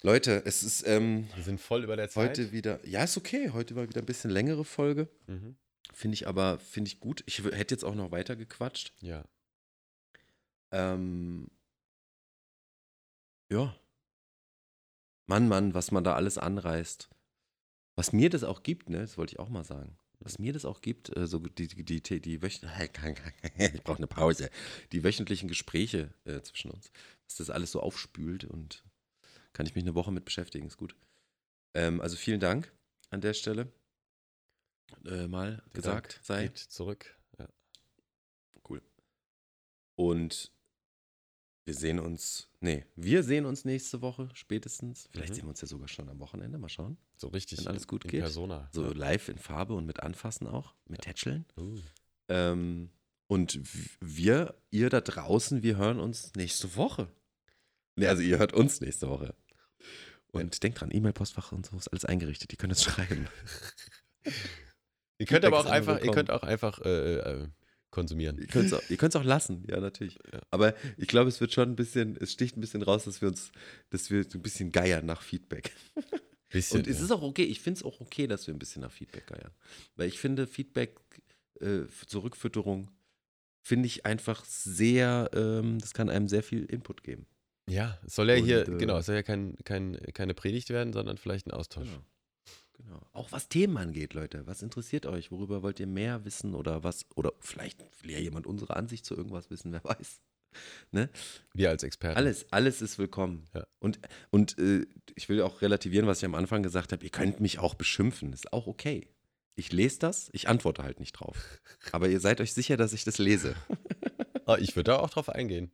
Leute, 0.02 0.44
es 0.46 0.64
ist. 0.64 0.88
Ähm, 0.88 1.28
wir 1.36 1.44
sind 1.44 1.60
voll 1.60 1.84
über 1.84 1.96
der 1.96 2.10
Zeit. 2.10 2.30
Heute 2.30 2.52
wieder. 2.52 2.86
Ja, 2.88 3.04
ist 3.04 3.18
okay. 3.18 3.50
Heute 3.52 3.76
war 3.76 3.88
wieder 3.88 4.02
ein 4.02 4.06
bisschen 4.06 4.32
längere 4.32 4.64
Folge. 4.64 5.10
Mhm. 5.28 5.58
Finde 5.94 6.16
ich 6.16 6.28
aber, 6.28 6.58
finde 6.60 6.88
ich 6.88 7.00
gut. 7.00 7.22
Ich 7.26 7.44
hätte 7.44 7.76
jetzt 7.76 7.84
auch 7.84 7.96
noch 7.96 8.12
weiter 8.12 8.36
gequatscht. 8.36 8.94
Ja. 9.02 9.26
Ähm, 10.72 11.50
ja. 13.52 13.76
Mann, 15.28 15.48
Mann, 15.48 15.74
was 15.74 15.92
man 15.92 16.04
da 16.04 16.16
alles 16.16 16.38
anreißt. 16.38 17.10
Was 17.96 18.14
mir 18.14 18.30
das 18.30 18.44
auch 18.44 18.64
gibt, 18.64 18.90
ne, 18.90 19.00
das 19.00 19.18
wollte 19.18 19.34
ich 19.34 19.40
auch 19.40 19.50
mal 19.50 19.64
sagen. 19.64 19.98
Was 20.20 20.40
mir 20.40 20.54
das 20.54 20.66
auch 20.66 20.82
gibt, 20.82 21.16
äh, 21.18 21.28
so 21.28 21.40
die, 21.40 21.68
die, 21.68 21.84
die, 21.84 22.22
die, 22.22 22.36
ich 22.42 23.84
brauche 23.84 23.98
eine 23.98 24.08
Pause, 24.08 24.50
die 24.92 25.04
wöchentlichen 25.04 25.50
Gespräche 25.50 26.14
äh, 26.26 26.42
zwischen 26.42 26.72
uns, 26.72 26.92
dass 27.28 27.38
das 27.38 27.50
alles 27.50 27.72
so 27.72 27.82
aufspült 27.82 28.46
und 28.46 28.84
kann 29.54 29.66
ich 29.66 29.76
mich 29.76 29.84
eine 29.84 29.96
Woche 29.96 30.12
mit 30.12 30.26
beschäftigen, 30.26 30.68
ist 30.68 30.78
gut. 30.78 30.96
Ähm, 31.74 32.02
also 32.02 32.16
vielen 32.16 32.40
Dank 32.40 32.72
an 33.10 33.22
der 33.22 33.34
Stelle 33.34 33.72
äh, 35.06 35.28
mal 35.28 35.58
Der 35.58 35.74
gesagt 35.74 36.14
Dank 36.16 36.26
sei. 36.26 36.44
Geht 36.48 36.58
zurück. 36.58 37.18
Ja. 37.38 37.48
Cool. 38.68 38.82
Und 39.96 40.52
wir 41.72 41.78
sehen 41.78 42.00
uns, 42.00 42.50
nee, 42.60 42.84
wir 42.98 43.24
sehen 43.24 43.46
uns 43.46 43.64
nächste 43.64 44.02
Woche 44.02 44.28
spätestens. 44.34 45.08
Vielleicht 45.14 45.30
mhm. 45.30 45.36
sehen 45.36 45.46
wir 45.46 45.50
uns 45.52 45.62
ja 45.62 45.68
sogar 45.70 45.88
schon 45.88 46.10
am 46.10 46.20
Wochenende. 46.20 46.58
Mal 46.58 46.68
schauen. 46.68 46.98
So 47.16 47.30
richtig. 47.30 47.60
Wenn 47.60 47.68
alles 47.68 47.88
gut 47.88 48.04
in 48.04 48.12
geht. 48.12 48.20
Persona. 48.20 48.68
So 48.74 48.84
ja. 48.84 48.92
live 48.92 49.30
in 49.30 49.38
Farbe 49.38 49.74
und 49.74 49.86
mit 49.86 50.02
Anfassen 50.02 50.48
auch, 50.48 50.76
mit 50.90 51.06
ja. 51.06 51.12
Tätscheln. 51.12 51.46
Uh. 51.58 51.80
Ähm, 52.28 52.90
Und 53.28 53.62
wir, 54.02 54.56
ihr 54.70 54.90
da 54.90 55.00
draußen, 55.00 55.64
wir 55.64 55.78
hören 55.78 56.02
uns 56.02 56.34
nächste 56.36 56.76
Woche. 56.76 57.08
Nee, 57.96 58.08
also 58.08 58.22
ihr 58.22 58.38
hört 58.38 58.52
uns 58.52 58.82
nächste 58.82 59.08
Woche. 59.08 59.34
Und 60.34 60.62
denkt 60.64 60.82
dran, 60.82 60.92
E-Mail-Postfach 60.92 61.54
und 61.54 61.66
so 61.66 61.78
ist 61.78 61.88
alles 61.88 62.04
eingerichtet. 62.04 62.52
Ihr 62.52 62.58
könnt 62.58 62.74
es 62.74 62.84
schreiben. 62.84 63.30
Ihr 65.20 65.28
könnt 65.28 65.46
aber 65.46 65.60
auch 65.60 65.68
einfach, 65.68 66.02
ihr 66.02 66.12
könnt 66.12 66.32
auch 66.32 66.42
einfach 66.42 66.80
äh, 66.80 67.18
äh, 67.18 67.48
konsumieren. 67.92 68.38
Ihr 68.40 68.48
könnt 68.48 68.72
es 68.72 69.16
auch, 69.16 69.22
auch 69.22 69.26
lassen, 69.26 69.66
ja, 69.70 69.80
natürlich. 69.80 70.18
Ja. 70.32 70.42
Aber 70.50 70.74
ich 70.98 71.08
glaube, 71.08 71.30
es 71.30 71.40
wird 71.40 71.54
schon 71.54 71.70
ein 71.70 71.76
bisschen, 71.76 72.18
es 72.20 72.32
sticht 72.32 72.58
ein 72.58 72.62
bisschen 72.62 72.82
raus, 72.82 73.04
dass 73.04 73.22
wir 73.22 73.28
uns, 73.28 73.52
dass 73.90 74.10
wir 74.10 74.24
so 74.24 74.40
ein 74.40 74.42
bisschen 74.42 74.72
geiern 74.72 75.06
nach 75.06 75.22
Feedback. 75.22 75.72
Bisschen, 76.50 76.78
Und 76.80 76.88
es 76.88 76.98
ja. 76.98 77.06
ist 77.06 77.12
auch 77.12 77.22
okay, 77.22 77.44
ich 77.44 77.60
finde 77.62 77.80
es 77.80 77.84
auch 77.84 78.00
okay, 78.02 78.28
dass 78.28 78.48
wir 78.48 78.54
ein 78.56 78.60
bisschen 78.60 78.82
nach 78.82 78.92
Feedback 78.92 79.28
geiern. 79.28 79.52
Weil 79.96 80.08
ich 80.08 80.20
finde, 80.20 80.48
Feedback 80.48 80.98
äh, 81.60 81.82
zur 82.08 82.24
Rückfütterung 82.24 82.90
finde 83.62 83.86
ich 83.88 84.06
einfach 84.06 84.44
sehr, 84.46 85.30
ähm, 85.34 85.78
das 85.80 85.94
kann 85.94 86.10
einem 86.10 86.28
sehr 86.28 86.44
viel 86.44 86.66
Input 86.66 87.04
geben. 87.04 87.28
ja, 87.70 88.00
es 88.06 88.16
soll 88.16 88.30
ja 88.30 88.38
Und, 88.38 88.46
hier, 88.46 88.68
äh, 88.68 88.78
genau, 88.78 88.98
es 88.98 89.06
soll 89.06 89.16
ja 89.16 89.24
kein, 89.24 89.56
kein, 89.66 89.98
keine 90.14 90.34
Predigt 90.34 90.70
werden, 90.70 90.94
sondern 90.94 91.18
vielleicht 91.18 91.46
ein 91.48 91.52
Austausch. 91.52 91.90
Genau. 91.90 92.04
Genau. 92.84 93.02
Auch 93.14 93.32
was 93.32 93.50
Themen 93.50 93.78
angeht, 93.78 94.14
Leute. 94.14 94.46
Was 94.48 94.62
interessiert 94.62 95.06
euch? 95.06 95.32
Worüber 95.32 95.64
wollt 95.64 95.80
ihr 95.80 95.88
mehr 95.88 96.26
wissen 96.26 96.56
oder 96.56 96.84
was? 96.84 97.06
Oder 97.16 97.34
vielleicht 97.40 97.80
will 98.04 98.12
ja 98.12 98.20
jemand 98.20 98.48
unsere 98.48 98.76
Ansicht 98.76 99.06
zu 99.06 99.16
irgendwas 99.16 99.50
wissen, 99.50 99.72
wer 99.72 99.84
weiß. 99.84 100.22
Wir 101.54 101.70
als 101.70 101.84
Experten. 101.84 102.18
Alles, 102.18 102.46
alles 102.52 102.82
ist 102.82 102.98
willkommen. 102.98 103.48
Ja. 103.54 103.66
Und, 103.80 104.00
und 104.32 104.58
äh, 104.60 104.86
ich 105.16 105.30
will 105.30 105.42
auch 105.42 105.62
relativieren, 105.62 106.08
was 106.08 106.18
ich 106.20 106.26
am 106.26 106.36
Anfang 106.36 106.62
gesagt 106.62 106.92
habe. 106.92 107.04
Ihr 107.04 107.10
könnt 107.10 107.40
mich 107.40 107.60
auch 107.60 107.74
beschimpfen. 107.74 108.34
Ist 108.34 108.52
auch 108.52 108.68
okay. 108.68 109.08
Ich 109.56 109.72
lese 109.72 110.00
das, 110.00 110.30
ich 110.34 110.48
antworte 110.50 110.84
halt 110.84 111.00
nicht 111.00 111.14
drauf. 111.14 111.60
Aber 111.92 112.10
ihr 112.10 112.20
seid 112.20 112.42
euch 112.42 112.54
sicher, 112.54 112.78
dass 112.78 112.94
ich 112.94 113.04
das 113.04 113.18
lese. 113.18 113.56
Ah, 114.48 114.58
ich 114.60 114.76
würde 114.76 114.92
da 114.92 114.98
auch 114.98 115.12
drauf 115.12 115.30
eingehen. 115.30 115.72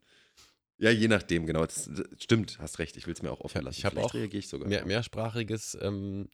Ja, 0.77 0.91
je 0.91 1.07
nachdem, 1.07 1.45
genau. 1.45 1.65
Das, 1.65 1.89
das 1.91 2.05
stimmt, 2.21 2.59
hast 2.59 2.79
recht. 2.79 2.97
Ich 2.97 3.07
will 3.07 3.13
es 3.13 3.21
mir 3.21 3.31
auch 3.31 3.39
offen 3.39 3.61
lassen. 3.61 3.79
ich 3.79 3.85
hab 3.85 3.93
Vielleicht 3.93 4.09
auch 4.09 4.13
reagiere 4.13 4.39
ich 4.39 4.49
sogar. 4.49 4.67
Mehr, 4.67 4.85
mehrsprachiges 4.85 5.77
ähm, 5.81 6.29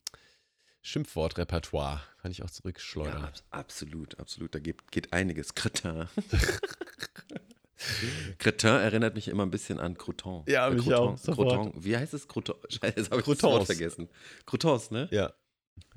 Schimpfwortrepertoire 0.84 2.02
kann 2.22 2.32
ich 2.32 2.44
auch 2.44 2.48
Ja, 2.48 2.52
zurückschleudern. 2.54 3.26
abs- 3.26 3.44
absolut, 3.50 4.20
absolut. 4.20 4.54
Da 4.54 4.60
geht, 4.60 4.92
geht 4.92 5.14
einiges. 5.14 5.56
Cretin. 5.56 6.08
Cretin 8.38 8.70
erinnert 8.70 9.16
mich 9.16 9.28
immer 9.28 9.44
ein 9.44 9.52
bisschen 9.52 9.80
an 9.80 9.98
Crouton. 9.98 10.44
Ja, 10.48 10.68
Äh, 10.68 10.72
mich 10.76 10.84
Crouton, 10.86 11.14
auch, 11.14 11.18
sofort. 11.18 11.50
Crouton. 11.50 11.84
Wie 11.84 11.98
heißt 11.98 12.14
es? 12.14 12.28
Crouton. 12.28 12.56
Scheiße, 12.70 12.94
jetzt 12.98 13.12
habe 13.12 13.22
ich 13.22 13.28
das. 13.28 13.44
Wort 13.44 13.66
vergessen. 13.66 14.10
Croutons, 14.46 14.92
ne? 14.92 15.08
Ja, 15.12 15.34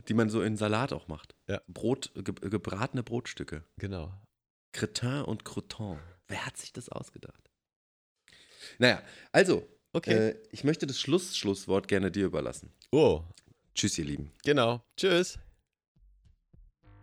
Die 0.09 0.15
man 0.15 0.31
so 0.31 0.43
in 0.43 0.57
Salat 0.57 0.93
auch 0.93 1.07
macht. 1.09 1.35
Ja. 1.49 1.61
Brot, 1.69 2.11
ge 2.15 2.35
gebratene 2.51 3.03
Brotstücke. 3.03 3.65
genau. 3.79 4.13
Cretin 4.73 5.23
und 5.23 5.45
Crouton. 5.45 5.99
Wer 6.29 6.45
hat 6.45 6.57
sich 6.59 6.71
das 6.73 6.89
ausgedacht? 6.91 7.51
Naja, 8.79 9.01
also, 9.33 9.67
Okay. 9.95 10.31
äh, 10.31 10.37
ich 10.51 10.65
möchte 10.65 10.87
das 10.87 11.01
Schluss 11.01 11.35
Schlusswort 11.37 11.89
gerne 11.89 12.11
dir 12.11 12.27
überlassen. 12.27 12.73
oh, 12.93 13.23
Tschüss, 13.77 13.99
ihr 13.99 14.07
Lieben. 14.07 14.33
genau. 14.43 14.83
Tschüss. 14.97 15.39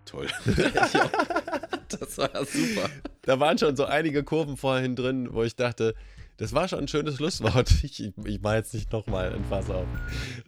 Toll. 0.05 0.27
das 1.87 2.17
war 2.17 2.45
super. 2.45 2.89
Da 3.21 3.39
waren 3.39 3.57
schon 3.57 3.75
so 3.75 3.85
einige 3.85 4.23
Kurven 4.23 4.57
vorhin 4.57 4.95
drin, 4.95 5.29
wo 5.31 5.43
ich 5.43 5.55
dachte, 5.55 5.93
das 6.37 6.51
war 6.53 6.67
schon 6.67 6.79
ein 6.79 6.87
schönes 6.87 7.15
Schlusswort. 7.17 7.71
Ich, 7.83 8.03
ich, 8.03 8.11
ich 8.25 8.41
mache 8.41 8.55
jetzt 8.55 8.73
nicht 8.73 8.91
nochmal 8.91 9.33
ein 9.33 9.45
Fass 9.45 9.69
auf. 9.69 9.85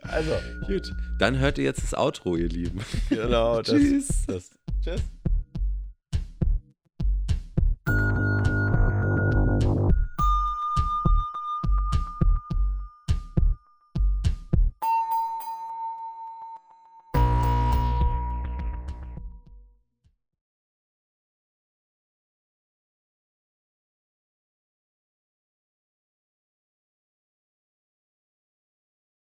Also, 0.02 0.32
Gut. 0.68 0.92
Dann 1.20 1.38
hört 1.40 1.58
ihr 1.58 1.64
jetzt 1.64 1.84
das 1.84 1.94
Outro, 1.94 2.36
ihr 2.36 2.50
Lieben. 2.50 2.82
genau. 3.10 3.62
Das, 3.62 3.76
Tschüss. 3.76 4.26
Das, 4.28 4.50
tschüss. 4.84 5.02